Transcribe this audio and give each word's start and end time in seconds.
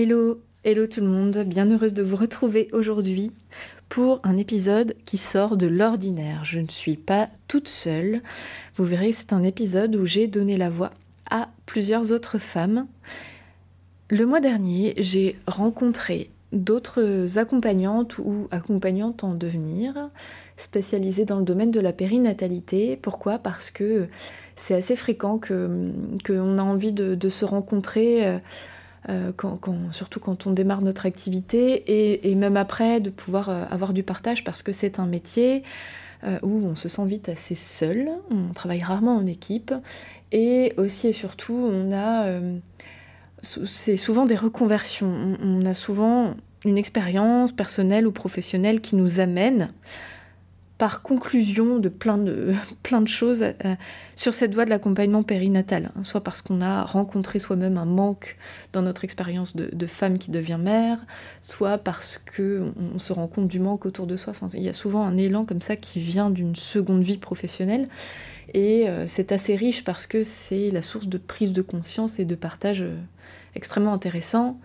Hello, 0.00 0.40
hello 0.62 0.86
tout 0.86 1.00
le 1.00 1.08
monde, 1.08 1.38
bien 1.38 1.68
heureuse 1.68 1.92
de 1.92 2.04
vous 2.04 2.14
retrouver 2.14 2.68
aujourd'hui 2.72 3.32
pour 3.88 4.20
un 4.22 4.36
épisode 4.36 4.94
qui 5.04 5.18
sort 5.18 5.56
de 5.56 5.66
l'ordinaire. 5.66 6.44
Je 6.44 6.60
ne 6.60 6.68
suis 6.68 6.96
pas 6.96 7.28
toute 7.48 7.66
seule. 7.66 8.22
Vous 8.76 8.84
verrez, 8.84 9.10
c'est 9.10 9.32
un 9.32 9.42
épisode 9.42 9.96
où 9.96 10.06
j'ai 10.06 10.28
donné 10.28 10.56
la 10.56 10.70
voix 10.70 10.92
à 11.28 11.48
plusieurs 11.66 12.12
autres 12.12 12.38
femmes. 12.38 12.86
Le 14.08 14.24
mois 14.24 14.38
dernier, 14.38 14.94
j'ai 14.98 15.36
rencontré 15.48 16.30
d'autres 16.52 17.36
accompagnantes 17.36 18.18
ou 18.18 18.46
accompagnantes 18.52 19.24
en 19.24 19.34
devenir 19.34 20.10
spécialisées 20.56 21.24
dans 21.24 21.38
le 21.38 21.44
domaine 21.44 21.72
de 21.72 21.80
la 21.80 21.92
périnatalité. 21.92 22.96
Pourquoi? 23.02 23.38
Parce 23.38 23.72
que 23.72 24.06
c'est 24.54 24.74
assez 24.74 24.94
fréquent 24.94 25.40
qu'on 25.40 26.58
a 26.58 26.62
envie 26.62 26.92
de, 26.92 27.28
se 27.28 27.44
rencontrer. 27.44 28.28
Euh, 28.28 28.38
euh, 29.08 29.32
surtout 29.92 30.20
quand 30.20 30.46
on 30.46 30.52
démarre 30.52 30.82
notre 30.82 31.06
activité, 31.06 32.28
et, 32.28 32.34
même 32.34 32.56
après, 32.56 33.00
de 33.00 33.10
pouvoir 33.10 33.48
euh, 33.48 33.64
avoir 33.70 33.92
du 33.92 34.02
partage 34.02 34.44
parce 34.44 34.62
que 34.62 34.72
c'est 34.72 34.98
un 34.98 35.06
métier 35.06 35.62
euh, 36.24 36.38
où 36.42 36.66
on 36.66 36.74
se 36.74 36.88
sent 36.88 37.06
vite 37.06 37.28
assez 37.28 37.54
seul, 37.54 38.08
on 38.30 38.52
travaille 38.52 38.82
rarement 38.82 39.16
en 39.16 39.26
équipe, 39.26 39.72
et 40.32 40.74
aussi 40.76 41.08
et 41.08 41.12
surtout, 41.12 41.54
on 41.54 41.92
a... 41.92 42.40
c'est 43.42 43.96
souvent 43.96 44.26
des 44.26 44.36
reconversions, 44.36 45.36
on, 45.40 45.64
a 45.64 45.74
souvent 45.74 46.34
une 46.64 46.76
expérience 46.76 47.52
personnelle 47.52 48.06
ou 48.06 48.12
professionnelle 48.12 48.80
qui 48.80 48.96
nous 48.96 49.20
amène 49.20 49.72
par 50.78 51.02
conclusion 51.02 51.80
de 51.80 51.88
plein 51.88 52.16
de, 52.18 52.54
choses 53.06 53.42
euh, 53.42 53.74
sur 54.16 54.32
cette 54.32 54.54
voie 54.54 54.64
de 54.64 54.70
l'accompagnement 54.70 55.24
périnatal, 55.24 55.90
hein. 55.96 56.04
soit 56.04 56.22
parce 56.22 56.40
qu'on 56.40 56.60
a 56.60 56.84
rencontré 56.84 57.40
soi-même 57.40 57.76
un 57.76 57.84
manque 57.84 58.36
dans 58.72 58.82
notre 58.82 59.04
expérience 59.04 59.56
de, 59.56 59.86
femme 59.86 60.18
qui 60.18 60.30
devient 60.30 60.58
mère, 60.60 61.04
soit 61.40 61.78
parce 61.78 62.18
qu'on 62.18 62.72
on 62.76 62.98
se 62.98 63.12
rend 63.12 63.26
compte 63.26 63.48
du 63.48 63.58
manque 63.58 63.86
autour 63.86 64.06
de 64.06 64.16
soi. 64.16 64.30
Enfin, 64.30 64.46
il 64.54 64.62
y 64.62 64.68
a 64.68 64.74
souvent 64.74 65.02
un 65.02 65.16
élan 65.16 65.44
comme 65.44 65.62
ça 65.62 65.76
qui 65.76 66.00
vient 66.00 66.30
d'une 66.30 66.54
seconde 66.54 67.02
vie 67.02 67.18
professionnelle, 67.18 67.88
et 68.54 68.88
euh, 68.88 69.06
c'est 69.06 69.32
assez 69.32 69.56
riche 69.56 69.84
parce 69.84 70.06
que 70.06 70.22
c'est 70.22 70.70
la 70.70 70.82
source 70.82 71.08
de 71.08 71.18
prise 71.18 71.52
de 71.52 71.62
conscience 71.62 72.18
et 72.18 72.24
de 72.24 72.34
partage 72.34 72.82
euh, 72.82 72.96
extrêmement 73.54 73.92
intéressant, 73.92 74.58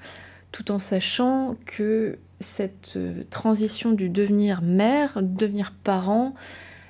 tout 0.51 0.71
en 0.71 0.79
sachant 0.79 1.57
que 1.65 2.17
cette 2.43 2.93
euh, 2.95 3.23
transition 3.29 3.91
du 3.91 4.09
devenir 4.09 4.61
mère, 4.61 5.19
devenir 5.21 5.73
parent, 5.83 6.33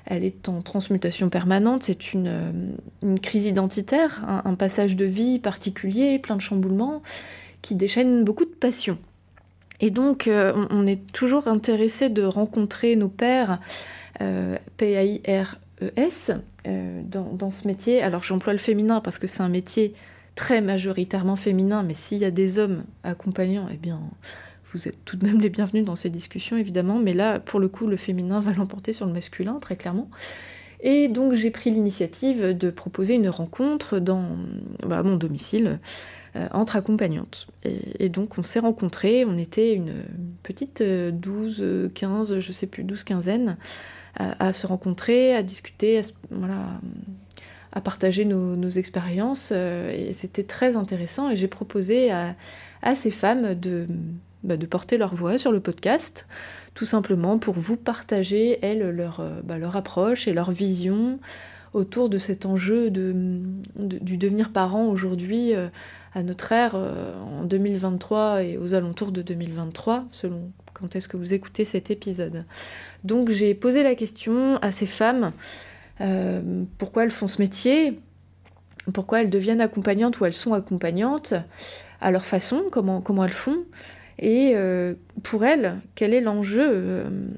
elle 0.04 0.24
est 0.24 0.48
en 0.50 0.60
transmutation 0.60 1.30
permanente, 1.30 1.84
c'est 1.84 2.12
une, 2.12 2.76
euh, 3.02 3.16
crise 3.22 3.46
identitaire, 3.46 4.22
un, 4.26 4.54
passage 4.54 4.96
de 4.96 5.06
vie 5.06 5.38
particulier, 5.38 6.18
plein 6.18 6.36
de 6.36 6.42
chamboulements, 6.42 7.02
qui 7.62 7.74
déchaîne 7.74 8.22
beaucoup 8.22 8.44
de 8.44 8.50
passion. 8.50 8.98
Et 9.80 9.90
donc, 9.90 10.28
euh, 10.28 10.66
on, 10.70 10.86
est 10.86 11.10
toujours 11.12 11.48
intéressé 11.48 12.10
de 12.10 12.22
rencontrer 12.22 12.96
nos 12.96 13.08
pères, 13.08 13.60
P-A-I-R-E-S, 14.76 16.32
dans, 16.64 17.32
dans, 17.32 17.50
ce 17.50 17.66
métier. 17.66 18.02
Alors, 18.02 18.22
j'emploie 18.22 18.52
le 18.52 18.58
féminin 18.58 19.00
parce 19.00 19.18
que 19.18 19.26
c'est 19.26 19.42
un 19.42 19.48
métier 19.48 19.94
très 20.34 20.60
majoritairement 20.60 21.36
féminin, 21.36 21.82
mais 21.82 21.94
s'il 21.94 22.18
y 22.18 22.24
a 22.24 22.30
des 22.30 22.58
hommes 22.58 22.84
accompagnants, 23.02 23.68
eh 23.72 23.76
bien, 23.76 24.00
vous 24.74 24.88
êtes 24.88 25.04
tout 25.04 25.16
de 25.16 25.26
même 25.26 25.40
les 25.40 25.48
bienvenus 25.48 25.84
dans 25.84 25.96
ces 25.96 26.10
discussions, 26.10 26.56
évidemment, 26.56 26.98
mais 26.98 27.12
là, 27.12 27.40
pour 27.40 27.60
le 27.60 27.68
coup, 27.68 27.86
le 27.86 27.96
féminin 27.96 28.40
va 28.40 28.52
l'emporter 28.52 28.92
sur 28.92 29.06
le 29.06 29.12
masculin, 29.12 29.58
très 29.60 29.76
clairement. 29.76 30.10
Et 30.84 31.08
donc 31.08 31.32
j'ai 31.32 31.50
pris 31.50 31.70
l'initiative 31.70 32.56
de 32.56 32.70
proposer 32.70 33.14
une 33.14 33.30
rencontre 33.30 33.98
dans 33.98 34.36
bah, 34.86 35.02
mon 35.02 35.16
domicile 35.16 35.78
euh, 36.36 36.46
entre 36.52 36.76
accompagnantes. 36.76 37.46
Et, 37.64 38.10
donc 38.10 38.36
on 38.36 38.42
s'est 38.42 38.58
rencontrés, 38.58 39.24
on 39.24 39.38
était 39.38 39.72
une 39.72 39.94
petite 40.42 40.82
12, 40.82 41.58
euh, 41.62 41.88
15, 41.88 42.38
je 42.38 42.52
sais 42.52 42.66
plus, 42.66 42.84
12 42.84 43.02
quinzaine, 43.02 43.56
à, 44.16 44.52
se 44.52 44.66
rencontrer, 44.66 45.34
à 45.34 45.42
discuter, 45.42 45.98
à, 45.98 46.02
voilà, 46.30 46.78
à 47.72 47.80
partager 47.80 48.26
nos, 48.26 48.70
expériences. 48.70 49.52
Euh, 49.54 49.90
et 49.90 50.12
c'était 50.12 50.44
très 50.44 50.76
intéressant. 50.76 51.30
Et 51.30 51.36
j'ai 51.36 51.48
proposé 51.48 52.10
à 52.10 52.34
ces 52.94 53.10
femmes 53.10 53.54
de 53.54 53.88
bah, 54.44 54.58
de 54.58 54.66
porter 54.66 54.98
leur 54.98 55.14
voix 55.14 55.38
sur 55.38 55.52
le 55.52 55.60
podcast, 55.60 56.26
tout 56.74 56.84
simplement 56.84 57.38
pour 57.38 57.54
vous 57.54 57.78
partager, 57.78 58.58
elles, 58.62 58.90
leur, 58.90 59.20
euh, 59.20 59.40
bah, 59.42 59.56
leur 59.56 59.74
approche 59.74 60.28
et 60.28 60.34
leur 60.34 60.50
vision 60.50 61.18
autour 61.72 62.10
de 62.10 62.18
cet 62.18 62.44
enjeu 62.44 62.90
de, 62.90 63.40
du 63.76 64.18
devenir 64.18 64.52
parent 64.52 64.86
aujourd'hui 64.86 65.54
euh, 65.54 65.68
à 66.14 66.22
notre 66.22 66.52
ère, 66.52 66.74
euh, 66.74 67.18
en 67.22 67.44
2023 67.44 68.44
et 68.44 68.58
aux 68.58 68.74
alentours 68.74 69.12
de 69.12 69.22
2023, 69.22 70.04
selon 70.12 70.52
quand 70.74 70.94
est-ce 70.94 71.08
que 71.08 71.16
vous 71.16 71.32
écoutez 71.32 71.64
cet 71.64 71.90
épisode. 71.90 72.44
Donc 73.02 73.30
j'ai 73.30 73.54
posé 73.54 73.82
la 73.82 73.94
question 73.94 74.58
à 74.58 74.70
ces 74.72 74.86
femmes, 74.86 75.32
pourquoi 76.78 77.04
elles 77.04 77.12
font 77.12 77.28
ce 77.28 77.40
métier, 77.40 78.00
pourquoi 78.92 79.22
elles 79.22 79.30
deviennent 79.30 79.60
accompagnantes 79.60 80.18
ou 80.20 80.24
elles 80.24 80.34
sont 80.34 80.52
accompagnantes, 80.52 81.34
à 82.00 82.10
leur 82.10 82.26
façon, 82.26 82.64
comment, 82.70 83.00
comment 83.00 83.24
elles 83.24 83.30
font. 83.30 83.64
Et 84.18 84.52
euh, 84.54 84.94
pour 85.22 85.44
elle, 85.44 85.80
quel 85.94 86.14
est 86.14 86.20
l'enjeu, 86.20 86.70
euh, 86.72 87.28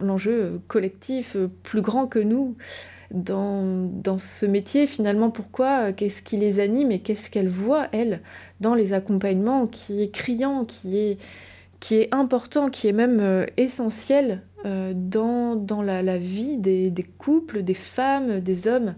l'enjeu 0.00 0.60
collectif 0.68 1.36
euh, 1.36 1.50
plus 1.62 1.82
grand 1.82 2.06
que 2.06 2.18
nous 2.18 2.56
dans, 3.10 3.88
dans 3.92 4.18
ce 4.18 4.46
métier 4.46 4.86
finalement? 4.86 5.30
Pourquoi 5.30 5.92
Qu'est-ce 5.92 6.22
qui 6.22 6.36
les 6.36 6.60
anime 6.60 6.90
et 6.90 7.00
qu'est-ce 7.00 7.30
qu'elle 7.30 7.48
voit, 7.48 7.88
elle, 7.92 8.20
dans 8.60 8.74
les 8.74 8.92
accompagnements 8.92 9.66
qui 9.66 10.02
est 10.02 10.10
criant, 10.10 10.64
qui 10.64 10.98
est, 10.98 11.18
important, 12.12 12.70
qui 12.70 12.88
est 12.88 12.92
même 12.92 13.46
essentiel 13.58 14.42
dans, 14.64 15.82
la 15.82 16.18
vie 16.18 16.56
des, 16.56 16.90
des, 16.90 17.02
couples, 17.02 17.62
des 17.62 17.74
femmes, 17.74 18.40
des 18.40 18.66
hommes 18.66 18.94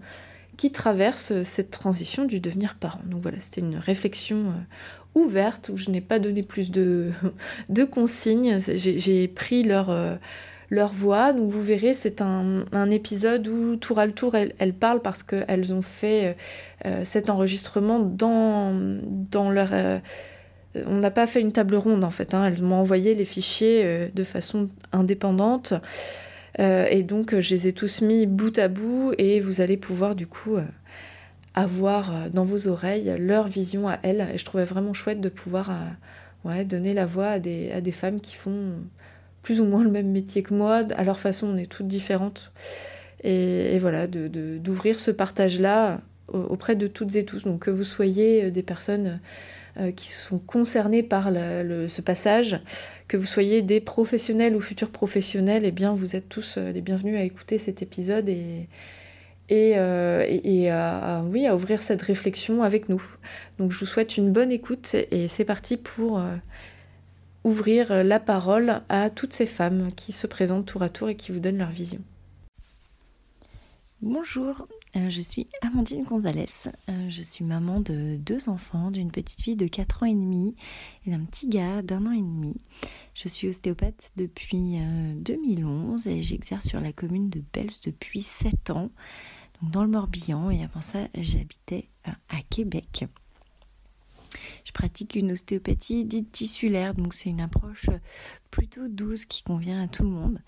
qui 0.55 0.71
traversent 0.71 1.43
cette 1.43 1.69
transition 1.69 2.23
du 2.23 2.39
devenir 2.39 2.75
parent? 2.75 3.01
Donc 3.05 3.21
voilà, 3.21 3.39
c'était 3.41 3.61
une 3.61 3.75
réflexion 3.75 4.53
ouverte, 5.17 5.69
où 5.73 5.77
je 5.77 5.89
n'ai 5.89 6.01
pas 6.01 6.19
donné 6.19 6.43
plus 6.43 6.71
de, 6.71 7.11
consignes. 7.91 8.59
J'ai 8.59 9.27
pris 9.27 9.63
leur, 9.63 9.89
euh, 9.89 10.15
leur 10.69 10.93
voix. 10.93 11.33
Donc 11.33 11.49
vous 11.49 11.63
verrez, 11.63 11.93
c'est 11.93 12.21
un, 12.21 12.89
épisode 12.89 13.47
où 13.47 13.75
tour 13.75 13.99
à 13.99 14.07
tour, 14.07 14.35
elles, 14.35 14.53
elles 14.59 14.73
parlent 14.73 15.01
parce 15.01 15.23
qu'elles 15.23 15.73
ont 15.73 15.81
fait 15.81 16.25
euh, 16.25 16.33
euh, 16.85 17.05
cet 17.05 17.29
enregistrement 17.29 17.99
dans, 17.99 18.99
dans 19.03 19.49
leur... 19.49 19.71
on 20.85 20.95
n'a 20.95 21.11
pas 21.11 21.27
fait 21.27 21.41
une 21.41 21.51
table 21.51 21.75
ronde 21.75 22.03
en 22.03 22.11
fait, 22.11 22.33
hein. 22.33 22.45
elles 22.45 22.61
m'ont 22.61 22.75
envoyé 22.75 23.15
les 23.15 23.25
fichiers 23.25 24.09
de 24.13 24.23
façon 24.23 24.69
indépendante. 24.91 25.73
et 26.59 27.03
donc 27.03 27.39
je 27.39 27.55
les 27.55 27.67
ai 27.67 27.73
tous 27.73 28.01
mis 28.01 28.25
bout 28.25 28.57
à 28.59 28.67
bout 28.67 29.13
et 29.17 29.39
vous 29.39 29.61
allez 29.61 29.77
pouvoir 29.77 30.15
du 30.15 30.27
coup 30.27 30.57
avoir 31.57 32.15
euh, 32.15 32.29
dans 32.31 32.43
vos 32.43 32.67
oreilles 32.67 33.15
leur 33.17 33.47
vision 33.47 33.89
à 33.89 33.97
elles. 34.03 34.27
Et 34.33 34.37
je 34.37 34.45
trouvais 34.45 34.63
vraiment 34.63 34.93
chouette 34.93 35.19
de 35.19 35.29
pouvoir 35.29 35.71
euh, 35.71 36.49
ouais, 36.49 36.65
donner 36.65 36.93
la 36.93 37.05
voix 37.05 37.29
à 37.29 37.39
des, 37.39 37.91
femmes 37.91 38.21
qui 38.21 38.35
font 38.35 38.73
plus 39.41 39.59
ou 39.59 39.65
moins 39.65 39.83
le 39.83 39.89
même 39.89 40.11
métier 40.11 40.43
que 40.43 40.53
moi. 40.53 40.83
À 40.95 41.03
leur 41.03 41.19
façon, 41.19 41.47
on 41.47 41.57
est 41.57 41.65
toutes 41.65 41.87
différentes. 41.87 42.53
Et, 43.23 43.79
voilà, 43.79 44.05
d'ouvrir 44.05 44.95
de, 44.95 45.01
ce 45.01 45.09
partage-là 45.09 46.01
auprès 46.27 46.75
de 46.75 46.85
toutes 46.85 47.15
et 47.15 47.25
tous. 47.25 47.43
Donc 47.43 47.61
que 47.61 47.71
vous 47.71 47.83
soyez 47.83 48.45
euh, 48.45 48.51
des 48.51 48.63
personnes 48.63 49.19
qui 49.95 50.11
sont 50.11 50.39
concernées 50.39 51.03
par 51.03 51.25
ce 51.25 52.01
passage, 52.01 52.59
que 53.07 53.15
vous 53.15 53.27
soyez 53.27 53.61
des 53.61 53.79
professionnels 53.79 54.55
ou 54.55 54.59
futurs 54.59 54.89
professionnels, 54.89 55.65
eh 55.65 55.71
bien 55.71 55.93
vous 55.93 56.15
êtes 56.15 56.29
tous 56.29 56.57
les 56.57 56.81
bienvenus 56.81 57.15
à 57.15 57.21
écouter 57.21 57.59
cet 57.59 57.83
épisode 57.83 58.27
et, 58.27 58.67
et, 59.49 59.73
euh, 59.77 60.69
à, 60.71 61.23
oui, 61.23 61.47
à 61.47 61.55
ouvrir 61.55 61.81
cette 61.81 62.01
réflexion 62.01 62.63
avec 62.63 62.89
nous. 62.89 63.01
Donc 63.59 63.71
je 63.71 63.79
vous 63.79 63.85
souhaite 63.85 64.17
une 64.17 64.31
bonne 64.31 64.51
écoute 64.51 64.95
et 65.11 65.27
c'est 65.27 65.45
parti 65.45 65.77
pour 65.77 66.19
euh, 66.19 66.35
ouvrir 67.43 68.03
la 68.03 68.19
parole 68.19 68.81
à 68.89 69.09
toutes 69.09 69.33
ces 69.33 69.45
femmes 69.45 69.91
qui 69.95 70.11
se 70.11 70.27
présentent 70.27 70.65
tour 70.65 70.81
à 70.81 70.89
tour 70.89 71.09
et 71.09 71.15
qui 71.15 71.31
vous 71.31 71.39
donnent 71.39 71.57
leur 71.57 71.71
vision. 71.71 71.99
Bonjour, 74.03 74.67
euh, 74.95 75.09
je 75.09 75.21
suis 75.21 75.47
Amandine 75.63 76.03
Gonzalez. 76.03 76.69
Je 77.09 77.21
suis 77.21 77.43
maman 77.43 77.79
de 77.79 78.15
deux 78.17 78.47
enfants, 78.47 78.91
d'une 78.91 79.09
petite 79.09 79.41
fille 79.41 79.55
de 79.55 79.65
4 79.67 80.03
ans 80.03 80.05
et 80.05 80.13
demi 80.13 80.55
et 81.05 81.11
d'un 81.11 81.21
petit 81.21 81.47
gars 81.47 81.81
d'un 81.81 82.05
an 82.05 82.11
et 82.11 82.21
demi. 82.21 82.53
Je 83.15 83.27
suis 83.27 83.47
ostéopathe 83.47 84.11
depuis 84.17 84.77
2011 85.15 86.05
et 86.07 86.21
j'exerce 86.21 86.67
sur 86.67 86.79
la 86.79 86.91
commune 86.91 87.31
de 87.31 87.41
Bels 87.53 87.71
depuis 87.83 88.21
7 88.21 88.69
ans 88.69 88.91
dans 89.61 89.83
le 89.83 89.89
Morbihan 89.89 90.49
et 90.49 90.63
avant 90.63 90.81
ça 90.81 91.07
j'habitais 91.15 91.89
à 92.05 92.41
Québec. 92.49 93.05
Je 94.65 94.71
pratique 94.71 95.15
une 95.15 95.31
ostéopathie 95.31 96.05
dite 96.05 96.31
tissulaire, 96.31 96.93
donc 96.93 97.13
c'est 97.13 97.29
une 97.29 97.41
approche 97.41 97.89
plutôt 98.51 98.87
douce 98.87 99.25
qui 99.25 99.43
convient 99.43 99.83
à 99.83 99.87
tout 99.87 100.03
le 100.03 100.09
monde. 100.09 100.39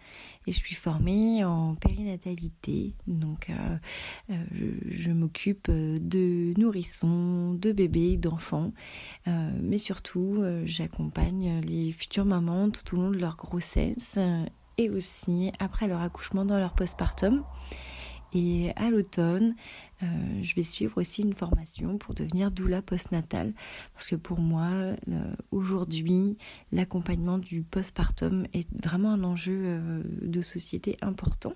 Et 0.48 0.52
je 0.52 0.58
suis 0.58 0.76
formée 0.76 1.44
en 1.44 1.76
périnatalité, 1.76 2.94
donc 3.08 3.50
euh, 3.50 3.78
euh, 4.32 4.44
je, 4.90 5.12
m'occupe 5.12 5.70
de 5.70 6.54
nourrissons, 6.58 7.54
de 7.54 7.72
bébés, 7.72 8.18
d'enfants, 8.18 8.74
euh, 9.28 9.52
mais 9.62 9.78
surtout 9.78 10.44
j'accompagne 10.66 11.62
les 11.62 11.92
futures 11.92 12.26
mamans 12.26 12.70
tout 12.70 12.96
au 12.96 13.02
long 13.02 13.12
de 13.12 13.18
leur 13.18 13.36
grossesse 13.36 14.20
et 14.78 14.90
aussi 14.90 15.52
après 15.60 15.88
leur 15.88 16.02
accouchement 16.02 16.46
dans 16.46 16.58
leur 16.58 16.74
postpartum. 16.74 17.44
Et 18.34 18.72
à 18.76 18.90
l'automne, 18.90 19.56
euh, 20.04 20.06
je 20.42 20.56
vais 20.56 20.64
suivre 20.64 21.00
aussi 21.00 21.24
une 21.24 21.34
formation 21.34 21.98
pour 21.98 22.14
devenir 22.14 22.52
doula 22.52 22.82
postnatal 22.82 23.54
parce 23.94 24.08
que 24.08 24.16
pour 24.16 24.40
moi, 24.40 24.70
aujourd'hui, 25.52 26.38
l'accompagnement 26.72 27.38
du 27.38 27.64
postpartum 27.64 28.46
est 28.54 28.70
vraiment 28.82 29.14
un 29.14 29.24
enjeu 29.24 29.62
euh, 29.64 30.02
de 30.22 30.42
société 30.42 30.96
important. 31.02 31.54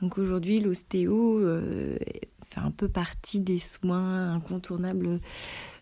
Donc 0.00 0.18
aujourd'hui, 0.18 0.58
l'ostéo 0.58 1.40
euh, 1.40 1.98
un 2.64 2.70
peu 2.70 2.88
partie 2.88 3.40
des 3.40 3.58
soins 3.58 4.32
incontournables 4.32 5.20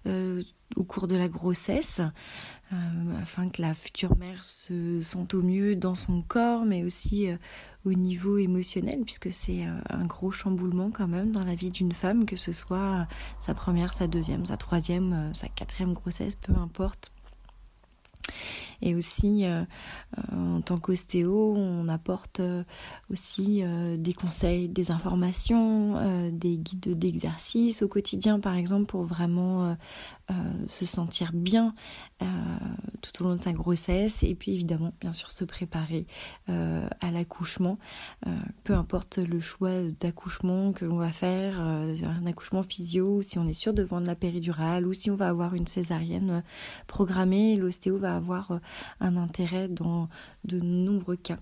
au 0.07 0.85
cours 0.85 1.09
de 1.09 1.17
la 1.17 1.29
grossesse. 1.29 2.01
afin 3.21 3.49
que 3.49 3.63
la 3.63 3.75
future 3.75 4.17
mère 4.17 4.45
se 4.45 5.01
sente 5.01 5.35
au 5.35 5.43
mieux 5.43 5.77
dans 5.77 5.95
son 5.95 6.23
corps, 6.23 6.65
mais 6.65 6.85
aussi 6.85 7.29
au 7.87 7.93
niveau 7.93 8.37
émotionnel, 8.37 9.03
puisque 9.05 9.33
c'est 9.33 9.65
euh, 9.65 9.79
un 9.91 10.05
gros 10.05 10.33
chamboulement 10.33 10.91
quand 10.91 11.07
même 11.07 11.31
dans 11.31 11.45
la 11.45 11.55
vie 11.55 11.71
d'une 11.71 11.93
femme, 11.93 12.27
que 12.27 12.37
ce 12.37 12.53
soit 12.53 13.07
sa 13.41 13.55
première, 13.55 13.93
sa 13.93 14.09
deuxième, 14.09 14.45
sa 14.45 14.57
troisième, 14.57 15.13
euh, 15.13 15.33
sa 15.33 15.49
quatrième 15.49 15.95
grossesse, 15.95 16.35
peu 16.35 16.53
importe. 16.55 17.13
Et 18.83 18.95
aussi, 18.95 19.45
euh, 19.45 19.63
euh, 20.19 20.57
en 20.57 20.61
tant 20.61 20.79
qu'ostéo, 20.79 21.55
on 21.57 21.89
apporte 21.89 22.41
euh, 22.41 22.63
aussi 23.11 23.63
des 23.99 24.13
conseils, 24.13 24.69
des 24.69 24.91
informations, 24.91 26.31
des 26.31 26.57
guides 26.57 26.99
d'exercice 26.99 27.83
au 27.83 27.89
quotidien, 27.89 28.41
par 28.41 28.55
exemple, 28.55 28.87
pour 28.87 29.03
vraiment 29.03 29.77
se 30.67 30.85
sentir 30.85 31.33
bien 31.33 31.75
tout 32.19 33.23
au 33.23 33.29
long 33.29 33.37
de 33.37 33.41
sa 33.41 33.53
grossesse. 33.53 34.23
Et 34.23 34.35
puis, 34.35 34.53
évidemment, 34.53 34.93
bien 35.01 35.13
sûr, 35.13 35.31
se 35.31 35.45
préparer 35.45 36.07
à 36.49 37.11
l'accouchement, 37.11 37.79
peu 38.65 38.75
importe 38.75 39.19
le 39.19 39.41
choix 39.41 39.83
d'accouchement 40.01 40.73
que 40.73 40.85
l'on 40.85 40.97
va 40.97 41.13
faire, 41.13 41.61
un 41.61 42.27
accouchement 42.27 42.63
physio, 42.63 43.23
si 43.23 43.39
on 43.39 43.47
est 43.47 43.53
sûr 43.53 43.73
de 43.75 43.83
vendre 43.83 44.07
la 44.07 44.17
péridurale 44.17 44.87
ou 44.87 44.93
si 44.93 45.11
on 45.11 45.17
va 45.17 45.29
avoir 45.29 45.55
une 45.55 45.67
césarienne 45.67 46.43
programmée, 46.87 47.57
l'ostéo 47.57 47.97
va 47.97 48.17
avoir 48.17 48.61
un 49.01 49.17
intérêt 49.17 49.69
dans 49.69 50.09
de 50.45 50.61
nombreux 50.61 51.17
cas. 51.17 51.39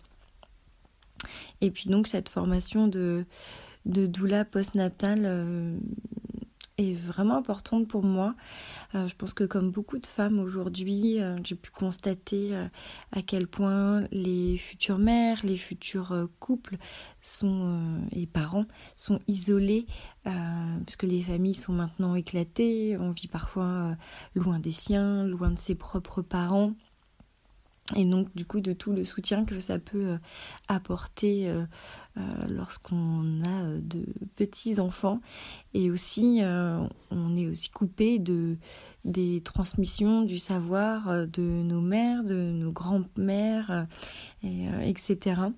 Et 1.60 1.70
puis 1.70 1.88
donc 1.88 2.06
cette 2.06 2.28
formation 2.28 2.88
de, 2.88 3.25
de 3.87 4.06
doula 4.06 4.44
postnatale 4.44 5.22
euh, 5.25 5.78
est 6.79 6.93
vraiment 6.93 7.37
importante 7.37 7.87
pour 7.87 8.03
moi. 8.03 8.35
Euh, 8.94 9.06
je 9.06 9.15
pense 9.15 9.32
que 9.32 9.44
comme 9.44 9.71
beaucoup 9.71 9.99
de 9.99 10.06
femmes 10.06 10.38
aujourd'hui, 10.38 11.21
euh, 11.23 11.37
j'ai 11.44 11.55
pu 11.55 11.71
constater 11.71 12.53
à 13.12 13.23
quel 13.23 13.47
point 13.47 14.06
les 14.11 14.56
futures 14.59 14.99
mères, 14.99 15.41
les 15.44 15.56
futurs 15.56 16.29
couples 16.41 16.76
sont, 17.21 18.00
et 18.12 18.26
parents 18.26 18.67
sont 18.97 19.21
isolés 19.29 19.87
puisque 20.85 21.03
les 21.03 21.23
familles 21.23 21.55
sont 21.55 21.73
maintenant 21.73 22.15
éclatées. 22.15 22.97
On 22.99 23.11
vit 23.11 23.29
parfois 23.29 23.97
loin 24.35 24.59
des 24.59 24.71
siens, 24.71 25.25
loin 25.25 25.50
de 25.50 25.59
ses 25.59 25.75
propres 25.75 26.23
parents 26.23 26.73
et 27.94 28.05
donc 28.05 28.35
du 28.35 28.47
coup 28.47 28.61
de 28.61 28.73
tout 28.73 28.93
le 28.93 29.05
soutien 29.05 29.44
que 29.44 29.61
ça 29.61 29.79
peut 29.79 30.06
euh, 30.06 30.19
apporter 30.69 31.53
euh, 32.16 32.20
euh, 32.20 32.46
lorsqu'on 32.49 33.43
a 33.44 33.78
de 33.78 34.05
petits 34.37 34.78
enfants 34.78 35.20
et 35.72 35.90
aussi 35.90 36.40
on 37.11 37.37
est 37.37 37.46
aussi 37.46 37.70
coupé 37.70 38.19
de 38.19 38.56
des 39.05 39.40
transmissions 39.43 40.22
du 40.22 40.38
savoir 40.38 41.26
de 41.26 41.43
nos 41.43 41.81
mères 41.81 42.25
de 42.25 42.52
nos 42.52 42.72
grands-mères 42.72 43.87
etc 44.43 45.49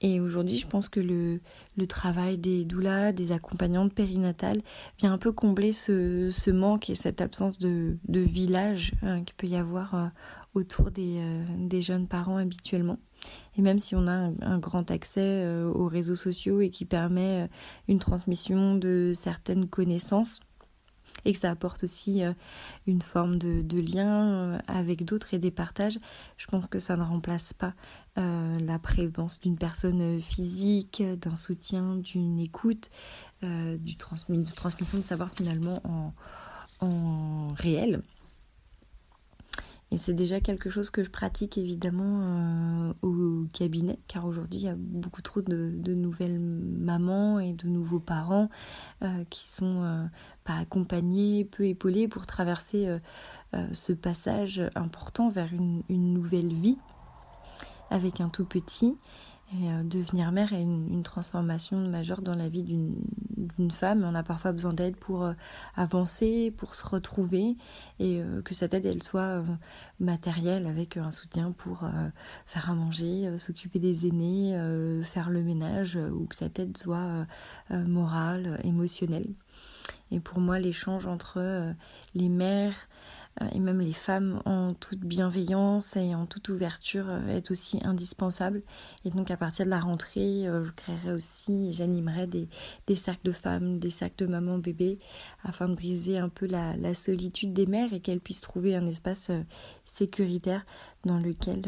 et 0.00 0.20
aujourd'hui, 0.20 0.56
je 0.56 0.66
pense 0.66 0.88
que 0.88 1.00
le, 1.00 1.40
travail 1.86 2.38
des 2.38 2.64
doulas, 2.64 3.12
des 3.12 3.32
accompagnantes 3.32 3.92
périnatales, 3.92 4.60
vient 4.98 5.12
un 5.12 5.18
peu 5.18 5.32
combler 5.32 5.72
ce, 5.72 6.50
manque 6.50 6.88
et 6.90 6.94
cette 6.94 7.20
absence 7.20 7.58
de, 7.58 7.98
village 8.08 8.92
hein, 9.02 9.24
qu'il 9.24 9.34
peut 9.34 9.48
y 9.48 9.56
avoir 9.56 9.94
euh, 9.94 10.06
autour 10.54 10.90
euh, 10.96 11.44
des, 11.58 11.82
jeunes 11.82 12.06
parents 12.06 12.36
habituellement. 12.36 12.98
Et 13.56 13.62
même 13.62 13.80
si 13.80 13.96
on 13.96 14.06
a 14.06 14.30
un, 14.40 14.58
grand 14.58 14.90
accès 14.90 15.20
euh, 15.44 15.70
aux 15.72 15.88
réseaux 15.88 16.14
sociaux 16.14 16.60
et 16.60 16.70
qui 16.70 16.84
permet 16.84 17.48
une 17.88 17.98
transmission 17.98 18.74
de 18.76 19.12
certaines 19.14 19.68
connaissances, 19.68 20.40
et 21.24 21.32
que 21.32 21.38
ça 21.38 21.50
apporte 21.50 21.82
aussi 21.82 22.22
une 22.86 23.02
forme 23.02 23.38
de, 23.38 23.80
lien 23.80 24.60
avec 24.68 25.04
d'autres 25.04 25.34
et 25.34 25.38
des 25.38 25.50
partages, 25.50 25.98
je 26.36 26.46
pense 26.46 26.68
que 26.68 26.78
ça 26.78 26.96
ne 26.96 27.02
remplace 27.02 27.52
pas 27.52 27.74
euh, 28.18 28.58
la 28.58 28.78
présence 28.78 29.40
d'une 29.40 29.56
personne 29.56 30.20
physique, 30.20 31.02
d'un 31.20 31.36
soutien, 31.36 31.96
d'une 31.96 32.38
écoute, 32.38 32.90
euh, 33.44 33.78
transmission 33.98 34.98
de 34.98 35.02
savoir 35.02 35.30
finalement 35.32 35.80
en, 35.84 36.12
en 36.80 37.48
réel. 37.54 38.02
Et 39.90 39.96
c'est 39.96 40.12
déjà 40.12 40.40
quelque 40.40 40.68
chose 40.68 40.90
que 40.90 41.02
je 41.02 41.08
pratique 41.08 41.56
évidemment 41.56 42.20
euh, 42.22 42.92
au 43.02 43.46
cabinet, 43.54 43.98
car 44.06 44.26
aujourd'hui 44.26 44.58
il 44.60 44.64
y 44.64 44.68
a 44.68 44.74
beaucoup 44.76 45.22
trop 45.22 45.40
de, 45.40 45.94
nouvelles 45.94 46.38
mamans 46.38 47.40
et 47.40 47.54
de 47.54 47.68
nouveaux 47.68 48.00
parents 48.00 48.50
qui 49.30 49.48
sont 49.48 50.08
pas 50.44 50.56
accompagnés, 50.56 51.46
peu 51.46 51.64
épaulés 51.64 52.06
pour 52.06 52.26
traverser 52.26 52.98
ce 53.72 53.92
passage 53.94 54.62
important 54.74 55.30
vers 55.30 55.50
une 55.54 56.12
nouvelle 56.12 56.52
vie 56.52 56.76
avec 57.90 58.20
un 58.20 58.28
tout 58.28 58.44
petit. 58.44 58.96
Euh, 59.54 59.82
devenir 59.82 60.30
mère 60.30 60.52
est 60.52 60.62
une, 60.62 61.02
transformation 61.02 61.78
majeure 61.78 62.20
dans 62.20 62.34
la 62.34 62.50
vie 62.50 62.62
d'une 62.64 63.70
femme. 63.70 64.04
On 64.04 64.14
a 64.14 64.22
parfois 64.22 64.52
besoin 64.52 64.74
d'aide 64.74 64.96
pour 64.96 65.24
euh, 65.24 65.32
avancer, 65.74 66.52
pour 66.56 66.74
se 66.74 66.86
retrouver, 66.86 67.56
et 67.98 68.20
euh, 68.20 68.42
que 68.42 68.52
cette 68.54 68.74
aide, 68.74 68.84
elle 68.84 69.02
soit 69.02 69.42
matérielle, 70.00 70.66
avec 70.66 70.98
un 70.98 71.10
soutien 71.10 71.52
pour 71.52 71.84
faire 72.46 72.70
à 72.70 72.74
manger, 72.74 73.38
s'occuper 73.38 73.78
des 73.78 74.06
aînés, 74.06 74.58
faire 75.04 75.30
le 75.30 75.42
ménage, 75.42 75.96
ou 75.96 76.26
que 76.26 76.36
cette 76.36 76.58
aide 76.58 76.76
soit 76.76 77.26
morale, 77.70 78.60
émotionnelle. 78.64 79.28
Et 80.10 80.20
pour 80.20 80.40
moi, 80.40 80.58
l'échange 80.58 81.06
entre 81.06 81.74
les 82.14 82.28
mères, 82.28 82.88
et 83.52 83.58
même 83.60 83.80
les 83.80 83.92
femmes 83.92 84.40
en 84.44 84.74
toute 84.74 85.00
bienveillance 85.00 85.96
et 85.96 86.14
en 86.14 86.26
toute 86.26 86.48
ouverture 86.48 87.06
euh, 87.08 87.36
est 87.36 87.50
aussi 87.50 87.78
indispensable. 87.84 88.62
Et 89.04 89.10
donc 89.10 89.30
à 89.30 89.36
partir 89.36 89.64
de 89.64 89.70
la 89.70 89.80
rentrée, 89.80 90.46
euh, 90.46 90.64
je 90.64 90.70
créerai 90.72 91.12
aussi, 91.12 91.72
j'animerai 91.72 92.26
des, 92.26 92.48
des, 92.86 92.94
cercles 92.94 93.26
de 93.26 93.32
femmes, 93.32 93.78
des 93.78 93.90
cercles 93.90 94.24
de 94.24 94.26
mamans 94.26 94.58
bébés, 94.58 94.98
afin 95.44 95.68
de 95.68 95.74
briser 95.74 96.18
un 96.18 96.28
peu 96.28 96.46
la, 96.46 96.76
la 96.76 96.94
solitude 96.94 97.52
des 97.52 97.66
mères 97.66 97.92
et 97.92 98.00
qu'elles 98.00 98.20
puissent 98.20 98.40
trouver 98.40 98.74
un 98.74 98.86
espace 98.86 99.30
sécuritaire 99.84 100.64
dans 101.04 101.18
lequel 101.18 101.62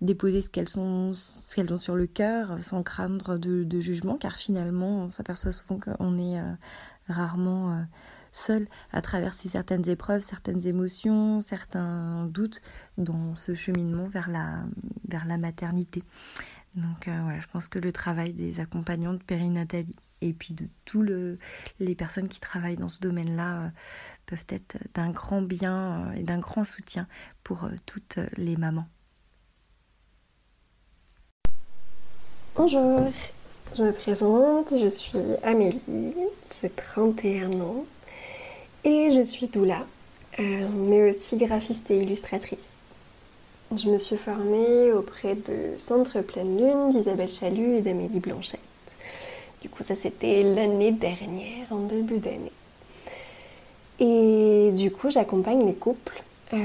déposer 0.00 0.42
ce 0.42 0.50
qu'elles 0.50 0.68
sont, 0.68 1.12
ce 1.14 1.56
qu'elles 1.56 1.72
ont 1.72 1.78
sur 1.78 1.96
le 1.96 2.06
cœur, 2.06 2.62
sans 2.62 2.82
craindre 2.82 3.38
de, 3.38 3.64
de, 3.64 3.80
jugement, 3.80 4.16
car 4.16 4.36
finalement 4.36 5.04
on 5.04 5.10
s'aperçoit 5.10 5.52
souvent 5.52 5.78
qu'on 5.80 6.18
est 6.18 6.40
rarement 7.08 7.84
seul 8.32 8.66
à 8.92 9.02
traverser 9.02 9.48
certaines 9.48 9.88
épreuves, 9.88 10.22
certaines 10.22 10.66
émotions, 10.66 11.40
certains 11.40 12.26
doutes 12.26 12.60
dans 12.98 13.34
ce 13.34 13.54
cheminement 13.54 14.06
vers 14.06 14.28
la, 14.30 14.64
vers 15.06 15.26
la 15.26 15.36
maternité. 15.36 16.02
Donc 16.74 17.06
euh, 17.06 17.20
voilà, 17.22 17.40
je 17.40 17.46
pense 17.48 17.68
que 17.68 17.78
le 17.78 17.92
travail 17.92 18.32
des 18.32 18.58
accompagnantes 18.58 19.22
périnatales 19.22 19.84
et 20.22 20.32
puis 20.32 20.54
de 20.54 20.66
tous 20.84 21.02
les 21.80 21.94
personnes 21.94 22.28
qui 22.28 22.40
travaillent 22.40 22.76
dans 22.76 22.88
ce 22.88 23.00
domaine-là 23.00 23.64
euh, 23.64 23.68
peuvent 24.24 24.46
être 24.48 24.78
d'un 24.94 25.10
grand 25.10 25.42
bien 25.42 26.06
euh, 26.08 26.12
et 26.12 26.22
d'un 26.22 26.38
grand 26.38 26.64
soutien 26.64 27.06
pour 27.44 27.68
toutes 27.84 28.18
les 28.36 28.56
mamans. 28.56 28.86
Bonjour, 32.54 33.10
je 33.74 33.82
me 33.82 33.92
présente, 33.92 34.74
je 34.78 34.88
suis 34.88 35.18
Amélie, 35.42 35.80
j'ai 36.54 36.70
31 36.70 37.60
ans 37.60 37.86
et 38.84 39.12
je 39.12 39.22
suis 39.22 39.46
doula, 39.46 39.84
euh, 40.38 40.68
mais 40.88 41.10
aussi 41.10 41.36
graphiste 41.36 41.90
et 41.90 41.98
illustratrice. 41.98 42.78
Je 43.74 43.88
me 43.88 43.98
suis 43.98 44.16
formée 44.16 44.92
auprès 44.92 45.34
de 45.34 45.78
Centre 45.78 46.20
Pleine 46.20 46.58
Lune 46.58 46.92
d'Isabelle 46.92 47.30
Chalut 47.30 47.76
et 47.76 47.80
d'Amélie 47.80 48.20
Blanchette. 48.20 48.60
Du 49.62 49.68
coup, 49.68 49.82
ça 49.82 49.94
c'était 49.94 50.42
l'année 50.42 50.92
dernière, 50.92 51.66
en 51.70 51.78
début 51.86 52.18
d'année. 52.18 52.52
Et 54.00 54.72
du 54.72 54.90
coup, 54.90 55.10
j'accompagne 55.10 55.64
les 55.64 55.74
couples 55.74 56.22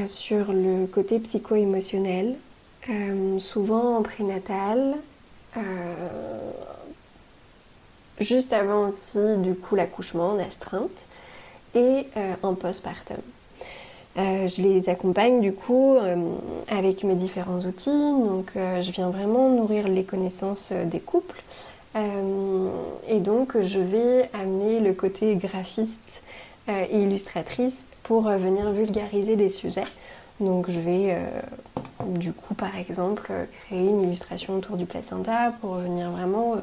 sur 0.08 0.52
le 0.52 0.86
côté 0.88 1.20
psycho-émotionnel, 1.20 2.36
souvent 3.38 3.98
en 3.98 4.02
prénatal, 4.02 4.96
juste 8.20 8.52
avant 8.54 8.90
aussi 8.90 9.38
du 9.38 9.56
coup 9.56 9.76
l'accouchement 9.76 10.32
en 10.32 10.40
astreinte 10.40 10.90
et 11.76 12.08
en 12.44 12.56
postpartum. 12.56 13.18
Euh, 14.18 14.48
je 14.48 14.64
les 14.64 14.90
accompagne 14.90 15.42
du 15.42 15.54
coup 15.54 15.96
euh, 15.96 16.16
avec 16.70 17.04
mes 17.04 17.14
différents 17.14 17.60
outils. 17.60 17.90
Donc 17.90 18.52
euh, 18.56 18.82
je 18.82 18.92
viens 18.92 19.10
vraiment 19.10 19.50
nourrir 19.50 19.88
les 19.88 20.04
connaissances 20.04 20.72
des 20.72 21.00
couples. 21.00 21.42
et 23.10 23.20
donc 23.20 23.60
je 23.60 23.80
vais 23.80 24.30
amener 24.34 24.80
le 24.80 24.94
côté 24.94 25.36
graphiste 25.36 26.22
et 26.68 27.02
illustratrice 27.02 27.78
pour 28.04 28.24
venir 28.30 28.72
vulgariser 28.72 29.36
des 29.36 29.50
sujets. 29.50 29.90
Donc 30.40 30.70
je 30.70 30.80
vais 30.80 31.18
du 32.06 32.34
coup 32.34 32.54
par 32.54 32.78
exemple 32.78 33.32
créer 33.66 33.88
une 33.88 34.04
illustration 34.04 34.58
autour 34.58 34.78
du 34.78 34.86
placenta 34.86 35.54
pour 35.60 35.76
venir 35.76 36.12
vraiment 36.12 36.58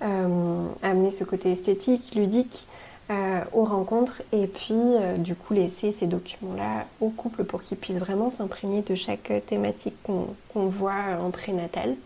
amener 0.00 1.10
ce 1.10 1.24
côté 1.24 1.50
esthétique, 1.50 2.14
ludique 2.14 2.68
euh, 3.10 3.40
aux 3.54 3.64
rencontres 3.64 4.20
et 4.32 4.46
puis 4.46 4.74
euh, 4.74 5.16
du 5.16 5.34
coup 5.34 5.54
laisser 5.54 5.92
ces 5.92 6.06
documents-là 6.06 6.84
au 7.00 7.08
couple 7.08 7.42
pour 7.44 7.62
qu'ils 7.62 7.78
puissent 7.78 7.96
vraiment 7.96 8.30
s'imprégner 8.30 8.82
de 8.82 8.94
chaque 8.94 9.32
thématique 9.46 9.94
qu'on 10.02 10.66
voit 10.66 11.16
en 11.18 11.30
prénatal 11.30 11.96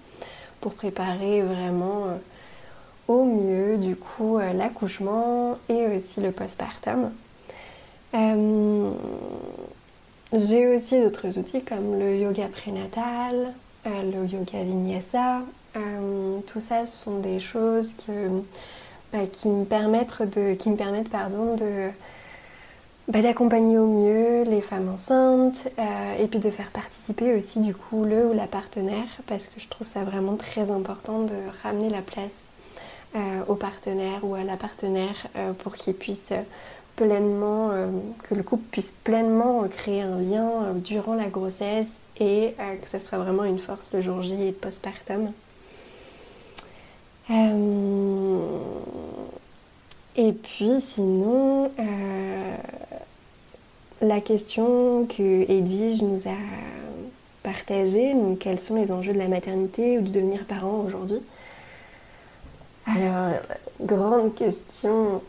pour 0.61 0.75
préparer 0.75 1.43
vraiment 1.43 2.05
euh, 2.07 2.17
au 3.09 3.25
mieux 3.25 3.79
du 3.79 3.97
coup 3.97 4.39
l'accouchement 4.39 5.59
et 5.69 5.87
aussi 5.89 6.21
le 6.21 6.31
postpartum. 6.31 7.11
J'ai 10.33 10.69
aussi 10.69 11.01
d'autres 11.01 11.37
outils 11.37 11.63
comme 11.63 11.99
le 11.99 12.17
yoga 12.17 12.47
prénatal, 12.47 13.53
le 13.85 14.25
yoga 14.25 14.63
vinyasa. 14.63 15.41
tout 16.47 16.61
ça 16.61 16.87
sont 16.87 17.19
des 17.19 17.41
choses 17.41 17.95
que 18.07 18.29
euh, 19.15 19.27
qui 19.27 19.49
me 19.49 19.67
permettent 19.67 20.23
de, 20.23 20.55
qui 20.55 20.71
me 20.71 20.77
permettent 20.77 21.11
pardon 21.11 21.55
de 21.55 21.91
bah, 23.09 23.21
d'accompagner 23.21 23.77
au 23.79 23.87
mieux 23.87 24.45
les 24.45 24.63
femmes 24.63 24.89
enceintes 24.89 25.69
euh, 25.79 25.83
et 26.19 26.27
puis 26.29 26.39
de 26.39 26.49
faire 26.49 26.71
participer 26.71 27.35
aussi 27.35 27.61
du 27.61 27.75
coup 27.75 28.05
le 28.05 28.29
ou 28.29 28.33
la 28.33 28.47
partenaire 28.47 29.07
parce 29.27 29.49
que 29.49 29.61
je 29.61 29.69
trouve 29.69 29.87
ça 29.87 30.05
vraiment 30.05 30.37
très 30.37 30.71
important 30.71 31.25
de 31.25 31.35
ramener 31.63 31.91
la 31.91 32.01
place 32.01 32.39
euh, 33.15 33.19
au 33.49 33.55
partenaire 33.55 34.21
ou 34.23 34.35
à 34.35 34.45
la 34.45 34.57
partenaire 34.57 35.27
pour 35.59 35.75
qu'il 35.75 35.93
puisse 35.93 36.33
pleinement 36.97 37.71
que 38.23 38.35
le 38.35 38.43
couple 38.43 38.65
puisse 38.71 38.93
pleinement 39.05 39.67
créer 39.69 40.01
un 40.01 40.19
lien 40.19 40.73
durant 40.77 41.15
la 41.15 41.29
grossesse 41.29 41.91
et 42.19 42.55
que 42.83 42.89
ça 42.89 43.01
soit 43.01 43.19
vraiment 43.19 43.45
une 43.45 43.59
force 43.59 43.93
le 43.93 44.01
jour 44.01 44.23
J 44.23 44.49
et 44.49 44.53
postpartum. 44.53 45.33
Euh, 47.31 48.49
et 50.17 50.33
puis 50.33 50.81
sinon, 50.81 51.71
euh, 51.79 52.57
la 54.01 54.21
question 54.21 55.07
que 55.07 55.51
Edwige 55.51 56.03
nous 56.03 56.29
a 56.29 56.37
partagée, 57.43 58.15
donc 58.15 58.41
quels 58.41 58.61
sont 58.61 58.75
les 58.77 58.93
enjeux 58.93 59.13
de 59.13 59.19
la 59.19 59.29
maternité 59.29 59.99
ou 59.99 60.03
de 60.03 60.11
devenir 60.11 60.45
parent 60.45 60.85
aujourd'hui? 60.87 61.21
Alors, 62.87 63.41
grande 63.81 64.35
question. 64.35 65.23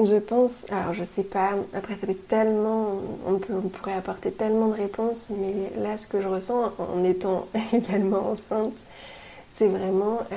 Je 0.00 0.16
pense, 0.16 0.70
alors 0.70 0.94
je 0.94 1.02
sais 1.02 1.24
pas, 1.24 1.54
après 1.74 1.96
ça 1.96 2.06
fait 2.06 2.28
tellement, 2.28 2.92
on, 3.26 3.38
peut, 3.38 3.54
on 3.54 3.68
pourrait 3.68 3.94
apporter 3.94 4.30
tellement 4.30 4.68
de 4.68 4.74
réponses, 4.74 5.28
mais 5.30 5.72
là 5.76 5.96
ce 5.96 6.06
que 6.06 6.20
je 6.20 6.28
ressens 6.28 6.72
en 6.78 7.02
étant 7.02 7.48
également 7.72 8.30
enceinte, 8.30 8.74
c'est 9.56 9.66
vraiment 9.66 10.20
euh, 10.30 10.36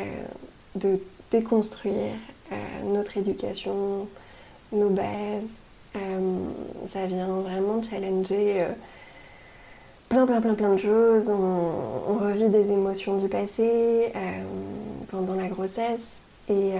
de 0.73 0.99
déconstruire 1.29 2.15
euh, 2.51 2.55
notre 2.85 3.17
éducation, 3.17 4.07
nos 4.71 4.89
bases. 4.89 5.59
Euh, 5.95 5.99
ça 6.87 7.05
vient 7.05 7.27
vraiment 7.27 7.83
challenger 7.83 8.65
plein 10.09 10.25
plein 10.25 10.41
plein 10.41 10.55
plein 10.55 10.73
de 10.73 10.77
choses. 10.77 11.29
On, 11.29 12.17
revit 12.17 12.49
des 12.49 12.71
émotions 12.71 13.17
du 13.17 13.27
passé 13.27 14.11
pendant 15.09 15.35
la 15.35 15.47
grossesse 15.47 16.19
et 16.49 16.73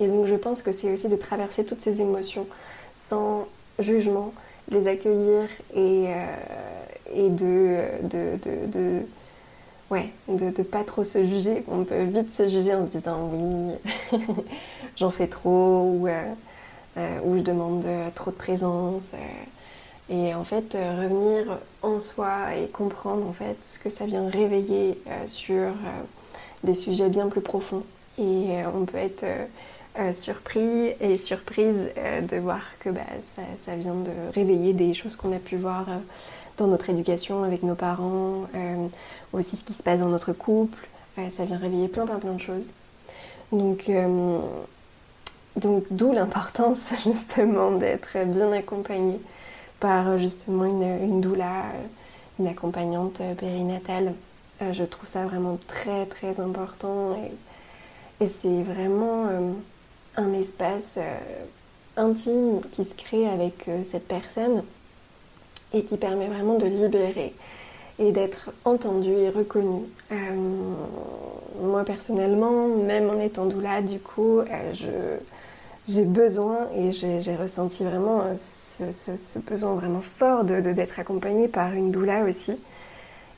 et 0.00 0.08
donc 0.08 0.26
je 0.26 0.34
pense 0.34 0.62
que 0.62 0.72
c'est 0.72 0.92
aussi 0.92 1.08
de 1.08 1.16
traverser 1.16 1.64
toutes 1.64 1.82
ces 1.82 2.00
émotions 2.00 2.46
sans 2.94 3.46
jugement, 3.78 4.32
les 4.70 4.88
accueillir 4.88 5.44
et, 5.74 6.06
euh, 6.08 6.36
et 7.14 7.28
de, 7.28 8.06
de, 8.06 8.66
de, 8.66 9.00
ouais, 9.90 10.10
de, 10.28 10.62
pas 10.62 10.84
trop 10.84 11.04
se 11.04 11.24
juger. 11.24 11.64
On 11.68 11.84
peut 11.84 12.02
vite 12.04 12.34
se 12.34 12.48
juger 12.48 12.74
en 12.74 12.82
se 12.82 12.98
disant 12.98 13.30
oui, 13.32 14.18
j'en 14.96 15.10
fais 15.10 15.26
trop 15.26 15.82
ou, 15.82 16.06
euh, 16.06 16.22
euh, 16.96 17.18
ou 17.24 17.36
je 17.36 17.42
demande 17.42 17.86
trop 18.14 18.30
de 18.30 18.36
présence. 18.36 19.14
et 20.08 20.34
en 20.34 20.44
fait, 20.44 20.74
revenir 20.74 21.58
en 21.82 22.00
soi 22.00 22.56
et 22.56 22.68
comprendre 22.68 23.26
en 23.26 23.32
fait 23.32 23.56
ce 23.64 23.78
que 23.78 23.90
ça 23.90 24.06
vient 24.06 24.28
réveiller 24.28 24.98
sur 25.26 25.72
des 26.64 26.74
sujets 26.74 27.08
bien 27.08 27.28
plus 27.28 27.40
profonds. 27.42 27.84
Et 28.18 28.48
on 28.74 28.84
peut 28.84 28.98
être 28.98 29.24
euh, 30.00 30.14
surpris 30.14 30.94
et 31.00 31.18
surprise 31.18 31.90
euh, 31.98 32.22
de 32.22 32.38
voir 32.38 32.60
que 32.78 32.88
bah, 32.88 33.02
ça, 33.66 33.76
vient 33.76 33.96
de 33.96 34.10
réveiller 34.34 34.72
des 34.72 34.94
choses 34.94 35.14
qu'on 35.14 35.30
a 35.30 35.38
pu 35.38 35.56
voir 35.56 35.84
euh, 35.90 35.98
dans 36.56 36.68
notre 36.68 36.88
éducation 36.88 37.42
avec 37.44 37.62
nos 37.62 37.74
parents, 37.74 38.46
aussi 39.34 39.56
ce 39.56 39.64
qui 39.64 39.72
se 39.72 39.82
passe 39.82 40.00
dans 40.00 40.08
notre 40.08 40.32
couple. 40.32 40.88
ça 41.16 41.44
vient 41.44 41.56
réveiller 41.56 41.88
plein 41.88 42.06
plein 42.06 42.18
plein 42.18 42.32
de 42.34 42.40
choses. 42.40 42.72
Donc, 43.50 43.90
donc 45.56 45.84
d'où 45.90 46.12
l'importance 46.12 46.92
justement 47.04 47.72
d'être 47.72 48.16
bien 48.26 48.52
accompagné 48.52 49.18
par 49.80 50.18
justement 50.18 50.66
une, 50.66 51.22
doula, 51.22 51.62
une 52.38 52.46
accompagnante 52.46 53.22
périnatale. 53.38 54.12
je 54.60 54.84
trouve 54.84 55.08
ça 55.08 55.24
vraiment 55.24 55.58
très 55.66 56.04
très 56.04 56.40
important 56.40 57.18
et 58.20 58.28
c'est 58.28 58.62
vraiment 58.62 59.28
un 60.20 60.32
espace 60.34 60.94
euh, 60.98 61.18
intime 61.96 62.60
qui 62.70 62.84
se 62.84 62.94
crée 62.94 63.28
avec 63.28 63.68
euh, 63.68 63.82
cette 63.82 64.06
personne 64.06 64.62
et 65.72 65.84
qui 65.84 65.96
permet 65.96 66.26
vraiment 66.26 66.56
de 66.56 66.66
libérer 66.66 67.34
et 67.98 68.12
d'être 68.12 68.50
entendu 68.64 69.10
et 69.10 69.30
reconnu. 69.30 69.82
Euh, 70.12 70.16
moi 71.62 71.84
personnellement, 71.84 72.68
même 72.68 73.10
en 73.10 73.20
étant 73.20 73.46
doula, 73.46 73.82
du 73.82 73.98
coup, 73.98 74.40
j'ai 75.86 76.04
besoin 76.04 76.68
et 76.74 76.92
j'ai 76.92 77.36
ressenti 77.36 77.84
vraiment 77.84 78.22
ce, 78.34 79.38
besoin 79.40 79.74
vraiment 79.74 80.00
fort 80.00 80.44
d'être 80.44 80.74
de, 80.74 81.00
accompagnée 81.00 81.46
par 81.46 81.74
une 81.74 81.90
doula 81.90 82.22
aussi. 82.24 82.62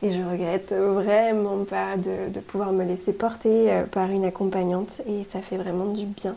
Et 0.02 0.10
je 0.10 0.22
regrette 0.22 0.72
vraiment 0.72 1.64
pas 1.64 1.96
de 1.96 2.40
pouvoir 2.40 2.72
me 2.72 2.84
laisser 2.84 3.12
porter 3.12 3.82
par 3.90 4.10
une 4.10 4.24
accompagnante 4.24 5.02
et 5.08 5.26
ça 5.32 5.40
fait 5.40 5.56
vraiment 5.56 5.86
du 5.86 6.06
bien 6.06 6.36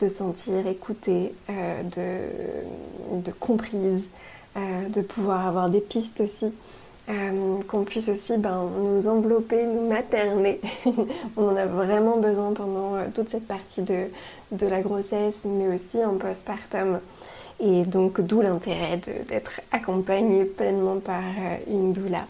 de 0.00 0.08
sentir, 0.08 0.66
écouter, 0.66 1.34
euh, 1.50 1.82
de, 1.82 3.20
de, 3.20 3.32
comprise, 3.32 4.04
euh, 4.56 4.88
de 4.88 5.00
pouvoir 5.00 5.46
avoir 5.46 5.68
des 5.68 5.80
pistes 5.80 6.20
aussi. 6.20 6.52
Euh, 7.08 7.62
qu'on 7.68 7.84
puisse 7.84 8.10
aussi 8.10 8.36
ben, 8.36 8.66
nous 8.78 9.08
envelopper, 9.08 9.64
nous 9.64 9.88
materner. 9.88 10.60
On 11.38 11.48
en 11.48 11.56
a 11.56 11.64
vraiment 11.64 12.18
besoin 12.18 12.52
pendant 12.52 12.96
toute 13.14 13.30
cette 13.30 13.46
partie 13.46 13.80
de, 13.80 14.08
de, 14.52 14.66
la 14.66 14.82
grossesse, 14.82 15.38
mais 15.46 15.74
aussi 15.74 16.04
en 16.04 16.16
postpartum. 16.16 17.00
Et 17.60 17.84
donc 17.84 18.20
d'où 18.20 18.42
l'intérêt 18.42 19.00
d'être 19.26 19.62
accompagné 19.72 20.44
pleinement 20.44 20.98
par 20.98 21.22
une 21.66 21.94
doula. 21.94 22.26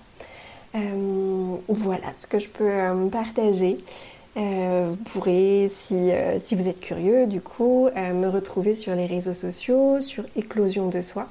voilà 1.68 2.12
ce 2.16 2.28
que 2.28 2.38
je 2.38 2.48
peux 2.48 3.10
partager. 3.10 3.78
Euh, 4.38 4.90
vous 4.90 4.96
pourrez, 4.96 5.66
euh, 5.66 6.38
si, 6.38 6.54
vous 6.54 6.68
êtes 6.68 6.80
curieux, 6.80 7.26
du 7.26 7.40
coup, 7.40 7.88
euh, 7.88 8.14
me 8.14 8.28
retrouver 8.28 8.76
sur 8.76 8.94
les 8.94 9.06
réseaux 9.06 9.34
sociaux, 9.34 10.00
sur 10.00 10.24
Éclosion 10.36 10.88
de 10.88 11.00
soi. 11.00 11.26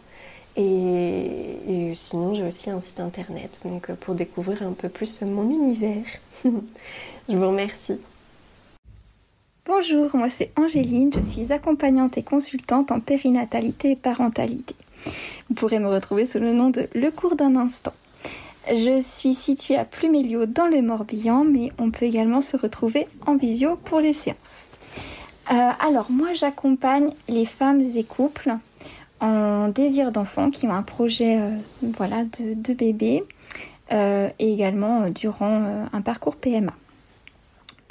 Et, 0.58 1.94
sinon, 1.96 2.34
j'ai 2.34 2.44
aussi 2.44 2.70
un 2.70 2.82
site 2.82 3.00
internet, 3.00 3.62
donc 3.64 3.92
pour 3.94 4.16
découvrir 4.16 4.64
un 4.64 4.74
peu 4.74 4.90
plus 4.90 5.22
mon 5.22 5.50
univers. 5.50 6.04
je 6.46 7.36
vous 7.36 7.48
remercie. 7.48 8.00
Bonjour, 9.66 10.16
moi 10.16 10.30
c'est 10.30 10.52
Angéline, 10.56 11.12
je 11.14 11.22
suis 11.22 11.52
accompagnante 11.52 12.18
et 12.18 12.24
consultante 12.24 12.90
en 12.92 13.02
périnatalité 13.02 13.92
et 13.92 13.96
parentalité. 13.98 14.76
Vous 15.50 15.56
pourrez 15.56 15.80
me 15.80 15.90
retrouver 15.90 16.26
sous 16.26 16.40
le 16.40 16.54
nom 16.54 16.70
de 16.70 16.88
Le 16.96 17.12
cours 17.12 17.36
d'un 17.36 17.56
instant. 17.58 17.94
Je 18.70 19.00
suis 19.00 19.34
située 19.34 19.78
à 19.78 19.86
Pluméliau 19.86 20.46
dans 20.46 20.68
le 20.68 20.82
Morbihan, 20.82 21.44
mais 21.46 21.72
on 21.78 21.92
peut 21.92 22.06
également 22.06 22.42
se 22.42 22.58
retrouver 22.58 23.08
en 23.26 23.36
visio 23.36 23.78
pour 23.78 24.00
les 24.00 24.14
séances. 24.14 24.68
alors 25.48 26.12
moi 26.12 26.34
j'accompagne 26.34 27.12
les 27.30 27.46
femmes 27.46 27.82
et 27.82 28.04
couples 28.04 28.56
en 29.22 29.70
désir 29.70 30.12
d'enfant 30.12 30.50
qui 30.50 30.68
ont 30.68 30.74
un 30.74 30.84
projet 30.84 31.40
voilà, 31.82 32.26
de, 32.26 32.74
bébé 32.74 33.24
et 33.92 34.54
également 34.54 35.10
durant 35.10 35.88
un 35.94 36.02
parcours 36.02 36.36
PMA. 36.36 36.74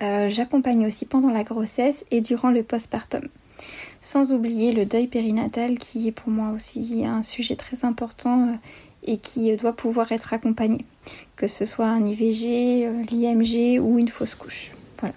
J'accompagne 0.00 0.87
aussi 0.87 1.06
pendant 1.06 1.30
la 1.30 1.45
grossesse 1.45 2.04
et 2.11 2.21
durant 2.21 2.50
le 2.50 2.62
postpartum. 2.62 3.28
Sans 4.00 4.33
oublier 4.33 4.73
le 4.73 4.87
deuil 4.87 5.06
périnatal 5.06 5.78
qui 5.78 6.09
est 6.09 6.12
pour 6.12 6.30
moi 6.30 6.50
aussi 6.50 7.04
un 7.04 7.23
sujet 7.23 7.56
très 7.56 7.85
important 7.85 8.49
euh, 8.49 8.52
et 9.06 9.18
qui 9.18 9.54
doit 9.56 9.72
pouvoir 9.72 10.12
être 10.12 10.32
accompagné, 10.32 10.84
que 11.36 11.48
ce 11.48 11.64
soit 11.64 11.86
un 11.86 12.04
IVG, 12.04 12.86
euh, 12.86 13.02
l'IMG 13.10 13.80
ou 13.80 13.98
une 13.98 14.08
fausse 14.08 14.34
couche. 14.34 14.72
Voilà. 15.00 15.14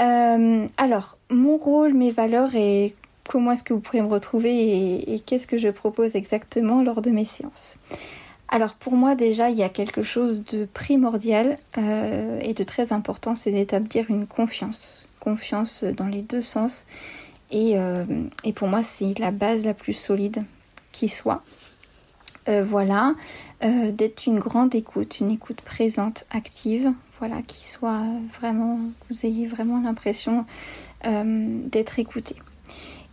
Euh, 0.00 0.66
alors, 0.76 1.18
mon 1.30 1.56
rôle, 1.56 1.94
mes 1.94 2.10
valeurs 2.10 2.54
et 2.54 2.94
comment 3.28 3.52
est-ce 3.52 3.62
que 3.62 3.72
vous 3.72 3.80
pourrez 3.80 4.02
me 4.02 4.08
retrouver 4.08 5.12
et, 5.12 5.20
qu'est-ce 5.20 5.46
que 5.46 5.58
je 5.58 5.68
propose 5.68 6.16
exactement 6.16 6.82
lors 6.82 7.02
de 7.02 7.10
mes 7.10 7.24
séances. 7.24 7.78
Alors 8.48 8.74
pour 8.74 8.94
moi 8.94 9.14
déjà, 9.14 9.50
il 9.50 9.56
y 9.56 9.62
a 9.62 9.68
quelque 9.68 10.02
chose 10.02 10.42
de 10.44 10.64
primordial 10.64 11.56
et 11.76 12.52
de 12.52 12.64
très 12.64 12.92
important, 12.92 13.36
c'est 13.36 13.52
d'établir 13.52 14.10
une 14.10 14.26
confiance 14.26 15.06
confiance 15.20 15.84
dans 15.84 16.06
les 16.06 16.22
deux 16.22 16.40
sens. 16.40 16.84
Euh, 17.52 18.04
et 18.42 18.52
pour 18.52 18.66
moi, 18.66 18.82
c'est 18.82 19.16
la 19.18 19.30
base 19.30 19.64
la 19.64 19.74
plus 19.74 19.92
solide 19.92 20.42
qui 20.90 21.08
soit. 21.08 21.42
Euh, 22.50 22.64
voilà, 22.64 23.14
euh, 23.62 23.92
d'être 23.92 24.26
une 24.26 24.38
grande 24.38 24.74
écoute, 24.74 25.20
une 25.20 25.30
écoute 25.30 25.60
présente, 25.62 26.26
active, 26.30 26.92
voilà, 27.18 27.42
qui 27.46 27.64
soit 27.64 28.02
vraiment, 28.38 28.78
vous 29.08 29.26
ayez 29.26 29.46
vraiment 29.46 29.80
l'impression 29.80 30.44
d'être 31.02 31.98
écouté. 31.98 32.36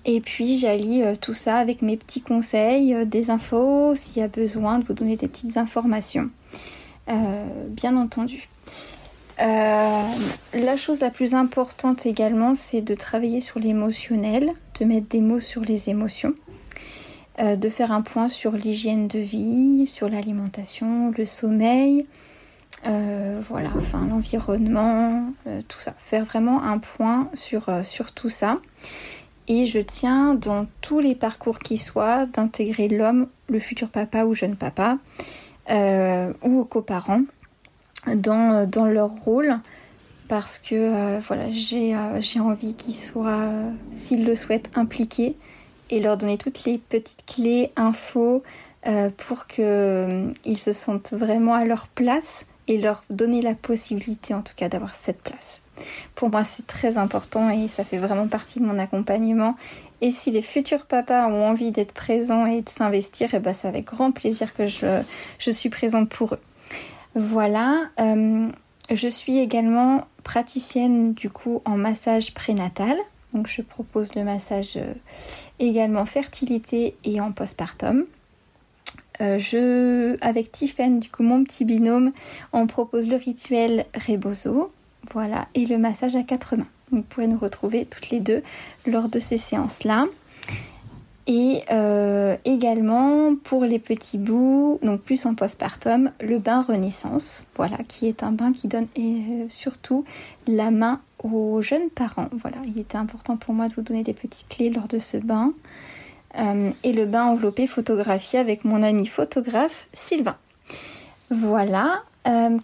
Et 0.03 0.19
puis 0.19 0.57
j'allie 0.57 1.03
tout 1.21 1.33
ça 1.33 1.55
avec 1.55 1.81
mes 1.81 1.95
petits 1.95 2.19
conseils, 2.19 2.93
des 3.05 3.29
infos, 3.29 3.95
s'il 3.95 4.17
y 4.17 4.21
a 4.21 4.27
besoin 4.27 4.79
de 4.79 4.85
vous 4.85 4.93
donner 4.93 5.15
des 5.15 5.29
petites 5.29 5.55
informations, 5.55 6.29
bien 7.07 7.95
entendu. 7.95 8.49
Euh, 9.39 10.03
la 10.53 10.77
chose 10.77 11.01
la 11.01 11.11
plus 11.11 11.35
importante 11.35 12.05
également, 12.05 12.55
c'est 12.55 12.81
de 12.81 12.95
travailler 12.95 13.39
sur 13.39 13.59
l'émotionnel, 13.59 14.49
de 14.79 14.85
mettre 14.85 15.07
des 15.07 15.21
mots 15.21 15.39
sur 15.39 15.61
les 15.61 15.89
émotions, 15.89 16.33
euh, 17.39 17.55
de 17.55 17.69
faire 17.69 17.91
un 17.91 18.01
point 18.01 18.27
sur 18.27 18.53
l'hygiène 18.53 19.07
de 19.07 19.19
vie, 19.19 19.85
sur 19.85 20.09
l'alimentation, 20.09 21.11
le 21.17 21.25
sommeil, 21.25 22.05
euh, 22.85 23.41
voilà, 23.47 23.69
enfin 23.75 24.05
l'environnement, 24.07 25.31
tout 25.67 25.79
ça. 25.79 25.93
Faire 25.99 26.25
vraiment 26.25 26.63
un 26.63 26.77
point 26.77 27.29
sur, 27.33 27.69
sur 27.83 28.11
tout 28.11 28.29
ça. 28.29 28.55
Et 29.47 29.65
je 29.65 29.79
tiens 29.79 30.35
dans 30.35 30.67
tous 30.81 30.99
les 30.99 31.15
parcours 31.15 31.59
qui 31.59 31.77
soient 31.77 32.25
d'intégrer 32.25 32.87
l'homme, 32.87 33.27
le 33.49 33.59
futur 33.59 33.89
papa 33.89 34.25
ou 34.25 34.35
jeune 34.35 34.55
papa, 34.55 34.97
ou 35.69 36.59
aux 36.59 36.65
coparents 36.65 37.23
dans, 38.15 38.53
euh, 38.53 38.65
dans 38.65 38.85
leur 38.85 39.09
rôle 39.09 39.59
parce 40.27 40.59
que 40.59 40.75
euh, 40.75 41.19
voilà, 41.25 41.45
euh, 41.45 42.17
j'ai 42.21 42.39
envie 42.39 42.75
qu'ils 42.75 42.95
soient, 42.95 43.49
s'ils 43.91 44.25
le 44.25 44.35
souhaitent, 44.35 44.69
impliqués 44.75 45.35
et 45.89 45.99
leur 45.99 46.17
donner 46.17 46.37
toutes 46.37 46.65
les 46.65 46.77
petites 46.77 47.25
clés, 47.25 47.71
infos 47.75 48.43
pour 49.17 49.47
qu'ils 49.47 50.57
se 50.57 50.71
sentent 50.71 51.11
vraiment 51.11 51.53
à 51.53 51.65
leur 51.65 51.87
place 51.87 52.45
et 52.67 52.77
leur 52.77 53.03
donner 53.09 53.41
la 53.41 53.53
possibilité 53.53 54.33
en 54.33 54.41
tout 54.41 54.53
cas 54.55 54.69
d'avoir 54.69 54.93
cette 54.93 55.21
place. 55.21 55.61
Pour 56.15 56.29
moi 56.29 56.43
c'est 56.43 56.67
très 56.67 56.97
important 56.97 57.49
et 57.49 57.67
ça 57.67 57.83
fait 57.83 57.97
vraiment 57.97 58.27
partie 58.27 58.59
de 58.59 58.65
mon 58.65 58.79
accompagnement. 58.79 59.55
Et 60.01 60.11
si 60.11 60.31
les 60.31 60.41
futurs 60.41 60.85
papas 60.85 61.27
ont 61.27 61.45
envie 61.47 61.71
d'être 61.71 61.93
présents 61.93 62.45
et 62.45 62.61
de 62.61 62.69
s'investir, 62.69 63.29
eh 63.33 63.39
ben 63.39 63.53
c'est 63.53 63.67
avec 63.67 63.85
grand 63.85 64.11
plaisir 64.11 64.53
que 64.53 64.67
je, 64.67 65.01
je 65.39 65.51
suis 65.51 65.69
présente 65.69 66.09
pour 66.09 66.35
eux. 66.35 66.39
Voilà, 67.15 67.89
euh, 67.99 68.47
je 68.93 69.07
suis 69.07 69.39
également 69.39 70.05
praticienne 70.23 71.13
du 71.13 71.29
coup 71.29 71.61
en 71.65 71.77
massage 71.77 72.33
prénatal. 72.33 72.97
Donc 73.37 73.47
je 73.47 73.61
propose 73.61 74.15
le 74.15 74.23
massage 74.23 74.77
euh, 74.77 74.95
également 75.59 76.07
fertilité 76.07 76.95
et 77.03 77.21
en 77.21 77.31
postpartum. 77.31 78.03
Euh, 79.21 79.37
je, 79.37 80.17
avec 80.25 80.51
Tiffen, 80.51 80.99
du 80.99 81.11
coup 81.11 81.21
mon 81.21 81.43
petit 81.43 81.63
binôme, 81.63 82.13
on 82.51 82.65
propose 82.65 83.07
le 83.07 83.15
rituel 83.15 83.85
Rebozo, 84.07 84.71
voilà, 85.11 85.47
et 85.53 85.67
le 85.67 85.77
massage 85.77 86.15
à 86.15 86.23
quatre 86.23 86.55
mains. 86.55 86.65
Vous 86.91 87.03
pourrez 87.03 87.27
nous 87.27 87.37
retrouver 87.37 87.85
toutes 87.85 88.09
les 88.09 88.21
deux 88.21 88.41
lors 88.87 89.07
de 89.07 89.19
ces 89.19 89.37
séances-là. 89.37 90.07
Et 91.27 91.61
euh, 91.71 92.37
également 92.43 93.35
pour 93.35 93.65
les 93.65 93.79
petits 93.79 94.17
bouts, 94.17 94.79
donc 94.81 95.01
plus 95.01 95.27
en 95.27 95.35
postpartum, 95.35 96.11
le 96.21 96.39
bain 96.39 96.63
Renaissance, 96.63 97.45
voilà, 97.55 97.77
qui 97.87 98.07
est 98.07 98.23
un 98.23 98.31
bain 98.31 98.51
qui 98.51 98.67
donne 98.67 98.87
euh, 98.97 99.45
surtout 99.49 100.05
la 100.47 100.71
main 100.71 101.01
aux 101.23 101.61
jeunes 101.61 101.89
parents. 101.89 102.29
Voilà, 102.31 102.57
il 102.65 102.79
était 102.79 102.97
important 102.97 103.37
pour 103.37 103.53
moi 103.53 103.67
de 103.67 103.73
vous 103.73 103.81
donner 103.81 104.03
des 104.03 104.13
petites 104.13 104.47
clés 104.49 104.69
lors 104.69 104.87
de 104.87 104.99
ce 104.99 105.17
bain. 105.17 105.49
Euh, 106.37 106.71
et 106.83 106.93
le 106.93 107.05
bain 107.05 107.23
enveloppé 107.25 107.67
photographié 107.67 108.39
avec 108.39 108.65
mon 108.65 108.83
ami 108.83 109.05
photographe 109.07 109.87
Sylvain. 109.93 110.37
Voilà. 111.29 112.03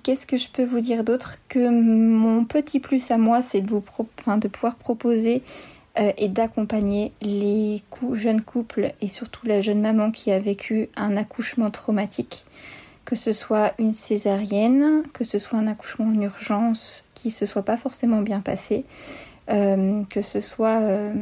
Qu'est-ce 0.04 0.26
que 0.26 0.36
je 0.36 0.50
peux 0.50 0.66
vous 0.66 0.82
dire 0.82 1.06
d'autre 1.06 1.38
que 1.48 1.70
mon 1.70 2.44
petit 2.44 2.82
plus 2.82 3.12
à 3.12 3.18
moi, 3.18 3.42
c'est 3.42 3.62
de 3.62 3.70
vous 3.70 3.82
de 4.38 4.48
pouvoir 4.50 4.76
proposer 4.76 5.42
euh, 6.00 6.12
et 6.18 6.28
d'accompagner 6.28 7.12
les 7.22 7.84
jeunes 8.14 8.42
couples 8.42 8.94
et 9.00 9.08
surtout 9.08 9.46
la 9.46 9.62
jeune 9.62 9.80
maman 9.80 10.10
qui 10.10 10.32
a 10.32 10.40
vécu 10.40 10.90
un 10.96 11.16
accouchement 11.18 11.70
traumatique, 11.70 12.46
que 13.06 13.16
ce 13.16 13.34
soit 13.34 13.74
une 13.80 13.94
césarienne, 13.94 15.04
que 15.14 15.24
ce 15.24 15.40
soit 15.40 15.60
un 15.60 15.68
accouchement 15.68 16.08
en 16.08 16.22
urgence 16.22 17.04
qui 17.14 17.32
se 17.32 17.46
soit 17.46 17.64
pas 17.64 17.78
forcément 17.78 18.22
bien 18.22 18.40
passé, 18.40 18.86
euh, 19.50 20.04
que 20.10 20.22
ce 20.22 20.40
soit 20.40 20.80
euh, 20.80 21.14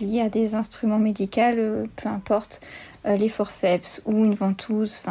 lié 0.00 0.20
à 0.20 0.28
des 0.28 0.54
instruments 0.54 0.98
médicaux, 0.98 1.86
peu 1.96 2.08
importe, 2.08 2.60
les 3.04 3.28
forceps 3.28 4.00
ou 4.06 4.24
une 4.24 4.34
ventouse, 4.34 5.02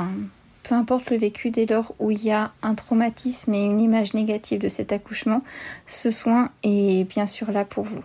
peu 0.64 0.76
importe 0.76 1.12
le 1.12 1.18
vécu 1.18 1.52
dès 1.52 1.66
lors 1.66 1.94
où 2.00 2.10
il 2.10 2.24
y 2.24 2.32
a 2.32 2.52
un 2.64 2.74
traumatisme 2.74 3.54
et 3.54 3.64
une 3.64 3.80
image 3.80 4.14
négative 4.14 4.60
de 4.60 4.70
cet 4.70 4.92
accouchement, 4.92 5.40
ce 5.86 6.10
soin 6.10 6.50
est 6.64 7.08
bien 7.08 7.26
sûr 7.26 7.52
là 7.52 7.66
pour 7.66 7.84
vous. 7.84 8.02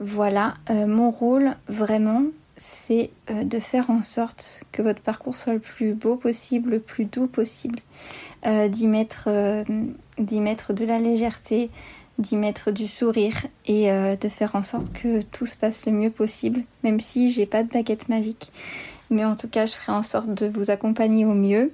Voilà, 0.00 0.54
euh, 0.70 0.86
mon 0.86 1.10
rôle 1.10 1.54
vraiment, 1.68 2.24
c'est 2.56 3.10
euh, 3.30 3.44
de 3.44 3.58
faire 3.58 3.90
en 3.90 4.02
sorte 4.02 4.62
que 4.72 4.82
votre 4.82 5.00
parcours 5.00 5.34
soit 5.34 5.52
le 5.52 5.58
plus 5.58 5.94
beau 5.94 6.16
possible, 6.16 6.70
le 6.70 6.80
plus 6.80 7.04
doux 7.04 7.26
possible, 7.26 7.80
euh, 8.46 8.68
d'y 8.68 8.86
mettre, 8.86 9.28
de 9.28 10.84
la 10.84 10.98
légèreté, 10.98 11.70
d'y 12.18 12.36
mettre 12.36 12.70
du 12.70 12.86
sourire 12.86 13.34
et 13.66 13.88
de 13.90 14.28
faire 14.28 14.54
en 14.54 14.62
sorte 14.62 14.92
que 14.92 15.20
tout 15.20 15.46
se 15.46 15.56
passe 15.56 15.84
le 15.84 15.90
mieux 15.90 16.10
possible, 16.10 16.62
même 16.84 17.00
si 17.00 17.32
j'ai 17.32 17.44
pas 17.44 17.64
de 17.64 17.68
baguette 17.68 18.08
magique. 18.08 18.52
Mais 19.10 19.24
en 19.24 19.34
tout 19.34 19.48
cas, 19.48 19.66
je 19.66 19.74
ferai 19.74 19.90
en 19.90 20.02
sorte 20.02 20.32
de 20.32 20.46
vous 20.46 20.70
accompagner 20.70 21.24
au 21.24 21.34
mieux. 21.34 21.72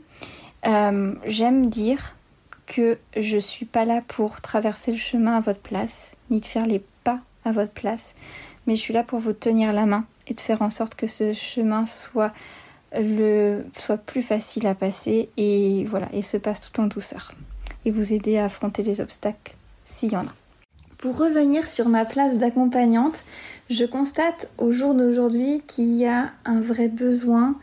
J'aime 0.65 1.69
dire 1.69 2.17
que 2.67 2.97
je 3.19 3.37
suis 3.37 3.67
pas 3.67 3.85
là 3.85 4.01
pour 4.09 4.41
traverser 4.41 4.93
le 4.93 4.99
chemin 4.99 5.37
à 5.37 5.41
votre 5.41 5.61
place, 5.61 6.13
ni 6.31 6.41
de 6.41 6.47
faire 6.47 6.65
les 6.65 6.81
à 7.45 7.53
votre 7.53 7.73
place, 7.73 8.15
mais 8.67 8.77
je 8.77 8.81
suis 8.81 8.95
là 8.95 9.03
pour 9.03 9.19
vous 9.19 9.33
tenir 9.33 9.73
la 9.73 9.87
main 9.87 10.05
et 10.27 10.35
de 10.35 10.41
faire 10.41 10.63
en 10.63 10.71
sorte 10.71 10.95
que 10.95 11.07
ce 11.07 11.33
chemin 11.33 11.85
soit 11.87 12.33
plus 14.07 14.23
facile 14.23 14.67
à 14.67 14.75
passer 14.75 15.29
et 15.37 15.85
voilà 15.89 16.09
et 16.13 16.23
se 16.23 16.37
passe 16.37 16.61
tout 16.61 16.81
en 16.81 16.87
douceur 16.87 17.33
et 17.85 17.91
vous 17.91 18.13
aider 18.13 18.37
à 18.39 18.45
affronter 18.45 18.83
les 18.83 19.01
obstacles 19.01 19.55
s'il 19.85 20.13
y 20.13 20.17
en 20.17 20.27
a. 20.27 20.35
Pour 20.99 21.17
revenir 21.17 21.67
sur 21.67 21.89
ma 21.89 22.05
place 22.05 22.37
d'accompagnante, 22.37 23.25
je 23.71 23.87
constate 23.87 24.51
au 24.59 24.71
jour 24.71 24.95
d'aujourd'hui 24.95 25.63
qu'il 25.67 25.95
y 25.95 26.05
a 26.05 26.31
un 26.45 26.61
vrai 26.61 26.89
besoin 26.89 27.57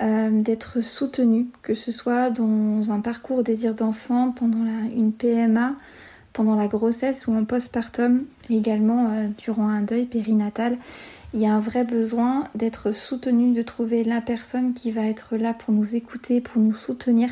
euh, 0.00 0.30
d'être 0.42 0.80
soutenu, 0.80 1.46
que 1.62 1.74
ce 1.74 1.92
soit 1.92 2.30
dans 2.30 2.90
un 2.90 3.00
parcours 3.00 3.44
désir 3.44 3.76
d'enfant, 3.76 4.32
pendant 4.32 4.64
une 4.96 5.12
PMA, 5.12 5.76
pendant 6.32 6.54
la 6.54 6.68
grossesse 6.68 7.26
ou 7.26 7.34
en 7.34 7.44
postpartum, 7.44 8.24
également 8.48 9.10
euh, 9.10 9.28
durant 9.38 9.68
un 9.68 9.82
deuil 9.82 10.06
périnatal, 10.06 10.76
il 11.32 11.40
y 11.40 11.46
a 11.46 11.52
un 11.52 11.60
vrai 11.60 11.84
besoin 11.84 12.48
d'être 12.54 12.92
soutenu, 12.92 13.52
de 13.52 13.62
trouver 13.62 14.02
la 14.04 14.20
personne 14.20 14.74
qui 14.74 14.90
va 14.90 15.06
être 15.06 15.36
là 15.36 15.54
pour 15.54 15.72
nous 15.72 15.94
écouter, 15.94 16.40
pour 16.40 16.60
nous 16.60 16.74
soutenir 16.74 17.30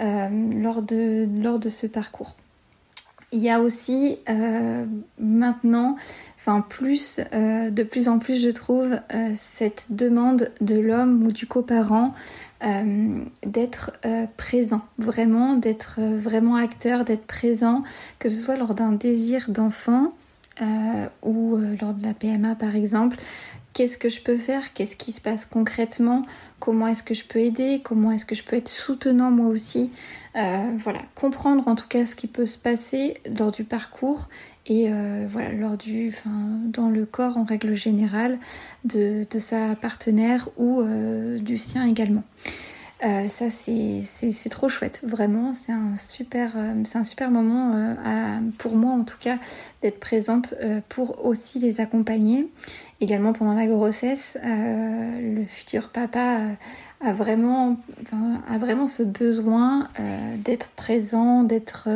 euh, 0.00 0.28
lors, 0.60 0.82
de, 0.82 1.26
lors 1.42 1.58
de 1.58 1.68
ce 1.68 1.86
parcours. 1.86 2.34
Il 3.32 3.40
y 3.40 3.48
a 3.48 3.60
aussi 3.60 4.18
euh, 4.28 4.84
maintenant, 5.18 5.96
enfin 6.44 6.60
plus, 6.60 7.20
de 7.32 7.82
plus 7.84 8.08
en 8.08 8.18
plus 8.18 8.42
je 8.42 8.48
trouve, 8.48 8.98
cette 9.38 9.86
demande 9.90 10.50
de 10.60 10.74
l'homme 10.74 11.24
ou 11.24 11.32
du 11.32 11.46
coparent 11.46 12.12
euh, 12.64 13.18
d'être 13.44 13.90
euh, 14.06 14.26
présent, 14.36 14.82
vraiment, 14.96 15.56
d'être 15.56 15.96
euh, 15.98 16.16
vraiment 16.16 16.54
acteur, 16.54 17.04
d'être 17.04 17.26
présent, 17.26 17.80
que 18.20 18.28
ce 18.28 18.36
soit 18.36 18.56
lors 18.56 18.74
d'un 18.74 18.92
désir 18.92 19.46
d'enfant, 19.48 20.08
ou 21.22 21.58
lors 21.80 21.94
de 21.94 22.06
la 22.06 22.14
PMA 22.14 22.54
par 22.54 22.76
exemple, 22.76 23.16
qu'est-ce 23.72 23.98
que 23.98 24.08
je 24.08 24.22
peux 24.22 24.36
faire, 24.36 24.72
qu'est-ce 24.74 24.94
qui 24.94 25.10
se 25.10 25.20
passe 25.20 25.44
concrètement, 25.44 26.24
comment 26.60 26.86
est-ce 26.86 27.02
que 27.02 27.14
je 27.14 27.24
peux 27.24 27.40
aider, 27.40 27.80
comment 27.82 28.12
est-ce 28.12 28.24
que 28.24 28.36
je 28.36 28.44
peux 28.44 28.54
être 28.54 28.68
soutenant 28.68 29.32
moi 29.32 29.46
aussi? 29.46 29.90
voilà, 30.34 31.00
comprendre 31.16 31.66
en 31.66 31.74
tout 31.74 31.88
cas 31.88 32.06
ce 32.06 32.14
qui 32.14 32.28
peut 32.28 32.46
se 32.46 32.58
passer 32.58 33.16
lors 33.36 33.50
du 33.50 33.64
parcours 33.64 34.28
et 34.66 34.86
euh, 34.88 35.26
voilà, 35.28 35.52
lors 35.52 35.76
du, 35.76 36.08
enfin, 36.08 36.30
dans 36.66 36.88
le 36.88 37.04
corps 37.04 37.36
en 37.36 37.44
règle 37.44 37.74
générale 37.74 38.38
de, 38.84 39.26
de 39.28 39.38
sa 39.38 39.74
partenaire 39.74 40.48
ou 40.56 40.80
euh, 40.80 41.38
du 41.38 41.58
sien 41.58 41.86
également. 41.86 42.22
Euh, 43.04 43.26
ça 43.26 43.50
c'est 43.50 44.48
trop 44.48 44.68
chouette, 44.68 45.00
vraiment, 45.04 45.52
c'est 45.54 45.72
un 45.72 45.96
super, 45.96 46.52
c'est 46.84 46.98
un 46.98 47.02
super 47.02 47.32
moment 47.32 47.96
pour 48.58 48.76
moi 48.76 48.92
en 48.92 49.02
tout 49.02 49.16
cas 49.18 49.38
d'être 49.82 49.98
présente 49.98 50.54
pour 50.88 51.24
aussi 51.24 51.58
les 51.58 51.80
accompagner. 51.80 52.48
Également 53.00 53.32
pendant 53.32 53.54
la 53.54 53.66
grossesse, 53.66 54.38
le 54.44 55.44
futur 55.46 55.88
papa 55.88 56.42
a 57.00 57.12
vraiment, 57.12 57.76
a 58.48 58.58
vraiment 58.58 58.86
ce 58.86 59.02
besoin 59.02 59.88
d'être 60.44 60.68
présent, 60.68 61.42
d'être 61.42 61.88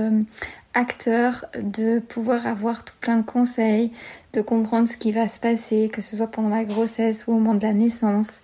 acteur, 0.76 1.46
de 1.60 1.98
pouvoir 1.98 2.46
avoir 2.46 2.84
tout 2.84 2.94
plein 3.00 3.16
de 3.16 3.24
conseils, 3.24 3.90
de 4.34 4.42
comprendre 4.42 4.86
ce 4.86 4.96
qui 4.96 5.10
va 5.10 5.26
se 5.26 5.40
passer, 5.40 5.90
que 5.92 6.02
ce 6.02 6.16
soit 6.16 6.30
pendant 6.30 6.50
la 6.50 6.64
grossesse 6.64 7.26
ou 7.26 7.32
au 7.32 7.34
moment 7.34 7.54
de 7.54 7.62
la 7.62 7.72
naissance. 7.72 8.42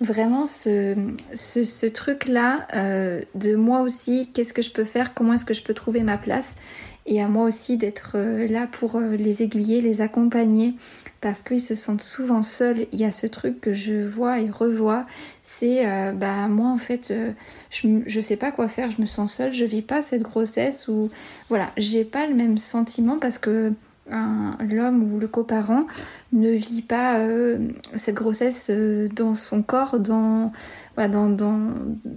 Vraiment 0.00 0.46
ce, 0.46 0.96
ce, 1.34 1.86
truc-là 1.86 2.66
euh, 2.74 3.20
de 3.34 3.54
moi 3.54 3.82
aussi, 3.82 4.30
qu'est-ce 4.32 4.52
que 4.52 4.62
je 4.62 4.70
peux 4.70 4.84
faire, 4.84 5.14
comment 5.14 5.34
est-ce 5.34 5.44
que 5.44 5.54
je 5.54 5.62
peux 5.62 5.74
trouver 5.74 6.02
ma 6.02 6.18
place 6.18 6.54
et 7.06 7.20
à 7.20 7.28
moi 7.28 7.46
aussi 7.46 7.76
d'être 7.76 8.12
euh, 8.14 8.46
là 8.46 8.68
pour 8.70 8.96
euh, 8.96 9.16
les 9.16 9.42
aiguiller, 9.42 9.80
les 9.80 10.00
accompagner 10.00 10.74
parce 11.22 11.40
qu'ils 11.40 11.62
se 11.62 11.74
sentent 11.74 12.02
souvent 12.02 12.42
seuls. 12.42 12.86
Il 12.92 13.00
y 13.00 13.06
a 13.06 13.12
ce 13.12 13.26
truc 13.26 13.60
que 13.62 13.72
je 13.72 14.04
vois 14.04 14.40
et 14.40 14.50
revois, 14.50 15.06
c'est 15.42 15.86
euh, 15.86 16.12
bah 16.12 16.48
moi 16.48 16.68
en 16.68 16.76
fait 16.76 17.14
je, 17.70 18.02
je 18.04 18.20
sais 18.20 18.36
pas 18.36 18.52
quoi 18.52 18.68
faire, 18.68 18.90
je 18.90 19.00
me 19.00 19.06
sens 19.06 19.32
seule, 19.32 19.54
je 19.54 19.64
vis 19.64 19.80
pas 19.80 20.02
cette 20.02 20.22
grossesse 20.22 20.88
ou 20.88 21.08
voilà, 21.48 21.70
j'ai 21.78 22.04
pas 22.04 22.26
le 22.26 22.34
même 22.34 22.58
sentiment 22.58 23.18
parce 23.18 23.38
que 23.38 23.72
l'homme 24.10 25.10
ou 25.10 25.18
le 25.18 25.28
coparent 25.28 25.86
ne 26.32 26.50
vit 26.50 26.82
pas 26.82 27.18
cette 27.94 28.16
grossesse 28.16 28.70
dans 29.14 29.34
son 29.34 29.62
corps, 29.62 29.98
dans, 30.00 30.52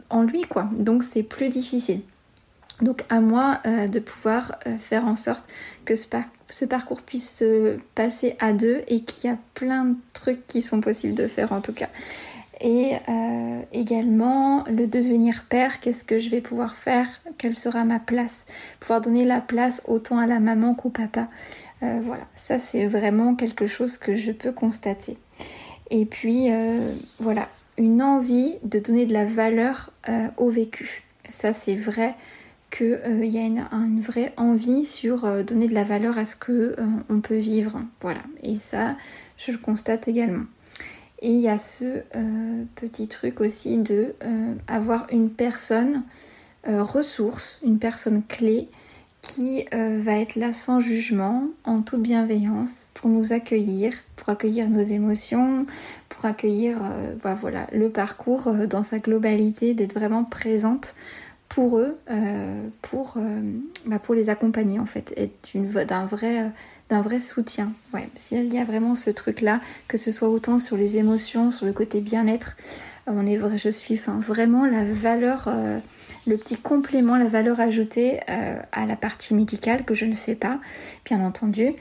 en 0.10 0.24
lui 0.24 0.41
quoi. 0.41 0.68
Donc 0.78 1.04
c'est 1.04 1.24
plus 1.24 1.50
difficile. 1.50 2.02
Donc 2.81 3.05
à 3.09 3.21
moi 3.21 3.59
euh, 3.65 3.88
de 3.88 3.99
pouvoir 3.99 4.59
euh, 4.67 4.77
faire 4.77 5.05
en 5.05 5.15
sorte 5.15 5.45
que 5.85 5.95
ce, 5.95 6.65
parcours 6.65 7.01
puisse 7.01 7.38
se 7.38 7.77
passer 7.95 8.35
à 8.39 8.53
deux 8.53 8.81
et 8.88 9.01
qu'il 9.01 9.29
y 9.29 9.33
a 9.33 9.38
plein 9.53 9.85
de 9.85 9.95
trucs 10.13 10.45
qui 10.47 10.61
sont 10.61 10.81
possibles 10.81 11.15
de 11.15 11.27
faire 11.27 11.53
en 11.53 11.61
tout 11.61 11.73
cas. 11.73 11.89
Et 12.61 12.93
euh, 13.09 13.61
également 13.73 14.63
le 14.65 14.88
devenir 14.88 15.45
père, 15.49 15.79
qu'est-ce 15.79 16.03
que 16.03 16.19
je 16.19 16.29
vais 16.29 16.41
pouvoir 16.41 16.75
faire, 16.75 17.07
quelle 17.38 17.55
sera 17.55 17.83
ma 17.83 17.99
place, 17.99 18.45
pouvoir 18.79 19.01
donner 19.01 19.25
la 19.25 19.41
place 19.41 19.81
autant 19.88 20.17
à 20.19 20.25
la 20.25 20.39
maman 20.39 20.73
qu'au 20.73 20.89
papa. 20.89 21.27
voilà, 21.81 22.23
ça 22.35 22.57
c'est 22.57 22.88
vraiment 22.88 23.35
quelque 23.35 23.67
chose 23.67 23.97
que 23.97 24.15
je 24.15 24.31
peux 24.31 24.53
constater. 24.53 25.17
Et 25.91 26.05
puis 26.05 26.47
voilà, 27.19 27.49
une 27.77 28.01
envie 28.01 28.55
de 28.63 28.79
donner 28.79 29.05
de 29.05 29.13
la 29.13 29.25
valeur 29.25 29.91
au 30.38 30.49
vécu. 30.49 31.03
Ça 31.29 31.51
c'est 31.51 31.75
vrai 31.75 32.15
qu'il 32.75 32.99
euh, 33.05 33.25
y 33.25 33.38
a 33.38 33.41
une, 33.41 34.01
vraie 34.01 34.33
envie 34.38 34.85
sur 34.85 35.25
euh, 35.25 35.43
donner 35.43 35.67
de 35.67 35.73
la 35.73 35.83
valeur 35.83 36.17
à 36.17 36.25
ce 36.25 36.35
que 36.35 36.51
euh, 36.51 36.85
on 37.09 37.21
peut 37.21 37.38
vivre. 37.38 37.81
Voilà. 38.01 38.21
Et 38.43 38.57
ça, 38.57 38.95
je 39.38 39.51
le 39.51 39.57
constate 39.57 40.07
également. 40.07 40.45
Et 41.21 41.29
il 41.29 41.39
y 41.39 41.47
a 41.47 41.57
ce 41.57 42.03
petit 42.75 43.07
truc 43.07 43.39
aussi 43.39 43.77
de 43.77 44.13
avoir 44.67 45.07
une 45.11 45.29
personne 45.29 46.03
ressource, 46.67 47.61
une 47.63 47.79
personne 47.79 48.21
clé 48.21 48.67
qui 49.21 49.65
va 49.71 50.19
être 50.19 50.35
là 50.35 50.51
sans 50.51 50.81
jugement, 50.81 51.47
en 51.63 51.81
toute 51.81 52.01
bienveillance, 52.01 52.88
pour 52.93 53.09
nous 53.09 53.31
accueillir, 53.31 53.93
pour 54.17 54.29
accueillir 54.29 54.69
nos 54.69 54.83
émotions, 54.83 55.65
pour 56.09 56.25
accueillir 56.25 56.79
bah, 57.23 57.35
voilà, 57.39 57.67
le 57.71 57.89
parcours 57.89 58.51
dans 58.69 58.83
sa 58.83 58.99
globalité, 58.99 59.73
d'être 59.73 59.95
vraiment 59.95 60.25
présente 60.25 60.95
pour 61.49 61.77
eux, 61.77 61.97
euh, 62.10 62.67
pour, 62.81 63.15
euh, 63.17 63.41
bah, 63.86 63.99
pour 63.99 64.15
les 64.15 64.29
accompagner 64.29 64.79
en 64.79 64.86
fait, 64.86 65.13
et 65.17 65.31
d'un 65.86 66.05
vrai, 66.05 66.51
vrai 66.89 67.19
soutien. 67.19 67.71
Ouais, 67.93 68.08
il 68.31 68.53
y 68.53 68.60
a 68.60 68.63
vraiment 68.63 68.95
ce 68.95 69.10
truc-là, 69.10 69.62
que 69.88 69.97
ce 69.97 70.12
soit 70.12 70.29
autant 70.29 70.60
sur 70.60 70.77
les 70.77 70.97
émotions, 70.97 71.51
sur 71.51 71.65
le 71.65 71.73
côté 71.73 72.01
bien-être, 72.01 72.58
on 73.08 73.27
est 73.27 73.39
je 73.58 73.69
suis 73.69 73.95
vraiment 73.95 74.65
la 74.65 74.84
valeur, 74.84 75.45
euh, 75.47 75.79
le 76.25 76.38
petit 76.38 76.58
complément, 76.58 77.17
la 77.17 77.27
valeur 77.27 77.60
ajoutée 77.60 78.19
à 78.27 78.86
la 78.88 78.95
partie 78.95 79.36
médicale 79.36 79.86
que 79.86 79.93
je 79.93 80.05
ne 80.05 80.15
fais 80.15 80.34
pas, 80.34 80.60
bien 81.05 81.21
entendu. 81.21 81.73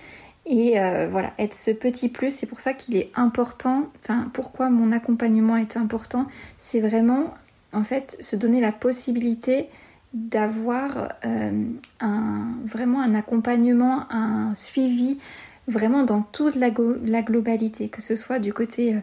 Et 0.44 0.74
voilà, 1.10 1.32
être 1.38 1.54
ce 1.54 1.70
petit 1.70 2.10
plus, 2.10 2.30
c'est 2.30 2.46
pour 2.46 2.60
ça 2.60 2.74
qu'il 2.74 2.94
est 2.96 3.10
important, 3.14 3.88
enfin 4.00 4.28
pourquoi 4.34 4.68
mon 4.68 4.92
accompagnement 4.92 5.56
est 5.56 5.78
important, 5.78 6.26
c'est 6.58 6.80
vraiment 6.80 7.32
en 7.74 7.84
fait, 7.84 8.16
se 8.20 8.36
donner 8.36 8.60
la 8.60 8.72
possibilité 8.72 9.68
d'avoir 10.14 11.08
euh, 11.24 11.64
un, 12.00 12.54
vraiment 12.64 13.02
un 13.02 13.14
accompagnement, 13.14 14.06
un 14.10 14.54
suivi 14.54 15.18
vraiment 15.66 16.04
dans 16.04 16.22
toute 16.22 16.54
la, 16.54 16.70
globalité, 16.70 17.88
que 17.88 18.00
ce 18.00 18.14
soit 18.14 18.38
du 18.38 18.52
côté 18.52 18.94
euh, 18.94 19.00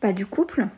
bah, 0.00 0.12
du 0.12 0.24
couple, 0.24 0.68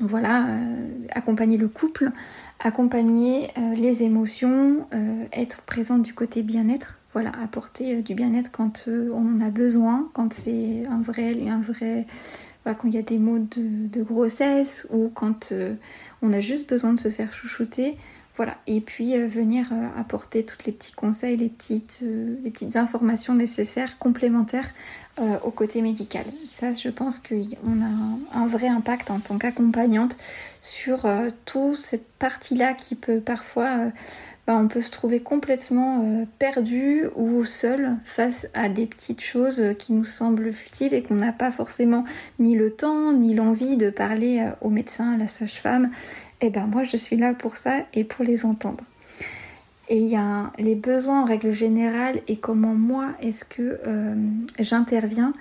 voilà, 0.00 0.46
euh, 0.46 0.88
accompagner 1.10 1.56
le 1.56 1.68
couple, 1.68 2.12
accompagner 2.60 3.48
les 3.76 4.04
émotions, 4.04 4.86
être 5.32 5.62
présent 5.62 5.98
du 5.98 6.14
côté 6.14 6.42
bien-être, 6.42 6.98
voilà, 7.12 7.32
apporter 7.42 8.02
du 8.02 8.14
bien-être 8.14 8.52
quand 8.52 8.88
on 8.88 9.36
en 9.36 9.40
a 9.44 9.50
besoin, 9.50 10.08
quand 10.12 10.32
c'est 10.32 10.84
un 10.88 11.00
vrai, 11.00 11.36
un 11.48 11.60
vrai, 11.60 12.06
quand 12.64 12.84
il 12.84 12.94
y 12.94 12.98
a 12.98 13.02
des 13.02 13.18
mots 13.18 13.40
de, 13.40 13.88
de 13.88 14.02
grossesse 14.02 14.86
ou 14.90 15.10
quand 15.12 15.52
on 16.22 16.32
a 16.32 16.40
juste 16.40 16.68
besoin 16.68 16.92
de 16.92 17.00
se 17.00 17.10
faire 17.10 17.32
chouchouter. 17.32 17.96
Voilà, 18.36 18.56
et 18.66 18.80
puis 18.80 19.14
euh, 19.14 19.26
venir 19.26 19.66
euh, 19.72 20.00
apporter 20.00 20.42
tous 20.42 20.64
les 20.64 20.72
petits 20.72 20.92
conseils, 20.92 21.36
les 21.36 21.50
petites, 21.50 22.00
euh, 22.02 22.36
les 22.42 22.50
petites 22.50 22.76
informations 22.76 23.34
nécessaires, 23.34 23.98
complémentaires 23.98 24.70
au 25.44 25.50
côté 25.50 25.82
médical. 25.82 26.24
Ça, 26.48 26.72
je 26.72 26.88
pense 26.88 27.18
qu'on 27.18 27.82
a 27.82 28.38
un, 28.38 28.46
vrai 28.46 28.68
impact 28.68 29.10
en 29.10 29.20
tant 29.20 29.36
qu'accompagnante 29.36 30.16
sur 30.62 31.06
toute 31.44 31.76
cette 31.76 32.10
partie-là 32.12 32.72
qui 32.72 32.94
peut 32.94 33.20
parfois 33.20 33.92
bah, 34.46 34.56
on 34.56 34.66
peut 34.66 34.80
se 34.80 34.90
trouver 34.90 35.20
complètement 35.20 36.04
euh, 36.04 36.24
perdu 36.40 37.06
ou 37.14 37.44
seul 37.44 37.96
face 38.04 38.48
à 38.54 38.68
des 38.68 38.86
petites 38.86 39.20
choses 39.20 39.62
qui 39.78 39.92
nous 39.92 40.04
semblent 40.04 40.52
futiles 40.52 40.94
et 40.94 41.02
qu'on 41.02 41.14
n'a 41.14 41.32
pas 41.32 41.52
forcément 41.52 42.02
ni 42.40 42.56
le 42.56 42.72
temps 42.72 43.12
ni 43.12 43.34
l'envie 43.34 43.76
de 43.76 43.88
parler 43.88 44.40
euh, 44.40 44.50
au 44.60 44.68
médecin, 44.68 45.12
à 45.12 45.16
la 45.16 45.28
sage-femme. 45.28 45.90
Et 46.40 46.46
eh 46.46 46.50
ben 46.50 46.66
moi 46.66 46.82
je 46.82 46.96
suis 46.96 47.16
là 47.16 47.34
pour 47.34 47.56
ça 47.56 47.86
et 47.94 48.02
pour 48.02 48.24
les 48.24 48.44
entendre. 48.44 48.82
Et 49.88 49.98
il 49.98 50.08
y 50.08 50.16
a 50.16 50.50
les 50.58 50.74
besoins 50.74 51.22
en 51.22 51.24
règle 51.24 51.52
générale 51.52 52.20
et 52.26 52.36
comment 52.36 52.74
moi 52.74 53.10
est-ce 53.20 53.44
que 53.44 53.78
euh, 53.86 54.14
j'interviens. 54.58 55.34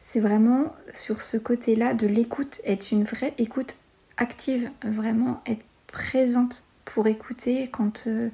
C'est 0.00 0.20
vraiment 0.20 0.74
sur 0.92 1.22
ce 1.22 1.36
côté-là 1.36 1.94
de 1.94 2.08
l'écoute, 2.08 2.60
être 2.64 2.90
une 2.90 3.04
vraie 3.04 3.34
écoute 3.38 3.76
active, 4.16 4.68
vraiment 4.82 5.42
être 5.46 5.62
présente 5.86 6.64
pour 6.94 7.06
écouter 7.06 7.68
quand, 7.70 8.04
euh, 8.06 8.30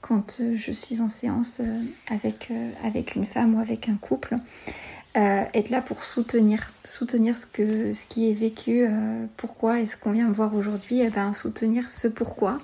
quand 0.00 0.40
euh, 0.40 0.56
je 0.56 0.72
suis 0.72 1.00
en 1.00 1.08
séance 1.08 1.58
euh, 1.60 1.80
avec, 2.10 2.50
avec 2.82 3.14
une 3.14 3.26
femme 3.26 3.54
ou 3.54 3.60
avec 3.60 3.88
un 3.88 3.96
couple. 3.96 4.36
être 5.14 5.70
là 5.70 5.80
pour 5.80 6.02
soutenir, 6.02 6.72
soutenir 6.84 7.36
ce, 7.36 7.46
que, 7.46 7.92
ce 7.92 8.06
qui 8.06 8.30
est 8.30 8.32
vécu, 8.32 8.84
pourquoi 9.36 9.80
est-ce 9.80 9.96
qu'on 9.96 10.10
vient 10.10 10.26
me 10.26 10.34
voir 10.34 10.56
aujourd'hui, 10.56 11.00
eh 11.00 11.10
ben, 11.10 11.32
soutenir 11.32 11.88
ce 11.88 12.08
pourquoi. 12.08 12.58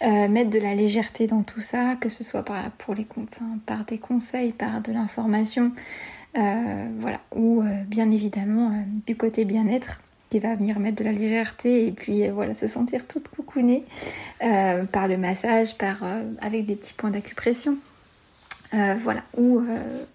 mettre 0.00 0.48
de 0.48 0.58
la 0.58 0.74
légèreté 0.74 1.26
dans 1.26 1.42
tout 1.42 1.60
ça, 1.60 1.96
que 1.96 2.08
ce 2.08 2.24
soit 2.24 2.44
par, 2.44 2.70
pour 2.78 2.94
les, 2.94 3.06
par 3.66 3.84
des 3.84 3.98
conseils, 3.98 4.52
par 4.52 4.80
de 4.80 4.90
l'information, 4.90 5.72
voilà, 6.34 7.20
ou 7.34 7.62
bien 7.88 8.10
évidemment 8.10 8.72
du 9.06 9.14
côté 9.14 9.44
bien-être, 9.44 10.00
qui 10.30 10.40
va 10.40 10.54
venir 10.54 10.78
mettre 10.78 10.96
de 10.96 11.04
la 11.04 11.12
légèreté 11.12 11.86
et 11.86 11.92
puis 11.92 12.26
euh, 12.26 12.32
voilà 12.32 12.54
se 12.54 12.66
sentir 12.66 13.06
toute 13.06 13.28
coucounée 13.28 13.84
euh, 14.44 14.84
par 14.84 15.08
le 15.08 15.16
massage, 15.16 15.76
par 15.78 16.02
euh, 16.02 16.22
avec 16.40 16.66
des 16.66 16.74
petits 16.74 16.94
points 16.94 17.10
d'acupression, 17.10 17.76
voilà, 19.02 19.22
ou, 19.38 19.62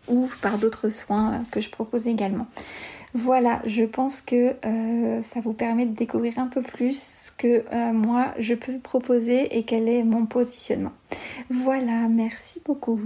ou 0.07 0.29
par 0.43 0.59
d'autres 0.59 0.89
soins 0.89 1.41
que 1.51 1.61
je 1.61 1.69
propose 1.71 2.05
également. 2.05 2.45
Voilà, 3.15 3.59
je 3.65 3.83
pense 3.83 4.21
que 4.21 4.53
ça 5.23 5.41
vous 5.41 5.53
permet 5.53 5.87
de 5.87 5.95
découvrir 5.95 6.37
un 6.37 6.45
peu 6.45 6.61
plus 6.61 7.01
ce 7.01 7.31
que 7.31 7.63
moi 7.91 8.35
je 8.37 8.53
peux 8.53 8.77
proposer 8.77 9.57
et 9.57 9.63
quel 9.63 9.89
est 9.89 10.03
mon 10.03 10.27
positionnement. 10.27 10.91
Voilà, 11.49 12.07
merci 12.07 12.61
beaucoup. 12.63 12.99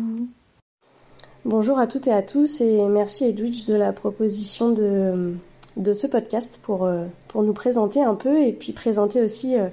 Bonjour 1.46 1.80
à 1.80 1.88
toutes 1.88 2.08
et 2.08 2.14
à 2.14 2.22
tous 2.22 2.60
et 2.60 2.82
merci 2.90 3.24
Edwidge 3.24 3.64
de 3.64 3.76
la 3.76 3.94
proposition 3.94 4.72
de, 4.72 5.36
de 5.78 5.94
ce 5.94 6.08
podcast 6.08 6.60
pour, 6.64 6.86
euh, 6.86 7.06
pour 7.28 7.44
nous 7.44 7.54
présenter 7.54 8.02
un 8.02 8.16
peu 8.16 8.42
et 8.42 8.54
puis 8.54 8.74
présenter 8.74 9.22
aussi 9.22 9.58
euh, 9.58 9.68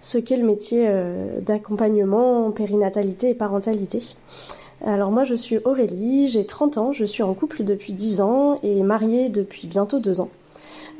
ce 0.00 0.18
qu'est 0.18 0.36
le 0.36 0.44
métier 0.46 0.86
euh, 0.88 1.40
d'accompagnement, 1.40 2.50
périnatalité 2.50 3.30
et 3.30 3.34
parentalité. 3.34 4.02
Alors 4.84 5.10
moi 5.10 5.24
je 5.24 5.34
suis 5.34 5.58
Aurélie, 5.64 6.28
j'ai 6.28 6.44
30 6.44 6.78
ans, 6.78 6.92
je 6.92 7.04
suis 7.04 7.22
en 7.22 7.34
couple 7.34 7.64
depuis 7.64 7.92
10 7.92 8.20
ans 8.20 8.58
et 8.62 8.82
mariée 8.82 9.28
depuis 9.28 9.66
bientôt 9.66 9.98
2 9.98 10.20
ans. 10.20 10.30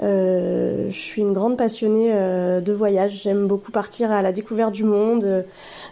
Euh, 0.02 0.90
je 0.90 0.98
suis 0.98 1.22
une 1.22 1.33
grande 1.33 1.57
passionnée 1.57 2.11
euh, 2.12 2.61
de 2.61 2.72
voyage. 2.72 3.20
J'aime 3.22 3.46
beaucoup 3.46 3.72
partir 3.72 4.11
à 4.11 4.22
la 4.22 4.33
découverte 4.33 4.72
du 4.72 4.85
monde, 4.85 5.24
euh, 5.24 5.42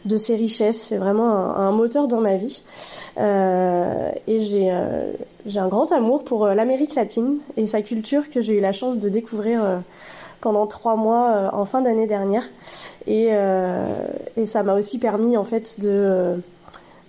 de 0.05 0.17
ses 0.17 0.37
richesses. 0.37 0.81
C'est 0.81 0.97
vraiment 0.97 1.57
un, 1.57 1.71
moteur 1.71 2.09
dans 2.09 2.21
ma 2.21 2.37
vie. 2.37 2.63
et 3.19 4.41
j'ai 4.41 4.71
un 5.59 5.69
grand 5.69 5.93
amour 5.93 6.25
pour 6.25 6.47
l'Amérique 6.47 6.95
latine 6.95 7.39
et 7.57 7.67
sa 7.67 7.83
culture 7.83 8.29
que 8.31 8.41
j'ai 8.41 8.59
eu 8.59 8.61
la 8.61 8.73
chance 8.73 8.99
de 8.99 9.09
découvrir 9.09 9.61
pendant 10.41 10.67
trois 10.67 10.97
mois 10.97 11.51
en 11.53 11.65
fin 11.65 11.83
d'année 11.83 12.07
dernière. 12.07 12.45
Et, 13.07 13.31
ça 14.45 14.63
m'a 14.63 14.75
aussi 14.75 14.99
permis 14.99 15.37
en 15.37 15.45
fait 15.45 15.81
de, 15.81 16.35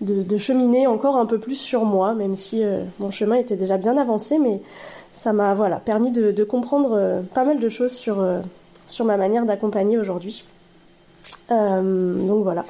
de, 0.02 0.24
de, 0.24 0.38
cheminer 0.38 0.88
encore 0.88 1.18
un 1.18 1.26
peu 1.26 1.40
plus 1.40 1.56
sur 1.56 1.86
moi, 1.86 2.14
même 2.14 2.36
si 2.36 2.64
mon 3.00 3.12
chemin 3.12 3.36
était 3.36 3.56
déjà 3.56 3.78
bien 3.78 3.98
avancé, 3.98 4.38
mais 4.40 4.62
ça 5.14 5.32
m'a 5.32 5.54
voilà, 5.54 5.78
permis 5.78 6.12
de, 6.12 6.44
comprendre 6.44 6.94
euh, 6.94 7.22
pas 7.22 7.46
mal 7.46 7.60
de 7.60 7.70
choses 7.70 7.94
sur, 7.94 8.20
euh, 8.20 8.42
sur 8.88 9.06
ma 9.06 9.16
manière 9.16 9.46
d'accompagner 9.46 9.98
aujourd'hui. 9.98 10.44
Euh, 11.52 12.28
donc 12.28 12.44
voilà. 12.44 12.66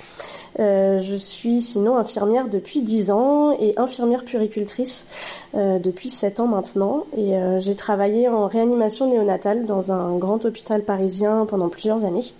je 0.60 1.16
suis 1.16 1.62
sinon 1.62 1.98
infirmière 1.98 2.50
depuis 2.50 2.82
10 2.82 3.12
ans 3.12 3.52
et 3.54 3.74
infirmière 3.78 4.26
puricultrice 4.26 5.08
depuis 5.56 6.10
7 6.10 6.42
ans 6.42 6.48
maintenant. 6.48 7.06
Et 7.18 7.34
j'ai 7.60 7.76
travaillé 7.76 8.28
en 8.28 8.46
réanimation 8.46 9.10
néonatale 9.10 9.66
dans 9.66 9.92
un 9.92 10.18
grand 10.18 10.46
hôpital 10.46 10.84
parisien 10.84 11.48
pendant 11.48 11.70
plusieurs 11.70 12.06
années. 12.06 12.34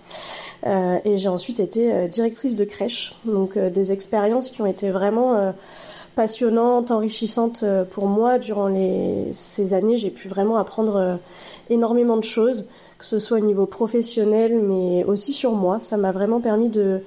et 0.64 1.16
j'ai 1.16 1.28
ensuite 1.28 1.58
été 1.58 2.08
directrice 2.08 2.54
de 2.54 2.64
crèche. 2.64 3.16
Donc 3.24 3.58
des 3.58 3.90
expériences 3.90 4.50
qui 4.50 4.62
ont 4.62 4.66
été 4.66 4.90
vraiment 4.90 5.52
passionnante, 6.14 6.90
enrichissante 6.90 7.62
euh, 7.62 7.84
pour 7.84 8.06
moi. 8.06 8.38
Durant 8.38 8.72
ces 9.32 9.74
années, 9.74 9.98
j'ai 9.98 10.10
pu 10.10 10.28
vraiment 10.28 10.56
apprendre 10.56 10.96
euh, 10.96 11.16
énormément 11.70 12.16
de 12.16 12.24
choses, 12.24 12.66
que 12.98 13.04
ce 13.04 13.18
soit 13.18 13.38
au 13.38 13.44
niveau 13.44 13.66
professionnel, 13.66 14.60
mais 14.62 15.04
aussi 15.04 15.32
sur 15.32 15.52
moi. 15.52 15.80
Ça 15.80 15.96
m'a 15.96 16.12
vraiment 16.12 16.40
permis 16.40 16.68
de, 16.68 17.02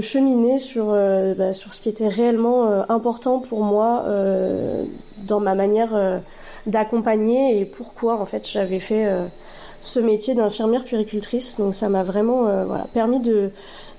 cheminer 0.00 0.58
sur, 0.58 0.86
euh, 0.90 1.34
bah, 1.34 1.52
sur 1.52 1.74
ce 1.74 1.80
qui 1.80 1.88
était 1.88 2.08
réellement 2.08 2.84
important 2.90 3.38
pour 3.38 3.62
moi 3.62 4.04
dans 5.26 5.40
ma 5.40 5.54
manière 5.54 6.20
d'accompagner 6.66 7.60
et 7.60 7.64
pourquoi 7.64 8.20
en 8.20 8.26
fait 8.26 8.48
j'avais 8.48 8.80
fait 8.80 9.08
ce 9.80 10.00
métier 10.00 10.34
d'infirmière 10.34 10.84
puéricultrice. 10.84 11.56
Donc 11.58 11.74
ça 11.74 11.88
m'a 11.88 12.02
vraiment 12.02 12.46
permis 12.92 13.20
de, 13.20 13.50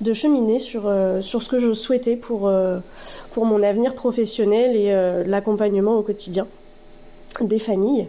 de 0.01 0.13
cheminer 0.13 0.59
sur, 0.59 0.83
euh, 0.85 1.21
sur 1.21 1.43
ce 1.43 1.49
que 1.49 1.59
je 1.59 1.73
souhaitais 1.73 2.15
pour, 2.15 2.47
euh, 2.47 2.79
pour 3.33 3.45
mon 3.45 3.61
avenir 3.63 3.95
professionnel 3.95 4.75
et 4.75 4.91
euh, 4.91 5.23
l'accompagnement 5.25 5.95
au 5.97 6.01
quotidien 6.01 6.47
des 7.41 7.59
familles. 7.59 8.07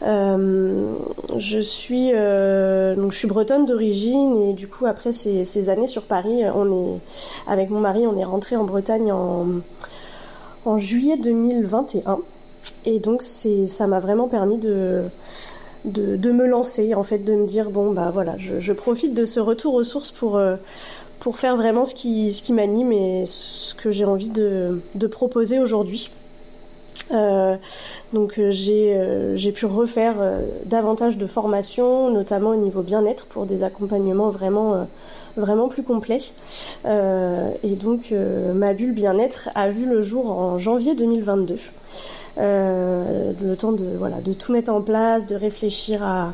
je 0.00 1.60
suis 1.60 2.10
donc 2.10 3.12
je 3.12 3.16
suis 3.18 3.26
bretonne 3.26 3.66
d'origine 3.66 4.50
et 4.50 4.52
du 4.52 4.68
coup 4.68 4.86
après 4.86 5.10
ces, 5.10 5.44
ces, 5.44 5.68
années 5.68 5.88
sur 5.88 6.04
Paris, 6.04 6.42
on 6.54 6.72
est 6.72 6.98
avec 7.48 7.70
mon 7.70 7.80
mari, 7.80 8.06
on 8.06 8.16
est 8.16 8.24
rentré 8.24 8.54
en 8.54 8.62
Bretagne 8.62 9.10
en, 9.12 9.46
en 10.64 10.78
juillet 10.78 11.16
2021 11.16 12.20
et 12.84 13.00
donc 13.00 13.24
ça 13.24 13.86
m'a 13.88 13.98
vraiment 13.98 14.28
permis 14.28 14.58
de 14.58 15.02
de, 15.84 16.14
de, 16.14 16.30
me 16.30 16.46
lancer, 16.46 16.94
en 16.94 17.02
fait, 17.02 17.18
de 17.18 17.34
me 17.34 17.44
dire 17.44 17.70
bon 17.70 17.90
bah 17.90 18.12
voilà, 18.14 18.36
je 18.38 18.72
profite 18.72 19.14
de 19.14 19.24
ce 19.24 19.40
retour 19.40 19.74
aux 19.74 19.82
sources 19.82 20.12
pour 20.12 20.40
pour 21.22 21.38
faire 21.38 21.56
vraiment 21.56 21.84
ce 21.84 21.94
qui, 21.94 22.32
ce 22.32 22.42
qui 22.42 22.52
m'anime 22.52 22.90
et 22.90 23.26
ce 23.26 23.76
que 23.76 23.92
j'ai 23.92 24.04
envie 24.04 24.28
de, 24.28 24.80
de 24.96 25.06
proposer 25.06 25.60
aujourd'hui. 25.60 26.10
Euh, 27.12 27.56
donc 28.12 28.38
euh, 28.38 28.50
j'ai 28.50 28.94
euh, 28.94 29.36
j'ai 29.36 29.52
pu 29.52 29.66
refaire 29.66 30.16
davantage 30.66 31.18
de 31.18 31.26
formations, 31.26 32.10
notamment 32.10 32.50
au 32.50 32.56
niveau 32.56 32.82
bien-être 32.82 33.26
pour 33.26 33.46
des 33.46 33.62
accompagnements 33.62 34.30
vraiment 34.30 34.88
vraiment 35.36 35.68
plus 35.68 35.84
complets. 35.84 36.32
et 36.84 37.76
donc 37.76 38.12
ma 38.54 38.74
bulle 38.74 38.92
bien-être 38.92 39.48
a 39.54 39.70
vu 39.70 39.86
le 39.86 40.02
jour 40.02 40.28
en 40.28 40.58
janvier 40.58 40.96
2022. 40.96 41.54
le 42.36 43.54
temps 43.54 43.72
de 43.72 43.86
voilà 43.96 44.16
de 44.16 44.32
tout 44.32 44.52
mettre 44.52 44.72
en 44.72 44.82
place, 44.82 45.28
de 45.28 45.36
réfléchir 45.36 46.02
à 46.02 46.32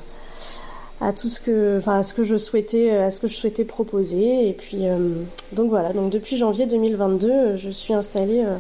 à 1.00 1.12
tout 1.12 1.28
ce 1.28 1.38
que, 1.38 1.78
enfin, 1.78 1.98
à 1.98 2.02
ce 2.02 2.12
que 2.12 2.24
je 2.24 2.36
souhaitais, 2.36 2.90
à 2.90 3.10
ce 3.10 3.20
que 3.20 3.28
je 3.28 3.34
souhaitais 3.34 3.64
proposer. 3.64 4.48
Et 4.48 4.52
puis, 4.52 4.88
euh, 4.88 5.14
donc 5.52 5.70
voilà. 5.70 5.92
Donc 5.92 6.10
depuis 6.10 6.36
janvier 6.36 6.66
2022, 6.66 7.56
je 7.56 7.70
suis 7.70 7.94
installée 7.94 8.42
euh, 8.44 8.56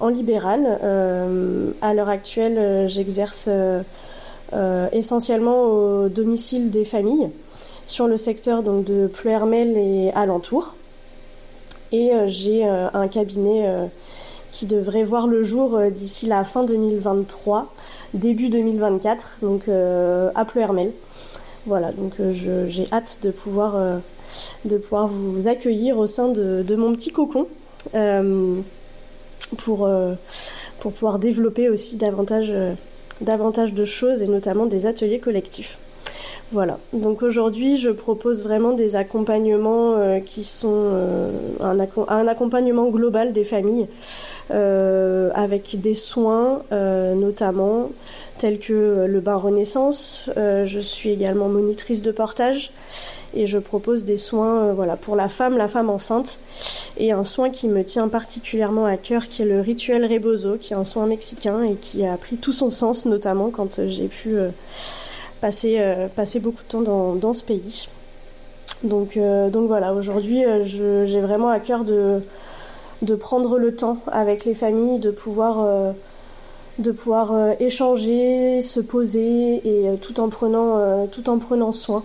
en 0.00 0.08
libéral. 0.08 0.78
Euh, 0.82 1.70
à 1.80 1.94
l'heure 1.94 2.08
actuelle, 2.08 2.88
j'exerce 2.88 3.48
essentiellement 4.92 5.64
au 5.64 6.08
domicile 6.08 6.70
des 6.70 6.84
familles 6.84 7.28
sur 7.84 8.06
le 8.06 8.16
secteur 8.16 8.62
donc 8.62 8.84
de 8.84 9.06
Pleuhermel 9.06 9.76
et 9.76 10.10
alentour. 10.14 10.74
Et 11.92 12.10
j'ai 12.26 12.64
un 12.66 13.08
cabinet 13.08 13.88
qui 14.52 14.66
devrait 14.66 15.04
voir 15.04 15.26
le 15.26 15.44
jour 15.44 15.78
d'ici 15.90 16.26
la 16.26 16.44
fin 16.44 16.64
2023, 16.64 17.72
début 18.14 18.48
2024, 18.48 19.38
donc 19.42 19.68
à 19.68 20.44
Pleuhermel. 20.44 20.92
Voilà, 21.68 21.92
donc 21.92 22.14
euh, 22.18 22.32
j'ai 22.66 22.86
hâte 22.92 23.18
de 23.22 23.30
pouvoir, 23.30 23.76
euh, 23.76 23.98
de 24.64 24.78
pouvoir 24.78 25.06
vous 25.06 25.48
accueillir 25.48 25.98
au 25.98 26.06
sein 26.06 26.28
de, 26.28 26.74
mon 26.74 26.94
petit 26.94 27.10
cocon 27.10 27.46
euh, 27.94 28.54
pour, 29.58 29.86
pouvoir 30.80 31.18
développer 31.18 31.68
aussi 31.68 31.96
davantage, 31.96 32.48
de 32.50 33.84
choses 33.84 34.22
et 34.22 34.28
notamment 34.28 34.64
des 34.64 34.86
ateliers 34.86 35.18
collectifs. 35.18 35.78
Voilà, 36.52 36.78
donc 36.94 37.22
aujourd'hui 37.22 37.76
je 37.76 37.90
propose 37.90 38.42
vraiment 38.42 38.72
des 38.72 38.96
accompagnements 38.96 40.20
qui 40.24 40.44
sont 40.44 40.94
un, 41.60 41.78
accompagnement 42.28 42.88
global 42.88 43.34
des 43.34 43.44
familles 43.44 43.88
avec 44.48 45.78
des 45.78 45.92
soins 45.92 46.62
notamment 46.70 47.90
tels 48.38 48.58
que 48.58 48.72
euh, 48.72 49.06
le 49.06 49.20
bain 49.20 49.36
Renaissance. 49.36 50.30
Euh, 50.36 50.64
je 50.66 50.80
suis 50.80 51.10
également 51.10 51.48
monitrice 51.48 52.02
de 52.02 52.12
portage 52.12 52.70
et 53.34 53.46
je 53.46 53.58
propose 53.58 54.04
des 54.04 54.16
soins 54.16 54.62
euh, 54.62 54.72
voilà, 54.72 54.96
pour 54.96 55.16
la 55.16 55.28
femme, 55.28 55.58
la 55.58 55.68
femme 55.68 55.90
enceinte. 55.90 56.38
Et 56.96 57.12
un 57.12 57.24
soin 57.24 57.50
qui 57.50 57.68
me 57.68 57.84
tient 57.84 58.08
particulièrement 58.08 58.86
à 58.86 58.96
cœur 58.96 59.28
qui 59.28 59.42
est 59.42 59.46
le 59.46 59.60
rituel 59.60 60.06
Rebozo, 60.10 60.56
qui 60.56 60.72
est 60.72 60.76
un 60.76 60.84
soin 60.84 61.06
mexicain 61.06 61.62
et 61.62 61.74
qui 61.74 62.06
a 62.06 62.16
pris 62.16 62.36
tout 62.36 62.52
son 62.52 62.70
sens, 62.70 63.04
notamment 63.04 63.50
quand 63.50 63.86
j'ai 63.86 64.08
pu 64.08 64.36
passer, 65.40 65.80
passer 66.16 66.40
beaucoup 66.40 66.62
de 66.62 66.68
temps 66.68 66.80
dans, 66.80 67.14
dans 67.14 67.32
ce 67.32 67.44
pays. 67.44 67.88
Donc, 68.82 69.18
donc 69.18 69.66
voilà, 69.66 69.92
aujourd'hui 69.92 70.44
j'ai 70.62 71.20
vraiment 71.20 71.48
à 71.48 71.60
cœur 71.60 71.84
de, 71.84 72.20
de 73.02 73.14
prendre 73.14 73.58
le 73.58 73.74
temps 73.74 73.98
avec 74.10 74.44
les 74.44 74.54
familles, 74.54 74.98
de 74.98 75.10
pouvoir 75.10 75.94
de 76.78 76.92
pouvoir 76.92 77.32
euh, 77.32 77.52
échanger, 77.58 78.60
se 78.60 78.80
poser 78.80 79.56
et 79.64 79.88
euh, 79.88 79.96
tout 79.96 80.20
en 80.20 80.28
prenant 80.28 80.78
euh, 80.78 81.06
tout 81.06 81.28
en 81.28 81.38
prenant 81.38 81.72
soin. 81.72 82.04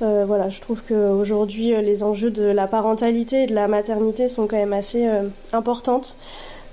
voilà, 0.00 0.48
je 0.48 0.60
trouve 0.60 0.82
qu'aujourd'hui 0.84 1.74
les 1.82 2.02
enjeux 2.02 2.30
de 2.30 2.44
la 2.44 2.66
parentalité 2.66 3.44
et 3.44 3.46
de 3.46 3.54
la 3.54 3.68
maternité 3.68 4.28
sont 4.28 4.46
quand 4.46 4.56
même 4.56 4.72
assez 4.72 5.06
importantes. 5.52 6.16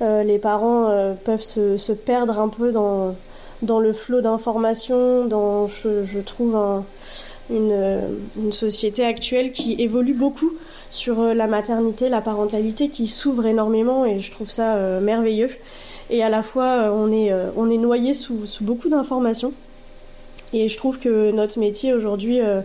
les 0.01 0.39
parents 0.39 1.15
peuvent 1.23 1.41
se, 1.41 1.91
perdre 1.91 2.39
un 2.39 2.49
peu 2.49 2.71
dans 2.71 3.15
dans 3.61 3.79
le 3.79 3.93
flot 3.93 4.19
d'informations, 4.21 5.25
dans 5.25 5.67
je, 5.67 6.19
trouve 6.19 6.57
une, 7.49 8.01
une 8.37 8.51
société 8.51 9.05
actuelle 9.05 9.51
qui 9.51 9.75
évolue 9.79 10.13
beaucoup 10.13 10.51
sur 10.89 11.21
la 11.33 11.47
maternité, 11.47 12.09
la 12.09 12.21
parentalité, 12.21 12.89
qui 12.89 13.07
s'ouvre 13.07 13.45
énormément 13.45 14.05
et 14.05 14.19
je 14.19 14.31
trouve 14.31 14.49
ça 14.49 14.75
merveilleux 14.99 15.49
et 16.09 16.23
à 16.23 16.29
la 16.29 16.41
fois 16.41 16.65
euh, 16.65 16.89
on 16.91 17.11
est, 17.11 17.31
euh, 17.31 17.49
on 17.55 17.69
est 17.69 17.77
noyé 17.77 18.13
sous, 18.13 18.45
sous 18.45 18.63
beaucoup 18.63 18.89
d'informations. 18.89 19.53
Et 20.53 20.67
je 20.67 20.77
trouve 20.77 20.99
que 20.99 21.31
notre 21.31 21.59
métier 21.59 21.93
aujourd'hui, 21.93 22.39
euh, 22.39 22.61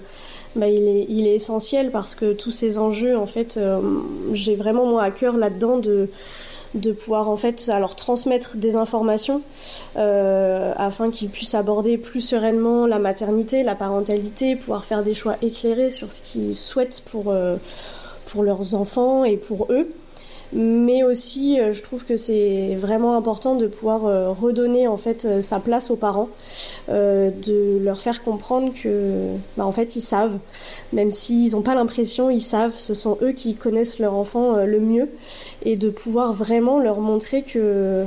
bah, 0.57 0.69
il, 0.69 1.27
est, 1.27 1.35
essentiel 1.35 1.91
parce 1.91 2.15
que 2.15 2.33
tous 2.33 2.51
ces 2.51 2.79
enjeux, 2.79 3.17
en 3.17 3.27
fait, 3.27 3.59
j'ai 4.33 4.57
vraiment 4.57 4.85
moi 4.85 5.03
à 5.03 5.11
cœur 5.11 5.37
là-dedans 5.37 5.79
de 5.79 6.09
de 6.75 6.93
pouvoir 6.93 7.31
en 7.31 7.37
fait 7.37 7.71
alors 7.71 7.97
transmettre 7.97 8.59
des 8.59 8.77
informations 8.77 9.41
afin 9.97 11.11
qu'ils 11.11 11.31
puissent 11.31 11.55
aborder 11.55 11.97
plus 11.97 12.21
sereinement 12.21 12.87
la 12.87 12.99
maternité, 12.99 13.63
la 13.63 13.75
parentalité, 13.75 14.55
pouvoir 14.55 14.85
faire 14.85 15.03
des 15.03 15.15
choix 15.15 15.37
éclairés 15.41 15.91
sur 15.91 16.13
ce 16.13 16.21
qu'ils 16.21 16.55
souhaitent 16.55 17.03
pour 17.11 17.33
pour 18.27 18.43
leurs 18.43 18.75
enfants 18.75 19.25
et 19.25 19.39
pour 19.39 19.69
eux. 19.71 19.89
Mais 20.53 21.03
aussi 21.03 21.59
je 21.73 21.83
trouve 21.83 22.05
que 22.05 22.17
c'est 22.17 22.75
vraiment 22.77 23.17
important 23.17 23.55
de 23.55 23.67
pouvoir 23.67 24.37
redonner 24.39 24.89
en 24.89 24.97
fait 24.97 25.43
sa 25.43 25.61
place 25.61 25.91
aux 25.91 25.97
parents, 25.97 26.29
de 26.89 27.79
leur 27.83 27.99
faire 27.99 28.23
comprendre 28.23 28.73
que 28.73 29.35
bah, 29.57 29.67
en 29.67 29.73
fait 29.73 29.97
ils 29.97 30.01
savent, 30.01 30.39
même 30.93 31.11
s'ils 31.11 31.53
n'ont 31.53 31.63
pas 31.63 31.75
l'impression, 31.75 32.31
ils 32.31 32.41
savent, 32.41 32.75
ce 32.77 32.95
sont 32.95 33.19
eux 33.23 33.33
qui 33.33 33.55
connaissent 33.55 33.99
leur 33.99 34.15
enfant 34.15 34.57
le 34.57 34.81
mieux, 34.81 35.09
et 35.65 35.77
de 35.77 35.91
pouvoir 35.91 36.33
vraiment 36.33 36.79
leur 36.79 37.01
montrer 37.01 37.43
que 37.43 38.07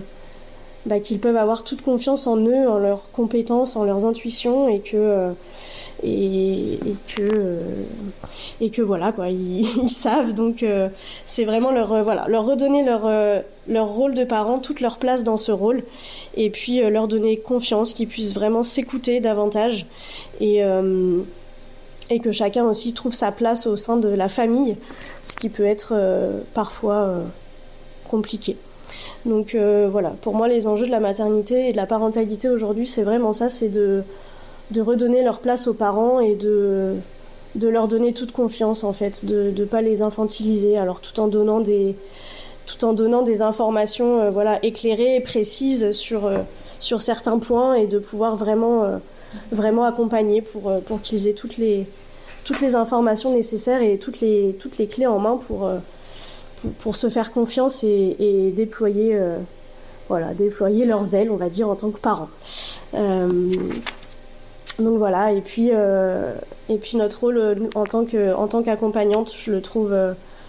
bah, 0.86 1.00
qu'ils 1.00 1.20
peuvent 1.20 1.38
avoir 1.38 1.64
toute 1.64 1.84
confiance 1.84 2.26
en 2.26 2.38
eux, 2.38 2.68
en 2.68 2.80
leurs 2.80 3.12
compétences, 3.12 3.76
en 3.76 3.84
leurs 3.84 4.06
intuitions 4.06 4.68
et 4.68 4.80
que 4.80 4.98
euh, 4.98 5.32
et, 6.04 6.80
que 7.16 7.22
euh, 7.22 7.62
et 8.60 8.70
que 8.70 8.82
voilà 8.82 9.12
quoi 9.12 9.30
ils, 9.30 9.90
savent. 9.90 10.34
Donc 10.34 10.64
euh, 10.64 10.90
c'est 11.26 11.46
vraiment 11.46 11.72
leur 11.72 12.04
voilà 12.04 12.26
leur 12.28 12.46
redonner 12.46 12.84
leur 12.84 13.10
leur 13.68 13.88
rôle 13.88 14.16
de 14.16 14.24
parent 14.24 14.60
toute 14.60 14.82
leur 14.82 14.98
place 14.98 15.24
dans 15.24 15.38
ce 15.38 15.52
rôle. 15.52 15.84
Et 16.36 16.50
puis 16.50 16.82
leur 16.82 17.08
donner 17.08 17.38
confiance 17.38 17.94
qu'ils 17.94 18.08
puissent 18.08 18.34
vraiment 18.34 18.64
s'écouter 18.64 19.20
davantage. 19.20 19.86
Et 20.40 20.62
et 22.10 22.20
que 22.20 22.32
chacun 22.32 22.66
aussi 22.66 22.94
trouve 22.94 23.14
sa 23.14 23.32
place 23.32 23.68
au 23.68 23.78
sein 23.78 23.96
de 23.96 24.10
la 24.10 24.28
famille 24.28 24.76
ce 25.24 25.36
qui 25.36 25.50
peut 25.50 25.66
être 25.66 25.96
parfois 26.54 27.24
compliqué. 28.10 28.58
Donc 29.26 29.54
euh, 29.56 29.88
voilà, 29.92 30.16
pour 30.22 30.34
moi 30.36 30.48
les 30.48 30.68
enjeux 30.68 30.86
de 30.86 30.92
la 30.92 31.00
maternité 31.00 31.70
et 31.70 31.72
de 31.72 31.78
la 31.78 31.86
parentalité 31.86 32.50
aujourd'hui, 32.50 32.88
c'est 32.88 33.04
vraiment 33.04 33.34
ça, 33.34 33.50
c'est 33.50 33.70
de, 33.70 34.04
de 34.72 34.82
redonner 34.82 35.24
leur 35.24 35.40
place 35.40 35.68
aux 35.68 35.74
parents 35.74 36.20
et 36.20 36.36
de, 36.36 36.96
de 37.56 37.68
leur 37.68 37.88
donner 37.88 38.14
toute 38.14 38.32
confiance 38.32 38.84
en 38.84 38.94
fait, 38.94 39.26
de 39.26 39.54
ne 39.56 39.66
pas 39.66 39.82
les 39.82 40.02
infantiliser, 40.02 40.78
alors 40.78 41.02
tout 41.02 41.20
en 41.20 41.28
donnant 41.28 41.60
des, 41.60 41.96
tout 42.66 42.84
en 42.86 42.94
donnant 42.94 43.22
des 43.22 43.42
informations 43.42 44.22
euh, 44.22 44.30
voilà, 44.30 44.64
éclairées 44.64 45.16
et 45.16 45.22
précises 45.22 45.92
sur, 45.92 46.26
euh, 46.26 46.38
sur 46.80 47.02
certains 47.02 47.40
points 47.40 47.76
et 47.76 47.88
de 47.88 48.00
pouvoir 48.00 48.38
vraiment, 48.38 49.00
vraiment 49.52 49.86
accompagner 49.86 50.42
pour, 50.42 50.72
pour 50.86 51.02
qu'ils 51.02 51.28
aient 51.28 51.34
toutes 51.34 51.58
les, 51.58 51.86
toutes 52.44 52.62
les 52.62 52.76
informations 52.76 53.34
nécessaires 53.34 53.82
et 53.82 53.98
toutes 53.98 54.22
les, 54.22 54.56
toutes 54.60 54.78
les 54.78 54.88
clés 54.88 55.08
en 55.08 55.20
main 55.20 55.38
pour 55.38 55.70
pour 56.80 56.96
se 56.96 57.10
faire 57.10 57.32
confiance 57.32 57.84
et, 57.84 58.54
déployer, 58.56 59.16
euh, 59.16 59.38
voilà, 60.10 60.34
déployer 60.34 60.86
leurs 60.86 61.16
ailes, 61.16 61.32
on 61.32 61.38
va 61.38 61.50
dire, 61.50 61.70
en 61.70 61.76
tant 61.76 61.90
que 61.90 62.00
parents. 62.00 62.30
Euh, 64.80 64.84
donc 64.84 64.98
voilà, 64.98 65.32
et 65.32 65.42
puis, 65.42 65.70
euh, 65.74 66.34
et 66.70 66.78
puis 66.78 66.98
notre 66.98 67.22
rôle 67.22 67.70
en 67.76 67.84
tant 67.86 68.06
que, 68.06 68.34
en 68.34 68.48
tant 68.48 68.64
qu'accompagnante, 68.64 69.34
je 69.34 69.52
le 69.52 69.62
trouve, 69.62 69.96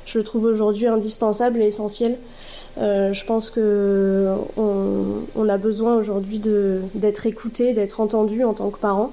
je 0.04 0.18
le 0.18 0.24
trouve 0.24 0.44
aujourd'hui 0.44 0.86
indispensable 0.86 1.60
et 1.60 1.66
essentiel. 1.66 2.18
je 2.78 3.24
pense 3.24 3.50
que 3.50 4.28
on, 4.56 5.48
a 5.48 5.58
besoin 5.58 5.96
aujourd'hui 5.96 6.40
d'être 6.94 7.26
écouté, 7.26 7.74
d'être 7.74 8.00
entendu 8.00 8.44
en 8.44 8.54
tant 8.54 8.70
que 8.70 8.78
parent 8.78 9.10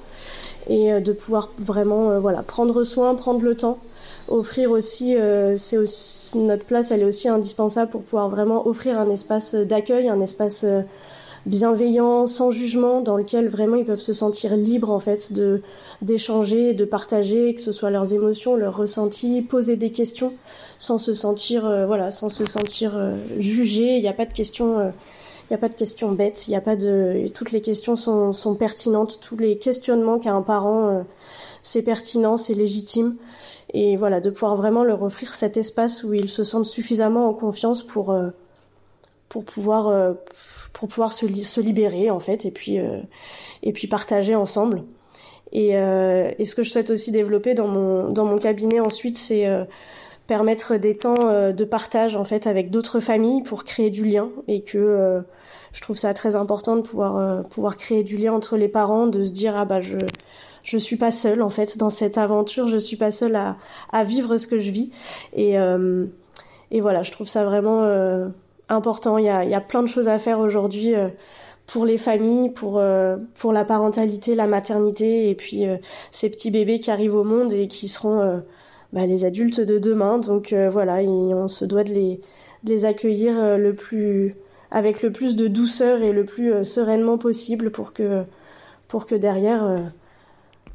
et 0.69 1.02
de 1.02 1.12
pouvoir 1.12 1.50
vraiment 1.58 2.19
voilà 2.19 2.43
prendre 2.43 2.84
soin, 2.84 3.15
prendre 3.15 3.41
le 3.41 3.56
temps 3.56 3.80
offrir 4.30 4.72
aussi, 4.72 5.15
euh, 5.15 5.58
c'est 5.58 5.78
aussi 5.78 6.38
notre 6.38 6.65
place, 6.65 6.91
elle 6.91 7.02
est 7.02 7.06
aussi 7.06 7.28
indispensable 7.28 7.91
pour 7.91 8.04
pouvoir 8.04 8.30
vraiment 8.30 8.67
offrir 8.67 9.00
un 9.00 9.10
espace 9.10 9.56
d'accueil, 9.56 10.10
un 10.10 10.22
espace 10.22 10.63
euh, 10.63 10.82
bienveillant, 11.45 12.25
sans 12.25 12.52
jugement, 12.52 13.02
dans 13.02 13.17
lequel 13.17 13.47
vraiment 13.47 13.75
ils 13.75 13.86
peuvent 13.86 13.99
se 13.99 14.13
sentir 14.13 14.56
libres 14.56 14.91
en 14.91 14.99
fait 14.99 15.34
de 15.34 15.62
d'échanger, 16.02 16.73
de 16.73 16.86
partager, 16.86 17.54
que 17.56 17.62
ce 17.62 17.71
soit 17.71 17.89
leurs 17.89 18.13
émotions, 18.13 18.56
leurs 18.56 18.78
ressentis, 18.78 19.41
poser 19.41 19.75
des 19.75 19.91
questions, 19.91 20.34
sans 20.78 20.97
se 20.97 21.13
sentir 21.13 21.65
euh, 21.65 21.86
voilà, 21.86 22.12
sans 22.12 22.30
se 22.30 22.45
sentir 22.45 22.99
jugé. 23.38 23.97
Il 23.97 24.02
n'y 24.02 24.08
a 24.08 24.13
pas 24.13 24.25
de 24.25 24.34
questions. 24.34 24.80
il 24.80 25.52
n'y 25.52 25.56
a 25.56 25.60
pas 25.60 25.69
de 25.69 25.75
questions 25.75 26.12
bêtes, 26.12 26.47
il 26.47 26.52
y 26.52 26.56
a 26.56 26.62
pas 26.62 26.75
de 26.75 27.25
toutes 27.34 27.52
les 27.52 27.62
questions 27.62 27.95
sont, 27.95 28.34
sont 28.34 28.56
pertinentes, 28.56 29.19
tous 29.19 29.38
les 29.38 29.58
questionnements 29.58 30.19
qu'a 30.19 30.34
un 30.34 30.41
parent 30.41 31.04
c'est 31.62 31.82
pertinent, 31.82 32.38
c'est 32.38 32.54
légitime 32.54 33.15
et 33.73 33.95
voilà 33.97 34.19
de 34.19 34.30
pouvoir 34.30 34.56
vraiment 34.56 34.84
leur 34.84 35.04
offrir 35.04 35.34
cet 35.34 35.58
espace 35.58 36.04
où 36.04 36.13
ils 36.13 36.30
se 36.30 36.43
sentent 36.43 36.65
suffisamment 36.65 37.28
en 37.28 37.34
confiance 37.34 37.84
pour 37.84 38.12
euh, 38.12 38.30
pour 39.30 39.46
pouvoir 39.46 39.88
euh, 39.88 40.13
pour 40.74 40.88
pouvoir 40.88 41.13
se, 41.13 41.26
libérer 41.60 42.10
en 42.10 42.20
fait 42.20 42.46
et 42.46 42.52
puis 42.52 42.80
euh, 42.80 43.00
et 43.63 43.74
puis 43.74 43.88
partager 43.88 44.36
ensemble. 44.36 44.84
Et, 45.52 45.70
et 45.72 46.46
ce 46.46 46.54
que 46.54 46.62
je 46.62 46.70
souhaite 46.70 46.92
aussi 46.92 47.12
développer 47.12 47.56
dans 47.56 47.68
mon 47.68 48.10
dans 48.10 48.26
mon 48.26 48.38
cabinet 48.38 48.80
ensuite 48.80 49.18
c'est 49.18 49.48
permettre 50.28 50.76
des 50.76 50.96
temps 50.96 51.52
de 51.52 51.63
partage 51.63 52.15
en 52.15 52.24
fait 52.24 52.46
avec 52.46 52.70
d'autres 52.70 53.00
familles 53.00 53.42
pour 53.42 53.63
créer 53.63 53.89
du 53.89 54.06
lien 54.06 54.30
et 54.48 54.62
que 54.62 55.24
je 55.74 55.82
trouve 55.82 55.98
ça 55.98 56.13
très 56.13 56.36
important 56.36 56.76
de 56.76 56.82
pouvoir 56.82 57.42
pouvoir 57.48 57.78
créer 57.78 58.04
du 58.04 58.18
lien 58.18 58.32
entre 58.32 58.58
les 58.58 58.68
parents 58.68 59.08
de 59.08 59.24
se 59.24 59.34
dire 59.34 59.56
ah 59.56 59.65
bah 59.65 59.82
je 59.82 59.98
je 60.63 60.78
suis 60.78 60.98
pas 60.98 61.12
seule 61.12 61.42
en 61.42 61.50
fait 61.50 61.78
dans 61.78 61.89
cette 61.89 62.18
aventure, 62.18 62.68
je 62.68 62.78
suis 62.78 62.98
pas 62.98 63.12
seule 63.12 63.36
à, 63.36 63.58
à 63.92 64.04
vivre 64.04 64.38
ce 64.38 64.48
que 64.48 64.60
je 64.60 64.72
vis. 64.72 64.92
Et, 65.34 65.58
euh, 65.58 66.06
et 66.72 66.82
voilà, 66.82 67.04
je 67.04 67.12
trouve 67.12 67.28
ça 67.28 67.44
vraiment 67.44 67.84
euh, 67.84 68.28
important. 68.69 69.17
Il 69.17 69.25
y 69.25 69.29
a, 69.29 69.43
il 69.43 69.49
y 69.49 69.55
a 69.55 69.62
plein 69.62 69.82
de 69.82 69.88
choses 69.88 70.08
à 70.08 70.19
faire 70.19 70.39
aujourd'hui 70.39 70.95
euh, 70.95 71.10
pour 71.67 71.86
les 71.86 71.97
familles, 71.97 72.49
pour 72.49 72.82
pour 73.39 73.53
la 73.53 73.63
parentalité, 73.65 74.34
la 74.34 74.47
maternité 74.47 75.29
et 75.29 75.36
puis 75.36 75.65
ces 76.10 76.32
petits 76.32 76.49
bébés 76.49 76.79
qui 76.79 76.89
arrivent 76.89 77.13
au 77.13 77.23
monde 77.23 77.53
et 77.53 77.67
qui 77.67 77.88
seront 77.89 78.41
bah, 78.91 79.05
les 79.05 79.23
adultes 79.23 79.60
de 79.60 79.77
demain. 79.77 80.17
Donc 80.17 80.51
voilà, 80.71 80.95
on 81.03 81.47
se 81.47 81.65
doit 81.65 81.84
de 81.84 81.93
les, 81.93 82.21
les 82.63 82.86
accueillir 82.86 83.60
le 83.60 83.75
plus 83.75 84.36
avec 84.71 85.03
le 85.03 85.12
plus 85.12 85.36
de 85.36 85.47
douceur 85.47 86.01
et 86.01 86.12
le 86.12 86.25
plus 86.25 86.65
sereinement 86.65 87.19
possible 87.19 87.69
pour 87.69 87.93
que 87.93 88.23
pour 88.88 89.05
que 89.05 89.13
derrière 89.13 89.77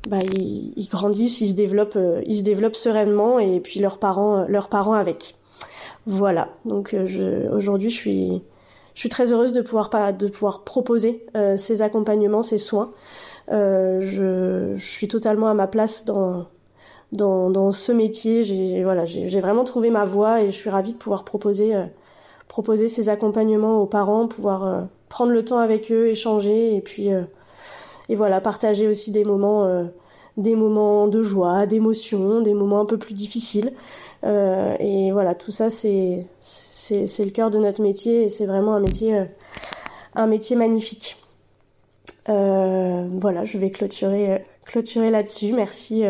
bah, 0.09 0.19
ils, 0.37 0.89
grandissent, 0.91 1.41
ils 1.41 1.49
se 1.49 1.55
développent, 1.55 1.97
euh, 1.97 2.23
ils 2.27 2.39
se 2.39 2.43
développent 2.43 2.77
sereinement 2.77 3.39
et 3.39 3.61
puis 3.61 3.81
leurs 3.81 3.99
parents, 3.99 4.41
euh, 4.41 4.45
leurs 4.49 4.69
parents 4.69 4.93
avec. 4.93 5.37
Voilà. 6.07 6.49
Donc 6.65 6.95
euh, 6.95 7.49
aujourd'hui, 7.57 7.91
je 7.91 7.97
suis, 7.97 8.43
très 9.11 9.33
heureuse 9.33 9.53
de 9.53 9.63
pouvoir 9.63 9.91
de 10.13 10.29
pouvoir 10.29 10.65
proposer 10.65 11.27
ces 11.57 11.83
accompagnements, 11.83 12.43
ces 12.43 12.59
soins. 12.59 12.93
Je, 13.49 14.73
je, 14.77 14.85
suis 14.85 15.09
totalement 15.09 15.49
à 15.49 15.55
ma 15.55 15.67
place 15.67 16.05
dans 16.05 17.73
ce 17.73 17.93
métier. 17.93 18.45
J'ai 18.45 18.85
voilà, 18.85 19.05
j'ai 19.05 19.41
vraiment 19.41 19.65
trouvé 19.65 19.91
ma 19.91 20.05
voie 20.05 20.43
et 20.43 20.51
je 20.51 20.57
suis 20.57 20.71
ravie 20.71 20.93
de 20.93 20.99
pouvoir 20.99 21.25
proposer 21.25 21.75
proposer 22.49 22.89
ces 22.89 23.09
accompagnements 23.09 23.81
aux 23.81 23.87
parents, 23.87 24.29
pouvoir 24.29 24.87
prendre 25.09 25.33
le 25.33 25.45
temps 25.45 25.59
avec 25.59 25.91
eux, 25.91 26.09
échanger 26.09 26.77
et 26.77 26.81
puis 26.81 27.11
et 28.09 28.17
voilà, 28.17 28.41
partager 28.41 28.87
aussi 28.89 29.11
des 29.13 29.25
moments, 29.25 29.65
euh, 29.65 29.85
des 30.37 30.57
moments 30.57 31.09
de 31.09 31.23
joie, 31.23 31.67
d'émotion, 31.67 32.41
des 32.41 32.55
moments 32.55 32.81
un 32.81 32.87
peu 32.87 32.99
plus 32.99 33.15
difficiles. 33.15 33.73
Euh, 34.25 34.77
et 34.79 35.13
voilà, 35.13 35.35
tout 35.35 35.53
ça, 35.53 35.71
c'est, 35.71 36.27
le 36.91 37.31
cœur 37.31 37.51
de 37.51 37.59
notre 37.59 37.83
métier 37.83 38.25
et 38.25 38.29
c'est 38.29 38.47
vraiment 38.47 38.75
un 38.75 38.81
métier, 38.81 39.15
euh, 39.17 40.57
magnifique. 40.57 41.17
voilà, 42.27 43.45
je 43.45 43.59
vais 43.59 43.71
clôturer, 43.71 44.43
clôturer 44.67 45.11
là-dessus. 45.11 45.53
Merci, 45.53 46.05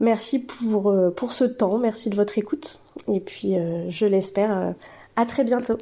merci 0.00 0.44
pour, 0.44 0.94
pour 1.16 1.32
ce 1.32 1.44
temps, 1.44 1.78
merci 1.78 2.10
de 2.10 2.16
votre 2.16 2.38
écoute. 2.38 2.80
Et 3.08 3.20
puis, 3.20 3.54
je 3.88 4.06
l'espère, 4.06 4.74
à 5.16 5.26
très 5.26 5.44
bientôt. 5.44 5.78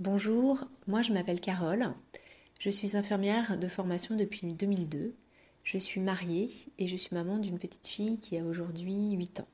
Bonjour, 0.00 0.58
moi 0.86 1.02
je 1.02 1.12
m'appelle 1.12 1.40
Carole. 1.40 1.86
Je 2.58 2.68
suis 2.68 2.96
infirmière 2.96 3.56
de 3.56 3.68
formation 3.68 4.16
depuis 4.16 4.52
2002. 4.52 5.14
Je 5.64 5.78
suis 5.78 6.00
mariée 6.00 6.50
et 6.78 6.86
je 6.86 6.96
suis 6.96 7.14
maman 7.14 7.38
d'une 7.38 7.58
petite 7.58 7.86
fille 7.86 8.18
qui 8.18 8.38
a 8.38 8.44
aujourd'hui 8.44 9.12
8 9.12 9.40
ans. 9.40 9.48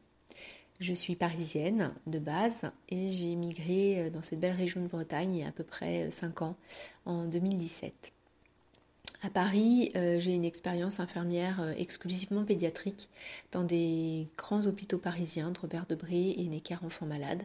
Je 0.80 0.92
suis 0.92 1.14
parisienne 1.14 1.94
de 2.06 2.18
base 2.18 2.72
et 2.88 3.08
j'ai 3.10 3.34
migré 3.36 4.10
dans 4.10 4.22
cette 4.22 4.40
belle 4.40 4.56
région 4.56 4.82
de 4.82 4.88
Bretagne 4.88 5.34
il 5.34 5.40
y 5.40 5.44
a 5.44 5.48
à 5.48 5.52
peu 5.52 5.64
près 5.64 6.10
5 6.10 6.42
ans, 6.42 6.56
en 7.06 7.26
2017. 7.26 8.12
À 9.22 9.28
Paris, 9.28 9.92
euh, 9.96 10.18
j'ai 10.18 10.34
une 10.34 10.46
expérience 10.46 10.98
infirmière 10.98 11.60
euh, 11.60 11.74
exclusivement 11.76 12.42
pédiatrique 12.46 13.10
dans 13.52 13.64
des 13.64 14.28
grands 14.38 14.66
hôpitaux 14.66 14.96
parisiens 14.96 15.50
de 15.50 15.58
Robert 15.58 15.84
Debré 15.86 16.30
et 16.38 16.44
Necker 16.44 16.78
Enfants 16.82 17.04
Malades, 17.04 17.42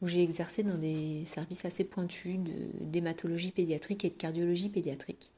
où 0.00 0.06
j'ai 0.06 0.22
exercé 0.22 0.62
dans 0.62 0.78
des 0.78 1.24
services 1.24 1.64
assez 1.64 1.82
pointus 1.82 2.38
d'hématologie 2.80 3.50
pédiatrique 3.50 4.04
et 4.04 4.10
de 4.10 4.16
cardiologie 4.16 4.68
pédiatrique. 4.68 5.32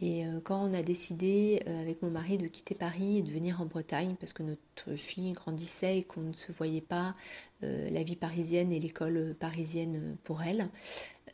Et 0.00 0.24
euh, 0.24 0.40
quand 0.42 0.62
on 0.62 0.74
a 0.74 0.82
décidé 0.82 1.62
euh, 1.66 1.82
avec 1.82 2.02
mon 2.02 2.10
mari 2.10 2.38
de 2.38 2.46
quitter 2.46 2.74
Paris 2.74 3.18
et 3.18 3.22
de 3.22 3.30
venir 3.30 3.60
en 3.60 3.66
Bretagne, 3.66 4.14
parce 4.18 4.32
que 4.32 4.44
notre 4.44 4.94
fille 4.96 5.32
grandissait 5.32 5.98
et 5.98 6.04
qu'on 6.04 6.20
ne 6.20 6.32
se 6.32 6.52
voyait 6.52 6.80
pas 6.80 7.14
euh, 7.64 7.90
la 7.90 8.04
vie 8.04 8.14
parisienne 8.14 8.72
et 8.72 8.78
l'école 8.78 9.34
parisienne 9.38 10.16
pour 10.24 10.42
elle, 10.42 10.68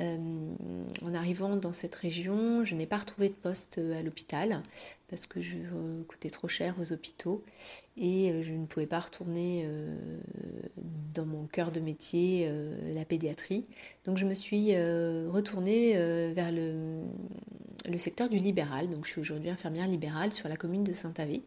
en 0.00 1.14
arrivant 1.14 1.56
dans 1.56 1.72
cette 1.72 1.94
région, 1.94 2.64
je 2.64 2.74
n'ai 2.74 2.84
pas 2.84 2.98
retrouvé 2.98 3.28
de 3.28 3.34
poste 3.34 3.78
à 3.78 4.02
l'hôpital 4.02 4.60
parce 5.06 5.26
que 5.26 5.40
je 5.40 5.56
coûtais 6.08 6.30
trop 6.30 6.48
cher 6.48 6.74
aux 6.80 6.92
hôpitaux 6.92 7.44
et 7.96 8.42
je 8.42 8.52
ne 8.54 8.66
pouvais 8.66 8.88
pas 8.88 8.98
retourner 8.98 9.68
dans 11.14 11.26
mon 11.26 11.46
cœur 11.46 11.70
de 11.70 11.78
métier, 11.78 12.50
la 12.92 13.04
pédiatrie. 13.04 13.66
Donc 14.04 14.18
je 14.18 14.26
me 14.26 14.34
suis 14.34 14.72
retournée 14.74 15.92
vers 16.32 16.50
le, 16.50 17.04
le 17.88 17.96
secteur 17.96 18.28
du 18.28 18.38
libéral. 18.38 18.88
Donc 18.90 19.06
je 19.06 19.10
suis 19.10 19.20
aujourd'hui 19.20 19.50
infirmière 19.50 19.86
libérale 19.86 20.32
sur 20.32 20.48
la 20.48 20.56
commune 20.56 20.84
de 20.84 20.92
Saint-Avé. 20.92 21.42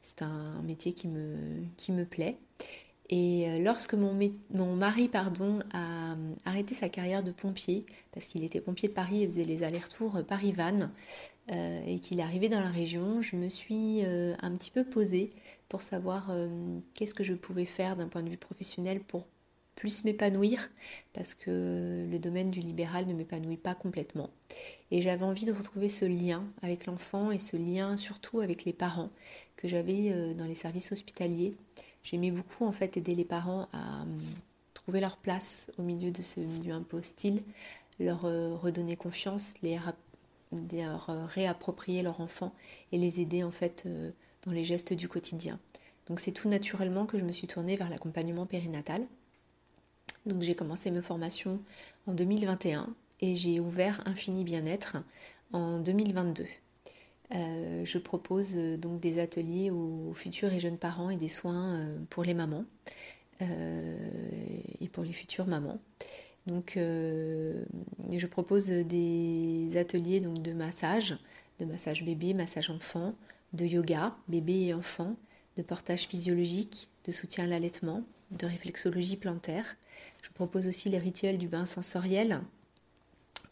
C'est 0.00 0.22
un 0.22 0.62
métier 0.62 0.92
qui 0.92 1.08
me, 1.08 2.04
plaît. 2.04 2.36
Et 3.10 3.48
euh, 3.48 3.58
lorsque 3.58 3.94
mon, 3.94 4.14
mari 4.76 5.08
pardon, 5.08 5.60
a 5.72 6.14
arrêté 6.44 6.74
sa 6.74 6.88
carrière 6.88 7.22
de 7.22 7.30
pompier, 7.30 7.86
parce 8.12 8.26
qu'il 8.26 8.44
était 8.44 8.60
pompier 8.60 8.88
de 8.88 8.94
Paris 8.94 9.22
et 9.22 9.26
faisait 9.26 9.44
les 9.44 9.62
allers-retours 9.62 10.22
Paris-Vannes, 10.26 10.90
euh, 11.50 11.80
et 11.86 12.00
qu'il 12.00 12.20
est 12.20 12.22
arrivé 12.22 12.50
dans 12.50 12.60
la 12.60 12.68
région, 12.68 13.22
je 13.22 13.36
me 13.36 13.48
suis 13.48 14.04
euh, 14.04 14.34
un 14.42 14.54
petit 14.54 14.70
peu 14.70 14.84
posée 14.84 15.32
pour 15.70 15.82
savoir 15.82 16.30
qu'est-ce 16.94 17.14
que 17.14 17.24
je 17.24 17.34
pouvais 17.34 17.66
faire 17.66 17.94
d'un 17.94 18.08
point 18.08 18.22
de 18.22 18.30
vue 18.30 18.38
professionnel 18.38 19.00
pour 19.00 19.26
plus 19.78 20.04
m'épanouir 20.04 20.70
parce 21.12 21.34
que 21.34 22.04
le 22.10 22.18
domaine 22.18 22.50
du 22.50 22.58
libéral 22.58 23.06
ne 23.06 23.14
m'épanouit 23.14 23.56
pas 23.56 23.76
complètement. 23.76 24.28
Et 24.90 25.02
j'avais 25.02 25.24
envie 25.24 25.44
de 25.44 25.52
retrouver 25.52 25.88
ce 25.88 26.04
lien 26.04 26.44
avec 26.62 26.86
l'enfant 26.86 27.30
et 27.30 27.38
ce 27.38 27.56
lien 27.56 27.96
surtout 27.96 28.40
avec 28.40 28.64
les 28.64 28.72
parents 28.72 29.10
que 29.56 29.68
j'avais 29.68 30.10
euh, 30.10 30.34
dans 30.34 30.46
les 30.46 30.56
services 30.56 30.90
hospitaliers. 30.90 31.54
J'aimais 32.02 32.32
beaucoup 32.32 32.64
en 32.64 32.72
fait 32.72 32.96
aider 32.96 33.14
les 33.14 33.24
parents 33.24 33.68
à 33.72 34.02
hum, 34.02 34.18
trouver 34.74 35.00
leur 35.00 35.16
place 35.16 35.70
au 35.78 35.82
milieu 35.82 36.10
de 36.10 36.22
ce 36.22 36.40
milieu 36.40 36.72
un 36.72 36.82
peu 36.82 36.96
hostile, 36.96 37.40
leur 38.00 38.24
euh, 38.24 38.56
redonner 38.56 38.96
confiance, 38.96 39.54
les 39.62 39.78
leur 40.72 41.10
euh, 41.10 41.24
réapproprier 41.26 42.02
leur 42.02 42.20
enfant 42.20 42.52
et 42.90 42.98
les 42.98 43.20
aider 43.20 43.44
en 43.44 43.52
fait 43.52 43.86
dans 44.44 44.52
les 44.52 44.64
gestes 44.64 44.92
du 44.92 45.08
quotidien. 45.08 45.60
Donc 46.08 46.18
c'est 46.18 46.32
tout 46.32 46.48
naturellement 46.48 47.06
que 47.06 47.16
je 47.16 47.24
me 47.24 47.32
suis 47.32 47.46
tournée 47.46 47.76
vers 47.76 47.90
l'accompagnement 47.90 48.46
périnatal. 48.46 49.06
Donc 50.28 50.42
j'ai 50.42 50.54
commencé 50.54 50.90
mes 50.90 51.00
formations 51.00 51.58
en 52.06 52.12
2021 52.12 52.86
et 53.22 53.34
j'ai 53.34 53.60
ouvert 53.60 54.02
Infini 54.06 54.44
Bien-être 54.44 54.98
en 55.52 55.78
2022. 55.78 56.44
Euh, 57.34 57.84
je 57.84 57.98
propose 57.98 58.52
euh, 58.56 58.76
donc 58.76 59.00
des 59.00 59.20
ateliers 59.20 59.70
aux 59.70 60.12
futurs 60.14 60.52
et 60.52 60.60
jeunes 60.60 60.76
parents 60.76 61.08
et 61.08 61.16
des 61.16 61.28
soins 61.28 61.76
euh, 61.76 61.98
pour 62.10 62.24
les 62.24 62.34
mamans 62.34 62.64
et 63.40 64.88
pour 64.88 65.04
les 65.04 65.12
futures 65.12 65.46
mamans. 65.46 65.78
Donc 66.48 66.72
je 66.74 68.26
propose 68.26 68.66
des 68.66 69.76
ateliers 69.76 70.18
donc, 70.18 70.42
de 70.42 70.52
massage, 70.52 71.14
de 71.60 71.64
massage 71.64 72.04
bébé, 72.04 72.34
massage 72.34 72.68
enfant, 72.68 73.14
de 73.52 73.64
yoga, 73.64 74.16
bébé 74.26 74.66
et 74.66 74.74
enfant, 74.74 75.14
de 75.56 75.62
portage 75.62 76.08
physiologique, 76.08 76.88
de 77.04 77.12
soutien 77.12 77.44
à 77.44 77.46
l'allaitement, 77.46 78.02
de 78.32 78.46
réflexologie 78.46 79.16
plantaire, 79.16 79.76
je 80.22 80.30
propose 80.30 80.66
aussi 80.66 80.88
les 80.88 80.98
rituels 80.98 81.38
du 81.38 81.48
bain 81.48 81.66
sensoriel 81.66 82.40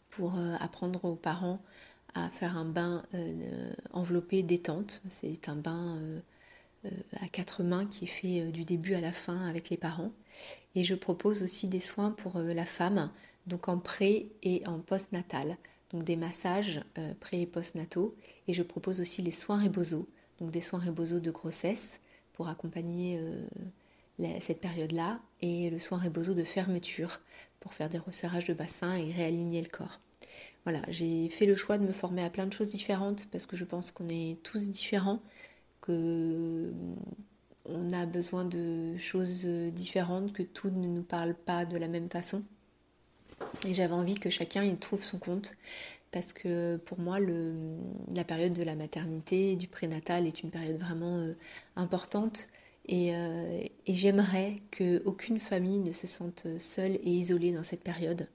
pour 0.09 0.37
euh, 0.37 0.55
apprendre 0.59 1.05
aux 1.05 1.15
parents 1.15 1.61
à 2.13 2.29
faire 2.29 2.57
un 2.57 2.65
bain 2.65 3.03
euh, 3.13 3.71
enveloppé 3.93 4.41
détente. 4.41 5.01
C'est 5.07 5.49
un 5.49 5.55
bain 5.55 5.97
euh, 5.97 6.89
à 7.21 7.27
quatre 7.27 7.63
mains 7.63 7.85
qui 7.85 8.05
est 8.05 8.07
fait 8.07 8.51
du 8.51 8.65
début 8.65 8.95
à 8.95 9.01
la 9.01 9.11
fin 9.11 9.45
avec 9.47 9.69
les 9.69 9.77
parents. 9.77 10.11
Et 10.75 10.83
je 10.83 10.95
propose 10.95 11.43
aussi 11.43 11.69
des 11.69 11.79
soins 11.79 12.11
pour 12.11 12.39
la 12.39 12.65
femme, 12.65 13.11
donc 13.45 13.67
en 13.67 13.77
pré 13.77 14.29
et 14.43 14.65
en 14.67 14.79
post-natal, 14.79 15.57
donc 15.91 16.03
des 16.03 16.15
massages 16.15 16.81
pré 17.19 17.41
et 17.41 17.45
post-nataux. 17.47 18.15
Et 18.47 18.53
je 18.53 18.63
propose 18.63 19.01
aussi 19.01 19.21
les 19.21 19.31
soins 19.31 19.61
rebozo, 19.61 20.07
donc 20.39 20.51
des 20.51 20.61
soins 20.61 20.79
rebozo 20.79 21.19
de 21.19 21.31
grossesse 21.31 21.99
pour 22.33 22.47
accompagner 22.47 23.19
cette 24.39 24.59
période-là 24.59 25.19
et 25.41 25.69
le 25.69 25.79
soin 25.79 25.99
rebozo 25.99 26.33
de 26.33 26.43
fermeture 26.43 27.21
pour 27.59 27.73
faire 27.73 27.89
des 27.89 27.97
resserrages 27.97 28.45
de 28.45 28.53
bassin 28.53 28.95
et 28.95 29.11
réaligner 29.11 29.61
le 29.61 29.69
corps. 29.69 29.99
Voilà, 30.63 30.81
j'ai 30.89 31.29
fait 31.29 31.45
le 31.45 31.55
choix 31.55 31.77
de 31.77 31.85
me 31.85 31.93
former 31.93 32.23
à 32.23 32.29
plein 32.29 32.45
de 32.45 32.53
choses 32.53 32.71
différentes 32.71 33.27
parce 33.31 33.45
que 33.45 33.55
je 33.55 33.63
pense 33.63 33.91
qu'on 33.91 34.09
est 34.09 34.37
tous 34.43 34.69
différents, 34.69 35.21
que 35.81 36.73
on 37.69 37.89
a 37.91 38.05
besoin 38.05 38.45
de 38.45 38.97
choses 38.97 39.45
différentes, 39.45 40.33
que 40.33 40.43
tout 40.43 40.69
ne 40.69 40.87
nous 40.87 41.03
parle 41.03 41.33
pas 41.33 41.65
de 41.65 41.77
la 41.77 41.87
même 41.87 42.09
façon. 42.09 42.43
Et 43.67 43.73
j'avais 43.73 43.93
envie 43.93 44.15
que 44.15 44.29
chacun 44.29 44.63
y 44.63 44.75
trouve 44.77 45.03
son 45.03 45.19
compte 45.19 45.55
parce 46.11 46.33
que 46.33 46.77
pour 46.77 46.99
moi, 46.99 47.19
le, 47.19 47.55
la 48.15 48.23
période 48.23 48.53
de 48.53 48.63
la 48.63 48.75
maternité 48.75 49.51
et 49.51 49.55
du 49.55 49.67
prénatal 49.67 50.25
est 50.25 50.41
une 50.41 50.49
période 50.49 50.79
vraiment 50.79 51.17
euh, 51.17 51.33
importante 52.87 53.13
euh, 53.13 53.67
et, 53.85 53.93
j'aimerais 53.93 54.55
qu'aucune 54.71 55.39
famille 55.39 55.79
ne 55.79 55.91
se 55.91 56.07
sente 56.07 56.47
seule 56.59 56.95
et 56.95 57.09
isolée 57.09 57.51
dans 57.51 57.63
cette 57.63 57.83
période. 57.83 58.27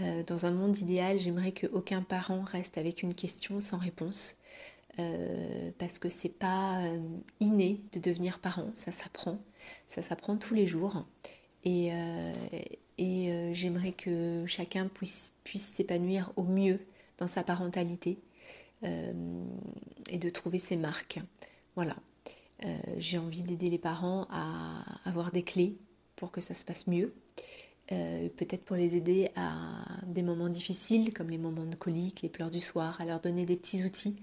Euh, 0.00 0.22
dans 0.24 0.46
un 0.46 0.50
monde 0.50 0.76
idéal, 0.78 1.18
j'aimerais 1.18 1.52
qu'aucun 1.52 2.02
parent 2.02 2.42
reste 2.42 2.78
avec 2.78 3.02
une 3.02 3.14
question 3.14 3.60
sans 3.60 3.78
réponse. 3.78 4.36
Euh, 5.00 5.72
parce 5.78 5.98
que 5.98 6.08
c'est 6.08 6.28
pas 6.28 6.80
inné 7.40 7.80
de 7.92 7.98
devenir 7.98 8.38
parent, 8.38 8.70
ça 8.76 8.92
s'apprend, 8.92 9.40
ça 9.88 10.02
s'apprend 10.02 10.36
tous 10.36 10.54
les 10.54 10.66
jours. 10.66 11.04
Et, 11.64 11.90
et 12.98 13.50
j'aimerais 13.54 13.92
que 13.92 14.44
chacun 14.46 14.86
puisse, 14.86 15.32
puisse 15.42 15.66
s'épanouir 15.66 16.30
au 16.36 16.42
mieux 16.42 16.78
dans 17.18 17.26
sa 17.26 17.42
parentalité 17.42 18.18
et 18.82 20.18
de 20.18 20.28
trouver 20.28 20.58
ses 20.58 20.76
marques. 20.76 21.18
Voilà, 21.74 21.96
euh, 22.64 22.76
j'ai 22.98 23.18
envie 23.18 23.42
d'aider 23.42 23.70
les 23.70 23.78
parents 23.78 24.26
à 24.30 24.84
avoir 25.04 25.32
des 25.32 25.42
clés 25.42 25.76
pour 26.16 26.30
que 26.30 26.40
ça 26.40 26.54
se 26.54 26.64
passe 26.64 26.86
mieux. 26.86 27.14
Euh, 27.92 28.28
peut-être 28.30 28.64
pour 28.64 28.76
les 28.76 28.96
aider 28.96 29.30
à 29.36 29.84
des 30.06 30.22
moments 30.22 30.48
difficiles 30.48 31.12
comme 31.12 31.30
les 31.30 31.38
moments 31.38 31.66
de 31.66 31.74
colique, 31.74 32.22
les 32.22 32.28
pleurs 32.28 32.50
du 32.50 32.60
soir, 32.60 33.00
à 33.00 33.04
leur 33.04 33.20
donner 33.20 33.44
des 33.44 33.56
petits 33.56 33.84
outils 33.84 34.16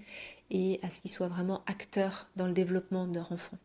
et 0.50 0.80
à 0.82 0.90
ce 0.90 1.00
qu'ils 1.00 1.10
soient 1.10 1.28
vraiment 1.28 1.62
acteurs 1.66 2.28
dans 2.36 2.46
le 2.46 2.52
développement 2.52 3.06
de 3.06 3.14
leur 3.14 3.30
enfant. 3.32 3.58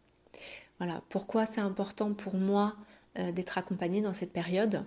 Voilà, 0.79 1.01
pourquoi 1.09 1.45
c'est 1.45 1.61
important 1.61 2.13
pour 2.13 2.35
moi 2.35 2.75
euh, 3.17 3.31
d'être 3.31 3.57
accompagnée 3.57 4.01
dans 4.01 4.13
cette 4.13 4.33
période 4.33 4.83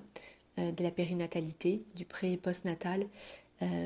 de 0.56 0.82
la 0.82 0.90
périnatalité, 0.90 1.84
du 1.94 2.04
pré- 2.04 2.32
et 2.32 2.36
post-natal, 2.36 3.06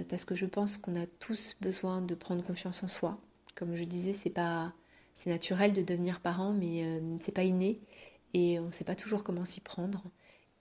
parce 0.09 0.24
que 0.24 0.34
je 0.34 0.47
pense 0.47 0.76
qu'on 0.76 0.97
a 1.01 1.07
tous 1.20 1.57
besoin 1.61 2.01
de 2.01 2.16
prendre 2.16 2.42
confiance 2.42 2.82
en 2.82 2.88
soi. 2.88 3.18
Comme 3.55 3.76
je 3.76 3.84
disais, 3.84 4.12
c'est 4.12 4.30
pas 4.30 4.72
c'est 5.15 5.31
naturel 5.31 5.73
de 5.73 5.83
devenir 5.83 6.21
parent, 6.21 6.53
mais 6.53 6.83
euh, 6.85 7.01
c'est 7.21 7.33
pas 7.33 7.45
inné 7.45 7.81
et 8.35 8.59
on 8.59 8.67
ne 8.67 8.71
sait 8.73 8.85
pas 8.85 8.97
toujours 8.97 9.23
comment 9.23 9.45
s'y 9.45 9.61
prendre. 9.61 10.03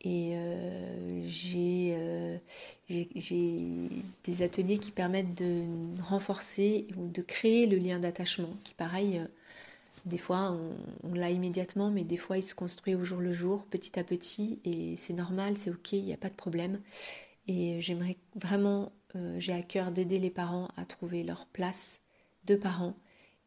Et 0.02 0.34
euh, 0.36 1.24
euh, 1.56 2.38
j'ai 3.16 3.90
des 4.24 4.42
ateliers 4.42 4.78
qui 4.78 4.92
permettent 4.92 5.34
de 5.36 5.64
renforcer 6.04 6.88
ou 6.98 7.08
de 7.08 7.22
créer 7.22 7.66
le 7.66 7.78
lien 7.78 8.00
d'attachement, 8.00 8.54
qui 8.64 8.74
pareil, 8.74 9.22
des 10.06 10.18
fois 10.18 10.56
on, 11.04 11.14
l'a 11.14 11.32
immédiatement, 11.32 11.90
mais 11.90 12.04
des 12.04 12.18
fois 12.18 12.38
il 12.38 12.44
se 12.44 12.54
construit 12.54 12.96
au 12.96 13.04
jour 13.04 13.22
le 13.22 13.34
jour, 13.34 13.66
petit 13.66 13.98
à 13.98 14.04
petit, 14.04 14.60
et 14.66 14.96
c'est 14.98 15.14
normal, 15.14 15.58
c'est 15.58 15.72
ok, 15.72 15.94
il 15.94 16.04
n'y 16.04 16.14
a 16.14 16.18
pas 16.18 16.30
de 16.30 16.36
problème. 16.36 16.80
Et 17.48 17.80
j'aimerais 17.80 18.18
vraiment, 18.36 18.92
j'ai 19.38 19.54
à 19.54 19.62
cœur 19.62 19.92
d'aider 19.92 20.20
les 20.20 20.30
parents 20.30 20.68
à 20.76 20.86
trouver 20.86 21.24
leur 21.24 21.46
place 21.46 22.02
de 22.46 22.56
parents 22.56 22.96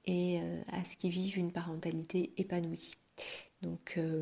et 0.06 0.40
euh, 0.40 0.62
à 0.68 0.84
ce 0.84 0.96
qu'ils 0.96 1.10
vivent 1.10 1.38
une 1.38 1.52
parentalité 1.52 2.32
épanouie. 2.36 2.92
Donc 3.62 3.94
euh, 3.96 4.20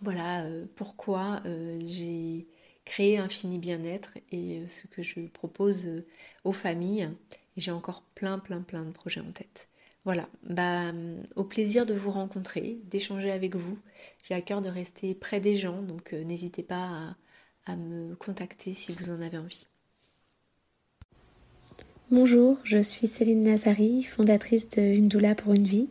voilà 0.00 0.44
euh, 0.44 0.66
pourquoi 0.76 1.42
j'ai 1.86 2.46
créé 2.84 3.18
Infini 3.18 3.58
Bien-être 3.58 4.18
et 4.30 4.66
ce 4.66 4.86
que 4.86 5.02
je 5.02 5.20
propose 5.20 5.88
aux 6.44 6.52
familles. 6.52 7.10
J'ai 7.56 7.70
encore 7.70 8.02
plein, 8.14 8.38
plein, 8.38 8.62
plein 8.62 8.84
de 8.84 8.90
projets 8.90 9.20
en 9.20 9.30
tête. 9.30 9.68
Voilà, 10.04 10.28
bah, 10.42 10.92
au 11.36 11.44
plaisir 11.44 11.86
de 11.86 11.94
vous 11.94 12.10
rencontrer, 12.10 12.80
d'échanger 12.90 13.30
avec 13.30 13.54
vous. 13.54 13.78
J'ai 14.24 14.34
à 14.34 14.40
cœur 14.40 14.60
de 14.60 14.68
rester 14.68 15.14
près 15.14 15.38
des 15.38 15.54
gens, 15.56 15.80
donc 15.80 16.12
n'hésitez 16.12 16.64
pas 16.64 17.14
à 17.66 17.76
me 17.76 18.16
contacter 18.16 18.74
si 18.74 18.92
vous 18.92 19.10
en 19.10 19.20
avez 19.20 19.38
envie. 19.38 19.66
Bonjour, 22.14 22.58
je 22.62 22.76
suis 22.76 23.06
Céline 23.06 23.44
Nazari, 23.44 24.02
fondatrice 24.02 24.68
de 24.68 24.82
Une 24.82 25.08
Doula 25.08 25.34
pour 25.34 25.54
une 25.54 25.64
vie. 25.64 25.88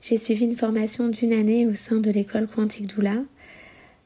J'ai 0.00 0.16
suivi 0.16 0.46
une 0.46 0.56
formation 0.56 1.10
d'une 1.10 1.34
année 1.34 1.66
au 1.66 1.74
sein 1.74 1.96
de 1.96 2.10
l'école 2.10 2.46
Quantique 2.46 2.86
Doula. 2.86 3.16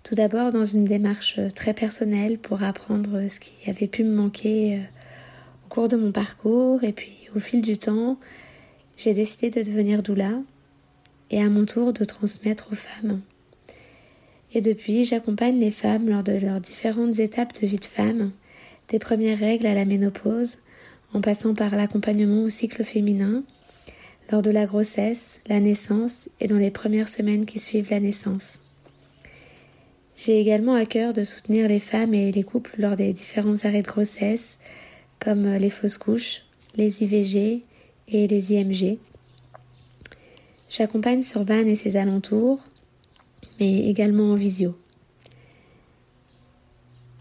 Tout 0.03 0.17
d'abord 0.17 0.51
dans 0.51 0.65
une 0.65 0.85
démarche 0.85 1.39
très 1.55 1.75
personnelle 1.75 2.39
pour 2.39 2.65
apprendre 2.65 3.21
ce 3.29 3.39
qui 3.39 3.71
avait 3.71 3.87
pu 3.87 4.03
me 4.03 4.13
manquer 4.13 4.75
euh, 4.75 4.81
au 5.65 5.69
cours 5.69 5.87
de 5.87 5.97
mon 5.97 6.11
parcours 6.11 6.83
et 6.83 6.91
puis 6.91 7.29
au 7.37 7.39
fil 7.39 7.63
du 7.63 7.79
temps, 7.79 8.19
j'ai 8.97 9.15
décidé 9.15 9.49
de 9.49 9.63
devenir 9.63 10.03
doula 10.03 10.43
et 11.31 11.41
à 11.41 11.49
mon 11.49 11.67
tour 11.67 11.93
de 11.93 12.03
transmettre 12.03 12.73
aux 12.73 12.75
femmes. 12.75 13.21
Et 14.55 14.61
depuis, 14.61 15.05
j'accompagne 15.05 15.61
les 15.61 15.71
femmes 15.71 16.09
lors 16.09 16.25
de 16.25 16.33
leurs 16.33 16.61
différentes 16.61 17.21
étapes 17.21 17.61
de 17.61 17.67
vie 17.69 17.79
de 17.79 17.85
femme, 17.85 18.33
des 18.89 18.99
premières 18.99 19.39
règles 19.39 19.69
à 19.69 19.75
la 19.75 19.85
ménopause, 19.85 20.59
en 21.15 21.21
passant 21.21 21.55
par 21.55 21.75
l'accompagnement 21.77 22.43
au 22.43 22.49
cycle 22.49 22.85
féminin, 22.85 23.43
lors 24.31 24.43
de 24.43 24.51
la 24.51 24.67
grossesse, 24.67 25.41
la 25.49 25.61
naissance 25.61 26.29
et 26.41 26.47
dans 26.47 26.57
les 26.57 26.71
premières 26.71 27.09
semaines 27.09 27.47
qui 27.47 27.59
suivent 27.59 27.91
la 27.91 28.01
naissance. 28.01 28.61
J'ai 30.17 30.41
également 30.41 30.75
à 30.75 30.87
cœur 30.87 31.13
de 31.13 31.25
soutenir 31.25 31.69
les 31.69 31.81
femmes 31.81 32.15
et 32.15 32.31
les 32.33 32.43
couples 32.43 32.75
lors 32.79 32.97
des 32.97 33.13
différents 33.13 33.65
arrêts 33.65 33.83
de 33.83 33.89
grossesse, 33.89 34.59
comme 35.19 35.47
les 35.55 35.71
fausses 35.71 35.99
couches, 35.99 36.43
les 36.77 37.03
IVG 37.03 37.63
et 38.09 38.27
les 38.27 38.53
IMG. 38.53 38.99
J'accompagne 40.69 41.23
sur 41.23 41.45
Vannes 41.45 41.69
et 41.69 41.75
ses 41.75 41.97
alentours, 41.97 42.61
mais 43.61 43.89
également 43.89 44.33
en 44.33 44.35
visio. 44.35 44.75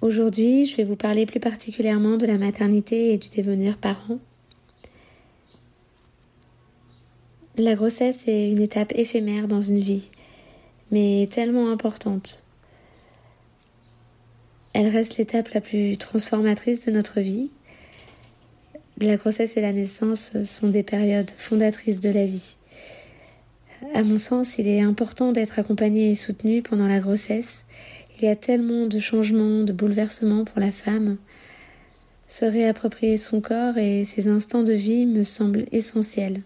Aujourd'hui, 0.01 0.65
je 0.65 0.77
vais 0.77 0.83
vous 0.83 0.95
parler 0.95 1.27
plus 1.27 1.39
particulièrement 1.39 2.17
de 2.17 2.25
la 2.25 2.39
maternité 2.39 3.13
et 3.13 3.19
du 3.19 3.29
devenir 3.29 3.77
parent. 3.77 4.17
La 7.55 7.75
grossesse 7.75 8.23
est 8.25 8.49
une 8.49 8.61
étape 8.61 8.93
éphémère 8.95 9.47
dans 9.47 9.61
une 9.61 9.79
vie, 9.79 10.09
mais 10.89 11.29
tellement 11.31 11.69
importante. 11.69 12.43
Elle 14.73 14.87
reste 14.87 15.17
l'étape 15.17 15.49
la 15.49 15.61
plus 15.61 15.95
transformatrice 15.97 16.87
de 16.87 16.91
notre 16.91 17.19
vie. 17.19 17.51
La 18.99 19.17
grossesse 19.17 19.55
et 19.55 19.61
la 19.61 19.71
naissance 19.71 20.43
sont 20.45 20.69
des 20.69 20.81
périodes 20.81 21.29
fondatrices 21.29 21.99
de 21.99 22.09
la 22.09 22.25
vie. 22.25 22.55
À 23.93 24.01
mon 24.01 24.17
sens, 24.17 24.57
il 24.57 24.67
est 24.67 24.81
important 24.81 25.31
d'être 25.31 25.59
accompagné 25.59 26.09
et 26.09 26.15
soutenu 26.15 26.63
pendant 26.63 26.87
la 26.87 26.99
grossesse 26.99 27.65
il 28.21 28.25
y 28.25 28.27
a 28.29 28.35
tellement 28.35 28.85
de 28.85 28.99
changements, 28.99 29.63
de 29.63 29.73
bouleversements 29.73 30.45
pour 30.45 30.59
la 30.59 30.71
femme. 30.71 31.17
Se 32.27 32.45
réapproprier 32.45 33.17
son 33.17 33.41
corps 33.41 33.77
et 33.77 34.05
ses 34.05 34.27
instants 34.27 34.63
de 34.63 34.73
vie 34.73 35.05
me 35.05 35.23
semble 35.23 35.65
essentiel. 35.71 36.43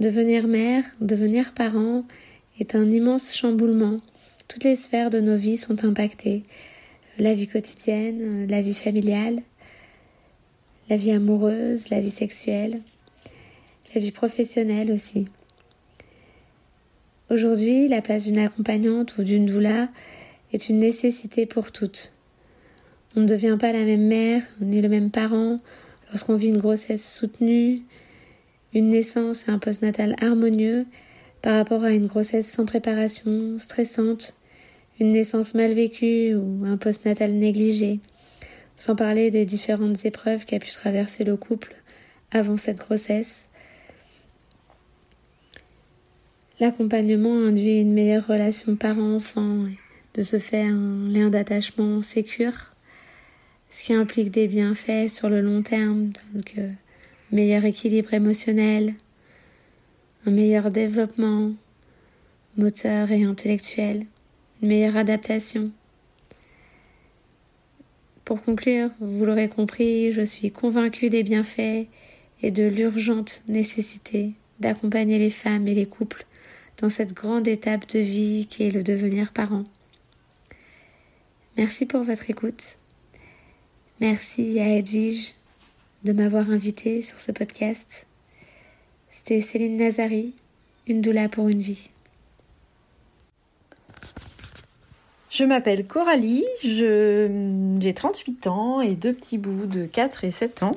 Devenir 0.00 0.46
mère, 0.46 0.84
devenir 1.00 1.54
parent 1.54 2.04
est 2.60 2.74
un 2.74 2.84
immense 2.84 3.34
chamboulement. 3.34 4.00
Toutes 4.48 4.64
les 4.64 4.76
sphères 4.76 5.10
de 5.10 5.20
nos 5.20 5.36
vies 5.36 5.56
sont 5.56 5.84
impactées. 5.84 6.44
La 7.18 7.34
vie 7.34 7.48
quotidienne, 7.48 8.46
la 8.48 8.60
vie 8.60 8.74
familiale, 8.74 9.42
la 10.88 10.96
vie 10.96 11.10
amoureuse, 11.10 11.88
la 11.88 12.00
vie 12.00 12.10
sexuelle, 12.10 12.80
la 13.94 14.00
vie 14.00 14.12
professionnelle 14.12 14.92
aussi. 14.92 15.26
Aujourd'hui, 17.30 17.88
la 17.88 18.00
place 18.00 18.24
d'une 18.24 18.38
accompagnante 18.38 19.18
ou 19.18 19.22
d'une 19.22 19.44
doula 19.44 19.90
est 20.54 20.70
une 20.70 20.78
nécessité 20.78 21.44
pour 21.44 21.72
toutes. 21.72 22.14
On 23.16 23.20
ne 23.20 23.26
devient 23.26 23.58
pas 23.60 23.70
la 23.70 23.84
même 23.84 24.06
mère 24.06 24.42
ni 24.62 24.80
le 24.80 24.88
même 24.88 25.10
parent 25.10 25.58
lorsqu'on 26.08 26.36
vit 26.36 26.48
une 26.48 26.56
grossesse 26.56 27.06
soutenue, 27.14 27.82
une 28.72 28.88
naissance 28.88 29.46
et 29.46 29.50
un 29.50 29.58
postnatal 29.58 30.16
harmonieux 30.22 30.86
par 31.42 31.56
rapport 31.56 31.84
à 31.84 31.90
une 31.90 32.06
grossesse 32.06 32.48
sans 32.48 32.64
préparation, 32.64 33.58
stressante, 33.58 34.34
une 34.98 35.12
naissance 35.12 35.54
mal 35.54 35.74
vécue 35.74 36.34
ou 36.34 36.64
un 36.64 36.78
postnatal 36.78 37.32
négligé, 37.32 38.00
sans 38.78 38.96
parler 38.96 39.30
des 39.30 39.44
différentes 39.44 40.06
épreuves 40.06 40.46
qu'a 40.46 40.60
pu 40.60 40.70
traverser 40.70 41.24
le 41.24 41.36
couple 41.36 41.74
avant 42.30 42.56
cette 42.56 42.78
grossesse 42.78 43.47
L'accompagnement 46.60 47.36
induit 47.36 47.80
une 47.80 47.92
meilleure 47.92 48.26
relation 48.26 48.74
parent-enfant, 48.74 49.66
de 50.14 50.22
se 50.22 50.40
faire 50.40 50.66
un 50.66 51.08
lien 51.08 51.30
d'attachement 51.30 52.02
sécure, 52.02 52.72
ce 53.70 53.84
qui 53.84 53.94
implique 53.94 54.32
des 54.32 54.48
bienfaits 54.48 55.08
sur 55.08 55.28
le 55.28 55.40
long 55.40 55.62
terme, 55.62 56.10
donc 56.34 56.54
euh, 56.58 56.68
meilleur 57.30 57.64
équilibre 57.64 58.12
émotionnel, 58.12 58.94
un 60.26 60.32
meilleur 60.32 60.72
développement 60.72 61.52
moteur 62.56 63.12
et 63.12 63.22
intellectuel, 63.22 64.04
une 64.60 64.68
meilleure 64.68 64.96
adaptation. 64.96 65.66
Pour 68.24 68.42
conclure, 68.42 68.90
vous 68.98 69.24
l'aurez 69.24 69.48
compris, 69.48 70.10
je 70.10 70.22
suis 70.22 70.50
convaincue 70.50 71.08
des 71.08 71.22
bienfaits 71.22 71.86
et 72.42 72.50
de 72.50 72.66
l'urgente 72.66 73.42
nécessité 73.46 74.32
d'accompagner 74.58 75.20
les 75.20 75.30
femmes 75.30 75.68
et 75.68 75.74
les 75.74 75.86
couples 75.86 76.26
dans 76.80 76.88
cette 76.88 77.12
grande 77.12 77.48
étape 77.48 77.88
de 77.88 77.98
vie 77.98 78.46
qui 78.48 78.64
est 78.64 78.70
le 78.70 78.82
devenir 78.82 79.32
parent. 79.32 79.64
Merci 81.56 81.86
pour 81.86 82.04
votre 82.04 82.30
écoute. 82.30 82.78
Merci 84.00 84.60
à 84.60 84.76
Edwige 84.76 85.34
de 86.04 86.12
m'avoir 86.12 86.50
invité 86.50 87.02
sur 87.02 87.18
ce 87.18 87.32
podcast. 87.32 88.06
C'était 89.10 89.40
Céline 89.40 89.76
Nazari, 89.76 90.34
une 90.86 91.02
doula 91.02 91.28
pour 91.28 91.48
une 91.48 91.60
vie. 91.60 91.90
Je 95.30 95.44
m'appelle 95.44 95.86
Coralie, 95.86 96.44
j'ai 96.62 97.92
38 97.94 98.46
ans 98.46 98.80
et 98.80 98.94
deux 98.94 99.12
petits 99.12 99.38
bouts 99.38 99.66
de 99.66 99.86
4 99.86 100.24
et 100.24 100.30
7 100.30 100.62
ans. 100.62 100.74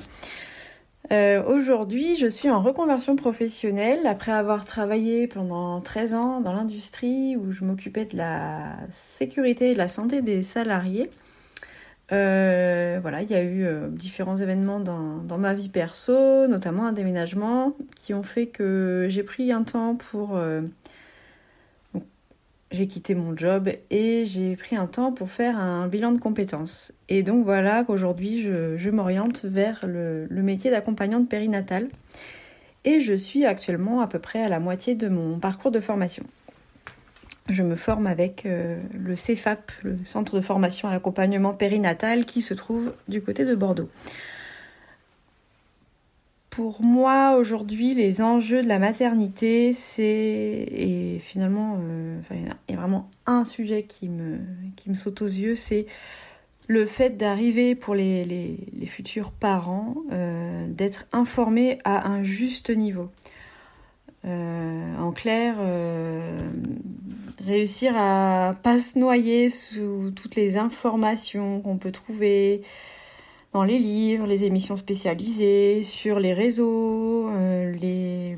Euh, 1.12 1.42
aujourd'hui, 1.44 2.16
je 2.16 2.26
suis 2.26 2.48
en 2.48 2.62
reconversion 2.62 3.16
professionnelle 3.16 4.06
après 4.06 4.32
avoir 4.32 4.64
travaillé 4.64 5.26
pendant 5.26 5.80
13 5.82 6.14
ans 6.14 6.40
dans 6.40 6.54
l'industrie 6.54 7.36
où 7.36 7.52
je 7.52 7.64
m'occupais 7.64 8.06
de 8.06 8.16
la 8.16 8.76
sécurité 8.88 9.70
et 9.70 9.72
de 9.74 9.78
la 9.78 9.88
santé 9.88 10.22
des 10.22 10.42
salariés. 10.42 11.10
Euh, 12.12 12.98
voilà, 13.02 13.20
il 13.22 13.30
y 13.30 13.34
a 13.34 13.42
eu 13.42 13.64
euh, 13.64 13.88
différents 13.88 14.36
événements 14.38 14.80
dans, 14.80 15.18
dans, 15.18 15.38
ma 15.38 15.52
vie 15.52 15.68
perso, 15.68 16.46
notamment 16.46 16.86
un 16.86 16.92
déménagement, 16.92 17.74
qui 17.94 18.14
ont 18.14 18.22
fait 18.22 18.46
que 18.46 19.06
j'ai 19.10 19.22
pris 19.22 19.52
un 19.52 19.64
temps 19.64 19.96
pour 19.96 20.38
j'ai 22.72 22.86
quitté 22.86 23.14
mon 23.14 23.36
job 23.36 23.70
et 23.90 24.24
j'ai 24.24 24.56
pris 24.56 24.76
un 24.76 24.86
temps 24.86 25.12
pour 25.12 25.30
faire 25.30 25.58
un 25.58 25.86
bilan 25.88 26.12
de 26.12 26.18
compétences. 26.18 26.92
Et 27.08 27.22
donc 27.22 27.44
voilà 27.44 27.84
qu'aujourd'hui 27.84 28.42
je, 28.42 28.90
m'oriente 28.90 29.44
vers 29.44 29.80
le, 29.86 30.26
métier 30.30 30.70
d'accompagnante 30.70 31.28
périnatale 31.28 31.88
et 32.84 33.00
je 33.00 33.14
suis 33.14 33.44
actuellement 33.44 34.00
à 34.00 34.06
peu 34.06 34.18
près 34.18 34.42
à 34.42 34.48
la 34.48 34.58
moitié 34.58 34.94
de 34.94 35.08
mon 35.08 35.38
parcours 35.38 35.70
de 35.70 35.80
formation. 35.80 36.24
Je 37.48 37.62
me 37.62 37.74
forme 37.74 38.06
avec 38.06 38.46
euh, 38.46 38.80
le 38.98 39.16
CEFAP, 39.16 39.72
le 39.82 39.98
Centre 40.04 40.36
de 40.36 40.40
formation 40.40 40.88
à 40.88 40.92
l'accompagnement 40.92 41.52
périnatal 41.52 42.24
qui 42.24 42.40
se 42.40 42.54
trouve 42.54 42.92
du 43.08 43.20
côté 43.20 43.44
de 43.44 43.54
Bordeaux. 43.54 43.90
Pour 46.52 46.82
moi, 46.82 47.36
aujourd'hui, 47.38 47.94
les 47.94 48.20
enjeux 48.20 48.62
de 48.62 48.68
la 48.68 48.78
maternité, 48.78 49.72
c'est 49.72 50.04
et 50.04 51.18
finalement, 51.18 51.78
euh, 51.80 52.20
il 52.68 52.74
y 52.74 52.76
a 52.76 52.78
vraiment 52.78 53.08
un 53.24 53.44
sujet 53.44 53.84
qui 53.84 54.10
me, 54.10 54.36
qui 54.76 54.90
me 54.90 54.94
saute 54.94 55.22
aux 55.22 55.26
yeux, 55.26 55.56
c'est 55.56 55.86
le 56.66 56.84
fait 56.84 57.16
d'arriver 57.16 57.74
pour 57.74 57.94
les, 57.94 58.26
les, 58.26 58.86
futurs 58.86 59.30
parents, 59.30 59.94
euh, 60.12 60.66
d'être 60.68 61.06
informés 61.12 61.78
à 61.84 62.06
un 62.06 62.22
juste 62.22 62.68
niveau. 62.68 63.08
Euh, 64.26 64.96
en 64.98 65.10
clair, 65.10 65.56
réussir 67.46 67.94
à 67.96 68.56
pas 68.62 68.78
se 68.78 68.98
noyer 68.98 69.48
sous 69.48 70.10
toutes 70.14 70.36
les 70.36 70.58
informations 70.58 71.62
qu'on 71.62 71.78
peut 71.78 71.92
trouver, 71.92 72.60
dans 73.52 73.64
les 73.64 73.78
livres, 73.78 74.26
les 74.26 74.44
émissions 74.44 74.76
spécialisées, 74.76 75.82
sur 75.82 76.18
les 76.18 76.32
réseaux, 76.32 77.28
euh, 77.28 77.72
les, 77.72 78.36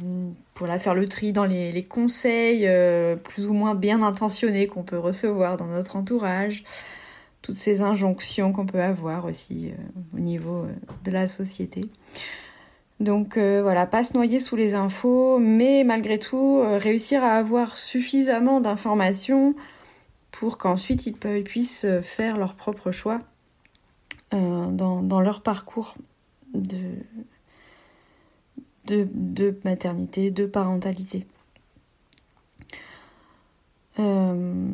pour 0.55 0.67
la 0.67 0.79
faire 0.79 0.95
le 0.95 1.09
tri 1.09 1.33
dans 1.33 1.45
les, 1.45 1.71
les 1.71 1.85
conseils 1.85 2.67
euh, 2.67 3.15
plus 3.15 3.47
ou 3.47 3.53
moins 3.53 3.75
bien 3.75 4.03
intentionnés 4.03 4.67
qu'on 4.67 4.83
peut 4.83 4.99
recevoir 4.99 5.57
dans 5.57 5.67
notre 5.67 5.97
entourage, 5.97 6.65
toutes 7.43 7.57
ces 7.57 7.81
injonctions 7.81 8.53
qu'on 8.53 8.67
peut 8.67 8.83
avoir 8.83 9.25
aussi 9.25 9.69
euh, 9.69 10.17
au 10.17 10.21
niveau 10.21 10.67
de 11.05 11.11
la 11.13 11.29
société. 11.29 11.83
Donc 13.01 13.37
voilà, 13.37 13.87
pas 13.87 14.05
se 14.05 14.15
noyer 14.15 14.39
sous 14.39 14.55
les 14.55 14.75
infos, 14.75 15.39
mais 15.41 15.83
malgré 15.85 16.17
tout 16.17 16.63
réussir 16.79 17.25
à 17.25 17.33
avoir 17.33 17.77
suffisamment 17.77 18.61
d'informations 18.61 19.57
pour 20.31 20.59
qu'ensuite 20.59 21.05
ils 21.05 21.13
puissent 21.43 21.89
faire 22.03 22.39
leur 22.39 22.55
propre 22.55 22.93
choix 22.93 23.19
euh, 24.35 24.71
dans, 24.71 25.21
leur 25.21 25.43
parcours 25.43 25.95
de, 26.55 26.79
de, 28.87 29.57
maternité, 29.65 30.31
de 30.33 30.45
parentalité. 30.47 31.27
Euh, 34.01 34.73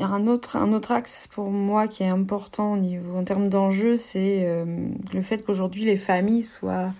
un 0.00 0.26
autre, 0.26 0.56
un 0.56 0.72
autre 0.72 0.92
axe 0.92 1.28
pour 1.28 1.50
moi 1.50 1.86
qui 1.86 2.02
est 2.02 2.08
important 2.08 2.72
au 2.72 2.76
niveau, 2.78 3.18
en 3.18 3.24
termes 3.24 3.50
d'enjeux, 3.50 3.98
c'est 3.98 4.46
euh, 4.46 4.88
le 5.12 5.20
fait 5.20 5.44
qu'aujourd'hui 5.44 5.84
les 5.84 5.98
familles 5.98 6.42
soient 6.42 6.90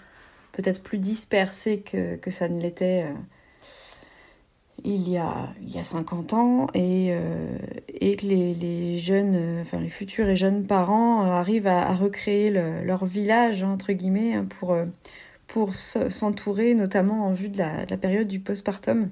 peut-être 0.53 0.83
plus 0.83 0.99
dispersées 0.99 1.81
que, 1.81 2.17
que 2.17 2.31
ça 2.31 2.49
ne 2.49 2.61
l'était 2.61 3.07
il, 4.85 5.09
y 5.09 5.17
a, 5.17 5.49
il 5.63 5.75
y 5.75 5.79
a 5.79 5.85
50 5.85 6.35
ans 6.35 6.67
et, 6.75 7.09
euh, 7.11 7.59
et 7.89 8.17
que 8.17 8.27
les, 8.27 8.99
jeunes, 8.99 9.65
les 9.73 9.89
futurs 9.89 10.29
et 10.29 10.37
jeunes 10.37 10.67
parents 10.67 11.23
arrivent 11.23 11.67
à, 11.67 11.95
recréer 11.95 12.51
le, 12.51 12.85
leur 12.85 13.07
village, 13.07 13.63
entre 13.63 13.93
guillemets, 13.93 14.35
hein, 14.35 14.47
pour, 14.49 15.75
s'entourer, 15.75 16.75
notamment 16.75 17.27
en 17.27 17.33
vue 17.33 17.49
de 17.49 17.59
la, 17.59 17.87
de 17.87 17.91
la 17.91 17.97
période 17.97 18.29
du 18.29 18.41
postpartum. 18.41 19.09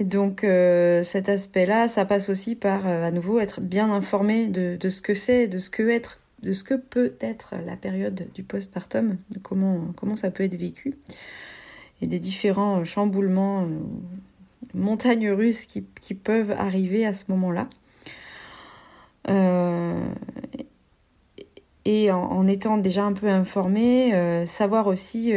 Et 0.00 0.04
donc 0.04 0.44
euh, 0.44 1.02
cet 1.02 1.28
aspect-là, 1.28 1.86
ça 1.86 2.06
passe 2.06 2.30
aussi 2.30 2.56
par 2.56 2.88
euh, 2.88 3.04
à 3.04 3.10
nouveau 3.10 3.38
être 3.38 3.60
bien 3.60 3.92
informé 3.92 4.46
de, 4.46 4.88
ce 4.88 5.02
que 5.02 5.12
c'est, 5.12 5.46
de 5.46 5.58
ce 5.58 5.68
que 5.68 6.74
peut 6.74 7.14
être 7.20 7.52
la 7.66 7.76
période 7.76 8.26
du 8.34 8.42
postpartum, 8.42 9.18
comment 9.42 10.16
ça 10.16 10.30
peut 10.30 10.44
être 10.44 10.56
vécu, 10.56 10.96
et 12.02 12.06
des 12.06 12.18
différents 12.18 12.84
chamboulements, 12.84 13.62
euh, 13.64 13.78
montagnes 14.74 15.30
russes 15.30 15.66
qui, 15.66 15.82
peuvent 16.14 16.52
arriver 16.52 17.06
à 17.06 17.12
ce 17.12 17.24
moment-là. 17.28 17.68
Euh, 19.28 20.02
et 21.84 22.10
en, 22.10 22.46
étant 22.46 22.78
déjà 22.78 23.04
un 23.04 23.12
peu 23.12 23.28
informé, 23.28 24.14
euh, 24.14 24.46
savoir 24.46 24.86
aussi 24.86 25.32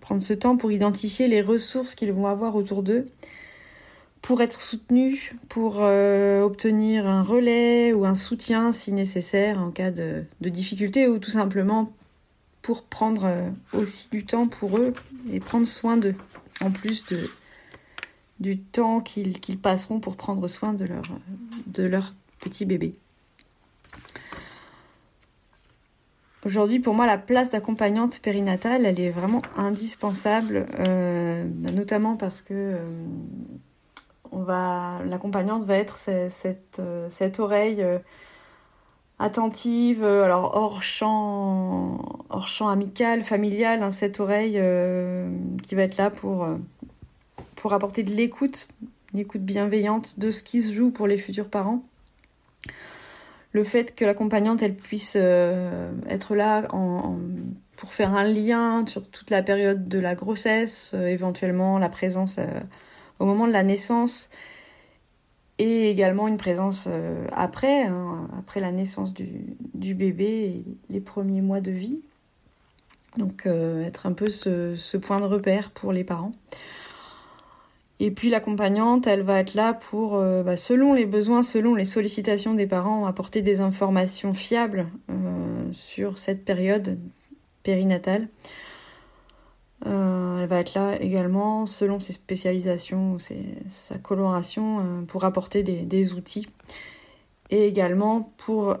prendre 0.00 0.22
ce 0.22 0.32
temps 0.32 0.56
pour 0.56 0.72
identifier 0.72 1.28
les 1.28 1.42
ressources 1.42 1.94
qu'ils 1.94 2.12
vont 2.12 2.26
avoir 2.26 2.56
autour 2.56 2.82
d'eux, 2.82 3.06
pour 4.22 4.40
être 4.40 4.60
soutenus, 4.60 5.34
pour 5.48 5.78
euh, 5.80 6.42
obtenir 6.42 7.08
un 7.08 7.22
relais 7.22 7.92
ou 7.92 8.06
un 8.06 8.14
soutien 8.14 8.70
si 8.70 8.92
nécessaire 8.92 9.60
en 9.60 9.70
cas 9.70 9.90
de, 9.90 10.24
de 10.40 10.48
difficulté 10.48 11.08
ou 11.08 11.18
tout 11.18 11.30
simplement 11.30 11.92
pour 12.62 12.84
prendre 12.84 13.24
euh, 13.24 13.50
aussi 13.72 14.08
du 14.10 14.24
temps 14.24 14.46
pour 14.46 14.78
eux 14.78 14.92
et 15.30 15.40
prendre 15.40 15.66
soin 15.66 15.96
d'eux, 15.96 16.14
en 16.60 16.70
plus 16.70 17.04
de, 17.06 17.18
du 18.40 18.58
temps 18.58 19.00
qu'ils 19.00 19.58
passeront 19.58 20.00
pour 20.00 20.16
prendre 20.16 20.46
soin 20.48 20.72
de 20.72 20.84
leur, 20.84 21.02
de 21.66 21.82
leur 21.82 22.12
petit 22.40 22.64
bébé. 22.64 22.94
Aujourd'hui, 26.44 26.80
pour 26.80 26.94
moi, 26.94 27.06
la 27.06 27.18
place 27.18 27.50
d'accompagnante 27.50 28.20
périnatale, 28.20 28.84
elle 28.84 28.98
est 28.98 29.10
vraiment 29.10 29.42
indispensable, 29.56 30.66
euh, 30.80 31.44
notamment 31.72 32.16
parce 32.16 32.42
que 32.42 32.78
euh, 34.34 35.04
l'accompagnante 35.04 35.62
va 35.64 35.76
être 35.76 35.96
cette, 35.98 36.80
oreille 37.38 37.84
attentive, 39.22 40.04
alors 40.04 40.56
hors 40.56 40.82
champ, 40.82 41.98
hors 42.28 42.48
champ 42.48 42.68
amical, 42.68 43.22
familial, 43.22 43.82
hein, 43.82 43.90
cette 43.90 44.20
oreille 44.20 44.60
qui 45.62 45.74
va 45.74 45.82
être 45.82 45.96
là 45.96 46.10
pour, 46.10 46.46
pour 47.56 47.72
apporter 47.72 48.02
de 48.02 48.10
l'écoute, 48.10 48.68
une 49.14 49.20
écoute 49.20 49.42
bienveillante 49.42 50.18
de 50.18 50.30
ce 50.30 50.42
qui 50.42 50.62
se 50.62 50.72
joue 50.72 50.90
pour 50.90 51.06
les 51.06 51.16
futurs 51.16 51.48
parents. 51.48 51.82
Le 53.52 53.64
fait 53.64 53.94
que 53.94 54.04
l'accompagnante 54.04 54.62
elle 54.62 54.74
puisse 54.74 55.16
euh, 55.20 55.92
être 56.08 56.34
là 56.34 56.66
pour 57.76 57.92
faire 57.92 58.14
un 58.14 58.24
lien 58.24 58.86
sur 58.86 59.06
toute 59.06 59.30
la 59.30 59.42
période 59.42 59.88
de 59.88 59.98
la 59.98 60.14
grossesse, 60.14 60.92
euh, 60.94 61.06
éventuellement 61.06 61.78
la 61.78 61.90
présence 61.90 62.36
euh, 62.38 62.46
au 63.18 63.26
moment 63.26 63.46
de 63.46 63.52
la 63.52 63.62
naissance 63.62 64.30
et 65.58 65.90
également 65.90 66.28
une 66.28 66.38
présence 66.38 66.88
euh, 66.90 67.26
après, 67.32 67.84
hein, 67.84 68.28
après 68.38 68.60
la 68.60 68.72
naissance 68.72 69.12
du, 69.14 69.94
bébé 69.94 70.24
et 70.24 70.64
les 70.90 71.00
premiers 71.00 71.42
mois 71.42 71.60
de 71.60 71.70
vie. 71.70 72.00
Donc 73.18 73.46
euh, 73.46 73.84
être 73.84 74.06
un 74.06 74.12
peu 74.12 74.30
ce, 74.30 74.96
point 74.96 75.20
de 75.20 75.26
repère 75.26 75.70
pour 75.70 75.92
les 75.92 76.04
parents. 76.04 76.32
Et 78.00 78.10
puis 78.10 78.30
l'accompagnante, 78.30 79.06
elle 79.06 79.22
va 79.22 79.38
être 79.38 79.54
là 79.54 79.74
pour, 79.74 80.16
euh, 80.16 80.42
bah, 80.42 80.56
selon 80.56 80.94
les 80.94 81.06
besoins, 81.06 81.42
selon 81.42 81.74
les 81.74 81.84
sollicitations 81.84 82.54
des 82.54 82.66
parents, 82.66 83.06
apporter 83.06 83.42
des 83.42 83.60
informations 83.60 84.34
fiables 84.34 84.86
sur 85.72 86.18
cette 86.18 86.44
période 86.44 86.98
périnatale. 87.62 88.28
Euh, 89.86 90.38
elle 90.42 90.48
va 90.48 90.58
être 90.60 90.74
là 90.74 91.00
également, 91.00 91.66
selon 91.66 92.00
ses 92.00 92.12
spécialisations, 92.12 93.18
ses, 93.18 93.42
sa 93.68 93.98
coloration, 93.98 94.80
euh, 94.80 95.02
pour 95.02 95.24
apporter 95.24 95.62
des, 95.62 96.12
outils. 96.14 96.48
Et 97.50 97.66
également 97.66 98.32
pour, 98.38 98.76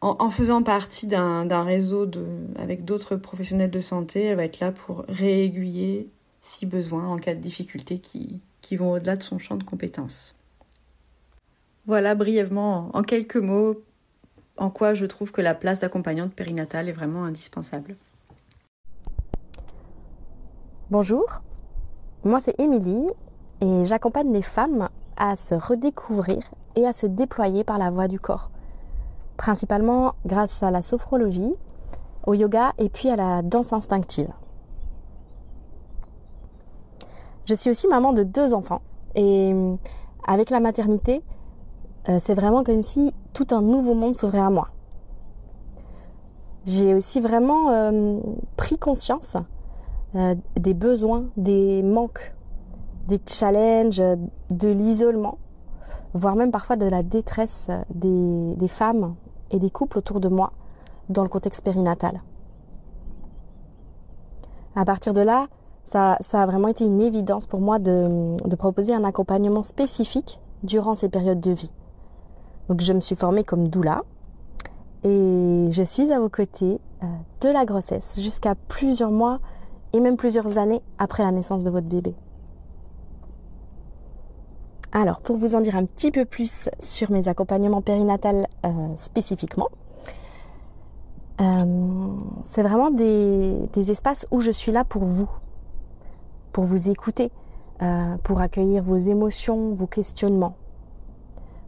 en, 0.00 0.30
faisant 0.30 0.62
partie 0.62 1.06
d'un 1.06 1.64
réseau 1.64 2.10
avec 2.56 2.84
d'autres 2.84 3.16
professionnels 3.16 3.70
de 3.70 3.80
santé, 3.80 4.24
elle 4.24 4.36
va 4.36 4.44
être 4.44 4.60
là 4.60 4.72
pour 4.72 5.04
réaiguiller 5.08 6.08
si 6.42 6.66
besoin 6.66 7.06
en 7.06 7.16
cas 7.16 7.34
de 7.34 7.40
difficulté 7.40 7.98
qui, 7.98 8.40
qui 8.60 8.76
vont 8.76 8.92
au-delà 8.92 9.16
de 9.16 9.22
son 9.22 9.38
champ 9.38 9.56
de 9.56 9.64
compétences. 9.64 10.36
Voilà 11.86 12.14
brièvement, 12.14 12.90
en 12.92 13.02
quelques 13.02 13.36
mots, 13.36 13.82
en 14.56 14.70
quoi 14.70 14.94
je 14.94 15.06
trouve 15.06 15.32
que 15.32 15.40
la 15.40 15.54
place 15.54 15.78
d'accompagnante 15.78 16.34
périnatale 16.34 16.88
est 16.88 16.92
vraiment 16.92 17.24
indispensable. 17.24 17.96
Bonjour, 20.90 21.24
moi 22.24 22.40
c'est 22.40 22.58
Émilie 22.58 23.06
et 23.60 23.84
j'accompagne 23.84 24.32
les 24.32 24.42
femmes 24.42 24.88
à 25.16 25.36
se 25.36 25.54
redécouvrir 25.54 26.42
et 26.74 26.84
à 26.84 26.92
se 26.92 27.06
déployer 27.06 27.62
par 27.62 27.78
la 27.78 27.90
voie 27.90 28.08
du 28.08 28.18
corps, 28.18 28.50
principalement 29.36 30.14
grâce 30.26 30.64
à 30.64 30.72
la 30.72 30.82
sophrologie, 30.82 31.54
au 32.26 32.34
yoga 32.34 32.72
et 32.78 32.88
puis 32.88 33.08
à 33.08 33.14
la 33.14 33.40
danse 33.42 33.72
instinctive. 33.72 34.32
Je 37.46 37.54
suis 37.54 37.70
aussi 37.70 37.86
maman 37.86 38.12
de 38.12 38.24
deux 38.24 38.52
enfants. 38.52 38.82
Et 39.14 39.52
euh, 39.54 39.76
avec 40.26 40.50
la 40.50 40.58
maternité, 40.58 41.22
euh, 42.08 42.18
c'est 42.18 42.34
vraiment 42.34 42.64
comme 42.64 42.82
si 42.82 43.14
tout 43.32 43.46
un 43.52 43.62
nouveau 43.62 43.94
monde 43.94 44.16
s'ouvrait 44.16 44.40
à 44.40 44.50
moi. 44.50 44.70
J'ai 46.66 46.96
aussi 46.96 47.20
vraiment 47.20 47.70
euh, 47.70 48.18
pris 48.56 48.76
conscience 48.76 49.36
euh, 50.16 50.34
des 50.56 50.74
besoins, 50.74 51.24
des 51.36 51.82
manques, 51.82 52.34
des 53.08 53.20
challenges, 53.26 54.02
de 54.50 54.68
l'isolement, 54.68 55.38
voire 56.14 56.36
même 56.36 56.50
parfois 56.50 56.76
de 56.76 56.86
la 56.86 57.02
détresse 57.02 57.70
des, 57.94 58.54
des 58.56 58.68
femmes 58.68 59.14
et 59.50 59.58
des 59.58 59.70
couples 59.70 59.98
autour 59.98 60.20
de 60.20 60.28
moi 60.28 60.52
dans 61.08 61.22
le 61.22 61.28
contexte 61.28 61.64
périnatal. 61.64 62.22
À 64.76 64.84
partir 64.84 65.12
de 65.12 65.20
là, 65.20 65.48
ça, 65.84 66.18
a 66.32 66.46
vraiment 66.46 66.68
été 66.68 66.84
une 66.84 67.00
évidence 67.00 67.46
pour 67.46 67.60
moi 67.60 67.78
de, 67.78 68.36
de, 68.44 68.56
proposer 68.56 68.94
un 68.94 69.02
accompagnement 69.02 69.64
spécifique 69.64 70.40
durant 70.62 70.94
ces 70.94 71.08
périodes 71.08 71.40
de 71.40 71.50
vie. 71.50 71.72
Donc 72.68 72.80
je 72.80 72.92
me 72.92 73.00
suis 73.00 73.16
formée 73.16 73.42
comme 73.42 73.68
doula 73.68 74.04
et 75.02 75.66
je 75.70 75.82
suis 75.82 76.12
à 76.12 76.20
vos 76.20 76.28
côtés 76.28 76.80
euh, 77.02 77.06
de 77.40 77.48
la 77.48 77.64
grossesse 77.64 78.20
jusqu'à 78.20 78.54
plusieurs 78.54 79.10
mois 79.10 79.40
et 79.92 80.00
même 80.00 80.16
plusieurs 80.16 80.58
années 80.58 80.82
après 80.98 81.22
la 81.22 81.32
naissance 81.32 81.64
de 81.64 81.70
votre 81.70 81.86
bébé. 81.86 82.14
Alors 84.92 85.20
pour 85.20 85.36
vous 85.36 85.54
en 85.54 85.60
dire 85.60 85.76
un 85.76 85.84
petit 85.84 86.10
peu 86.10 86.24
plus 86.24 86.68
sur 86.80 87.12
mes 87.12 87.28
accompagnements 87.28 87.80
périnatales 87.80 88.48
euh, 88.66 88.70
spécifiquement, 88.96 89.68
euh, 91.40 92.16
c'est 92.42 92.62
vraiment 92.62 92.90
des, 92.90 93.90
espaces 93.90 94.26
où 94.30 94.40
je 94.40 94.50
suis 94.50 94.72
là 94.72 94.84
pour 94.84 95.04
vous, 95.04 95.30
pour 96.52 96.64
vous 96.64 96.90
écouter, 96.90 97.30
euh, 97.82 98.16
pour 98.24 98.40
accueillir 98.40 98.82
vos 98.82 98.98
émotions, 98.98 99.74
vos 99.74 99.86
questionnements, 99.86 100.56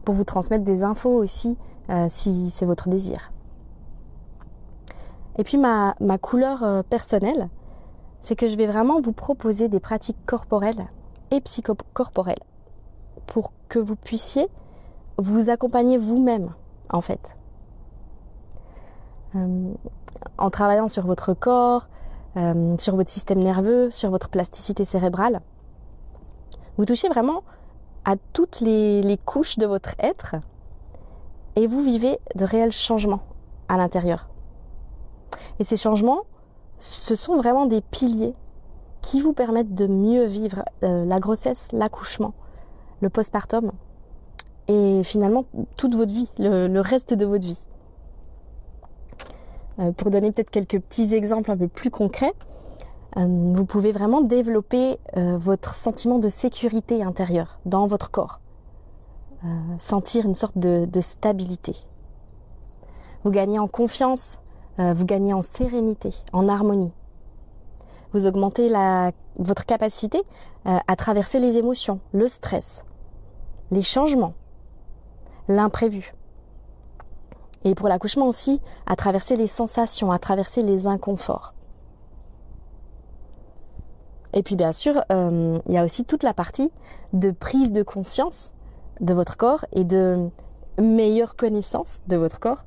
pour 0.03 0.15
vous 0.15 0.25
transmettre 0.25 0.65
des 0.65 0.83
infos 0.83 1.15
aussi 1.15 1.57
si 2.07 2.49
c'est 2.49 2.65
votre 2.65 2.87
désir. 2.87 3.31
Et 5.37 5.43
puis 5.43 5.57
ma, 5.57 5.95
couleur 6.21 6.83
personnelle, 6.85 7.49
c'est 8.23 8.37
que 8.37 8.47
je 8.47 8.55
vais 8.55 8.67
vraiment 8.67 9.01
vous 9.01 9.11
proposer 9.11 9.67
des 9.67 9.81
pratiques 9.81 10.25
corporelles 10.25 10.87
et 11.29 11.41
psychocorporelles 11.41 12.39
pour 13.27 13.51
que 13.67 13.79
vous 13.79 13.97
puissiez 13.97 14.47
vous 15.17 15.49
accompagner 15.49 15.97
vous-même 15.97 16.53
en 16.89 17.01
fait. 17.01 17.35
Euh, 19.35 19.73
en 20.37 20.49
travaillant 20.49 20.87
sur 20.87 21.05
votre 21.05 21.33
corps, 21.33 21.89
euh, 22.37 22.77
sur 22.79 22.95
votre 22.95 23.09
système 23.09 23.39
nerveux, 23.39 23.91
sur 23.91 24.09
votre 24.09 24.29
plasticité 24.29 24.85
cérébrale. 24.85 25.41
Vous 26.77 26.85
touchez 26.85 27.09
vraiment 27.09 27.43
à 28.05 28.15
toutes 28.31 28.61
les, 28.61 29.01
les 29.01 29.17
couches 29.17 29.59
de 29.59 29.65
votre 29.65 29.95
être 29.99 30.35
et 31.57 31.67
vous 31.67 31.81
vivez 31.81 32.19
de 32.35 32.45
réels 32.45 32.71
changements 32.71 33.23
à 33.67 33.75
l'intérieur. 33.75 34.29
Et 35.59 35.65
ces 35.65 35.77
changements, 35.77 36.21
ce 36.83 37.15
sont 37.15 37.37
vraiment 37.37 37.65
des 37.65 37.79
piliers 37.79 38.35
qui 39.01 39.21
vous 39.21 39.31
permettent 39.31 39.73
de 39.73 39.87
mieux 39.87 40.25
vivre 40.25 40.65
euh, 40.83 41.05
la 41.05 41.21
grossesse, 41.21 41.69
l'accouchement, 41.71 42.33
le 42.99 43.09
postpartum 43.09 43.71
et 44.67 45.01
finalement 45.03 45.45
toute 45.77 45.95
votre 45.95 46.11
vie, 46.11 46.29
le, 46.39 46.79
reste 46.79 47.13
de 47.13 47.25
votre 47.25 47.45
vie. 47.45 47.65
Euh, 49.79 49.93
pour 49.93 50.09
donner 50.09 50.31
peut-être 50.33 50.49
quelques 50.49 50.79
petits 50.81 51.13
exemples 51.13 51.51
un 51.51 51.57
peu 51.57 51.69
plus 51.69 51.89
concrets, 51.89 52.33
euh, 53.15 53.25
vous 53.27 53.65
pouvez 53.65 53.93
vraiment 53.93 54.19
développer 54.19 54.99
votre 55.15 55.75
sentiment 55.75 56.19
de 56.19 56.27
sécurité 56.27 57.01
intérieure 57.01 57.59
dans 57.65 57.87
votre 57.87 58.11
corps. 58.11 58.41
sentir 59.77 60.25
une 60.25 60.33
sorte 60.33 60.57
de, 60.57 61.01
stabilité. 61.01 61.75
Vous 63.23 63.31
gagnez 63.31 63.59
en 63.59 63.69
confiance, 63.69 64.39
vous 64.77 65.05
gagnez 65.05 65.33
en 65.33 65.41
sérénité, 65.41 66.13
en 66.31 66.47
harmonie. 66.47 66.91
Vous 68.11 68.25
augmentez 68.25 68.71
votre 69.37 69.65
capacité 69.65 70.21
à 70.65 70.95
traverser 70.95 71.39
les 71.39 71.57
émotions, 71.57 71.99
le 72.11 72.27
stress, 72.27 72.85
les 73.71 73.81
changements, 73.81 74.33
l'imprévu. 75.47 76.13
Et 77.65 77.75
pour 77.75 77.87
l'accouchement 77.87 78.27
aussi, 78.27 78.61
à 78.85 78.95
traverser 78.95 79.35
les 79.35 79.47
sensations, 79.47 80.11
à 80.11 80.19
traverser 80.19 80.61
les 80.61 80.87
inconforts. 80.87 81.53
Et 84.33 84.43
puis 84.43 84.55
bien 84.55 84.73
sûr, 84.73 85.03
euh, 85.11 85.59
il 85.67 85.73
y 85.73 85.77
a 85.77 85.85
aussi 85.85 86.05
toute 86.05 86.23
la 86.23 86.33
partie 86.33 86.71
de 87.13 87.31
prise 87.31 87.71
de 87.71 87.83
conscience 87.83 88.53
de 88.99 89.13
votre 89.13 89.37
corps 89.37 89.65
et 89.71 89.83
de 89.83 90.29
meilleure 90.79 91.35
connaissance 91.35 92.01
de 92.07 92.17
votre 92.17 92.39
corps. 92.39 92.63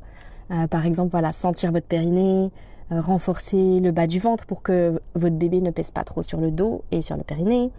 Euh, 0.51 0.67
par 0.67 0.87
exemple, 0.87 1.11
voilà, 1.11 1.33
sentir 1.33 1.73
votre 1.73 1.87
périnée, 1.87 2.51
euh, 2.93 3.01
renforcer 3.01 3.81
le 3.81 3.91
bas 3.91 4.07
du 4.07 4.21
ventre 4.21 4.47
pour 4.47 4.63
que 4.63 5.01
votre 5.15 5.37
bébé 5.37 5.61
ne 5.61 5.71
pèse 5.71 5.91
pas 5.91 6.05
trop 6.05 6.23
sur 6.23 6.41
le 6.41 6.51
dos 6.51 6.85
et 6.93 7.03
sur 7.03 7.17
le 7.17 7.23
périnée, 7.23 7.71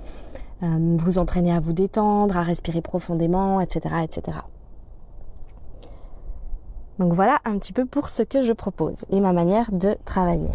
vous 0.59 1.19
entraîner 1.19 1.51
à 1.53 1.59
vous 1.59 1.71
détendre, 1.71 2.35
à 2.35 2.41
respirer 2.41 2.81
profondément, 2.81 3.61
etc., 3.61 3.93
etc. 4.03 4.39
Donc 6.99 7.13
voilà 7.13 7.39
un 7.45 7.59
petit 7.59 7.73
peu 7.73 7.85
pour 7.85 8.09
ce 8.09 8.23
que 8.23 8.41
je 8.41 8.53
propose 8.53 9.05
et 9.11 9.19
ma 9.19 9.33
manière 9.33 9.71
de 9.71 9.95
travailler. 10.05 10.49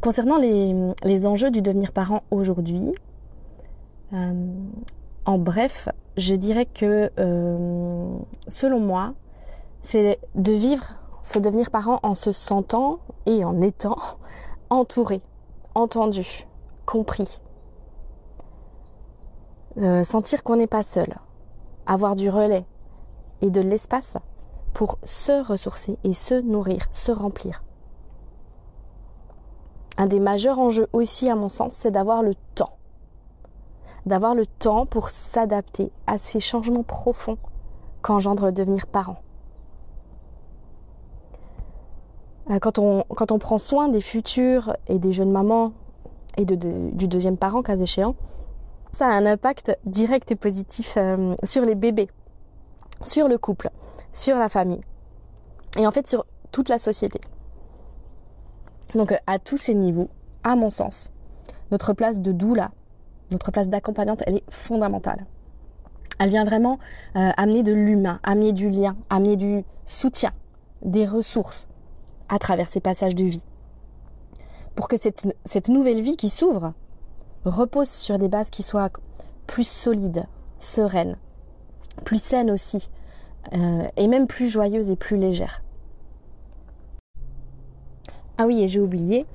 Concernant 0.00 0.38
les, 0.38 1.26
enjeux 1.26 1.52
du 1.52 1.62
devenir 1.62 1.92
parent 1.92 2.24
aujourd'hui, 2.32 2.92
euh, 4.12 4.32
en 5.24 5.38
bref, 5.38 5.88
je 6.16 6.34
dirais 6.34 6.66
que 6.66 7.10
euh, 7.20 8.16
selon 8.48 8.80
moi, 8.80 9.14
c'est 9.82 10.18
de 10.34 10.52
vivre 10.52 10.84
ce 11.20 11.38
devenir 11.38 11.70
parent 11.70 12.00
en 12.02 12.14
se 12.14 12.32
sentant 12.32 13.00
et 13.26 13.44
en 13.44 13.60
étant 13.60 13.98
entouré, 14.70 15.22
entendu, 15.74 16.46
compris. 16.86 17.40
Euh, 19.78 20.04
sentir 20.04 20.42
qu'on 20.42 20.56
n'est 20.56 20.66
pas 20.66 20.82
seul, 20.82 21.16
avoir 21.86 22.14
du 22.14 22.28
relais, 22.28 22.66
et 23.42 23.50
de 23.50 23.60
l'espace 23.60 24.16
pour 24.72 24.96
se 25.04 25.46
ressourcer 25.46 25.98
et 26.04 26.14
se 26.14 26.34
nourrir, 26.34 26.86
se 26.92 27.12
remplir. 27.12 27.62
Un 29.98 30.06
des 30.06 30.20
majeurs 30.20 30.58
enjeux 30.58 30.88
aussi, 30.92 31.28
à 31.28 31.34
mon 31.34 31.50
sens, 31.50 31.74
c'est 31.74 31.90
d'avoir 31.90 32.22
le 32.22 32.34
temps. 32.54 32.78
D'avoir 34.06 34.34
le 34.34 34.46
temps 34.46 34.86
pour 34.86 35.10
s'adapter 35.10 35.92
à 36.06 36.16
ces 36.18 36.40
changements 36.40 36.82
profonds 36.82 37.36
qu'engendre 38.00 38.46
le 38.46 38.52
devenir 38.52 38.86
parent. 38.86 39.18
Euh, 39.18 39.32
quand 42.60 42.78
on, 42.78 43.04
quand 43.08 43.32
on 43.32 43.38
prend 43.38 43.58
soin 43.58 43.88
des 43.88 44.00
futurs 44.00 44.76
et 44.88 44.98
des 44.98 45.12
jeunes 45.12 45.30
mamans 45.30 45.72
et 46.36 46.44
du 46.44 47.08
deuxième 47.08 47.36
parent, 47.36 47.62
cas 47.62 47.76
échéant, 47.76 48.16
ça 48.90 49.06
a 49.06 49.10
un 49.10 49.26
impact 49.26 49.78
direct 49.84 50.30
et 50.32 50.36
positif 50.36 50.94
euh, 50.96 51.34
sur 51.44 51.64
les 51.64 51.74
bébés 51.74 52.08
sur 53.04 53.28
le 53.28 53.38
couple, 53.38 53.70
sur 54.12 54.38
la 54.38 54.48
famille 54.48 54.80
et 55.78 55.86
en 55.86 55.90
fait 55.90 56.06
sur 56.06 56.26
toute 56.50 56.68
la 56.68 56.78
société. 56.78 57.20
Donc 58.94 59.14
à 59.26 59.38
tous 59.38 59.56
ces 59.56 59.74
niveaux, 59.74 60.10
à 60.44 60.56
mon 60.56 60.70
sens, 60.70 61.12
notre 61.70 61.92
place 61.94 62.20
de 62.20 62.32
doula, 62.32 62.70
notre 63.30 63.50
place 63.50 63.68
d'accompagnante, 63.68 64.22
elle 64.26 64.36
est 64.36 64.50
fondamentale. 64.50 65.26
Elle 66.18 66.30
vient 66.30 66.44
vraiment 66.44 66.78
euh, 67.16 67.30
amener 67.36 67.62
de 67.62 67.72
l'humain, 67.72 68.20
amener 68.22 68.52
du 68.52 68.68
lien, 68.68 68.96
amener 69.08 69.36
du 69.36 69.64
soutien, 69.86 70.32
des 70.82 71.06
ressources 71.06 71.68
à 72.32 72.38
travers 72.38 72.70
ces 72.70 72.80
passages 72.80 73.14
de 73.14 73.24
vie. 73.24 73.44
Pour 74.74 74.88
que 74.88 74.96
cette, 74.96 75.28
cette 75.44 75.68
nouvelle 75.68 76.00
vie 76.00 76.16
qui 76.16 76.30
s'ouvre 76.30 76.72
repose 77.44 77.90
sur 77.90 78.18
des 78.18 78.28
bases 78.28 78.48
qui 78.48 78.62
soient 78.62 78.88
plus 79.46 79.68
solides, 79.68 80.24
sereines, 80.58 81.18
plus 82.04 82.22
saine 82.22 82.50
aussi, 82.50 82.88
euh, 83.52 83.86
et 83.98 84.08
même 84.08 84.26
plus 84.26 84.48
joyeuse 84.48 84.90
et 84.90 84.96
plus 84.96 85.18
légère. 85.18 85.62
Ah 88.38 88.46
oui, 88.46 88.62
et 88.62 88.68
j'ai 88.68 88.80
oublié, 88.80 89.26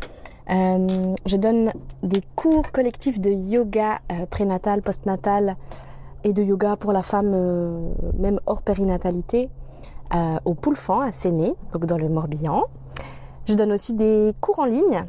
euh, 0.49 1.15
je 1.27 1.37
donne 1.37 1.71
des 2.01 2.23
cours 2.35 2.71
collectifs 2.71 3.19
de 3.19 3.29
yoga 3.29 3.99
euh, 4.11 4.25
prénatal, 4.25 4.81
postnatal 4.81 5.55
et 6.23 6.33
de 6.33 6.41
yoga 6.41 6.77
pour 6.77 6.93
la 6.93 7.03
femme, 7.03 7.29
même 8.17 8.39
hors 8.47 8.63
périnatalité, 8.63 9.49
au 10.45 10.53
Poulfan 10.55 11.01
à 11.01 11.11
Séné, 11.11 11.53
donc 11.73 11.85
dans 11.85 11.97
le 11.97 12.09
Morbihan. 12.09 12.63
Je 13.47 13.53
donne 13.53 13.71
aussi 13.71 13.93
des 13.93 14.33
cours 14.41 14.59
en 14.59 14.65
ligne 14.65 15.05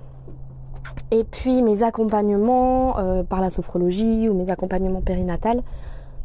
et 1.11 1.25
puis 1.25 1.63
mes 1.63 1.83
accompagnements 1.83 3.25
par 3.29 3.41
la 3.41 3.51
sophrologie 3.51 4.29
ou 4.29 4.35
mes 4.35 4.51
accompagnements 4.51 5.01
périnatales 5.01 5.63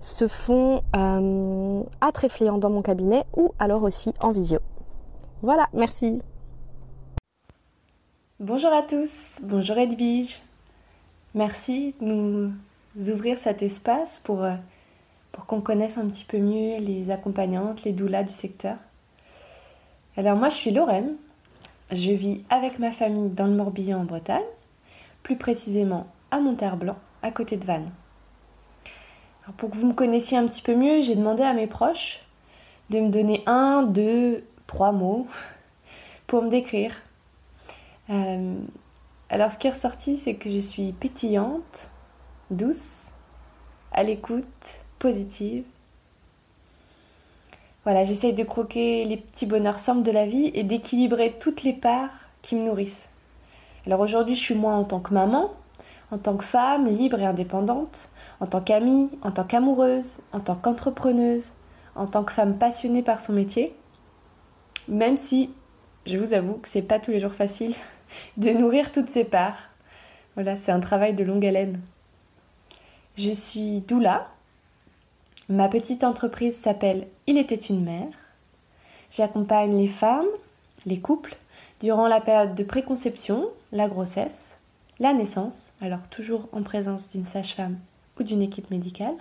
se 0.04 0.28
font 0.28 0.84
euh, 0.96 1.82
à 2.02 2.12
Tréfléant 2.12 2.58
dans 2.58 2.70
mon 2.70 2.82
cabinet 2.82 3.24
ou 3.36 3.54
alors 3.60 3.84
aussi 3.84 4.14
en 4.20 4.32
visio. 4.32 4.60
Voilà, 5.42 5.68
merci. 5.74 6.22
Bonjour 8.40 8.72
à 8.74 8.82
tous, 8.82 9.38
bonjour 9.42 9.78
Edwige. 9.78 10.42
Merci 11.34 11.96
de 12.02 12.06
nous 12.06 12.52
ouvrir 13.10 13.40
cet 13.40 13.64
espace 13.64 14.20
pour, 14.24 14.44
euh, 14.44 14.56
pour 15.32 15.46
qu'on 15.46 15.62
connaisse 15.62 15.98
un 15.98 16.08
petit 16.08 16.26
peu 16.26 16.38
mieux 16.38 16.80
les 16.80 17.10
accompagnantes, 17.10 17.84
les 17.84 17.94
doulas 17.94 18.24
du 18.24 18.32
secteur. 18.32 18.76
Alors 20.18 20.38
moi 20.38 20.50
je 20.50 20.56
suis 20.56 20.72
Lorraine, 20.72 21.16
je 21.92 22.12
vis 22.12 22.42
avec 22.50 22.80
ma 22.80 22.92
famille 22.92 23.30
dans 23.30 23.48
le 23.48 23.56
Morbihan 23.56 24.02
en 24.02 24.06
Bretagne, 24.06 24.42
plus 25.22 25.38
précisément 25.38 26.08
à 26.32 26.40
Monterblanc, 26.40 26.98
à 27.22 27.32
côté 27.32 27.58
de 27.58 27.66
Vannes 27.66 27.92
pour 29.58 29.70
que 29.70 29.76
vous 29.76 29.88
me 29.88 29.94
connaissiez 29.94 30.38
un 30.38 30.48
petit 30.48 30.62
peu 30.62 30.76
mieux, 30.76 31.02
j'ai 31.02 31.16
demandé 31.16 31.44
à 31.44 31.54
mes 31.54 31.68
proches 31.68 32.22
de 32.90 33.00
me 33.00 33.10
donner 33.10 33.44
un, 33.46 33.84
deux, 33.84 34.46
trois 34.68 34.92
mots 34.92 35.28
pour 36.28 36.42
me 36.42 36.50
décrire. 36.50 36.96
Euh, 38.10 38.56
alors 39.30 39.52
ce 39.52 39.58
qui 39.58 39.68
est 39.68 39.72
ressorti, 39.72 40.16
c'est 40.16 40.36
que 40.36 40.50
je 40.50 40.60
suis 40.60 40.92
pétillante, 40.94 41.92
douce, 42.52 43.08
à 43.92 44.04
l'écoute, 44.04 44.46
positive. 45.00 45.66
Voilà, 47.84 48.06
j'essaye 48.06 48.34
de 48.34 48.44
croquer 48.44 49.04
les 49.04 49.18
petits 49.18 49.46
bonheurs 49.46 49.80
simples 49.80 50.04
de 50.04 50.12
la 50.12 50.26
vie 50.26 50.52
et 50.54 50.64
d'équilibrer 50.64 51.36
toutes 51.38 51.64
les 51.64 51.74
parts 51.74 52.14
qui 52.42 52.56
me 52.56 52.64
nourrissent. 52.64 53.10
Alors 53.86 54.00
aujourd'hui, 54.00 54.36
je 54.36 54.40
suis 54.40 54.56
moi 54.56 54.72
en 54.74 54.86
tant 54.86 55.02
que 55.02 55.14
maman, 55.14 55.52
en 56.10 56.18
tant 56.18 56.38
que 56.38 56.46
femme 56.46 56.88
libre 56.88 57.20
et 57.20 57.26
indépendante, 57.26 58.10
en 58.40 58.48
tant 58.48 58.62
qu'amie, 58.62 59.10
en 59.22 59.32
tant 59.32 59.44
qu'amoureuse, 59.44 60.20
en 60.32 60.40
tant 60.40 60.56
qu'entrepreneuse, 60.56 61.52
en 61.96 62.08
tant 62.08 62.24
que 62.24 62.32
femme 62.32 62.58
passionnée 62.58 63.04
par 63.04 63.20
son 63.20 63.34
métier, 63.34 63.76
même 64.88 65.18
si 65.18 65.50
je 66.06 66.18
vous 66.18 66.34
avoue 66.34 66.54
que 66.56 66.70
c'est 66.70 66.82
pas 66.82 67.00
tous 67.00 67.12
les 67.12 67.20
jours 67.20 67.34
facile 67.34 67.74
de 68.38 68.52
nourrir 68.52 68.94
toutes 68.94 69.10
ces 69.10 69.26
parts. 69.26 69.58
Voilà, 70.36 70.56
c'est 70.56 70.72
un 70.72 70.80
travail 70.80 71.14
de 71.14 71.24
longue 71.24 71.46
haleine. 71.46 71.82
Je 73.18 73.32
suis 73.32 73.82
doula. 73.82 74.30
Ma 75.54 75.70
petite 75.70 76.04
entreprise 76.04 76.58
s'appelle 76.58 77.06
Il 77.28 77.38
était 77.38 77.54
une 77.54 77.84
mère. 77.84 78.10
J'accompagne 79.12 79.78
les 79.78 79.88
femmes, 79.88 80.26
les 80.88 81.00
couples, 81.00 81.38
durant 81.80 82.08
la 82.08 82.22
période 82.22 82.56
de 82.56 82.64
préconception, 82.64 83.52
la 83.72 83.88
grossesse, 83.88 84.58
la 85.00 85.14
naissance, 85.14 85.72
alors 85.80 86.02
toujours 86.10 86.50
en 86.54 86.64
présence 86.64 87.12
d'une 87.12 87.24
sage-femme 87.24 87.78
ou 88.20 88.24
d'une 88.24 88.42
équipe 88.42 88.72
médicale, 88.72 89.14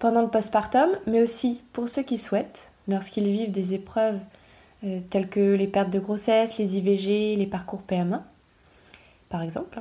pendant 0.00 0.22
le 0.22 0.30
postpartum, 0.30 0.88
mais 1.06 1.22
aussi 1.22 1.62
pour 1.72 1.88
ceux 1.88 2.02
qui 2.02 2.18
souhaitent, 2.18 2.72
lorsqu'ils 2.88 3.30
vivent 3.30 3.52
des 3.52 3.72
épreuves 3.72 4.18
euh, 4.82 4.98
telles 5.10 5.28
que 5.28 5.54
les 5.54 5.68
pertes 5.68 5.90
de 5.90 6.00
grossesse, 6.00 6.58
les 6.58 6.76
IVG, 6.76 7.36
les 7.36 7.46
parcours 7.46 7.82
PMA, 7.82 8.24
par 9.28 9.42
exemple. 9.42 9.80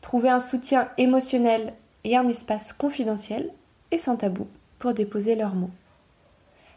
Trouver 0.00 0.30
un 0.30 0.40
soutien 0.40 0.88
émotionnel 0.96 1.74
et 2.04 2.16
un 2.16 2.26
espace 2.26 2.72
confidentiel 2.72 3.50
et 3.90 3.98
sans 3.98 4.16
tabou 4.16 4.46
pour 4.80 4.94
déposer 4.94 5.36
leurs 5.36 5.54
mots. 5.54 5.70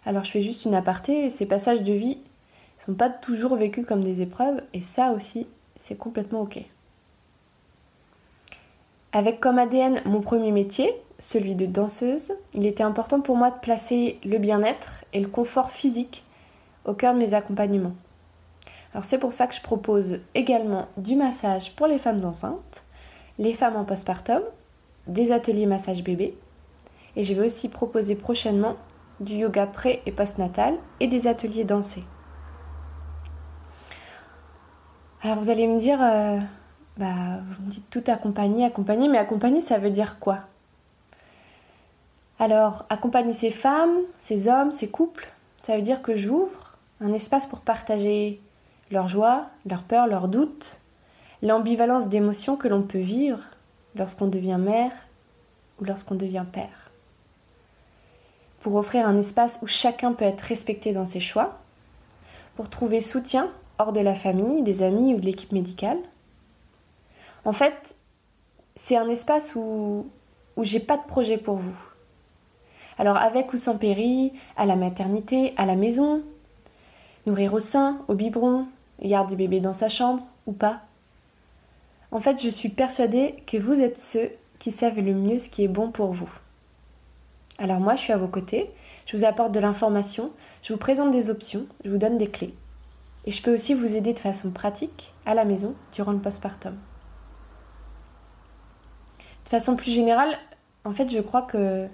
Alors 0.06 0.24
je 0.24 0.32
fais 0.32 0.42
juste 0.44 0.66
une 0.66 0.76
aparté, 0.76 1.32
ces 1.32 1.48
passages 1.48 1.82
de 1.82 1.94
vie 1.94 2.18
ne 2.18 2.86
sont 2.86 2.94
pas 2.94 3.10
toujours 3.10 3.56
vécus 3.56 3.88
comme 3.88 4.04
des 4.04 4.22
épreuves 4.22 4.62
et 4.74 4.82
ça 4.82 5.12
aussi 5.12 5.48
c'est 5.78 5.98
complètement 5.98 6.42
ok. 6.42 6.60
Avec 9.14 9.40
comme 9.40 9.58
ADN 9.58 10.02
mon 10.06 10.22
premier 10.22 10.52
métier, 10.52 10.92
celui 11.18 11.56
de 11.56 11.66
danseuse, 11.66 12.34
il 12.54 12.66
était 12.66 12.84
important 12.84 13.22
pour 13.22 13.38
moi 13.38 13.52
de 13.52 13.60
placer 13.60 14.20
le 14.26 14.38
bien-être 14.38 15.06
et 15.14 15.22
le 15.22 15.28
confort 15.28 15.72
physique 15.72 16.24
au 16.86 16.94
cœur 16.94 17.14
de 17.14 17.20
mes 17.20 17.34
accompagnements. 17.34 17.96
Alors 18.94 19.06
c'est 19.06 19.18
pour 19.18 19.32
ça 19.32 19.48
que 19.48 19.56
je 19.56 19.62
propose 19.62 20.20
également 20.36 20.88
du 20.98 21.16
massage 21.16 21.72
pour 21.76 21.88
les 21.88 21.98
femmes 21.98 22.26
enceintes, 22.26 22.84
les 23.40 23.54
femmes 23.54 23.78
en 23.78 23.86
postpartum, 23.86 24.42
des 25.08 25.32
ateliers 25.32 25.66
massage 25.66 26.04
bébé 26.04 26.36
et 27.16 27.24
je 27.24 27.34
vais 27.34 27.46
aussi 27.46 27.70
proposer 27.70 28.16
prochainement 28.16 28.76
du 29.20 29.36
yoga 29.36 29.68
pré 29.68 30.02
et 30.06 30.12
postnatal 30.12 30.76
et 31.00 31.08
des 31.08 31.28
ateliers 31.28 31.64
dansés. 31.64 32.04
Alors 35.22 35.38
vous 35.38 35.50
allez 35.50 35.68
me 35.68 35.80
dire, 35.80 36.00
euh, 36.02 36.40
bah, 36.98 37.40
vous 37.52 37.66
me 37.66 37.72
dites 37.72 37.90
tout 37.90 38.04
accompagner, 38.08 38.66
accompagner, 38.66 39.08
mais 39.08 39.18
accompagner 39.18 39.62
ça 39.62 39.78
veut 39.78 39.92
dire 39.92 40.20
quoi? 40.20 40.40
Alors 42.40 42.86
accompagner 42.90 43.34
ces 43.34 43.52
femmes, 43.52 43.96
ces 44.20 44.48
hommes, 44.48 44.72
ces 44.72 44.90
couples, 44.90 45.30
ça 45.62 45.78
veut 45.78 45.82
dire 45.82 46.02
que 46.02 46.16
j'ouvre 46.16 46.78
un 47.00 47.14
espace 47.14 47.48
pour 47.48 47.62
partager 47.62 48.42
leur 48.92 49.08
joie, 49.08 49.46
leur 49.66 49.84
peur, 49.84 50.08
leurs 50.08 50.28
doutes, 50.28 50.80
l'ambivalence 51.42 52.10
d'émotions 52.10 52.58
que 52.58 52.68
l'on 52.68 52.84
peut 52.84 53.00
vivre 53.00 53.40
lorsqu'on 53.96 54.28
devient 54.28 54.60
mère 54.60 54.92
ou 55.80 55.86
lorsqu'on 55.86 56.16
devient 56.16 56.46
père. 56.52 56.83
Pour 58.64 58.76
offrir 58.76 59.06
un 59.06 59.18
espace 59.18 59.60
où 59.62 59.68
chacun 59.68 60.14
peut 60.14 60.26
être 60.26 60.42
respecté 60.42 60.94
dans 60.94 61.06
ses 61.06 61.20
choix, 61.20 61.60
pour 62.56 62.70
trouver 62.70 63.02
soutien 63.02 63.52
hors 63.78 63.94
de 63.94 64.00
la 64.00 64.16
famille, 64.16 64.64
des 64.64 64.84
amis 64.84 65.14
ou 65.14 65.20
de 65.20 65.26
l'équipe 65.26 65.52
médicale. 65.52 65.98
En 67.46 67.54
fait, 67.54 67.96
c'est 68.76 68.98
un 68.98 69.10
espace 69.10 69.54
où, 69.56 70.08
où 70.56 70.64
j'ai 70.64 70.80
pas 70.80 70.98
de 70.98 71.06
projet 71.06 71.38
pour 71.38 71.58
vous. 71.58 71.78
Alors 72.98 73.18
avec 73.18 73.54
ou 73.54 73.58
sans 73.58 73.78
péri, 73.78 74.32
à 74.56 74.66
la 74.66 74.76
maternité, 74.76 75.54
à 75.58 75.66
la 75.66 75.76
maison, 75.76 76.22
nourrir 77.26 77.54
au 77.54 77.60
sein, 77.60 78.00
au 78.08 78.14
biberon, 78.14 78.68
garder 79.02 79.36
bébé 79.36 79.60
dans 79.60 79.74
sa 79.74 79.90
chambre 79.90 80.24
ou 80.46 80.54
pas. 80.54 80.82
En 82.12 82.20
fait, 82.20 82.42
je 82.42 82.50
suis 82.50 82.70
persuadée 82.70 83.44
que 83.48 83.58
vous 83.58 83.82
êtes 83.82 84.00
ceux 84.00 84.30
qui 84.60 84.72
savent 84.72 85.00
le 85.00 85.14
mieux 85.14 85.40
ce 85.40 85.50
qui 85.50 85.64
est 85.64 85.68
bon 85.68 85.92
pour 85.92 86.14
vous. 86.14 86.30
Alors 87.60 87.80
moi, 87.80 87.96
je 87.96 88.02
suis 88.02 88.14
à 88.14 88.18
vos 88.18 88.28
côtés, 88.28 88.72
je 89.06 89.16
vous 89.16 89.26
apporte 89.26 89.52
de 89.52 89.60
l'information, 89.60 90.32
je 90.62 90.74
vous 90.74 90.80
présente 90.80 91.12
des 91.12 91.30
options, 91.30 91.68
je 91.86 91.90
vous 91.90 91.98
donne 91.98 92.18
des 92.18 92.28
clés. 92.28 92.54
Et 93.26 93.32
je 93.32 93.42
peux 93.42 93.54
aussi 93.54 93.74
vous 93.74 93.96
aider 93.96 94.14
de 94.14 94.20
façon 94.20 94.52
pratique 94.52 95.14
à 95.26 95.34
la 95.34 95.46
maison 95.46 95.76
durant 95.94 96.12
le 96.12 96.20
postpartum. 96.20 96.76
De 99.46 99.50
façon 99.50 99.76
plus 99.76 99.92
générale, 99.92 100.36
en 100.84 100.94
fait, 100.94 101.10
je 101.10 101.20
crois 101.20 101.44
que, 101.44 101.88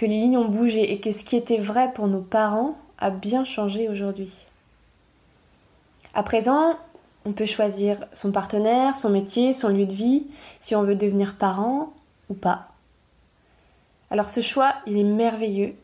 les 0.00 0.08
lignes 0.08 0.36
ont 0.36 0.48
bougé 0.48 0.92
et 0.92 0.98
que 0.98 1.12
ce 1.12 1.22
qui 1.22 1.36
était 1.36 1.58
vrai 1.58 1.92
pour 1.92 2.08
nos 2.08 2.22
parents 2.22 2.76
a 2.98 3.10
bien 3.10 3.44
changé 3.44 3.88
aujourd'hui. 3.88 4.32
À 6.12 6.24
présent, 6.24 6.76
on 7.24 7.30
peut 7.30 7.46
choisir 7.46 8.04
son 8.12 8.32
partenaire, 8.32 8.96
son 8.96 9.10
métier, 9.10 9.52
son 9.52 9.68
lieu 9.68 9.86
de 9.86 9.94
vie, 9.94 10.26
si 10.58 10.74
on 10.74 10.82
veut 10.82 10.96
devenir 10.96 11.36
parent 11.36 11.92
ou 12.28 12.34
pas. 12.34 12.71
Alors 14.12 14.28
ce 14.28 14.42
choix, 14.42 14.74
il 14.86 14.98
est 14.98 15.04
merveilleux 15.04 15.74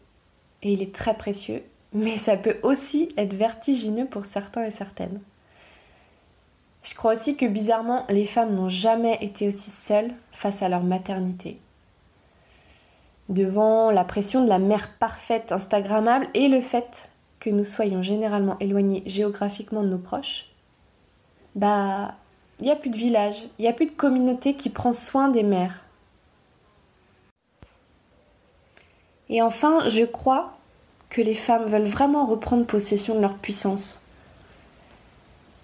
et 0.62 0.70
il 0.70 0.82
est 0.82 0.94
très 0.94 1.14
précieux, 1.14 1.62
mais 1.94 2.18
ça 2.18 2.36
peut 2.36 2.58
aussi 2.62 3.08
être 3.16 3.32
vertigineux 3.32 4.04
pour 4.04 4.26
certains 4.26 4.66
et 4.66 4.70
certaines. 4.70 5.22
Je 6.82 6.94
crois 6.94 7.14
aussi 7.14 7.38
que 7.38 7.46
bizarrement, 7.46 8.04
les 8.10 8.26
femmes 8.26 8.54
n'ont 8.54 8.68
jamais 8.68 9.16
été 9.22 9.48
aussi 9.48 9.70
seules 9.70 10.10
face 10.30 10.60
à 10.60 10.68
leur 10.68 10.82
maternité. 10.82 11.58
Devant 13.30 13.90
la 13.90 14.04
pression 14.04 14.44
de 14.44 14.48
la 14.50 14.58
mère 14.58 14.90
parfaite 14.98 15.50
Instagrammable 15.50 16.28
et 16.34 16.48
le 16.48 16.60
fait 16.60 17.08
que 17.40 17.48
nous 17.48 17.64
soyons 17.64 18.02
généralement 18.02 18.58
éloignés 18.58 19.04
géographiquement 19.06 19.82
de 19.82 19.88
nos 19.88 19.96
proches, 19.96 20.50
bah, 21.54 22.14
il 22.60 22.66
n'y 22.66 22.72
a 22.72 22.76
plus 22.76 22.90
de 22.90 22.98
village, 22.98 23.44
il 23.58 23.62
n'y 23.62 23.68
a 23.68 23.72
plus 23.72 23.86
de 23.86 23.92
communauté 23.92 24.52
qui 24.52 24.68
prend 24.68 24.92
soin 24.92 25.30
des 25.30 25.44
mères. 25.44 25.82
Et 29.30 29.42
enfin, 29.42 29.88
je 29.88 30.04
crois 30.04 30.52
que 31.10 31.20
les 31.20 31.34
femmes 31.34 31.66
veulent 31.66 31.84
vraiment 31.84 32.26
reprendre 32.26 32.66
possession 32.66 33.14
de 33.14 33.20
leur 33.20 33.34
puissance. 33.34 34.02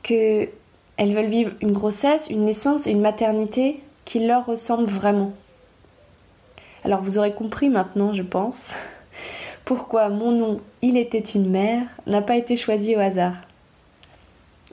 Que 0.03 0.49
elles 0.97 1.15
veulent 1.15 1.27
vivre 1.27 1.53
une 1.61 1.73
grossesse, 1.73 2.29
une 2.31 2.45
naissance 2.45 2.87
et 2.87 2.93
une 2.93 3.01
maternité 3.01 3.81
qui 4.05 4.21
leur 4.21 4.47
ressemblent 4.47 4.91
vraiment. 4.91 5.33
Alors 6.85 7.01
vous 7.01 7.19
aurez 7.19 7.33
compris 7.33 7.69
maintenant, 7.69 8.13
je 8.15 8.23
pense, 8.23 8.75
pourquoi 9.65 10.09
mon 10.09 10.31
nom 10.31 10.61
Il 10.83 10.97
était 10.97 11.19
une 11.19 11.51
mère 11.51 11.87
n'a 12.07 12.23
pas 12.23 12.37
été 12.37 12.57
choisi 12.57 12.95
au 12.95 13.01
hasard. 13.01 13.35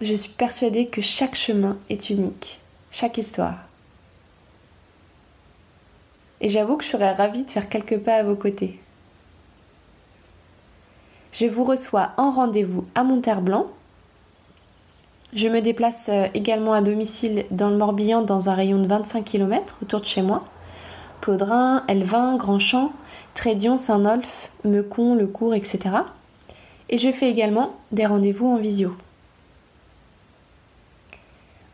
Je 0.02 0.14
suis 0.14 0.32
persuadée 0.32 0.88
que 0.88 1.02
chaque 1.02 1.36
chemin 1.36 1.78
est 1.90 2.10
unique, 2.10 2.60
chaque 2.92 3.18
histoire. 3.18 3.56
Et 6.42 6.50
j'avoue 6.50 6.76
que 6.76 6.84
je 6.84 6.90
serais 6.90 7.14
ravie 7.14 7.44
de 7.44 7.52
faire 7.52 7.70
quelques 7.70 8.00
pas 8.00 8.16
à 8.16 8.24
vos 8.24 8.36
côtés. 8.36 8.81
Je 11.32 11.48
vous 11.48 11.64
reçois 11.64 12.12
en 12.18 12.30
rendez-vous 12.30 12.86
à 12.94 13.04
Monterblanc. 13.04 13.68
Je 15.34 15.48
me 15.48 15.62
déplace 15.62 16.10
euh, 16.10 16.28
également 16.34 16.74
à 16.74 16.82
domicile 16.82 17.46
dans 17.52 17.70
le 17.70 17.78
Morbihan 17.78 18.22
dans 18.22 18.50
un 18.50 18.54
rayon 18.54 18.82
de 18.82 18.88
25 18.88 19.24
km 19.24 19.78
autour 19.82 20.02
de 20.02 20.06
chez 20.06 20.22
moi. 20.22 20.44
Plaudrin, 21.22 21.84
Elvin, 21.88 22.36
Grandchamp, 22.36 22.92
Trédion, 23.34 23.78
Saint-Nolf, 23.78 24.50
Mecon, 24.66 25.16
Le 25.16 25.28
Cours, 25.28 25.54
etc. 25.54 25.80
Et 26.90 26.98
je 26.98 27.12
fais 27.12 27.30
également 27.30 27.76
des 27.94 28.06
rendez-vous 28.06 28.48
en 28.48 28.58
visio. 28.58 28.94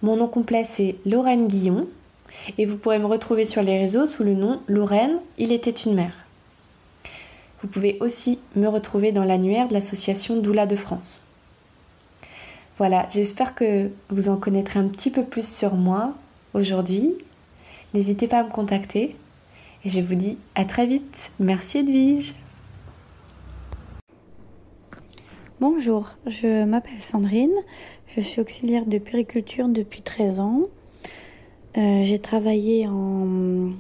Mon 0.04 0.18
nom 0.18 0.28
complet 0.28 0.66
c'est 0.66 0.98
Lorraine 1.08 1.48
Guillon 1.48 1.88
et 2.60 2.68
vous 2.68 2.78
pourrez 2.78 3.00
me 3.00 3.06
retrouver 3.06 3.46
sur 3.46 3.64
les 3.64 3.80
réseaux 3.80 4.06
sous 4.06 4.24
le 4.24 4.36
nom 4.36 4.62
Lorraine, 4.68 5.18
il 5.40 5.52
était 5.52 5.72
une 5.72 5.96
mère. 5.96 6.27
Vous 7.62 7.68
pouvez 7.68 7.98
aussi 8.02 8.40
me 8.56 8.68
retrouver 8.68 9.12
dans 9.12 9.24
l'annuaire 9.24 9.68
de 9.68 9.74
l'association 9.74 10.40
Doula 10.40 10.68
de 10.68 10.76
France. 10.76 11.26
Voilà, 12.78 13.08
j'espère 13.10 13.56
que 13.56 13.90
vous 14.10 14.30
en 14.30 14.38
connaîtrez 14.38 14.80
un 14.80 14.88
petit 14.88 15.10
peu 15.10 15.24
plus 15.24 15.48
sur 15.48 15.74
moi 15.74 16.14
aujourd'hui. 16.54 17.16
N'hésitez 17.96 18.28
pas 18.28 18.40
à 18.40 18.44
me 18.44 18.52
contacter 18.52 19.16
et 19.84 19.90
je 19.90 20.00
vous 20.00 20.14
dis 20.14 20.38
à 20.54 20.66
très 20.66 20.86
vite. 20.86 21.32
Merci 21.40 21.80
Edwige. 21.80 22.36
Bonjour, 25.60 26.12
je 26.28 26.66
m'appelle 26.66 27.02
Sandrine, 27.02 27.56
je 28.16 28.22
suis 28.22 28.40
auxiliaire 28.40 28.86
de 28.86 29.00
périculture 29.00 29.68
depuis 29.68 30.04
13 30.04 30.40
ans. 30.40 30.62
Euh, 31.78 32.04
j'ai 32.04 32.20
travaillé 32.20 32.88
en, 32.88 33.72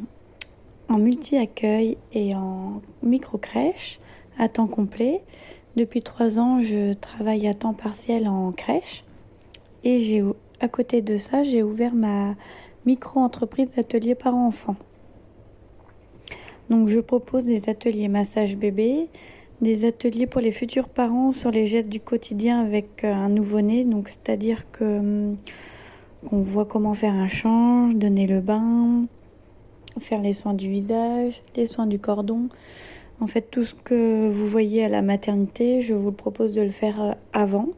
en 0.90 0.98
multi-accueil 0.98 1.98
et 2.14 2.36
en 2.36 2.82
micro-crèche 3.04 4.00
à 4.38 4.48
temps 4.48 4.68
complet. 4.68 5.22
Depuis 5.76 6.02
trois 6.02 6.40
ans, 6.40 6.60
je 6.60 6.94
travaille 6.94 7.48
à 7.48 7.54
temps 7.54 7.74
partiel 7.74 8.28
en 8.28 8.52
crèche. 8.52 9.04
Et 9.84 10.24
à 10.60 10.68
côté 10.68 11.02
de 11.02 11.18
ça, 11.18 11.44
j'ai 11.44 11.64
ouvert 11.64 11.94
ma 11.94 12.36
micro-entreprise 12.86 13.76
d'ateliers 13.76 14.16
parents-enfants. 14.16 14.78
Donc 16.70 16.88
je 16.90 17.00
propose 17.00 17.46
des 17.46 17.70
ateliers 17.70 18.08
massage 18.08 18.58
bébé, 18.58 19.08
des 19.62 19.86
ateliers 19.86 20.28
pour 20.28 20.42
les 20.42 20.52
futurs 20.52 20.90
parents 20.90 21.32
sur 21.32 21.52
les 21.52 21.66
gestes 21.66 21.90
du 21.90 22.00
quotidien 22.00 22.62
avec 22.62 23.04
euh, 23.04 23.14
un 23.14 23.30
nouveau-né. 23.30 23.84
Donc 23.84 24.10
c'est-à-dire 24.10 24.70
que 24.72 25.00
hum, 25.00 25.36
qu'on 26.28 26.42
voit 26.42 26.66
comment 26.66 26.94
faire 26.94 27.14
un 27.14 27.28
change, 27.28 27.96
donner 27.96 28.28
le 28.28 28.42
bain, 28.42 29.06
faire 30.00 30.22
les 30.22 30.34
soins 30.34 30.54
du 30.54 30.70
visage, 30.70 31.42
les 31.56 31.68
soins 31.68 31.88
du 31.88 32.00
cordon. 32.00 32.50
En 33.20 33.28
fait, 33.28 33.50
tout 33.50 33.64
ce 33.64 33.74
que 33.74 34.30
vous 34.30 34.48
voyez 34.48 34.84
à 34.84 34.90
la 34.90 35.02
maternité, 35.02 35.82
je 35.82 35.94
vous 35.94 36.12
propose 36.12 36.54
de 36.54 36.62
le 36.62 36.70
faire 36.70 37.02
euh, 37.02 37.12
avant. 37.34 37.70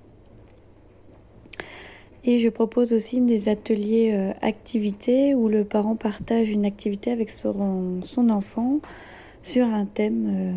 Et 2.25 2.39
je 2.39 2.49
propose 2.49 2.91
aussi 2.91 3.21
des 3.21 3.47
ateliers 3.47 4.11
euh, 4.13 4.33
activités 4.41 5.33
où 5.35 5.47
le 5.47 5.63
parent 5.63 5.95
partage 5.95 6.51
une 6.51 6.65
activité 6.65 7.11
avec 7.11 7.29
son, 7.29 8.01
enfant 8.29 8.79
sur 9.41 9.65
un 9.65 9.85
thème 9.85 10.25
euh, 10.27 10.53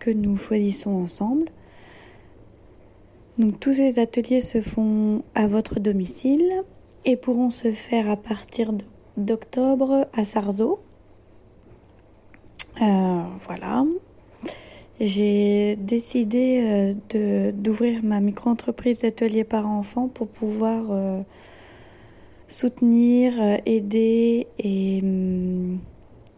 que 0.00 0.10
nous 0.10 0.36
choisissons 0.36 0.90
ensemble. 0.90 1.46
Donc 3.38 3.60
tous 3.60 3.74
ces 3.74 4.00
ateliers 4.00 4.40
se 4.40 4.60
font 4.60 5.22
à 5.34 5.46
votre 5.46 5.78
domicile 5.78 6.64
et 7.04 7.16
pourront 7.16 7.50
se 7.50 7.72
faire 7.72 8.10
à 8.10 8.16
partir 8.16 8.72
de 8.72 8.84
d'octobre 9.16 10.08
à 10.12 10.24
Sarzeau. 10.24 10.80
Euh, 12.80 13.22
voilà. 13.46 13.84
J'ai 15.00 15.76
décidé 15.76 16.94
euh, 17.14 17.52
d'ouvrir 17.52 18.02
ma 18.02 18.20
micro-entreprise 18.20 19.00
d'atelier 19.00 19.44
parents-enfants 19.44 20.08
pour 20.08 20.28
pouvoir 20.28 20.84
euh, 20.90 21.22
soutenir, 22.46 23.32
aider 23.66 24.46
hum, 24.64 25.78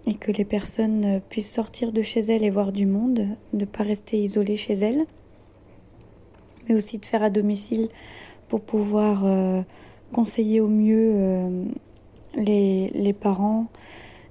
et 0.06 0.14
que 0.14 0.32
les 0.32 0.44
personnes 0.44 1.20
puissent 1.28 1.52
sortir 1.52 1.92
de 1.92 2.02
chez 2.02 2.20
elles 2.20 2.44
et 2.44 2.50
voir 2.50 2.72
du 2.72 2.86
monde, 2.86 3.26
ne 3.52 3.64
pas 3.64 3.84
rester 3.84 4.18
isolées 4.18 4.56
chez 4.56 4.74
elles, 4.74 5.04
mais 6.68 6.74
aussi 6.74 6.98
de 6.98 7.04
faire 7.04 7.22
à 7.22 7.30
domicile 7.30 7.88
pour 8.48 8.60
pouvoir 8.60 9.24
conseiller 10.12 10.60
au 10.60 10.68
mieux 10.68 11.66
les, 12.36 13.12
parents, 13.12 13.66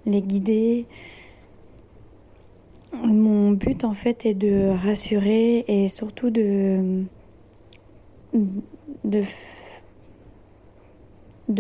les 0.06 0.22
guider. 0.22 0.86
Mon 2.94 3.52
but 3.52 3.84
en 3.84 3.94
fait 3.94 4.26
est 4.26 4.34
de 4.34 4.70
rassurer 4.70 5.66
et 5.68 5.88
surtout 5.90 6.30
de, 6.30 7.06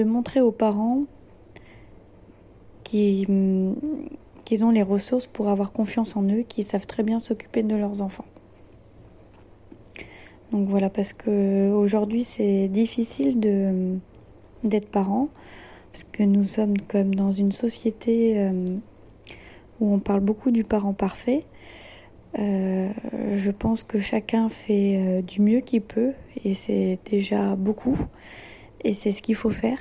montrer 0.05 0.41
aux 0.41 0.51
parents 0.51 1.03
qu'ils 2.83 3.25
ont 4.61 4.69
les 4.71 4.83
ressources 4.83 5.25
pour 5.25 5.49
avoir 5.49 5.71
confiance 5.71 6.15
en 6.15 6.23
eux, 6.23 6.43
qu'ils 6.43 6.65
savent 6.65 6.85
très 6.85 7.01
bien 7.01 7.17
s'occuper 7.17 7.63
de 7.63 7.75
leurs 7.75 8.01
enfants. 8.01 8.25
Donc 10.51 10.69
voilà, 10.69 10.91
parce 10.91 11.13
que 11.13 11.71
aujourd'hui 11.71 12.23
c'est 12.23 12.67
difficile 12.67 13.39
d'être 13.39 14.87
parent 14.89 15.29
parce 15.93 16.05
que 16.05 16.23
nous 16.23 16.43
sommes 16.43 16.75
comme 16.79 17.13
dans 17.13 17.31
une 17.31 17.51
société 17.51 18.39
euh, 18.39 18.65
où 19.79 19.93
on 19.93 19.99
parle 19.99 20.21
beaucoup 20.21 20.49
du 20.49 20.63
parent 20.63 20.93
parfait. 20.93 21.45
Euh, 22.39 22.89
je 23.35 23.51
pense 23.51 23.83
que 23.83 23.99
chacun 23.99 24.49
fait 24.49 24.97
euh, 24.97 25.21
du 25.21 25.39
mieux 25.39 25.59
qu'il 25.59 25.83
peut 25.83 26.13
et 26.43 26.55
c'est 26.55 26.97
déjà 27.11 27.55
beaucoup 27.55 27.95
et 28.83 28.95
c'est 28.95 29.11
ce 29.11 29.21
qu'il 29.21 29.35
faut 29.35 29.51
faire. 29.51 29.77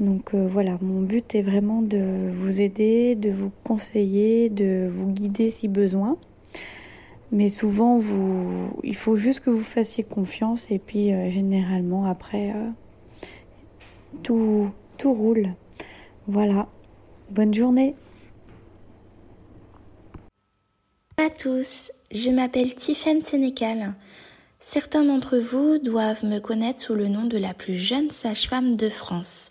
Donc 0.00 0.34
voilà, 0.34 0.76
mon 0.82 1.00
but 1.00 1.34
est 1.34 1.40
vraiment 1.40 1.80
de 1.80 2.28
vous 2.30 2.60
aider, 2.60 3.14
de 3.14 3.30
vous 3.30 3.50
conseiller, 3.64 4.50
de 4.50 4.86
vous 4.86 5.06
guider 5.08 5.48
si 5.48 5.66
besoin. 5.66 6.18
Mais 7.32 7.48
souvent, 7.48 7.96
vous, 7.96 8.78
il 8.84 8.94
faut 8.94 9.16
juste 9.16 9.40
que 9.40 9.48
vous 9.48 9.62
fassiez 9.62 10.04
confiance 10.04 10.70
et 10.70 10.78
puis 10.78 11.12
généralement 11.30 12.04
après, 12.04 12.52
tout, 14.22 14.70
tout 14.96 15.12
roule. 15.12 15.54
Voilà. 16.26 16.68
Bonne 17.30 17.54
journée. 17.54 17.94
À 21.16 21.30
tous, 21.30 21.92
je 22.12 22.30
m'appelle 22.30 22.74
Tiffany 22.74 23.22
Sénécal. 23.22 23.94
Certains 24.60 25.04
d'entre 25.04 25.38
vous 25.38 25.78
doivent 25.78 26.24
me 26.24 26.40
connaître 26.40 26.80
sous 26.80 26.94
le 26.94 27.08
nom 27.08 27.24
de 27.24 27.38
la 27.38 27.54
plus 27.54 27.76
jeune 27.76 28.10
sage-femme 28.10 28.76
de 28.76 28.88
France. 28.88 29.50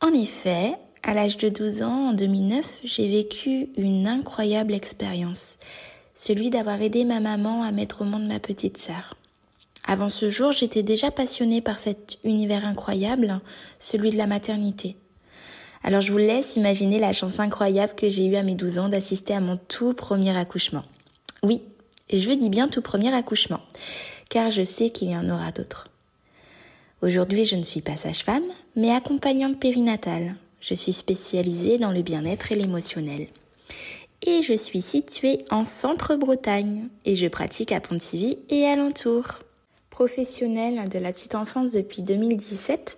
En 0.00 0.12
effet, 0.12 0.74
à 1.02 1.14
l'âge 1.14 1.36
de 1.36 1.48
12 1.48 1.82
ans, 1.82 2.10
en 2.10 2.12
2009, 2.12 2.80
j'ai 2.84 3.08
vécu 3.08 3.68
une 3.76 4.06
incroyable 4.06 4.74
expérience, 4.74 5.58
celui 6.14 6.50
d'avoir 6.50 6.80
aidé 6.80 7.04
ma 7.04 7.20
maman 7.20 7.62
à 7.62 7.72
mettre 7.72 8.02
au 8.02 8.04
monde 8.04 8.26
ma 8.26 8.40
petite 8.40 8.78
sœur. 8.78 9.14
Avant 9.90 10.10
ce 10.10 10.28
jour, 10.28 10.52
j'étais 10.52 10.82
déjà 10.82 11.10
passionnée 11.10 11.62
par 11.62 11.78
cet 11.78 12.18
univers 12.22 12.66
incroyable, 12.66 13.40
celui 13.78 14.10
de 14.10 14.18
la 14.18 14.26
maternité. 14.26 14.96
Alors 15.82 16.02
je 16.02 16.12
vous 16.12 16.18
laisse 16.18 16.56
imaginer 16.56 16.98
la 16.98 17.14
chance 17.14 17.40
incroyable 17.40 17.94
que 17.94 18.10
j'ai 18.10 18.26
eue 18.26 18.36
à 18.36 18.42
mes 18.42 18.54
12 18.54 18.80
ans 18.80 18.88
d'assister 18.90 19.32
à 19.32 19.40
mon 19.40 19.56
tout 19.56 19.94
premier 19.94 20.36
accouchement. 20.36 20.84
Oui, 21.42 21.62
je 22.12 22.30
dis 22.32 22.50
bien 22.50 22.68
tout 22.68 22.82
premier 22.82 23.14
accouchement, 23.14 23.60
car 24.28 24.50
je 24.50 24.62
sais 24.62 24.90
qu'il 24.90 25.08
y 25.08 25.16
en 25.16 25.30
aura 25.30 25.52
d'autres. 25.52 25.88
Aujourd'hui, 27.00 27.46
je 27.46 27.56
ne 27.56 27.62
suis 27.62 27.80
pas 27.80 27.96
sage-femme, 27.96 28.44
mais 28.76 28.90
accompagnante 28.90 29.58
périnatale. 29.58 30.34
Je 30.60 30.74
suis 30.74 30.92
spécialisée 30.92 31.78
dans 31.78 31.92
le 31.92 32.02
bien-être 32.02 32.52
et 32.52 32.56
l'émotionnel. 32.56 33.28
Et 34.20 34.42
je 34.42 34.52
suis 34.52 34.82
située 34.82 35.46
en 35.50 35.64
centre-Bretagne, 35.64 36.88
et 37.06 37.14
je 37.14 37.28
pratique 37.28 37.72
à 37.72 37.80
Pontivy 37.80 38.38
et 38.50 38.66
alentour 38.66 39.38
professionnelle 39.98 40.88
de 40.88 41.00
la 41.00 41.10
petite 41.10 41.34
enfance 41.34 41.72
depuis 41.72 42.02
2017, 42.02 42.96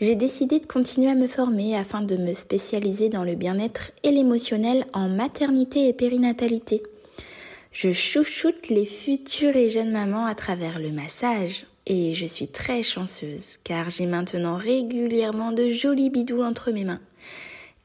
j'ai 0.00 0.14
décidé 0.14 0.60
de 0.60 0.64
continuer 0.64 1.10
à 1.10 1.14
me 1.14 1.28
former 1.28 1.76
afin 1.76 2.00
de 2.00 2.16
me 2.16 2.32
spécialiser 2.32 3.10
dans 3.10 3.22
le 3.22 3.34
bien-être 3.34 3.92
et 4.02 4.10
l'émotionnel 4.10 4.86
en 4.94 5.10
maternité 5.10 5.88
et 5.88 5.92
périnatalité. 5.92 6.82
Je 7.70 7.92
chouchoute 7.92 8.70
les 8.70 8.86
futures 8.86 9.56
et 9.56 9.68
jeunes 9.68 9.90
mamans 9.90 10.24
à 10.24 10.34
travers 10.34 10.78
le 10.78 10.90
massage 10.90 11.66
et 11.84 12.14
je 12.14 12.24
suis 12.24 12.48
très 12.48 12.82
chanceuse 12.82 13.58
car 13.62 13.90
j'ai 13.90 14.06
maintenant 14.06 14.56
régulièrement 14.56 15.52
de 15.52 15.68
jolis 15.68 16.08
bidous 16.08 16.40
entre 16.40 16.70
mes 16.70 16.84
mains. 16.84 17.02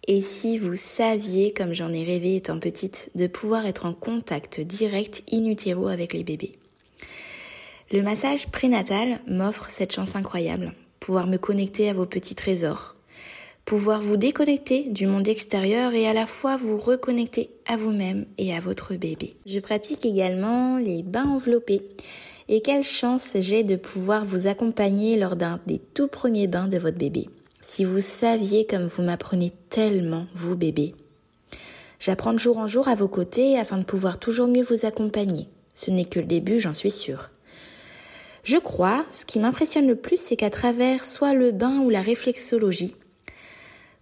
Et 0.08 0.22
si 0.22 0.58
vous 0.58 0.78
saviez, 0.78 1.52
comme 1.52 1.74
j'en 1.74 1.92
ai 1.92 2.06
rêvé 2.06 2.38
étant 2.38 2.60
petite, 2.60 3.12
de 3.14 3.28
pouvoir 3.28 3.66
être 3.66 3.86
en 3.86 3.94
contact 3.94 4.62
direct 4.62 5.22
in 5.34 5.44
utero 5.44 5.90
avec 5.90 6.14
les 6.14 6.24
bébés. 6.24 6.54
Le 7.94 8.02
massage 8.02 8.48
prénatal 8.48 9.20
m'offre 9.28 9.70
cette 9.70 9.94
chance 9.94 10.16
incroyable, 10.16 10.74
pouvoir 11.00 11.28
me 11.28 11.38
connecter 11.38 11.92
à 11.92 11.94
vos 11.94 12.08
petits 12.08 12.34
trésors, 12.34 12.96
pouvoir 13.66 14.02
vous 14.02 14.18
déconnecter 14.18 14.90
du 14.90 15.06
monde 15.06 15.28
extérieur 15.28 15.94
et 15.94 16.08
à 16.08 16.14
la 16.14 16.26
fois 16.26 16.58
vous 16.58 16.80
reconnecter 16.80 17.52
à 17.68 17.78
vous-même 17.78 18.26
et 18.40 18.56
à 18.56 18.62
votre 18.62 18.96
bébé. 18.96 19.36
Je 19.46 19.60
pratique 19.60 20.08
également 20.08 20.78
les 20.78 21.04
bains 21.04 21.30
enveloppés. 21.30 21.84
Et 22.50 22.62
quelle 22.62 22.84
chance 22.84 23.38
j'ai 23.40 23.64
de 23.64 23.76
pouvoir 23.76 24.26
vous 24.26 24.48
accompagner 24.48 25.16
lors 25.16 25.36
d'un 25.36 25.60
des 25.68 25.78
tout 25.78 26.08
premiers 26.08 26.48
bains 26.48 26.68
de 26.68 26.80
votre 26.80 26.98
bébé. 26.98 27.30
Si 27.62 27.86
vous 27.86 28.02
saviez 28.02 28.66
comme 28.66 28.88
vous 28.88 29.04
m'apprenez 29.04 29.52
tellement, 29.70 30.26
vous 30.34 30.56
bébé. 30.56 30.96
J'apprends 32.00 32.34
de 32.34 32.40
jour 32.40 32.58
en 32.58 32.66
jour 32.66 32.88
à 32.88 32.96
vos 32.96 33.08
côtés 33.08 33.60
afin 33.60 33.78
de 33.78 33.84
pouvoir 33.84 34.18
toujours 34.18 34.48
mieux 34.48 34.64
vous 34.64 34.88
accompagner. 34.88 35.48
Ce 35.76 35.92
n'est 35.92 36.06
que 36.06 36.20
le 36.20 36.26
début, 36.26 36.60
j'en 36.60 36.74
suis 36.74 36.90
sûre. 36.90 37.30
Je 38.44 38.58
crois, 38.58 39.06
ce 39.10 39.26
qui 39.26 39.40
m'impressionne 39.40 39.88
le 39.88 39.96
plus, 39.96 40.18
c'est 40.18 40.36
qu'à 40.36 40.50
travers 40.50 41.06
soit 41.06 41.34
le 41.34 41.52
bain 41.52 41.80
ou 41.80 41.90
la 41.90 42.02
réflexologie, 42.02 42.96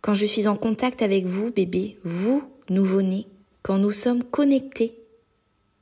quand 0.02 0.16
je 0.16 0.26
suis 0.26 0.48
en 0.48 0.56
contact 0.56 1.04
avec 1.04 1.26
vous, 1.26 1.52
bébé, 1.52 2.00
vous, 2.04 2.44
nouveau-né, 2.70 3.28
quand 3.62 3.78
nous 3.78 3.92
sommes 3.92 4.24
connectés 4.24 4.98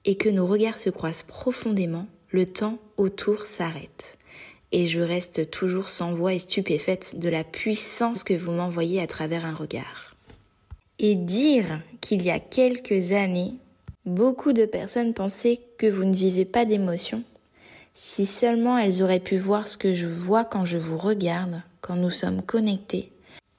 et 0.03 0.16
que 0.16 0.28
nos 0.28 0.45
regards 0.45 0.78
se 0.78 0.89
croisent 0.89 1.24
profondément, 1.24 2.05
le 2.32 2.45
temps 2.45 2.80
autour 2.97 3.45
s'arrête. 3.45 4.18
Et 4.74 4.86
je 4.86 4.99
reste 4.99 5.49
toujours 5.49 5.89
sans 5.89 6.14
voix 6.14 6.34
et 6.34 6.39
stupéfaite 6.39 7.18
de 7.18 7.30
la 7.30 7.45
puissance 7.45 8.26
que 8.26 8.34
vous 8.34 8.51
m'envoyez 8.51 9.01
à 9.01 9.07
travers 9.07 9.45
un 9.45 9.55
regard. 9.55 10.16
Et 10.99 11.16
dire 11.16 11.82
qu'il 12.01 12.22
y 12.22 12.30
a 12.30 12.39
quelques 12.39 13.14
années, 13.14 13.53
beaucoup 14.05 14.51
de 14.51 14.66
personnes 14.66 15.14
pensaient 15.14 15.62
que 15.78 15.88
vous 15.88 16.03
ne 16.03 16.14
vivez 16.14 16.45
pas 16.45 16.66
d'émotions 16.66 17.24
si 18.02 18.26
seulement 18.26 18.78
elles 18.78 19.04
auraient 19.04 19.20
pu 19.20 19.36
voir 19.36 19.68
ce 19.68 19.78
que 19.78 19.93
je 19.93 20.08
vois 20.08 20.45
quand 20.45 20.64
je 20.64 20.78
vous 20.78 20.97
regarde, 20.97 21.62
quand 21.82 21.97
nous 21.97 22.10
sommes 22.10 22.41
connectés, 22.41 23.12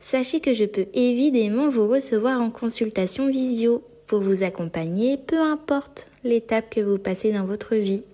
sachez 0.01 0.41
que 0.41 0.55
je 0.55 0.65
peux 0.65 0.87
évidemment 0.95 1.69
vous 1.69 1.87
recevoir 1.87 2.41
en 2.41 2.51
consultation 2.51 3.29
visio 3.29 3.85
pour 4.07 4.21
vous 4.21 4.43
accompagner, 4.43 5.19
peu 5.19 5.39
importe 5.39 6.09
l'étape 6.25 6.71
que 6.71 6.81
vous 6.81 6.97
passez 6.97 7.33
dans 7.33 7.45
votre 7.45 7.75
vie. 7.75 8.05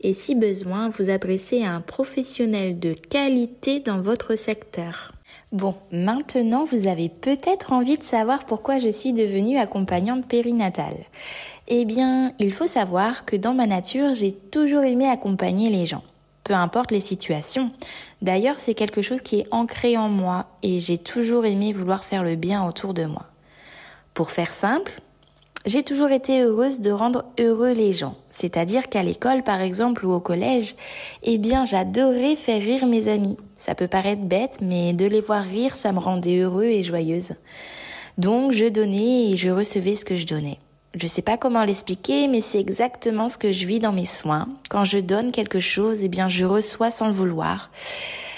Et 0.00 0.12
si 0.12 0.36
besoin, 0.36 0.88
vous 0.88 1.10
adresser 1.10 1.64
à 1.64 1.72
un 1.72 1.80
professionnel 1.80 2.78
de 2.78 2.92
qualité 2.92 3.80
dans 3.80 4.00
votre 4.00 4.36
secteur. 4.36 5.12
Bon, 5.50 5.74
maintenant 5.90 6.64
vous 6.64 6.86
avez 6.86 7.08
peut-être 7.08 7.72
envie 7.72 7.98
de 7.98 8.02
savoir 8.04 8.44
pourquoi 8.44 8.78
je 8.78 8.90
suis 8.90 9.14
devenue 9.14 9.56
accompagnante 9.56 10.28
périnatale. 10.28 11.06
Eh 11.70 11.84
bien, 11.84 12.32
il 12.38 12.50
faut 12.50 12.66
savoir 12.66 13.26
que 13.26 13.36
dans 13.36 13.52
ma 13.52 13.66
nature, 13.66 14.14
j'ai 14.14 14.32
toujours 14.32 14.84
aimé 14.84 15.06
accompagner 15.06 15.68
les 15.68 15.84
gens, 15.84 16.02
peu 16.42 16.54
importe 16.54 16.90
les 16.90 17.00
situations. 17.00 17.70
D'ailleurs, 18.22 18.58
c'est 18.58 18.72
quelque 18.72 19.02
chose 19.02 19.20
qui 19.20 19.40
est 19.40 19.46
ancré 19.50 19.98
en 19.98 20.08
moi 20.08 20.46
et 20.62 20.80
j'ai 20.80 20.96
toujours 20.96 21.44
aimé 21.44 21.74
vouloir 21.74 22.04
faire 22.04 22.24
le 22.24 22.36
bien 22.36 22.66
autour 22.66 22.94
de 22.94 23.04
moi. 23.04 23.26
Pour 24.14 24.30
faire 24.30 24.50
simple, 24.50 24.92
j'ai 25.66 25.82
toujours 25.82 26.08
été 26.08 26.40
heureuse 26.42 26.80
de 26.80 26.90
rendre 26.90 27.26
heureux 27.38 27.72
les 27.72 27.92
gens. 27.92 28.16
C'est-à-dire 28.30 28.88
qu'à 28.88 29.02
l'école, 29.02 29.42
par 29.42 29.60
exemple, 29.60 30.06
ou 30.06 30.12
au 30.12 30.20
collège, 30.20 30.74
eh 31.22 31.36
bien, 31.36 31.66
j'adorais 31.66 32.36
faire 32.36 32.62
rire 32.62 32.86
mes 32.86 33.08
amis. 33.08 33.36
Ça 33.54 33.74
peut 33.74 33.88
paraître 33.88 34.22
bête, 34.22 34.56
mais 34.62 34.94
de 34.94 35.04
les 35.04 35.20
voir 35.20 35.44
rire, 35.44 35.76
ça 35.76 35.92
me 35.92 35.98
rendait 35.98 36.38
heureux 36.38 36.64
et 36.64 36.82
joyeuse. 36.82 37.34
Donc, 38.16 38.52
je 38.52 38.64
donnais 38.64 39.32
et 39.32 39.36
je 39.36 39.50
recevais 39.50 39.96
ce 39.96 40.06
que 40.06 40.16
je 40.16 40.26
donnais. 40.26 40.58
Je 40.94 41.06
sais 41.06 41.22
pas 41.22 41.36
comment 41.36 41.64
l'expliquer, 41.64 42.28
mais 42.28 42.40
c'est 42.40 42.58
exactement 42.58 43.28
ce 43.28 43.36
que 43.38 43.52
je 43.52 43.66
vis 43.66 43.78
dans 43.78 43.92
mes 43.92 44.06
soins. 44.06 44.48
Quand 44.70 44.84
je 44.84 44.98
donne 44.98 45.32
quelque 45.32 45.60
chose, 45.60 46.02
eh 46.02 46.08
bien, 46.08 46.28
je 46.28 46.44
reçois 46.44 46.90
sans 46.90 47.08
le 47.08 47.12
vouloir. 47.12 47.70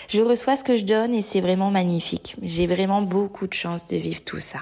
Je 0.08 0.22
reçois 0.22 0.56
ce 0.56 0.64
que 0.64 0.76
je 0.76 0.84
donne 0.84 1.14
et 1.14 1.22
c'est 1.22 1.40
vraiment 1.40 1.70
magnifique. 1.70 2.34
J'ai 2.42 2.66
vraiment 2.66 3.02
beaucoup 3.02 3.46
de 3.46 3.54
chance 3.54 3.86
de 3.86 3.96
vivre 3.96 4.22
tout 4.24 4.40
ça. 4.40 4.60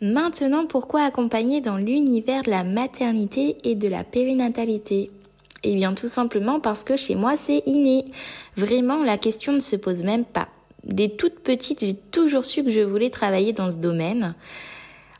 Maintenant, 0.00 0.66
pourquoi 0.66 1.02
accompagner 1.02 1.60
dans 1.60 1.76
l'univers 1.76 2.42
de 2.42 2.50
la 2.50 2.62
maternité 2.62 3.56
et 3.64 3.74
de 3.74 3.88
la 3.88 4.04
périnatalité? 4.04 5.10
Eh 5.64 5.74
bien, 5.74 5.92
tout 5.92 6.08
simplement 6.08 6.60
parce 6.60 6.84
que 6.84 6.96
chez 6.96 7.16
moi, 7.16 7.36
c'est 7.36 7.64
inné. 7.66 8.04
Vraiment, 8.56 9.02
la 9.02 9.18
question 9.18 9.52
ne 9.52 9.60
se 9.60 9.76
pose 9.76 10.04
même 10.04 10.24
pas. 10.24 10.48
Dès 10.84 11.08
toute 11.08 11.40
petite, 11.40 11.80
j'ai 11.80 11.94
toujours 11.94 12.44
su 12.44 12.64
que 12.64 12.70
je 12.70 12.80
voulais 12.80 13.10
travailler 13.10 13.52
dans 13.52 13.70
ce 13.70 13.76
domaine. 13.76 14.34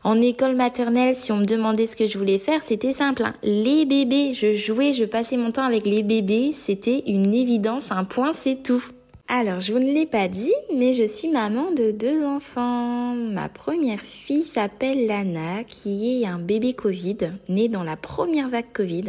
En 0.03 0.19
école 0.19 0.55
maternelle, 0.55 1.15
si 1.15 1.31
on 1.31 1.37
me 1.37 1.45
demandait 1.45 1.85
ce 1.85 1.95
que 1.95 2.07
je 2.07 2.17
voulais 2.17 2.39
faire, 2.39 2.63
c'était 2.63 2.91
simple. 2.91 3.23
Hein. 3.23 3.35
Les 3.43 3.85
bébés, 3.85 4.33
je 4.33 4.51
jouais, 4.51 4.93
je 4.93 5.05
passais 5.05 5.37
mon 5.37 5.51
temps 5.51 5.63
avec 5.63 5.85
les 5.85 6.01
bébés, 6.01 6.53
c'était 6.57 7.03
une 7.05 7.33
évidence, 7.35 7.91
un 7.91 8.03
point, 8.03 8.33
c'est 8.33 8.63
tout. 8.63 8.83
Alors, 9.27 9.59
je 9.59 9.71
vous 9.71 9.79
ne 9.79 9.93
l'ai 9.93 10.07
pas 10.07 10.27
dit, 10.27 10.53
mais 10.75 10.91
je 10.91 11.03
suis 11.03 11.29
maman 11.29 11.71
de 11.71 11.91
deux 11.91 12.25
enfants. 12.25 13.13
Ma 13.13 13.47
première 13.47 13.99
fille 13.99 14.43
s'appelle 14.43 15.05
Lana, 15.05 15.63
qui 15.65 16.23
est 16.23 16.25
un 16.25 16.39
bébé 16.39 16.73
Covid, 16.73 17.17
né 17.47 17.69
dans 17.69 17.83
la 17.83 17.95
première 17.95 18.49
vague 18.49 18.73
Covid. 18.73 19.05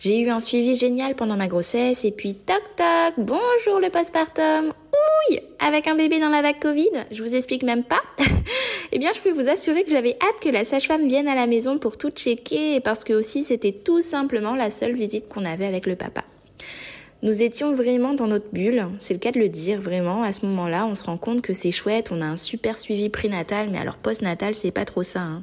J'ai 0.00 0.20
eu 0.20 0.30
un 0.30 0.38
suivi 0.38 0.76
génial 0.76 1.16
pendant 1.16 1.36
ma 1.36 1.48
grossesse 1.48 2.04
et 2.04 2.12
puis 2.12 2.34
toc 2.34 2.62
toc, 2.76 3.14
bonjour 3.18 3.80
le 3.80 3.90
postpartum. 3.90 4.66
Ouille, 4.68 5.40
avec 5.58 5.88
un 5.88 5.96
bébé 5.96 6.20
dans 6.20 6.28
la 6.28 6.40
vague 6.40 6.60
Covid, 6.60 7.06
je 7.10 7.20
vous 7.20 7.34
explique 7.34 7.64
même 7.64 7.82
pas. 7.82 8.00
eh 8.92 8.98
bien, 9.00 9.10
je 9.12 9.18
peux 9.18 9.32
vous 9.32 9.48
assurer 9.48 9.82
que 9.82 9.90
j'avais 9.90 10.16
hâte 10.22 10.40
que 10.40 10.50
la 10.50 10.64
sage-femme 10.64 11.08
vienne 11.08 11.26
à 11.26 11.34
la 11.34 11.48
maison 11.48 11.80
pour 11.80 11.98
tout 11.98 12.10
checker 12.10 12.78
parce 12.78 13.02
que 13.02 13.12
aussi 13.12 13.42
c'était 13.42 13.72
tout 13.72 14.00
simplement 14.00 14.54
la 14.54 14.70
seule 14.70 14.94
visite 14.94 15.28
qu'on 15.28 15.44
avait 15.44 15.66
avec 15.66 15.84
le 15.84 15.96
papa. 15.96 16.22
Nous 17.20 17.42
étions 17.42 17.74
vraiment 17.74 18.14
dans 18.14 18.28
notre 18.28 18.52
bulle, 18.52 18.86
c'est 19.00 19.12
le 19.12 19.18
cas 19.18 19.32
de 19.32 19.40
le 19.40 19.48
dire, 19.48 19.80
vraiment. 19.80 20.22
À 20.22 20.30
ce 20.30 20.46
moment-là, 20.46 20.86
on 20.86 20.94
se 20.94 21.02
rend 21.02 21.16
compte 21.16 21.42
que 21.42 21.52
c'est 21.52 21.72
chouette, 21.72 22.12
on 22.12 22.20
a 22.20 22.24
un 22.24 22.36
super 22.36 22.78
suivi 22.78 23.08
prénatal, 23.08 23.70
mais 23.72 23.78
alors 23.78 23.96
post-natal, 23.96 24.54
c'est 24.54 24.70
pas 24.70 24.84
trop 24.84 25.02
ça. 25.02 25.22
Hein. 25.22 25.42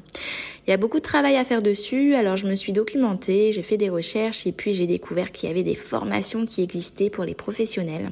Il 0.65 0.71
y 0.71 0.73
a 0.73 0.78
beaucoup 0.78 0.99
de 0.99 1.03
travail 1.03 1.36
à 1.36 1.43
faire 1.43 1.61
dessus, 1.61 2.15
alors 2.15 2.38
je 2.38 2.47
me 2.47 2.55
suis 2.55 2.71
documentée, 2.71 3.51
j'ai 3.51 3.61
fait 3.61 3.76
des 3.76 3.89
recherches 3.89 4.47
et 4.47 4.53
puis 4.53 4.73
j'ai 4.73 4.88
découvert 4.88 5.34
qu'il 5.34 5.49
y 5.49 5.51
avait 5.51 5.63
des 5.63 5.76
formations 5.76 6.45
qui 6.45 6.63
existaient 6.63 7.09
pour 7.09 7.26
les 7.26 7.36
professionnels 7.36 8.09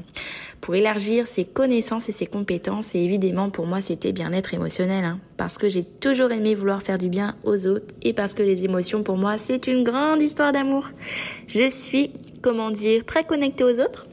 pour 0.64 0.76
élargir 0.76 1.28
ses 1.28 1.44
connaissances 1.44 2.08
et 2.08 2.14
ses 2.14 2.26
compétences. 2.26 2.96
Et 2.96 3.00
évidemment, 3.00 3.50
pour 3.50 3.68
moi, 3.68 3.82
c'était 3.82 4.14
bien-être 4.14 4.54
émotionnel, 4.54 5.04
hein, 5.04 5.20
parce 5.36 5.58
que 5.58 5.68
j'ai 5.68 5.84
toujours 5.84 6.32
aimé 6.32 6.56
vouloir 6.56 6.82
faire 6.82 6.98
du 6.98 7.10
bien 7.10 7.36
aux 7.44 7.68
autres 7.68 7.94
et 8.02 8.14
parce 8.14 8.34
que 8.34 8.44
les 8.44 8.64
émotions, 8.64 9.04
pour 9.04 9.18
moi, 9.18 9.38
c'est 9.38 9.68
une 9.68 9.84
grande 9.84 10.22
histoire 10.22 10.54
d'amour. 10.54 10.88
Je 11.48 11.70
suis 11.70 12.12
comment 12.44 12.70
dire, 12.70 13.06
très 13.06 13.24
connectée 13.24 13.64
aux 13.64 13.80
autres. 13.80 14.06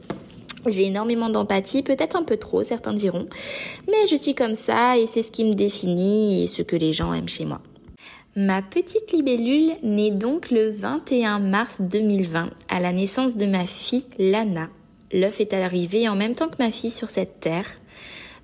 J'ai 0.67 0.87
énormément 0.87 1.29
d'empathie, 1.29 1.83
peut-être 1.83 2.17
un 2.17 2.23
peu 2.23 2.37
trop, 2.37 2.63
certains 2.63 2.93
diront, 2.93 3.29
mais 3.89 4.07
je 4.11 4.17
suis 4.17 4.35
comme 4.35 4.55
ça 4.55 4.97
et 4.97 5.07
c'est 5.07 5.23
ce 5.23 5.33
qui 5.33 5.45
me 5.45 5.53
définit 5.53 6.45
et 6.45 6.47
ce 6.47 6.63
que 6.63 6.77
les 6.77 6.93
gens 6.93 7.13
aiment 7.13 7.29
chez 7.29 7.45
moi. 7.45 7.61
Ma 8.37 8.63
petite 8.63 9.11
libellule 9.13 9.73
naît 9.83 10.13
donc 10.13 10.51
le 10.51 10.71
21 10.71 11.41
mars 11.41 11.81
2020 11.81 12.51
à 12.69 12.81
la 12.81 12.93
naissance 12.93 13.37
de 13.37 13.47
ma 13.47 13.67
fille 13.67 14.07
Lana. 14.19 14.69
L'œuf 15.13 15.41
est 15.41 15.53
arrivé 15.53 16.09
en 16.09 16.15
même 16.15 16.35
temps 16.35 16.49
que 16.49 16.63
ma 16.63 16.71
fille 16.71 16.93
sur 16.93 17.11
cette 17.11 17.41
terre. 17.41 17.67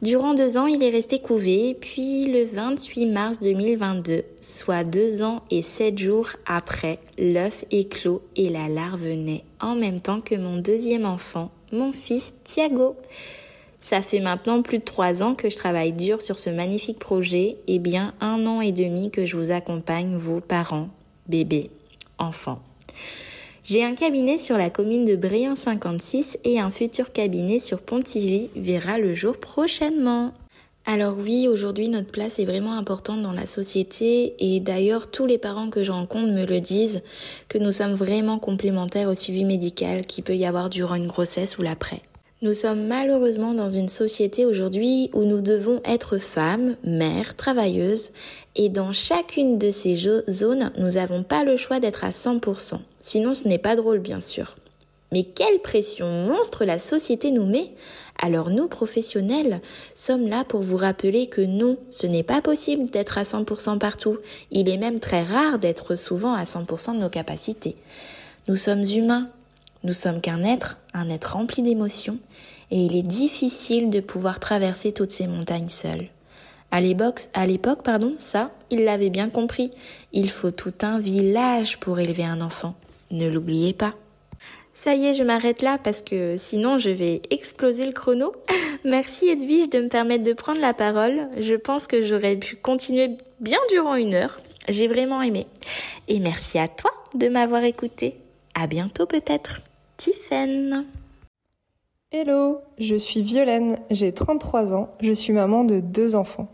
Durant 0.02 0.34
deux 0.34 0.58
ans, 0.58 0.66
il 0.66 0.82
est 0.82 0.90
resté 0.90 1.20
couvé, 1.20 1.74
puis 1.80 2.26
le 2.26 2.44
28 2.44 3.06
mars 3.06 3.38
2022, 3.40 4.24
soit 4.42 4.84
deux 4.84 5.22
ans 5.22 5.42
et 5.50 5.62
sept 5.62 5.98
jours 5.98 6.28
après, 6.44 6.98
l'œuf 7.18 7.64
éclos 7.70 8.20
et 8.36 8.50
la 8.50 8.68
larve 8.68 9.06
naît 9.06 9.44
en 9.58 9.74
même 9.74 10.00
temps 10.00 10.20
que 10.20 10.34
mon 10.34 10.58
deuxième 10.58 11.06
enfant, 11.06 11.50
mon 11.72 11.92
fils 11.92 12.34
Thiago. 12.44 12.94
Ça 13.80 14.02
fait 14.02 14.20
maintenant 14.20 14.60
plus 14.60 14.80
de 14.80 14.84
trois 14.84 15.22
ans 15.22 15.34
que 15.34 15.48
je 15.48 15.56
travaille 15.56 15.92
dur 15.92 16.20
sur 16.20 16.40
ce 16.40 16.50
magnifique 16.50 16.98
projet 16.98 17.56
et 17.66 17.78
bien 17.78 18.12
un 18.20 18.44
an 18.44 18.60
et 18.60 18.72
demi 18.72 19.10
que 19.10 19.24
je 19.24 19.38
vous 19.38 19.50
accompagne, 19.50 20.16
vous 20.16 20.42
parents, 20.42 20.90
bébés, 21.26 21.70
enfants. 22.18 22.60
J'ai 23.68 23.82
un 23.82 23.96
cabinet 23.96 24.38
sur 24.38 24.56
la 24.56 24.70
commune 24.70 25.04
de 25.04 25.16
Bréant 25.16 25.56
56 25.56 26.38
et 26.44 26.60
un 26.60 26.70
futur 26.70 27.10
cabinet 27.10 27.58
sur 27.58 27.80
Pontivy 27.80 28.48
verra 28.54 28.96
le 28.96 29.12
jour 29.12 29.38
prochainement. 29.38 30.32
Alors 30.84 31.16
oui, 31.18 31.48
aujourd'hui 31.48 31.88
notre 31.88 32.12
place 32.12 32.38
est 32.38 32.44
vraiment 32.44 32.78
importante 32.78 33.22
dans 33.22 33.32
la 33.32 33.46
société 33.46 34.36
et 34.38 34.60
d'ailleurs 34.60 35.10
tous 35.10 35.26
les 35.26 35.38
parents 35.38 35.68
que 35.68 35.82
je 35.82 35.90
rencontre 35.90 36.32
me 36.32 36.46
le 36.46 36.60
disent 36.60 37.02
que 37.48 37.58
nous 37.58 37.72
sommes 37.72 37.94
vraiment 37.94 38.38
complémentaires 38.38 39.08
au 39.08 39.14
suivi 39.14 39.44
médical 39.44 40.06
qui 40.06 40.22
peut 40.22 40.36
y 40.36 40.46
avoir 40.46 40.70
durant 40.70 40.94
une 40.94 41.08
grossesse 41.08 41.58
ou 41.58 41.62
l'après. 41.62 42.02
Nous 42.42 42.52
sommes 42.52 42.86
malheureusement 42.86 43.54
dans 43.54 43.70
une 43.70 43.88
société 43.88 44.44
aujourd'hui 44.44 45.10
où 45.12 45.24
nous 45.24 45.40
devons 45.40 45.80
être 45.84 46.18
femmes, 46.18 46.76
mères, 46.84 47.34
travailleuses, 47.34 48.12
et 48.58 48.70
dans 48.70 48.92
chacune 48.92 49.58
de 49.58 49.70
ces 49.70 49.94
zones, 50.28 50.72
nous 50.78 50.92
n'avons 50.92 51.22
pas 51.22 51.44
le 51.44 51.58
choix 51.58 51.78
d'être 51.78 52.04
à 52.04 52.10
100%. 52.10 52.80
Sinon, 52.98 53.34
ce 53.34 53.46
n'est 53.46 53.58
pas 53.58 53.76
drôle, 53.76 53.98
bien 53.98 54.22
sûr. 54.22 54.56
Mais 55.12 55.24
quelle 55.24 55.60
pression 55.60 56.24
monstre 56.26 56.64
la 56.64 56.78
société 56.78 57.30
nous 57.30 57.44
met 57.44 57.70
Alors 58.18 58.48
nous, 58.48 58.66
professionnels, 58.66 59.60
sommes 59.94 60.26
là 60.26 60.42
pour 60.42 60.62
vous 60.62 60.78
rappeler 60.78 61.26
que 61.26 61.42
non, 61.42 61.76
ce 61.90 62.06
n'est 62.06 62.22
pas 62.22 62.40
possible 62.40 62.88
d'être 62.88 63.18
à 63.18 63.22
100% 63.22 63.78
partout. 63.78 64.16
Il 64.50 64.70
est 64.70 64.78
même 64.78 65.00
très 65.00 65.22
rare 65.22 65.58
d'être 65.58 65.94
souvent 65.94 66.32
à 66.32 66.44
100% 66.44 66.94
de 66.94 67.00
nos 67.00 67.10
capacités. 67.10 67.76
Nous 68.48 68.56
sommes 68.56 68.84
humains, 68.84 69.28
nous 69.84 69.92
sommes 69.92 70.22
qu'un 70.22 70.42
être, 70.44 70.78
un 70.94 71.10
être 71.10 71.34
rempli 71.34 71.62
d'émotions, 71.62 72.18
et 72.70 72.78
il 72.78 72.96
est 72.96 73.02
difficile 73.02 73.90
de 73.90 74.00
pouvoir 74.00 74.40
traverser 74.40 74.92
toutes 74.92 75.12
ces 75.12 75.26
montagnes 75.26 75.68
seules. 75.68 76.08
À 76.70 76.80
l'époque, 76.80 77.82
pardon, 77.82 78.14
ça, 78.18 78.50
il 78.70 78.84
l'avait 78.84 79.10
bien 79.10 79.28
compris. 79.28 79.70
Il 80.12 80.30
faut 80.30 80.50
tout 80.50 80.74
un 80.82 80.98
village 80.98 81.78
pour 81.78 81.98
élever 81.98 82.24
un 82.24 82.40
enfant. 82.40 82.74
Ne 83.10 83.28
l'oubliez 83.28 83.72
pas. 83.72 83.94
Ça 84.74 84.94
y 84.94 85.06
est, 85.06 85.14
je 85.14 85.22
m'arrête 85.22 85.62
là 85.62 85.78
parce 85.82 86.02
que 86.02 86.36
sinon 86.36 86.78
je 86.78 86.90
vais 86.90 87.22
exploser 87.30 87.86
le 87.86 87.92
chrono. 87.92 88.32
Merci 88.84 89.28
Edwige 89.28 89.70
de 89.70 89.80
me 89.80 89.88
permettre 89.88 90.22
de 90.22 90.34
prendre 90.34 90.60
la 90.60 90.74
parole. 90.74 91.28
Je 91.38 91.54
pense 91.54 91.86
que 91.86 92.02
j'aurais 92.02 92.36
pu 92.36 92.56
continuer 92.56 93.16
bien 93.40 93.58
durant 93.70 93.94
une 93.94 94.12
heure. 94.12 94.38
J'ai 94.68 94.86
vraiment 94.86 95.22
aimé. 95.22 95.46
Et 96.08 96.18
merci 96.18 96.58
à 96.58 96.68
toi 96.68 96.90
de 97.14 97.28
m'avoir 97.28 97.62
écouté. 97.64 98.16
À 98.54 98.66
bientôt 98.66 99.06
peut-être. 99.06 99.60
Tiffen 99.96 100.84
Hello, 102.12 102.58
je 102.78 102.96
suis 102.96 103.22
Violaine, 103.22 103.78
j'ai 103.90 104.12
33 104.12 104.74
ans, 104.74 104.94
je 105.00 105.12
suis 105.12 105.32
maman 105.32 105.64
de 105.64 105.80
deux 105.80 106.14
enfants. 106.14 106.48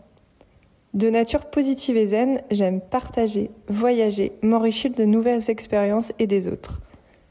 De 0.93 1.09
nature 1.09 1.45
positive 1.45 1.97
et 1.97 2.05
zen, 2.05 2.41
j'aime 2.51 2.79
partager, 2.79 3.49
voyager, 3.67 4.31
m'enrichir 4.43 4.91
de 4.91 5.05
nouvelles 5.05 5.49
expériences 5.49 6.13
et 6.19 6.27
des 6.27 6.47
autres. 6.47 6.81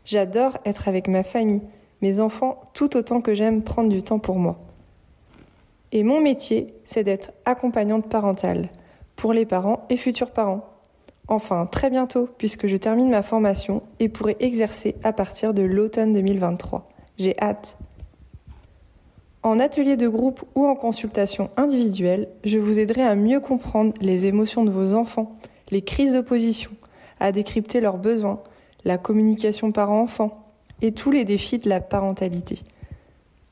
J'adore 0.05 0.59
être 0.64 0.89
avec 0.89 1.06
ma 1.06 1.22
famille, 1.22 1.62
mes 2.01 2.18
enfants, 2.18 2.60
tout 2.74 2.97
autant 2.97 3.20
que 3.20 3.34
j'aime 3.34 3.62
prendre 3.62 3.89
du 3.89 4.02
temps 4.02 4.18
pour 4.18 4.36
moi. 4.36 4.59
Et 5.93 6.02
mon 6.02 6.20
métier, 6.20 6.74
c'est 6.84 7.05
d'être 7.05 7.30
accompagnante 7.44 8.09
parentale, 8.09 8.70
pour 9.14 9.32
les 9.32 9.47
parents 9.47 9.86
et 9.90 9.97
futurs 9.97 10.32
parents. 10.32 10.68
Enfin, 11.28 11.66
très 11.66 11.89
bientôt, 11.89 12.28
puisque 12.39 12.66
je 12.66 12.76
termine 12.76 13.10
ma 13.10 13.22
formation 13.22 13.82
et 14.01 14.09
pourrai 14.09 14.36
exercer 14.40 14.97
à 15.05 15.12
partir 15.12 15.55
de 15.55 15.62
l'automne 15.62 16.14
2023. 16.14 16.89
J'ai 17.16 17.39
hâte. 17.40 17.76
En 19.43 19.59
atelier 19.59 19.97
de 19.97 20.06
groupe 20.06 20.44
ou 20.55 20.66
en 20.66 20.77
consultation 20.77 21.51
individuelle, 21.56 22.28
je 22.44 22.59
vous 22.59 22.78
aiderai 22.78 23.02
à 23.02 23.16
mieux 23.16 23.40
comprendre 23.40 23.93
les 24.01 24.27
émotions 24.27 24.64
de 24.64 24.70
vos 24.70 24.94
enfants, 24.94 25.32
les 25.73 25.82
crises 25.82 26.12
d'opposition, 26.12 26.70
à 27.19 27.32
décrypter 27.32 27.81
leurs 27.81 27.98
besoins, 27.98 28.40
la 28.85 28.98
communication 28.98 29.73
parent-enfant 29.73 30.44
et 30.81 30.93
tous 30.93 31.10
les 31.10 31.24
défis 31.24 31.59
de 31.59 31.69
la 31.69 31.81
parentalité. 31.81 32.60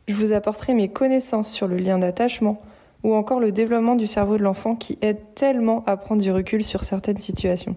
Je 0.06 0.14
vous 0.14 0.32
apporterai 0.32 0.74
mes 0.74 0.88
connaissances 0.88 1.50
sur 1.50 1.66
le 1.66 1.76
lien 1.76 1.98
d'attachement 1.98 2.60
ou 3.02 3.14
encore 3.14 3.40
le 3.40 3.50
développement 3.50 3.96
du 3.96 4.06
cerveau 4.06 4.38
de 4.38 4.42
l'enfant 4.44 4.76
qui 4.76 4.96
aide 5.02 5.20
tellement 5.34 5.82
à 5.86 5.96
prendre 5.96 6.22
du 6.22 6.30
recul 6.30 6.62
sur 6.62 6.84
certaines 6.84 7.20
situations. 7.20 7.74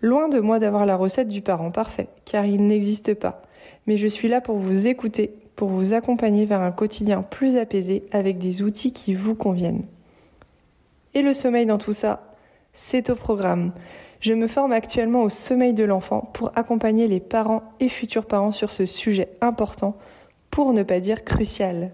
Loin 0.00 0.28
de 0.28 0.40
moi 0.40 0.58
d'avoir 0.58 0.86
la 0.86 0.96
recette 0.96 1.28
du 1.28 1.42
parent 1.42 1.70
parfait, 1.70 2.08
car 2.24 2.46
il 2.46 2.66
n'existe 2.66 3.14
pas, 3.14 3.42
mais 3.86 3.98
je 3.98 4.06
suis 4.06 4.28
là 4.28 4.40
pour 4.40 4.56
vous 4.56 4.86
écouter 4.86 5.34
pour 5.56 5.68
vous 5.68 5.94
accompagner 5.94 6.44
vers 6.44 6.60
un 6.60 6.70
quotidien 6.72 7.22
plus 7.22 7.56
apaisé 7.56 8.04
avec 8.12 8.38
des 8.38 8.62
outils 8.62 8.92
qui 8.92 9.14
vous 9.14 9.34
conviennent. 9.34 9.84
Et 11.14 11.22
le 11.22 11.32
sommeil 11.32 11.64
dans 11.66 11.78
tout 11.78 11.94
ça, 11.94 12.34
c'est 12.74 13.08
au 13.08 13.14
programme. 13.14 13.72
Je 14.20 14.34
me 14.34 14.46
forme 14.46 14.72
actuellement 14.72 15.22
au 15.22 15.30
sommeil 15.30 15.72
de 15.72 15.84
l'enfant 15.84 16.30
pour 16.34 16.52
accompagner 16.56 17.08
les 17.08 17.20
parents 17.20 17.62
et 17.80 17.88
futurs 17.88 18.26
parents 18.26 18.52
sur 18.52 18.70
ce 18.70 18.84
sujet 18.84 19.30
important, 19.40 19.96
pour 20.50 20.72
ne 20.72 20.82
pas 20.82 21.00
dire 21.00 21.24
crucial. 21.24 21.92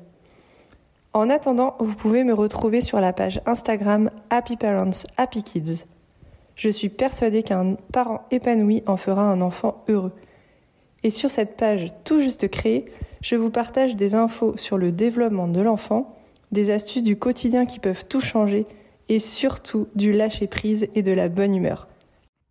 En 1.12 1.30
attendant, 1.30 1.76
vous 1.78 1.94
pouvez 1.94 2.24
me 2.24 2.32
retrouver 2.32 2.80
sur 2.80 3.00
la 3.00 3.12
page 3.12 3.40
Instagram 3.46 4.10
Happy 4.30 4.56
Parents 4.56 5.04
Happy 5.16 5.42
Kids. 5.42 5.84
Je 6.56 6.68
suis 6.68 6.88
persuadée 6.88 7.42
qu'un 7.42 7.76
parent 7.92 8.22
épanoui 8.30 8.82
en 8.86 8.96
fera 8.96 9.22
un 9.22 9.40
enfant 9.40 9.84
heureux. 9.88 10.12
Et 11.02 11.10
sur 11.10 11.30
cette 11.30 11.56
page 11.56 11.88
tout 12.04 12.20
juste 12.20 12.48
créée, 12.48 12.86
je 13.22 13.36
vous 13.36 13.50
partage 13.50 13.96
des 13.96 14.14
infos 14.14 14.54
sur 14.56 14.76
le 14.76 14.92
développement 14.92 15.48
de 15.48 15.60
l'enfant, 15.60 16.16
des 16.50 16.70
astuces 16.70 17.04
du 17.04 17.16
quotidien 17.16 17.64
qui 17.64 17.78
peuvent 17.78 18.04
tout 18.06 18.20
changer 18.20 18.66
et 19.08 19.20
surtout 19.20 19.86
du 19.94 20.12
lâcher-prise 20.12 20.88
et 20.94 21.02
de 21.02 21.12
la 21.12 21.28
bonne 21.28 21.54
humeur. 21.54 21.88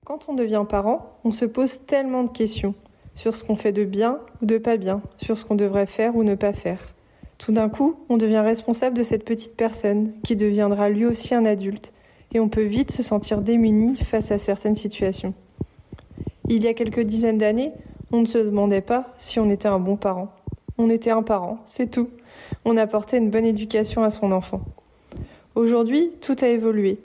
Quand 0.06 0.30
on 0.30 0.34
devient 0.34 0.66
parent, 0.68 1.20
on 1.24 1.32
se 1.32 1.46
pose 1.46 1.86
tellement 1.86 2.24
de 2.24 2.32
questions 2.32 2.74
sur 3.16 3.36
ce 3.36 3.44
qu'on 3.44 3.56
fait 3.56 3.74
de 3.74 3.84
bien 3.84 4.20
ou 4.42 4.46
de 4.46 4.58
pas 4.58 4.78
bien, 4.78 5.02
sur 5.18 5.38
ce 5.38 5.46
qu'on 5.46 5.56
devrait 5.56 5.86
faire 5.86 6.16
ou 6.16 6.24
ne 6.24 6.36
pas 6.36 6.54
faire. 6.54 6.80
Tout 7.38 7.52
d'un 7.52 7.70
coup, 7.70 7.96
on 8.10 8.18
devient 8.18 8.40
responsable 8.40 8.98
de 8.98 9.04
cette 9.04 9.26
petite 9.26 9.56
personne 9.56 10.14
qui 10.24 10.36
deviendra 10.36 10.90
lui 10.90 11.06
aussi 11.06 11.36
un 11.36 11.46
adulte 11.46 11.92
et 12.34 12.40
on 12.40 12.50
peut 12.50 12.64
vite 12.64 12.92
se 12.92 13.04
sentir 13.04 13.42
démuni 13.42 13.98
face 13.98 14.32
à 14.32 14.38
certaines 14.38 14.76
situations. 14.76 15.34
Il 16.48 16.64
y 16.64 16.68
a 16.68 16.74
quelques 16.74 17.02
dizaines 17.02 17.38
d'années, 17.38 17.72
on 18.12 18.22
ne 18.22 18.26
se 18.26 18.38
demandait 18.38 18.82
pas 18.82 19.14
si 19.18 19.40
on 19.40 19.50
était 19.50 19.68
un 19.68 19.80
bon 19.80 19.98
parent. 19.98 20.30
On 20.84 20.90
était 20.90 21.12
un 21.12 21.22
parent, 21.22 21.60
c'est 21.68 21.92
tout. 21.92 22.10
On 22.66 22.76
apportait 22.76 23.20
une 23.20 23.30
bonne 23.30 23.46
éducation 23.46 24.04
à 24.04 24.10
son 24.10 24.32
enfant. 24.32 24.62
Aujourd'hui, 25.54 26.10
tout 26.22 26.36
a 26.42 26.48
évolué. 26.48 26.98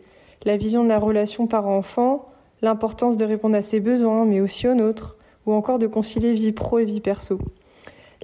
La 0.46 0.56
vision 0.56 0.82
de 0.82 0.88
la 0.88 0.98
relation 0.98 1.46
parent-enfant, 1.46 2.24
l'importance 2.62 3.18
de 3.18 3.26
répondre 3.26 3.54
à 3.54 3.60
ses 3.60 3.80
besoins, 3.80 4.24
mais 4.24 4.40
aussi 4.40 4.66
aux 4.66 4.72
nôtres, 4.72 5.18
ou 5.44 5.52
encore 5.52 5.78
de 5.78 5.86
concilier 5.86 6.32
vie 6.32 6.52
pro 6.52 6.78
et 6.78 6.86
vie 6.86 7.02
perso. 7.02 7.38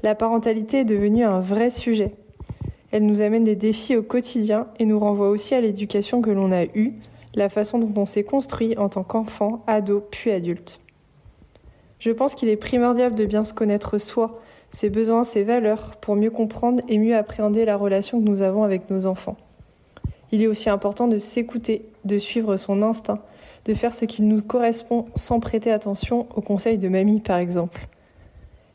La 0.02 0.14
parentalité 0.14 0.78
est 0.78 0.84
devenue 0.86 1.22
un 1.22 1.40
vrai 1.40 1.68
sujet. 1.68 2.14
Elle 2.90 3.04
nous 3.04 3.20
amène 3.20 3.44
des 3.44 3.54
défis 3.54 3.94
au 3.94 4.02
quotidien 4.02 4.68
et 4.78 4.86
nous 4.86 4.98
renvoie 4.98 5.28
aussi 5.28 5.54
à 5.54 5.60
l'éducation 5.60 6.22
que 6.22 6.30
l'on 6.30 6.50
a 6.50 6.64
eue, 6.64 6.94
la 7.34 7.50
façon 7.50 7.78
dont 7.78 8.00
on 8.00 8.06
s'est 8.06 8.24
construit 8.24 8.74
en 8.78 8.88
tant 8.88 9.02
qu'enfant, 9.02 9.62
ado, 9.66 10.02
puis 10.10 10.30
adulte. 10.30 10.80
Je 11.98 12.10
pense 12.10 12.34
qu'il 12.34 12.48
est 12.48 12.56
primordial 12.56 13.14
de 13.14 13.26
bien 13.26 13.44
se 13.44 13.52
connaître 13.52 13.98
soi, 13.98 14.40
ses 14.72 14.88
besoins, 14.90 15.22
ses 15.22 15.44
valeurs, 15.44 15.96
pour 16.00 16.16
mieux 16.16 16.30
comprendre 16.30 16.82
et 16.88 16.98
mieux 16.98 17.14
appréhender 17.14 17.64
la 17.64 17.76
relation 17.76 18.20
que 18.20 18.28
nous 18.28 18.42
avons 18.42 18.64
avec 18.64 18.90
nos 18.90 19.06
enfants. 19.06 19.36
Il 20.32 20.42
est 20.42 20.46
aussi 20.46 20.70
important 20.70 21.08
de 21.08 21.18
s'écouter, 21.18 21.84
de 22.04 22.18
suivre 22.18 22.56
son 22.56 22.82
instinct, 22.82 23.20
de 23.66 23.74
faire 23.74 23.94
ce 23.94 24.06
qui 24.06 24.22
nous 24.22 24.40
correspond 24.42 25.04
sans 25.14 25.40
prêter 25.40 25.70
attention 25.70 26.26
aux 26.34 26.40
conseils 26.40 26.78
de 26.78 26.88
mamie 26.88 27.20
par 27.20 27.36
exemple. 27.36 27.86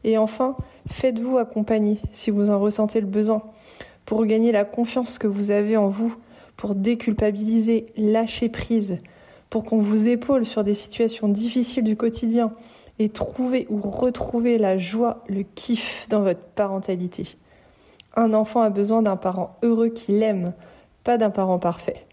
Et 0.03 0.17
enfin, 0.17 0.55
faites-vous 0.87 1.39
accompagner 1.39 1.97
si 2.11 2.29
vous 2.29 2.51
en 2.51 2.59
ressentez 2.59 3.01
le 3.01 3.07
besoin, 3.07 3.41
pour 4.05 4.25
gagner 4.25 4.51
la 4.51 4.63
confiance 4.63 5.17
que 5.17 5.27
vous 5.27 5.51
avez 5.51 5.75
en 5.75 5.89
vous, 5.89 6.15
pour 6.55 6.75
déculpabiliser, 6.75 7.87
lâcher 7.97 8.49
prise, 8.49 8.99
pour 9.49 9.65
qu'on 9.65 9.79
vous 9.79 10.07
épaule 10.07 10.45
sur 10.45 10.63
des 10.63 10.75
situations 10.75 11.27
difficiles 11.27 11.83
du 11.83 11.97
quotidien 11.97 12.53
et 12.99 13.09
trouver 13.09 13.67
ou 13.69 13.79
retrouver 13.81 14.57
la 14.57 14.77
joie, 14.77 15.23
le 15.27 15.43
kiff 15.43 16.07
dans 16.09 16.21
votre 16.21 16.41
parentalité. 16.41 17.37
Un 18.15 18.33
enfant 18.33 18.61
a 18.61 18.69
besoin 18.69 19.01
d'un 19.01 19.17
parent 19.17 19.57
heureux 19.61 19.89
qui 19.89 20.11
l'aime, 20.11 20.53
pas 21.03 21.17
d'un 21.17 21.29
parent 21.29 21.59
parfait. 21.59 22.05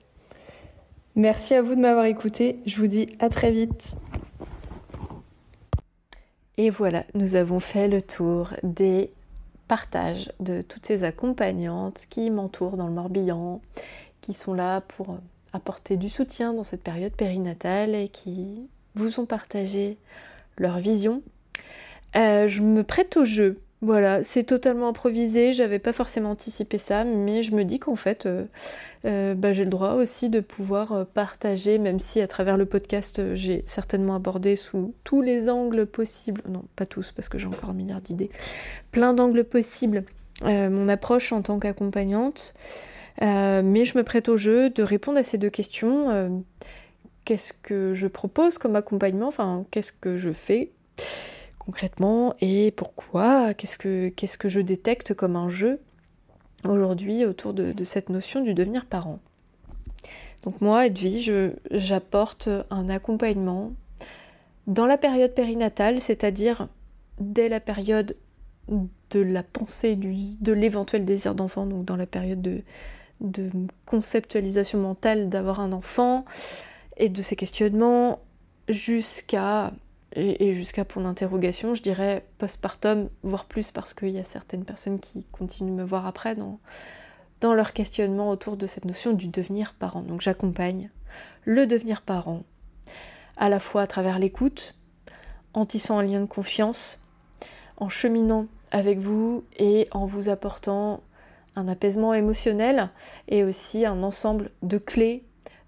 Merci 1.16 1.54
à 1.54 1.62
vous 1.62 1.74
de 1.74 1.80
m'avoir 1.80 2.04
écouté, 2.06 2.58
je 2.66 2.76
vous 2.76 2.88
dis 2.88 3.08
à 3.20 3.28
très 3.28 3.52
vite. 3.52 3.94
Et 6.56 6.70
voilà, 6.70 7.04
nous 7.14 7.34
avons 7.34 7.60
fait 7.60 7.88
le 7.88 8.02
tour 8.02 8.50
des 8.62 9.12
partages 9.66 10.30
de 10.40 10.62
toutes 10.62 10.86
ces 10.86 11.04
accompagnantes 11.04 12.04
qui 12.10 12.30
m'entourent 12.30 12.76
dans 12.76 12.86
le 12.86 12.92
Morbihan, 12.92 13.60
qui 14.20 14.32
sont 14.32 14.54
là 14.54 14.80
pour 14.82 15.18
apporter 15.52 15.96
du 15.96 16.08
soutien 16.08 16.52
dans 16.52 16.62
cette 16.62 16.82
période 16.82 17.14
périnatale 17.14 17.94
et 17.94 18.08
qui 18.08 18.68
vous 18.94 19.20
ont 19.20 19.26
partagé 19.26 19.98
leur 20.58 20.78
vision. 20.78 21.22
Euh, 22.16 22.48
je 22.48 22.62
me 22.62 22.82
prête 22.82 23.16
au 23.16 23.24
jeu. 23.24 23.60
Voilà, 23.82 24.22
c'est 24.22 24.44
totalement 24.44 24.88
improvisé, 24.88 25.52
j'avais 25.52 25.78
pas 25.78 25.92
forcément 25.92 26.30
anticipé 26.30 26.78
ça, 26.78 27.04
mais 27.04 27.42
je 27.42 27.54
me 27.54 27.64
dis 27.64 27.78
qu'en 27.78 27.96
fait, 27.96 28.24
euh, 28.24 28.46
euh, 29.04 29.34
bah, 29.34 29.52
j'ai 29.52 29.64
le 29.64 29.70
droit 29.70 29.92
aussi 29.92 30.30
de 30.30 30.40
pouvoir 30.40 31.04
partager, 31.12 31.76
même 31.76 32.00
si 32.00 32.22
à 32.22 32.26
travers 32.26 32.56
le 32.56 32.64
podcast, 32.64 33.34
j'ai 33.34 33.62
certainement 33.66 34.14
abordé 34.14 34.56
sous 34.56 34.94
tous 35.04 35.20
les 35.20 35.50
angles 35.50 35.84
possibles, 35.84 36.40
non 36.48 36.64
pas 36.76 36.86
tous 36.86 37.12
parce 37.12 37.28
que 37.28 37.36
j'ai 37.36 37.46
encore 37.46 37.68
un 37.68 37.74
milliard 37.74 38.00
d'idées, 38.00 38.30
plein 38.90 39.12
d'angles 39.12 39.44
possibles, 39.44 40.04
mon 40.42 40.88
approche 40.88 41.32
en 41.32 41.42
tant 41.42 41.58
qu'accompagnante, 41.58 42.54
mais 43.20 43.84
je 43.84 43.98
me 43.98 44.02
prête 44.02 44.30
au 44.30 44.38
jeu 44.38 44.70
de 44.70 44.82
répondre 44.82 45.18
à 45.18 45.22
ces 45.22 45.36
deux 45.36 45.50
questions 45.50 46.42
qu'est-ce 47.24 47.52
que 47.52 47.94
je 47.94 48.06
propose 48.06 48.58
comme 48.58 48.76
accompagnement, 48.76 49.28
enfin 49.28 49.64
qu'est-ce 49.70 49.92
que 49.92 50.16
je 50.16 50.32
fais 50.32 50.72
concrètement 51.58 52.34
et 52.40 52.72
pourquoi, 52.72 53.54
qu'est-ce 53.54 53.78
que, 53.78 54.08
qu'est-ce 54.10 54.38
que 54.38 54.48
je 54.48 54.60
détecte 54.60 55.14
comme 55.14 55.36
un 55.36 55.48
jeu 55.48 55.80
aujourd'hui 56.68 57.24
autour 57.24 57.54
de, 57.54 57.84
cette 57.84 58.08
notion 58.08 58.42
du 58.42 58.54
devenir 58.54 58.86
parent. 58.86 59.20
Donc 60.42 60.60
moi, 60.60 60.86
Edwige, 60.86 61.32
j'apporte 61.70 62.48
un 62.70 62.88
accompagnement 62.88 63.72
dans 64.66 64.86
la 64.86 64.98
période 64.98 65.34
périnatale, 65.34 66.00
c'est-à-dire 66.00 66.68
dès 67.20 67.48
la 67.48 67.60
période 67.60 68.16
de 68.68 69.20
la 69.20 69.42
pensée 69.42 69.96
de 69.96 70.52
l'éventuel 70.52 71.04
désir 71.04 71.34
d'enfant, 71.34 71.66
donc 71.66 71.84
dans 71.84 71.96
la 71.96 72.06
période 72.06 72.42
de, 72.42 72.62
de 73.20 73.50
conceptualisation 73.86 74.80
mentale 74.80 75.28
d'avoir 75.28 75.60
un 75.60 75.72
enfant, 75.72 76.24
et 76.96 77.08
de 77.08 77.22
ces 77.22 77.36
questionnements 77.36 78.20
jusqu'à 78.68 79.72
et, 80.16 80.52
jusqu'à 80.52 80.84
pour 80.84 81.02
l'interrogation, 81.02 81.74
je 81.74 81.82
dirais 81.82 82.24
postpartum, 82.38 83.08
voire 83.22 83.46
plus 83.46 83.70
parce 83.70 83.94
qu'il 83.94 84.10
y 84.10 84.18
a 84.18 84.24
certaines 84.24 84.64
personnes 84.64 85.00
qui 85.00 85.24
continuent 85.32 85.70
de 85.70 85.74
me 85.74 85.84
voir 85.84 86.06
après 86.06 86.36
dans, 86.36 86.60
dans 87.40 87.52
leur 87.52 87.72
questionnement 87.72 88.30
autour 88.30 88.56
de 88.56 88.66
cette 88.66 88.84
notion 88.84 89.12
du 89.12 89.28
devenir 89.28 89.74
parent. 89.74 90.02
Donc 90.02 90.20
j'accompagne 90.20 90.90
le 91.44 91.66
devenir 91.66 92.02
parent, 92.02 92.44
à 93.36 93.48
la 93.48 93.58
fois 93.58 93.82
à 93.82 93.86
travers 93.86 94.18
l'écoute, 94.18 94.74
en 95.52 95.66
tissant 95.66 95.98
un 95.98 96.02
lien 96.02 96.20
de 96.20 96.26
confiance, 96.26 97.00
en 97.76 97.88
cheminant 97.88 98.46
avec 98.70 98.98
vous 98.98 99.44
et 99.58 99.88
en 99.90 100.06
vous 100.06 100.28
apportant 100.28 101.02
un 101.56 101.68
apaisement 101.68 102.14
émotionnel 102.14 102.90
et 103.28 103.44
aussi 103.44 103.84
un 103.84 104.02
ensemble 104.02 104.50
de 104.62 104.78
clés 104.78 105.24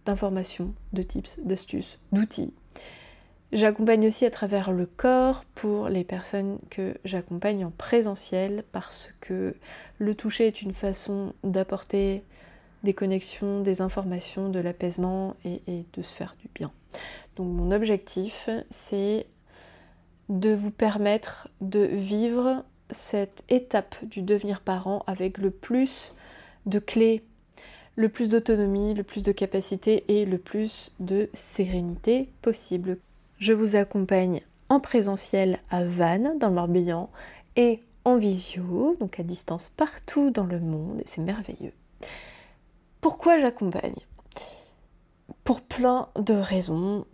d'informations, 0.07 0.73
de 0.95 1.03
tips, 1.03 1.39
d'astuces, 1.45 1.99
d'outils 2.13 2.55
J'accompagne 3.53 4.09
aussi 4.09 4.27
à 4.27 4.31
travers 4.31 4.73
le 4.73 4.87
corps 4.87 5.45
pour 5.55 5.89
les 5.89 6.03
personnes 6.03 6.59
que 6.69 6.97
j'accompagne 7.05 7.65
en 7.65 7.71
présentiel 7.71 8.65
parce 8.73 9.11
que 9.21 9.55
le 9.99 10.15
toucher 10.15 10.49
est 10.49 10.63
une 10.63 10.75
façon 10.75 11.33
d'apporter 11.45 12.25
des 12.83 12.93
connexions, 12.93 13.61
des 13.61 13.83
informations, 13.83 14.49
de 14.49 14.59
l'apaisement 14.59 15.37
et, 15.45 15.85
de 15.93 16.03
se 16.03 16.13
faire 16.13 16.37
du 16.41 16.49
bien. 16.55 16.73
Donc 17.37 17.47
mon 17.49 17.71
objectif, 17.71 18.49
c'est 18.71 19.27
de 20.29 20.53
vous 20.53 20.73
permettre 20.73 21.49
de 21.61 21.81
vivre 21.81 22.65
cette 22.91 23.45
étape 23.49 23.95
du 24.05 24.23
devenir 24.23 24.61
parent 24.61 25.05
avec 25.07 25.39
le 25.39 25.51
plus 25.51 26.15
de 26.67 26.81
clés, 26.81 27.25
le 27.97 28.09
plus 28.09 28.31
d'autonomie, 28.31 28.95
le 28.95 29.03
plus 29.03 29.23
de 29.23 29.33
capacité 29.33 30.05
et 30.09 30.27
le 30.27 30.39
plus 30.39 30.93
de 31.01 31.29
sérénité 31.33 32.29
possible. 32.43 32.99
Je 33.39 33.53
vous 33.53 33.75
accompagne 33.75 34.43
en 34.69 34.81
présentiel 34.81 35.59
à 35.71 35.85
Vannes, 35.85 36.39
dans 36.39 36.49
le 36.49 36.55
Morbihan, 36.55 37.11
et 37.57 37.81
en 38.05 38.17
visio, 38.17 38.97
donc 39.01 39.19
à 39.19 39.23
distance 39.23 39.71
partout 39.77 40.31
dans 40.31 40.45
le 40.45 40.61
monde, 40.61 41.01
et 41.01 41.07
c'est 41.07 41.23
merveilleux. 41.23 41.73
Pourquoi 43.01 43.39
j'accompagne? 43.39 43.97
Pour 45.45 45.61
plein 45.61 46.09
de 46.17 46.35
raisons 46.35 47.05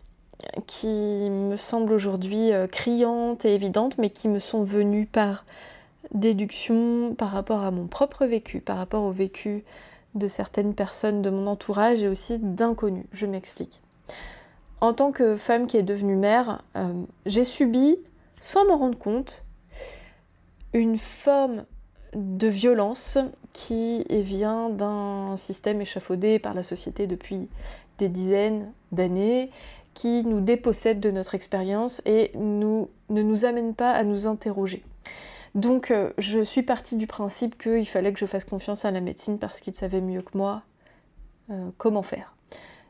qui 0.66 1.28
me 1.30 1.56
semblent 1.56 1.92
aujourd'hui 1.92 2.52
euh, 2.52 2.66
criantes 2.66 3.44
et 3.44 3.54
évidentes, 3.54 3.98
mais 3.98 4.10
qui 4.10 4.28
me 4.28 4.38
sont 4.38 4.64
venues 4.64 5.06
par 5.06 5.44
déduction, 6.12 7.14
par 7.14 7.30
rapport 7.30 7.60
à 7.60 7.70
mon 7.70 7.86
propre 7.86 8.26
vécu, 8.26 8.60
par 8.60 8.76
rapport 8.76 9.04
au 9.04 9.12
vécu 9.12 9.64
de 10.14 10.28
certaines 10.28 10.74
personnes 10.74 11.22
de 11.22 11.30
mon 11.30 11.46
entourage 11.46 12.02
et 12.02 12.08
aussi 12.08 12.38
d'inconnus. 12.38 13.06
Je 13.12 13.26
m'explique. 13.26 13.80
En 14.80 14.92
tant 14.92 15.12
que 15.12 15.36
femme 15.36 15.66
qui 15.66 15.76
est 15.76 15.82
devenue 15.82 16.16
mère, 16.16 16.62
euh, 16.76 17.04
j'ai 17.24 17.44
subi, 17.44 17.98
sans 18.40 18.66
m'en 18.66 18.78
rendre 18.78 18.98
compte, 18.98 19.44
une 20.72 20.98
forme 20.98 21.64
de 22.14 22.48
violence 22.48 23.18
qui 23.52 24.04
vient 24.10 24.70
d'un 24.70 25.36
système 25.36 25.80
échafaudé 25.80 26.38
par 26.38 26.54
la 26.54 26.62
société 26.62 27.06
depuis 27.06 27.48
des 27.98 28.08
dizaines 28.08 28.72
d'années 28.90 29.50
qui 29.94 30.24
nous 30.24 30.40
dépossède 30.40 31.00
de 31.00 31.10
notre 31.10 31.34
expérience 31.34 32.02
et 32.04 32.32
ne 32.34 32.86
nous 33.08 33.44
amène 33.44 33.74
pas 33.74 33.90
à 33.90 34.04
nous 34.04 34.26
interroger. 34.26 34.82
Donc 35.54 35.90
euh, 35.90 36.12
je 36.18 36.40
suis 36.40 36.62
partie 36.62 36.96
du 36.96 37.06
principe 37.06 37.58
qu'il 37.58 37.88
fallait 37.88 38.12
que 38.12 38.18
je 38.18 38.26
fasse 38.26 38.44
confiance 38.44 38.84
à 38.84 38.90
la 38.90 39.00
médecine 39.00 39.38
parce 39.38 39.60
qu'il 39.60 39.74
savait 39.74 40.00
mieux 40.00 40.22
que 40.22 40.36
moi 40.36 40.62
euh, 41.50 41.70
comment 41.76 42.02
faire. 42.02 42.34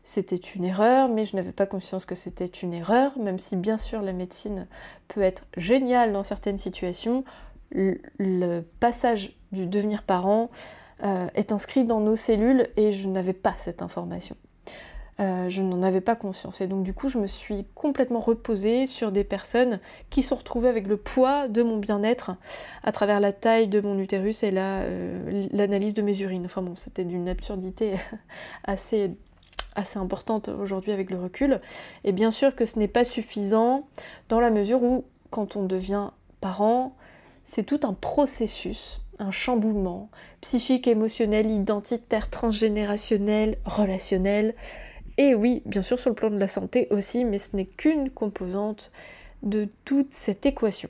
C'était 0.05 0.36
une 0.36 0.64
erreur, 0.64 1.09
mais 1.09 1.24
je 1.24 1.36
n'avais 1.36 1.52
pas 1.52 1.66
conscience 1.66 2.06
que 2.06 2.16
c'était 2.16 2.47
une 2.47 2.74
erreur, 2.74 3.16
même 3.18 3.39
si 3.39 3.56
bien 3.56 3.76
sûr 3.76 4.02
la 4.02 4.12
médecine 4.12 4.66
peut 5.06 5.22
être 5.22 5.44
géniale 5.56 6.12
dans 6.12 6.24
certaines 6.24 6.59
situations. 6.59 7.24
Le, 7.70 8.60
passage 8.80 9.36
du 9.52 9.66
devenir 9.66 10.02
parent 10.02 10.51
euh, 11.05 11.28
est 11.34 11.52
inscrit 11.52 11.84
dans 11.84 12.01
nos 12.01 12.16
cellules 12.16 12.68
et 12.76 12.93
je 12.93 13.09
n'avais 13.09 13.32
pas 13.32 13.55
cette 13.59 13.80
information. 13.80 14.36
Euh, 15.23 15.49
je 15.51 15.62
n'en 15.62 15.82
avais 15.82 16.01
pas 16.01 16.16
conscience. 16.16 16.61
Et 16.61 16.66
donc 16.66 16.82
du 16.82 16.94
coup, 16.94 17.09
je 17.09 17.19
me 17.19 17.27
suis 17.27 17.65
complètement 17.74 18.20
reposée 18.20 18.86
sur 18.86 19.12
des 19.12 19.24
personnes 19.24 19.78
qui 20.11 20.23
se 20.23 20.35
retrouvaient 20.35 20.69
avec 20.69 20.89
le 20.89 20.97
poids 20.97 21.49
de 21.49 21.62
mon 21.62 21.77
bien-être 21.77 22.32
à 22.82 22.90
travers 22.90 23.20
la 23.20 23.32
taille 23.32 23.69
de 23.69 23.81
mon 23.81 23.99
utérus 23.99 24.43
et 24.43 24.53
euh, 24.55 25.47
l'analyse 25.53 25.94
de 25.94 26.03
mes 26.03 26.19
urines. 26.20 26.47
Enfin 26.47 26.62
bon, 26.62 26.74
c'était 26.74 27.05
d'une 27.05 27.28
absurdité 27.28 27.94
assez 28.65 29.12
assez 29.74 29.99
importante 29.99 30.49
aujourd'hui 30.49 30.93
avec 30.93 31.09
le 31.09 31.19
recul. 31.19 31.61
Et 32.05 32.12
bien 32.12 32.31
sûr 32.31 32.55
que 32.55 32.66
ce 32.66 32.78
n'est 32.78 32.89
pas 32.89 33.05
suffisant 33.05 33.86
dans 34.28 34.39
la 34.39 34.51
mesure 34.51 34.82
où 34.82 35.05
quand 35.31 35.57
on 35.57 35.65
devient 35.65 36.11
parent, 36.43 36.94
c'est 37.43 37.62
tout 37.62 37.81
un 37.85 37.94
processus, 37.94 39.01
un 39.19 39.31
chamboulement 39.31 40.11
psychique, 40.43 40.89
émotionnel, 40.89 41.51
identitaire, 41.51 42.28
transgénérationnel, 42.28 43.57
relationnel, 43.65 44.55
et 45.18 45.34
oui, 45.34 45.62
bien 45.66 45.82
sûr 45.82 45.98
sur 45.98 46.10
le 46.10 46.14
plan 46.14 46.30
de 46.30 46.39
la 46.39 46.48
santé 46.48 46.89
aussi, 46.90 47.24
mais 47.24 47.39
ce 47.39 47.56
n'est 47.56 47.66
qu'une 47.66 48.10
composante 48.10 48.93
de 49.43 49.68
toute 49.84 50.12
cette 50.12 50.47
équation. 50.47 50.89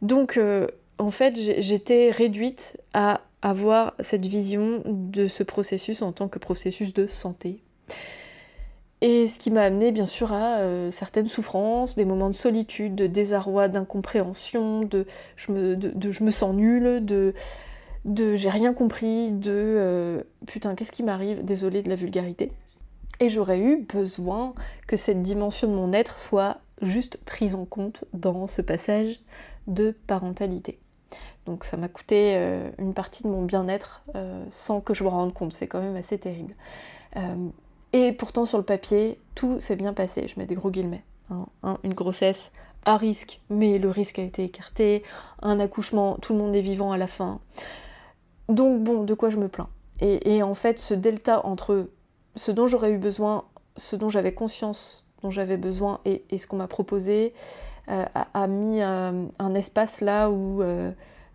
Donc 0.00 0.36
euh, 0.36 0.66
en 0.98 1.10
fait, 1.10 1.36
j'étais 1.36 2.10
réduite 2.10 2.76
à 2.94 3.22
avoir 3.42 3.94
cette 4.00 4.26
vision 4.26 4.82
de 4.86 5.28
ce 5.28 5.42
processus 5.42 6.02
en 6.02 6.12
tant 6.12 6.28
que 6.28 6.38
processus 6.38 6.94
de 6.94 7.06
santé. 7.06 7.60
Et 9.00 9.26
ce 9.26 9.36
qui 9.36 9.50
m'a 9.50 9.62
amené 9.62 9.90
bien 9.90 10.06
sûr 10.06 10.32
à 10.32 10.60
euh, 10.60 10.92
certaines 10.92 11.26
souffrances, 11.26 11.96
des 11.96 12.04
moments 12.04 12.28
de 12.28 12.34
solitude, 12.34 12.94
de 12.94 13.08
désarroi, 13.08 13.66
d'incompréhension, 13.66 14.82
de 14.82 15.06
je 15.34 15.50
me, 15.50 16.30
sens 16.30 16.54
nulle, 16.54 17.04
de, 17.04 17.34
j'ai 18.36 18.48
rien 18.48 18.72
compris, 18.72 19.32
de 19.32 19.50
euh, 19.50 20.22
putain 20.46 20.76
qu'est-ce 20.76 20.92
qui 20.92 21.02
m'arrive, 21.02 21.44
désolé 21.44 21.82
de 21.82 21.88
la 21.88 21.96
vulgarité. 21.96 22.52
Et 23.20 23.28
j'aurais 23.28 23.60
eu 23.60 23.82
besoin 23.82 24.54
que 24.86 24.96
cette 24.96 25.22
dimension 25.22 25.68
de 25.68 25.74
mon 25.74 25.92
être 25.92 26.18
soit 26.18 26.58
juste 26.80 27.18
prise 27.24 27.54
en 27.54 27.64
compte 27.64 28.04
dans 28.12 28.46
ce 28.46 28.60
passage 28.62 29.20
de 29.66 29.96
parentalité. 30.06 30.78
Donc 31.46 31.64
ça 31.64 31.76
m'a 31.76 31.88
coûté 31.88 32.34
euh, 32.36 32.70
une 32.78 32.94
partie 32.94 33.22
de 33.22 33.28
mon 33.28 33.42
bien-être 33.42 34.02
euh, 34.14 34.44
sans 34.50 34.80
que 34.80 34.94
je 34.94 35.04
me 35.04 35.08
rende 35.08 35.34
compte. 35.34 35.52
C'est 35.52 35.66
quand 35.66 35.80
même 35.80 35.96
assez 35.96 36.18
terrible. 36.18 36.54
Euh, 37.16 37.48
et 37.92 38.12
pourtant 38.12 38.44
sur 38.44 38.58
le 38.58 38.64
papier, 38.64 39.18
tout 39.34 39.60
s'est 39.60 39.76
bien 39.76 39.92
passé. 39.92 40.26
Je 40.28 40.38
mets 40.38 40.46
des 40.46 40.54
gros 40.54 40.70
guillemets. 40.70 41.04
Hein, 41.30 41.78
une 41.82 41.94
grossesse 41.94 42.52
à 42.84 42.96
risque, 42.96 43.40
mais 43.48 43.78
le 43.78 43.88
risque 43.88 44.18
a 44.18 44.22
été 44.22 44.44
écarté. 44.44 45.02
Un 45.40 45.60
accouchement, 45.60 46.18
tout 46.20 46.32
le 46.32 46.38
monde 46.38 46.54
est 46.54 46.60
vivant 46.60 46.92
à 46.92 46.98
la 46.98 47.06
fin. 47.06 47.40
Donc 48.48 48.82
bon, 48.82 49.04
de 49.04 49.14
quoi 49.14 49.30
je 49.30 49.38
me 49.38 49.48
plains 49.48 49.68
et 50.04 50.42
en 50.42 50.54
fait, 50.54 50.80
ce 50.80 50.94
delta 50.94 51.46
entre 51.46 51.88
ce 52.36 52.50
dont 52.50 52.66
j'aurais 52.66 52.92
eu 52.92 52.98
besoin, 52.98 53.44
ce 53.76 53.96
dont 53.96 54.08
j'avais 54.08 54.32
conscience, 54.32 55.04
dont 55.22 55.30
j'avais 55.30 55.56
besoin 55.56 56.00
et, 56.04 56.22
ce 56.36 56.46
qu'on 56.46 56.56
m'a 56.56 56.68
proposé 56.68 57.32
euh, 57.88 58.04
a, 58.14 58.46
mis 58.46 58.80
euh, 58.80 59.24
un 59.38 59.54
espace 59.54 60.00
là 60.00 60.30
où 60.30 60.62
euh, 60.62 60.90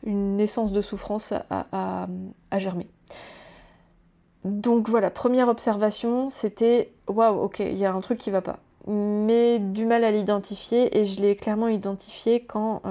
une 0.05 0.35
naissance 0.35 0.71
de 0.71 0.81
souffrance 0.81 1.33
a, 1.49 2.07
germé. 2.57 2.87
Donc 4.45 4.87
voilà, 4.87 5.09
première 5.09 5.49
observation, 5.49 6.29
c'était 6.29 6.91
waouh, 7.07 7.39
ok, 7.41 7.59
il 7.59 7.77
y 7.77 7.85
a 7.85 7.93
un 7.93 8.01
truc 8.01 8.17
qui 8.17 8.31
va 8.31 8.41
pas. 8.41 8.59
Mais 8.87 9.59
du 9.59 9.85
mal 9.85 10.03
à 10.05 10.11
l'identifier 10.11 10.97
et 10.97 11.05
je 11.05 11.19
l'ai 11.19 11.35
clairement 11.35 11.67
identifié 11.67 12.45
quand 12.45 12.81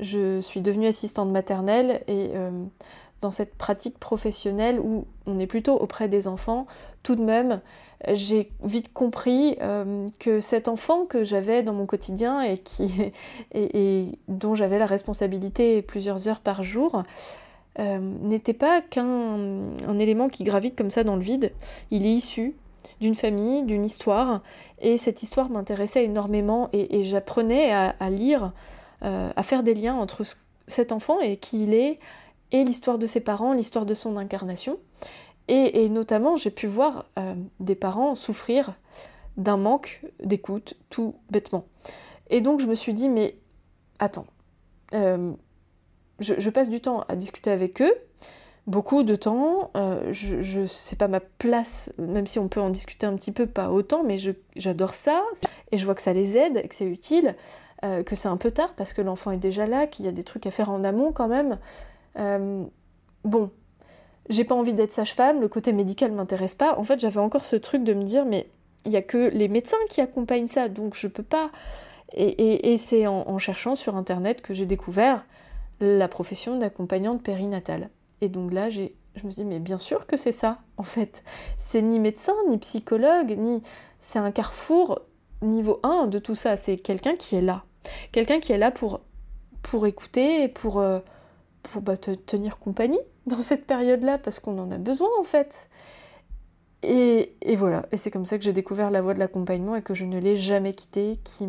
je 0.00 0.40
suis 0.40 0.60
devenue 0.60 0.88
assistante 0.88 1.30
maternelle 1.30 2.02
et 2.08 2.32
dans 3.20 3.30
cette 3.30 3.54
pratique 3.56 3.98
professionnelle 3.98 4.80
où 4.80 5.06
on 5.26 5.38
est 5.38 5.46
plutôt 5.46 5.76
auprès 5.76 6.08
des 6.08 6.26
enfants, 6.26 6.66
tout 7.02 7.14
de 7.14 7.22
même, 7.22 7.60
j'ai 8.06 8.50
vite 8.62 8.92
compris 8.92 9.56
euh, 9.60 10.08
que 10.18 10.40
cet 10.40 10.68
enfant 10.68 11.04
que 11.04 11.24
j'avais 11.24 11.62
dans 11.62 11.72
mon 11.72 11.86
quotidien 11.86 12.42
et, 12.42 12.58
qui, 12.58 12.90
et, 13.54 14.18
dont 14.28 14.54
j'avais 14.54 14.78
la 14.78 14.86
responsabilité 14.86 15.82
plusieurs 15.82 16.28
heures 16.28 16.40
par 16.40 16.62
jour, 16.62 17.02
euh, 17.78 17.98
n'était 17.98 18.54
pas 18.54 18.80
qu'un 18.80 19.72
un 19.86 19.98
élément 19.98 20.28
qui 20.28 20.44
gravite 20.44 20.76
comme 20.76 20.90
ça 20.90 21.04
dans 21.04 21.16
le 21.16 21.22
vide. 21.22 21.52
Il 21.90 22.06
est 22.06 22.12
issu 22.12 22.56
d'une 23.00 23.14
famille, 23.14 23.62
d'une 23.64 23.84
histoire, 23.84 24.42
et 24.80 24.96
cette 24.96 25.22
histoire 25.22 25.50
m'intéressait 25.50 26.04
énormément 26.04 26.68
et, 26.72 27.04
j'apprenais 27.04 27.72
à, 27.72 28.10
lire, 28.10 28.52
euh, 29.04 29.30
à 29.34 29.42
faire 29.42 29.62
des 29.62 29.74
liens 29.74 29.94
entre 29.94 30.22
cet 30.66 30.90
enfant 30.90 31.20
et 31.20 31.36
qui 31.36 31.64
il 31.64 31.74
est, 31.74 31.98
et 32.50 32.64
l'histoire 32.64 32.98
de 32.98 33.06
ses 33.06 33.20
parents, 33.20 33.52
l'histoire 33.52 33.86
de 33.86 33.94
son 33.94 34.16
incarnation. 34.16 34.78
Et, 35.48 35.88
notamment, 35.88 36.36
j'ai 36.36 36.50
pu 36.50 36.66
voir 36.66 37.06
euh, 37.18 37.34
des 37.58 37.74
parents 37.74 38.14
souffrir 38.14 38.74
d'un 39.38 39.56
manque 39.56 40.02
d'écoute, 40.22 40.74
tout 40.90 41.14
bêtement. 41.30 41.64
Et 42.28 42.42
donc, 42.42 42.60
je 42.60 42.66
me 42.66 42.74
suis 42.74 42.92
dit, 42.92 43.08
mais 43.08 43.34
attends, 43.98 44.26
euh, 44.92 45.32
je, 46.20 46.50
passe 46.50 46.68
du 46.68 46.82
temps 46.82 47.04
à 47.08 47.16
discuter 47.16 47.50
avec 47.50 47.80
eux, 47.80 47.94
beaucoup 48.66 49.04
de 49.04 49.14
temps, 49.14 49.70
euh, 49.74 50.12
je, 50.12 50.66
c'est 50.66 50.98
pas 50.98 51.08
ma 51.08 51.20
place, 51.20 51.90
même 51.96 52.26
si 52.26 52.38
on 52.38 52.48
peut 52.48 52.60
en 52.60 52.68
discuter 52.68 53.06
un 53.06 53.16
petit 53.16 53.32
peu, 53.32 53.46
pas 53.46 53.70
autant, 53.70 54.04
mais 54.04 54.18
j'adore 54.54 54.92
ça, 54.92 55.24
et 55.72 55.78
je 55.78 55.84
vois 55.86 55.94
que 55.94 56.02
ça 56.02 56.12
les 56.12 56.36
aide, 56.36 56.68
que 56.68 56.74
c'est 56.74 56.84
utile, 56.84 57.36
que 57.82 58.16
c'est 58.16 58.28
un 58.28 58.36
peu 58.36 58.50
tard 58.50 58.74
parce 58.74 58.92
que 58.92 59.00
l'enfant 59.00 59.30
est 59.30 59.38
déjà 59.38 59.64
là, 59.66 59.86
qu'il 59.86 60.04
y 60.04 60.08
a 60.08 60.12
des 60.12 60.24
trucs 60.24 60.46
à 60.46 60.50
faire 60.50 60.68
en 60.68 60.82
amont 60.82 61.12
quand 61.12 61.28
même. 61.28 61.58
bon, 63.24 63.50
j'ai 64.28 64.44
pas 64.44 64.54
envie 64.54 64.74
d'être 64.74 64.92
sage-femme, 64.92 65.40
le 65.40 65.48
côté 65.48 65.72
médical 65.72 66.12
m'intéresse 66.12 66.54
pas. 66.54 66.78
En 66.78 66.84
fait, 66.84 66.98
j'avais 66.98 67.20
encore 67.20 67.44
ce 67.44 67.56
truc 67.56 67.84
de 67.84 67.94
me 67.94 68.04
dire, 68.04 68.24
mais 68.24 68.48
il 68.84 68.92
y 68.92 68.96
a 68.96 69.02
que 69.02 69.28
les 69.28 69.48
médecins 69.48 69.76
qui 69.90 70.00
accompagnent 70.00 70.46
ça, 70.46 70.68
donc 70.68 70.94
je 70.94 71.08
peux 71.08 71.22
pas. 71.22 71.50
Et, 72.14 72.78
c'est 72.78 73.06
en, 73.06 73.38
cherchant 73.38 73.74
sur 73.74 73.94
internet 73.94 74.40
que 74.40 74.54
j'ai 74.54 74.64
découvert 74.64 75.26
la 75.80 76.08
profession 76.08 76.56
d'accompagnante 76.56 77.22
périnatale. 77.22 77.90
Et 78.22 78.30
donc 78.30 78.52
là, 78.52 78.70
je 78.70 78.80
me 79.24 79.30
suis 79.30 79.42
dit, 79.42 79.44
mais 79.44 79.60
bien 79.60 79.76
sûr 79.76 80.06
que 80.06 80.16
c'est 80.16 80.32
ça, 80.32 80.58
en 80.78 80.84
fait. 80.84 81.22
C'est 81.58 81.82
ni 81.82 81.98
médecin, 82.00 82.34
ni 82.48 82.56
psychologue, 82.58 83.36
ni. 83.36 83.62
C'est 84.00 84.18
un 84.18 84.30
carrefour 84.30 85.00
niveau 85.42 85.80
1 85.82 86.06
de 86.06 86.18
tout 86.18 86.34
ça, 86.34 86.56
c'est 86.56 86.76
quelqu'un 86.76 87.16
qui 87.16 87.36
est 87.36 87.42
là. 87.42 87.64
Quelqu'un 88.12 88.40
qui 88.40 88.52
est 88.52 88.58
là 88.58 88.70
pour, 88.70 89.00
pour 89.62 89.86
écouter 89.86 90.48
pour, 90.48 90.80
euh, 90.80 91.00
pour 91.72 91.82
bah, 91.82 91.96
te 91.96 92.10
tenir 92.10 92.58
compagnie 92.58 93.00
dans 93.26 93.40
cette 93.40 93.66
période-là, 93.66 94.18
parce 94.18 94.40
qu'on 94.40 94.58
en 94.58 94.70
a 94.70 94.78
besoin 94.78 95.08
en 95.20 95.24
fait. 95.24 95.68
Et, 96.82 97.34
et 97.42 97.56
voilà, 97.56 97.86
et 97.90 97.96
c'est 97.96 98.10
comme 98.10 98.26
ça 98.26 98.38
que 98.38 98.44
j'ai 98.44 98.52
découvert 98.52 98.90
la 98.90 99.02
voie 99.02 99.14
de 99.14 99.18
l'accompagnement 99.18 99.74
et 99.74 99.82
que 99.82 99.94
je 99.94 100.04
ne 100.04 100.18
l'ai 100.18 100.36
jamais 100.36 100.74
quitté. 100.74 101.18
Qui... 101.24 101.48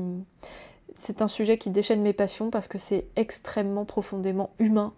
C'est 0.95 1.21
un 1.21 1.27
sujet 1.27 1.57
qui 1.57 1.69
déchaîne 1.69 2.01
mes 2.01 2.13
passions 2.13 2.49
parce 2.49 2.67
que 2.67 2.77
c'est 2.77 3.07
extrêmement 3.15 3.85
profondément 3.85 4.51
humain 4.59 4.93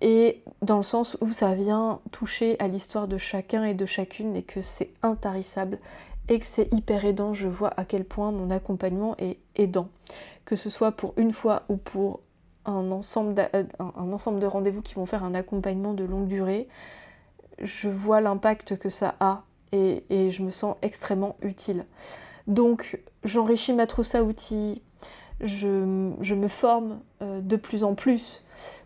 et 0.00 0.42
dans 0.62 0.76
le 0.76 0.82
sens 0.82 1.16
où 1.20 1.32
ça 1.32 1.54
vient 1.54 2.00
toucher 2.12 2.56
à 2.58 2.68
l'histoire 2.68 3.08
de 3.08 3.18
chacun 3.18 3.64
et 3.64 3.74
de 3.74 3.86
chacune 3.86 4.36
et 4.36 4.42
que 4.42 4.60
c'est 4.60 4.90
intarissable 5.02 5.78
et 6.28 6.38
que 6.38 6.46
c'est 6.46 6.72
hyper 6.72 7.04
aidant. 7.04 7.32
Je 7.34 7.48
vois 7.48 7.72
à 7.76 7.84
quel 7.84 8.04
point 8.04 8.30
mon 8.30 8.50
accompagnement 8.50 9.16
est 9.18 9.38
aidant, 9.54 9.88
que 10.44 10.56
ce 10.56 10.68
soit 10.68 10.92
pour 10.92 11.14
une 11.16 11.32
fois 11.32 11.62
ou 11.68 11.76
pour 11.76 12.20
un 12.66 12.90
ensemble, 12.90 13.48
euh, 13.54 13.64
un 13.78 14.12
ensemble 14.12 14.40
de 14.40 14.46
rendez-vous 14.46 14.82
qui 14.82 14.94
vont 14.94 15.06
faire 15.06 15.24
un 15.24 15.34
accompagnement 15.34 15.94
de 15.94 16.04
longue 16.04 16.26
durée. 16.26 16.68
Je 17.60 17.88
vois 17.88 18.20
l'impact 18.20 18.76
que 18.76 18.90
ça 18.90 19.14
a 19.20 19.42
et, 19.72 20.30
je 20.30 20.42
me 20.42 20.50
sens 20.50 20.76
extrêmement 20.82 21.36
utile. 21.42 21.84
Donc 22.46 23.00
j'enrichis 23.24 23.72
ma 23.72 23.86
trousse 23.86 24.14
à 24.14 24.22
outils, 24.22 24.82
je, 25.40 25.66
me 25.66 26.48
forme 26.48 27.00
euh, 27.22 27.40
de 27.40 27.56
plus 27.56 27.84
en 27.84 27.94
plus 27.94 28.42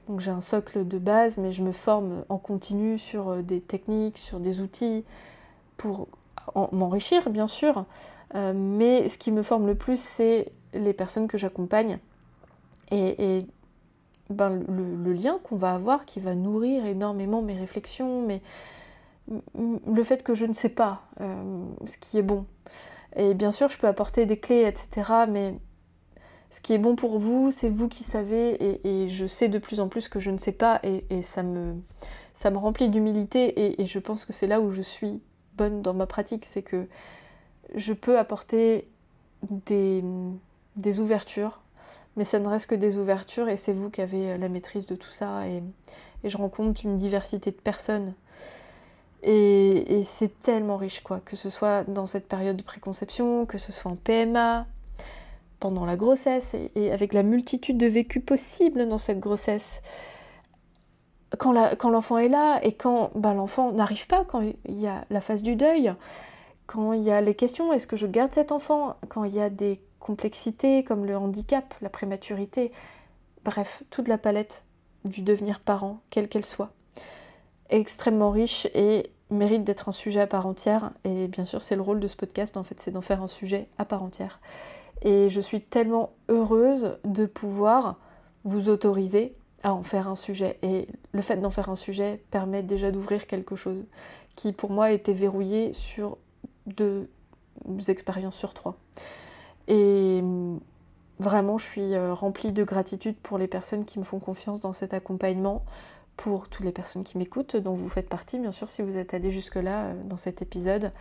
donc 0.08 0.18
j'ai 0.18 0.32
un 0.32 0.40
socle 0.40 0.88
de 0.88 0.98
base, 0.98 1.38
mais 1.38 1.52
je 1.52 1.62
me 1.62 1.70
forme 1.70 2.24
en 2.28 2.38
continu 2.38 2.98
sur 2.98 3.28
euh, 3.28 3.42
des 3.42 3.60
techniques, 3.60 4.18
sur 4.18 4.40
des 4.40 4.60
outils 4.60 5.04
pour 5.76 6.08
m'enrichir, 6.72 7.30
bien 7.30 7.46
sûr. 7.46 7.84
Mais 8.34 9.08
ce 9.08 9.18
qui 9.18 9.30
me 9.30 9.42
forme 9.42 9.66
le 9.66 9.74
plus, 9.74 10.00
c'est 10.00 10.52
les 10.74 10.92
personnes 10.92 11.28
que 11.28 11.38
j'accompagne 11.38 11.98
ben, 14.30 14.64
le, 14.68 15.12
lien 15.12 15.38
qu'on 15.42 15.56
va 15.56 15.74
avoir 15.74 16.06
qui 16.06 16.20
va 16.20 16.34
nourrir 16.34 16.86
énormément 16.86 17.42
mes 17.42 17.54
réflexions, 17.54 18.24
mais 18.26 18.42
le 19.28 20.04
fait 20.04 20.22
que 20.22 20.34
je 20.34 20.46
ne 20.46 20.52
sais 20.52 20.68
pas 20.68 21.02
euh, 21.20 21.64
ce 21.84 21.98
qui 21.98 22.18
est 22.18 22.22
bon. 22.22 22.46
Et 23.16 23.34
bien 23.34 23.52
sûr, 23.52 23.68
je 23.68 23.78
peux 23.78 23.86
apporter 23.86 24.26
des 24.26 24.38
clés, 24.38 24.64
etc. 24.66 25.12
Mais 25.28 25.54
ce 26.50 26.60
qui 26.60 26.72
est 26.72 26.78
bon 26.78 26.96
pour 26.96 27.18
vous, 27.18 27.50
c'est 27.50 27.68
vous 27.68 27.88
qui 27.88 28.04
savez, 28.04 28.56
et, 28.86 29.08
je 29.08 29.26
sais 29.26 29.48
de 29.48 29.58
plus 29.58 29.80
en 29.80 29.88
plus 29.88 30.08
que 30.08 30.20
je 30.20 30.30
ne 30.30 30.38
sais 30.38 30.52
pas, 30.52 30.80
et, 30.82 31.22
ça, 31.22 31.42
me, 31.42 31.74
ça 32.34 32.50
me 32.50 32.58
remplit 32.58 32.88
d'humilité, 32.88 33.80
et, 33.80 33.86
je 33.86 33.98
pense 33.98 34.24
que 34.24 34.32
c'est 34.32 34.46
là 34.46 34.60
où 34.60 34.72
je 34.72 34.82
suis 34.82 35.20
bonne 35.56 35.82
dans 35.82 35.94
ma 35.94 36.06
pratique, 36.06 36.44
c'est 36.46 36.62
que 36.62 36.88
je 37.74 37.92
peux 37.92 38.18
apporter 38.18 38.88
des, 39.66 40.02
des 40.76 40.98
ouvertures, 40.98 41.60
mais 42.16 42.24
ça 42.24 42.38
ne 42.38 42.48
reste 42.48 42.66
que 42.66 42.74
des 42.74 42.98
ouvertures, 42.98 43.48
et 43.48 43.56
c'est 43.56 43.72
vous 43.72 43.90
qui 43.90 44.00
avez 44.00 44.36
la 44.38 44.48
maîtrise 44.48 44.86
de 44.86 44.94
tout 44.94 45.10
ça, 45.10 45.46
et, 45.48 45.62
je 46.22 46.36
rencontre 46.36 46.84
une 46.84 46.96
diversité 46.96 47.50
de 47.50 47.56
personnes. 47.56 48.14
Et, 49.22 50.02
c'est 50.04 50.38
tellement 50.40 50.76
riche, 50.76 51.00
quoi, 51.02 51.20
que 51.20 51.36
ce 51.36 51.50
soit 51.50 51.84
dans 51.84 52.06
cette 52.06 52.28
période 52.28 52.56
de 52.56 52.62
préconception, 52.62 53.46
que 53.46 53.58
ce 53.58 53.72
soit 53.72 53.90
en 53.90 53.96
PMA, 53.96 54.66
pendant 55.60 55.84
la 55.84 55.96
grossesse 55.96 56.56
et, 56.74 56.90
avec 56.90 57.12
la 57.12 57.22
multitude 57.22 57.78
de 57.78 57.86
vécus 57.86 58.24
possibles 58.24 58.88
dans 58.88 58.98
cette 58.98 59.20
grossesse. 59.20 59.82
Quand 61.38 61.52
l'enfant 61.90 62.18
est 62.18 62.28
là 62.28 62.58
et 62.64 62.72
quand 62.72 63.12
ben, 63.14 63.34
l'enfant 63.34 63.70
n'arrive 63.70 64.08
pas, 64.08 64.24
quand 64.24 64.40
il 64.40 64.80
y 64.80 64.88
a 64.88 65.04
la 65.10 65.20
phase 65.20 65.42
du 65.42 65.54
deuil, 65.54 65.94
quand 66.66 66.92
il 66.92 67.02
y 67.02 67.12
a 67.12 67.20
les 67.20 67.34
questions, 67.34 67.72
est-ce 67.72 67.86
que 67.86 67.96
je 67.96 68.06
garde 68.06 68.32
cet 68.32 68.50
enfant, 68.50 68.96
quand 69.08 69.22
il 69.24 69.34
y 69.34 69.40
a 69.40 69.48
des 69.48 69.80
complexités 70.00 70.82
comme 70.82 71.04
le 71.04 71.16
handicap, 71.16 71.74
la 71.80 71.88
prématurité, 71.88 72.72
bref, 73.44 73.84
toute 73.90 74.08
la 74.08 74.18
palette 74.18 74.64
du 75.04 75.22
devenir 75.22 75.60
parent, 75.60 76.00
quelle 76.10 76.28
qu'elle 76.28 76.44
soit, 76.44 76.72
extrêmement 77.68 78.30
riche 78.30 78.66
et 78.74 79.10
mérite 79.30 79.64
d'être 79.64 79.88
un 79.88 79.92
sujet 79.92 80.20
à 80.20 80.26
part 80.26 80.46
entière. 80.46 80.90
Et 81.04 81.28
bien 81.28 81.44
sûr, 81.44 81.62
c'est 81.62 81.76
le 81.76 81.82
rôle 81.82 82.00
de 82.00 82.08
ce 82.08 82.16
podcast, 82.16 82.56
en 82.56 82.62
fait, 82.62 82.80
c'est 82.80 82.90
d'en 82.90 83.00
faire 83.00 83.22
un 83.22 83.28
sujet 83.28 83.68
à 83.78 83.84
part 83.84 84.02
entière. 84.02 84.40
Et 85.02 85.30
je 85.30 85.40
suis 85.40 85.60
tellement 85.60 86.12
heureuse 86.28 86.98
de 87.04 87.26
pouvoir 87.26 87.96
vous 88.44 88.68
autoriser 88.68 89.34
à 89.62 89.72
en 89.72 89.82
faire 89.82 90.08
un 90.08 90.16
sujet. 90.16 90.58
Et 90.62 90.88
le 91.12 91.22
fait 91.22 91.36
d'en 91.36 91.50
faire 91.50 91.70
un 91.70 91.76
sujet 91.76 92.22
permet 92.30 92.62
déjà 92.62 92.90
d'ouvrir 92.90 93.26
quelque 93.26 93.56
chose 93.56 93.86
qui 94.36 94.52
pour 94.52 94.70
moi 94.70 94.90
était 94.90 95.12
verrouillé 95.12 95.72
sur 95.74 96.18
deux 96.66 97.08
expériences 97.88 98.36
sur 98.36 98.54
trois. 98.54 98.76
Et 99.68 100.22
vraiment, 101.20 101.58
je 101.58 101.64
suis 101.64 101.94
euh, 101.94 102.14
remplie 102.14 102.52
de 102.52 102.64
gratitude 102.64 103.16
pour 103.22 103.38
les 103.38 103.46
personnes 103.46 103.84
qui 103.84 103.98
me 103.98 104.04
font 104.04 104.18
confiance 104.18 104.60
dans 104.60 104.72
cet 104.72 104.94
accompagnement, 104.94 105.62
pour 106.16 106.48
toutes 106.48 106.64
les 106.64 106.72
personnes 106.72 107.04
qui 107.04 107.18
m'écoutent, 107.18 107.56
dont 107.56 107.74
vous 107.74 107.88
faites 107.88 108.08
partie, 108.08 108.38
bien 108.38 108.52
sûr, 108.52 108.68
si 108.70 108.82
vous 108.82 108.96
êtes 108.96 109.14
allé 109.14 109.30
jusque-là 109.30 109.84
euh, 109.84 110.02
dans 110.04 110.16
cet 110.16 110.42
épisode. 110.42 110.92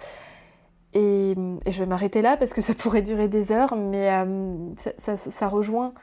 Et, 0.93 1.35
je 1.67 1.79
vais 1.79 1.85
m'arrêter 1.85 2.21
là 2.21 2.35
parce 2.37 2.53
que 2.53 2.61
ça 2.61 2.73
pourrait 2.75 3.01
durer 3.01 3.27
des 3.27 3.51
heures, 3.51 3.75
mais 3.75 4.11
euh, 4.11 4.57
ça, 4.97 5.47
rejoint 5.47 5.93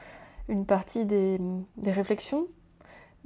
une 0.49 0.65
partie 0.65 1.05
des, 1.05 1.39
réflexions 1.85 2.47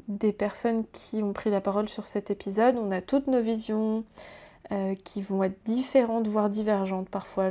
des 0.07 0.33
personnes 0.33 0.83
qui 0.91 1.21
ont 1.21 1.31
pris 1.31 1.51
la 1.51 1.61
parole 1.61 1.87
sur 1.87 2.05
cet 2.05 2.31
épisode. 2.31 2.75
On 2.75 2.91
a 2.91 3.01
toutes 3.01 3.27
nos 3.27 3.41
visions 3.41 4.03
qui 5.03 5.21
vont 5.21 5.43
être 5.43 5.61
différentes, 5.65 6.27
voire 6.27 6.49
divergentes. 6.49 7.09
Parfois, 7.09 7.49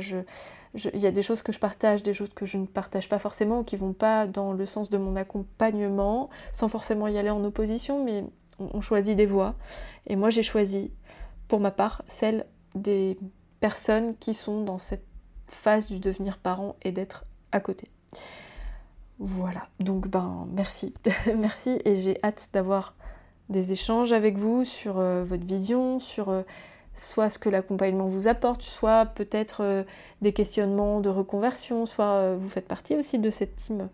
il 0.73 0.99
y 0.99 1.07
a 1.07 1.11
des 1.11 1.23
choses 1.23 1.41
que 1.41 1.51
je 1.51 1.59
partage, 1.59 2.03
des 2.03 2.13
choses 2.13 2.33
que 2.33 2.45
je 2.45 2.57
ne 2.57 2.65
partage 2.65 3.09
pas 3.09 3.19
forcément, 3.19 3.59
ou 3.59 3.63
qui 3.63 3.75
vont 3.75 3.93
pas 3.93 4.27
dans 4.27 4.53
le 4.53 4.65
sens 4.65 4.89
de 4.89 4.97
mon 4.97 5.15
accompagnement, 5.15 6.29
sans 6.51 6.67
forcément 6.67 7.07
y 7.07 7.17
aller 7.17 7.29
en 7.29 7.43
opposition, 7.43 8.03
mais 8.03 8.23
on 8.59 8.81
choisit 8.81 9.17
des 9.17 9.25
voies. 9.25 9.55
Et 10.07 10.15
moi, 10.15 10.29
j'ai 10.29 10.43
choisi, 10.43 10.91
pour 11.47 11.59
ma 11.59 11.71
part, 11.71 12.03
celle 12.07 12.45
des 12.75 13.17
personnes 13.59 14.15
qui 14.17 14.33
sont 14.33 14.63
dans 14.63 14.77
cette 14.77 15.05
phase 15.47 15.87
du 15.87 15.99
devenir 15.99 16.37
parent 16.37 16.75
et 16.83 16.91
d'être 16.91 17.25
à 17.51 17.59
côté. 17.59 17.87
Voilà, 19.19 19.67
donc 19.79 20.07
ben 20.07 20.47
merci, 20.51 20.95
merci 21.37 21.79
et 21.85 21.95
j'ai 21.95 22.17
hâte 22.23 22.49
d'avoir 22.53 22.95
des 23.49 23.71
échanges 23.71 24.13
avec 24.13 24.37
vous 24.37 24.65
sur 24.65 24.97
euh, 24.97 25.23
votre 25.23 25.43
vision, 25.43 25.99
sur 25.99 26.29
euh, 26.29 26.41
soit 27.01 27.29
ce 27.29 27.39
que 27.39 27.49
l'accompagnement 27.49 28.05
vous 28.05 28.27
apporte, 28.27 28.61
soit 28.61 29.05
peut-être 29.05 29.61
euh, 29.63 29.83
des 30.21 30.33
questionnements 30.33 30.99
de 30.99 31.09
reconversion, 31.09 31.85
soit 31.85 32.35
vous 32.35 32.49
faites 32.49 32.67
partie 32.67 32.95
aussi 32.95 33.19
de 33.19 33.29
cette 33.29 33.55
team 33.55 33.89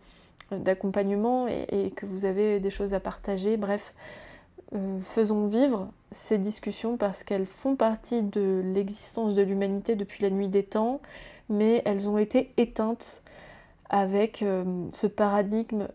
d'accompagnement 0.51 1.47
et, 1.47 1.91
que 1.91 2.05
vous 2.05 2.25
avez 2.25 2.59
des 2.59 2.69
choses 2.69 2.93
à 2.93 2.99
partager. 2.99 3.57
Bref, 3.57 3.93
euh, 4.75 4.99
faisons 5.01 5.47
vivre 5.47 5.89
ces 6.11 6.37
discussions 6.37 6.97
parce 6.97 7.23
qu'elles 7.23 7.45
font 7.45 7.75
partie 7.75 8.23
de 8.23 8.61
l'existence 8.73 9.35
de 9.35 9.41
l'humanité 9.41 9.95
depuis 9.95 10.23
la 10.23 10.29
nuit 10.29 10.49
des 10.49 10.63
temps, 10.63 11.01
mais 11.49 11.81
elles 11.85 12.09
ont 12.09 12.17
été 12.17 12.53
éteintes 12.57 13.21
avec 13.89 14.41
euh, 14.41 14.85
ce 14.93 15.07
paradigme 15.07 15.87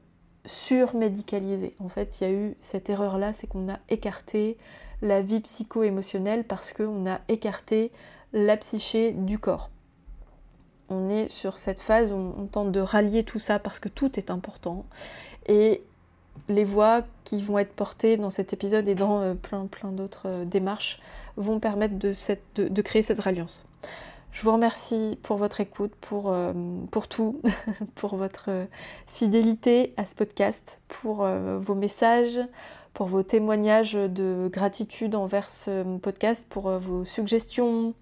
surmédicalisé. 0.44 1.74
En 1.78 1.88
fait, 1.88 2.20
il 2.20 2.24
y 2.24 2.30
a 2.30 2.32
eu 2.32 2.56
cette 2.60 2.90
erreur-là, 2.90 3.32
c'est 3.32 3.46
qu'on 3.46 3.68
a 3.70 3.78
écarté 3.88 4.56
la 5.02 5.20
vie 5.20 5.40
psycho-émotionnelle 5.40 6.44
parce 6.44 6.72
qu'on 6.72 7.06
a 7.10 7.20
écarté 7.28 7.90
la 8.32 8.56
psyché 8.56 9.12
du 9.12 9.38
corps. 9.38 9.68
On 10.88 11.10
est 11.10 11.28
sur 11.28 11.58
cette 11.58 11.80
phase 11.80 12.12
où 12.12 12.16
on 12.16 12.46
tente 12.46 12.72
de 12.72 12.80
rallier 12.80 13.24
tout 13.24 13.38
ça 13.38 13.58
parce 13.58 13.78
que 13.78 13.88
tout 13.88 14.18
est 14.18 14.30
important. 14.30 14.86
Et 15.46 15.82
les 16.48 16.64
voix 16.64 17.02
qui 17.24 17.42
vont 17.42 17.58
être 17.58 17.72
portées 17.72 18.16
dans 18.16 18.30
cet 18.30 18.52
épisode 18.52 18.88
et 18.88 18.94
dans 18.94 19.20
euh, 19.20 19.34
plein, 19.34 19.66
plein 19.66 19.90
d'autres 19.90 20.26
euh, 20.26 20.44
démarches 20.44 21.00
vont 21.36 21.60
permettre 21.60 21.94
de, 21.98 22.82
créer 22.82 23.02
cette 23.02 23.20
ralliance. 23.20 23.64
Je 24.32 24.42
vous 24.42 24.52
remercie 24.52 25.18
pour 25.22 25.36
votre 25.36 25.60
écoute, 25.60 25.92
pour, 26.00 26.32
euh, 26.32 26.52
pour 26.90 27.08
tout, 27.08 27.40
pour 27.94 28.16
votre 28.16 28.66
fidélité 29.06 29.94
à 29.96 30.04
ce 30.04 30.14
podcast, 30.14 30.80
pour 30.88 31.26
vos 31.26 31.74
messages, 31.74 32.38
pour 32.94 33.06
vos 33.06 33.22
témoignages 33.22 33.94
de 33.94 34.50
gratitude 34.52 35.14
envers 35.14 35.50
ce 35.50 35.98
podcast, 35.98 36.46
pour 36.48 36.70
vos 36.78 37.04
suggestions, 37.04 37.94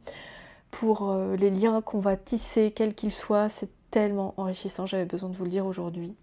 pour 0.71 1.17
les 1.39 1.51
liens 1.51 1.81
qu'on 1.81 2.01
va 2.01 2.17
tisser, 2.17 2.73
quels 2.73 2.95
qu'ils 2.95 3.13
soient. 3.13 3.49
C'est 3.49 3.71
tellement 3.91 4.35
enrichissant, 4.37 4.87
j'avais 4.87 5.05
besoin 5.05 5.29
de 5.29 5.37
vous 5.37 5.45
le 5.45 5.51
dire 5.51 5.67
aujourd'hui. 5.67 6.15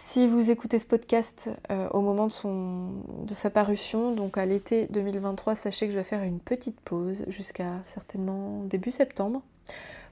Si 0.00 0.28
vous 0.28 0.52
écoutez 0.52 0.78
ce 0.78 0.86
podcast 0.86 1.50
euh, 1.72 1.88
au 1.90 2.00
moment 2.00 2.28
de, 2.28 3.34
sa 3.34 3.50
parution, 3.50 4.14
donc 4.14 4.38
à 4.38 4.46
l'été 4.46 4.86
2023, 4.90 5.56
sachez 5.56 5.86
que 5.86 5.92
je 5.92 5.98
vais 5.98 6.04
faire 6.04 6.22
une 6.22 6.38
petite 6.38 6.80
pause 6.80 7.24
jusqu'à 7.26 7.82
certainement 7.84 8.62
début 8.62 8.92
septembre 8.92 9.42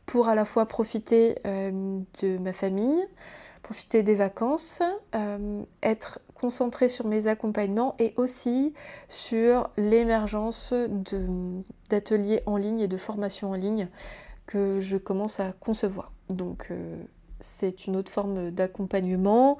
pour 0.05 0.27
à 0.27 0.35
la 0.35 0.45
fois 0.45 0.67
profiter 0.67 1.39
euh, 1.47 2.01
de 2.21 2.37
ma 2.39 2.53
famille, 2.53 3.01
profiter 3.63 4.03
des 4.03 4.17
vacances, 4.17 4.83
euh, 5.15 5.63
être 5.85 6.19
concentré 6.41 6.89
sur 6.89 7.07
mes 7.07 7.27
accompagnements 7.27 7.95
et 7.99 8.15
aussi 8.17 8.75
sur 9.09 9.71
l'émergence 9.77 10.75
d'ateliers 11.91 12.43
en 12.47 12.57
ligne 12.57 12.81
et 12.81 12.89
de 12.89 12.97
formations 12.97 13.51
en 13.51 13.55
ligne 13.55 13.89
que 14.47 14.81
je 14.81 14.97
commence 14.97 15.41
à 15.41 15.53
concevoir. 15.59 16.13
Donc 16.29 16.71
c'est 17.41 17.87
une 17.87 17.97
autre 17.97 18.11
forme 18.11 18.51
d'accompagnement 18.51 19.59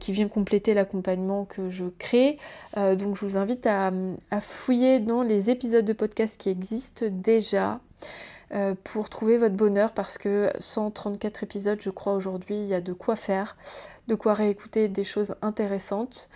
qui 0.00 0.12
vient 0.12 0.28
compléter 0.28 0.74
l'accompagnement 0.74 1.44
que 1.44 1.70
je 1.70 1.84
crée. 1.98 2.38
donc 2.76 3.16
je 3.16 3.26
vous 3.26 3.36
invite 3.36 3.66
à, 3.66 3.92
fouiller 4.40 5.00
dans 5.00 5.22
les 5.22 5.50
épisodes 5.50 5.84
de 5.84 5.92
podcast 5.92 6.36
qui 6.38 6.48
existent 6.48 7.06
déjà. 7.10 7.80
Pour 8.84 9.08
trouver 9.08 9.38
votre 9.38 9.56
bonheur 9.56 9.92
parce 9.92 10.18
que 10.18 10.50
134 10.60 11.42
épisodes 11.42 11.78
je 11.80 11.90
crois 11.90 12.14
aujourd'hui 12.14 12.56
il 12.56 12.66
y 12.66 12.74
a 12.74 12.80
de 12.80 12.92
quoi 12.92 13.16
faire, 13.16 13.56
de 14.08 14.14
quoi 14.14 14.34
réécouter 14.34 14.88
des 14.88 15.04
choses 15.04 15.34
intéressantes. 15.42 16.30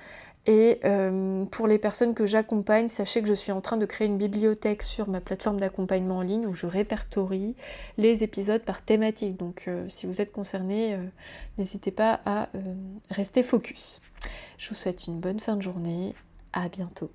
Et 0.47 0.81
euh, 0.85 1.45
pour 1.45 1.66
les 1.66 1.78
personnes 1.78 2.15
que 2.15 2.24
j'accompagne, 2.24 2.89
sachez 2.89 3.20
que 3.20 3.28
je 3.28 3.35
suis 3.35 3.53
en 3.53 3.61
train 3.61 3.77
de 3.77 3.85
créer 3.85 4.07
une 4.07 4.16
bibliothèque 4.16 4.82
sur 4.82 5.09
ma 5.09 5.20
plateforme 5.20 5.61
d'accompagnement 5.61 6.19
en 6.19 6.23
ligne 6.23 6.47
où 6.47 6.55
je 6.55 6.66
répertorie 6.66 7.57
les 7.99 8.24
épisodes 8.24 8.62
par 8.62 8.82
thématique. 8.82 9.37
Donc 9.37 9.65
euh, 9.69 9.87
si 9.89 10.07
vous 10.07 10.20
êtes 10.20 10.32
concerné, 10.32 10.95
euh, 10.95 11.05
n'hésitez 11.59 11.91
pas 11.91 12.20
à 12.24 12.49
rester 13.11 13.43
focus. 13.43 14.01
Je 14.57 14.70
vous 14.70 14.74
souhaite 14.74 15.07
une 15.07 15.20
bonne 15.20 15.41
fin 15.41 15.57
de 15.57 15.62
journée. 15.62 16.15
À 16.53 16.69
bientôt. 16.69 17.11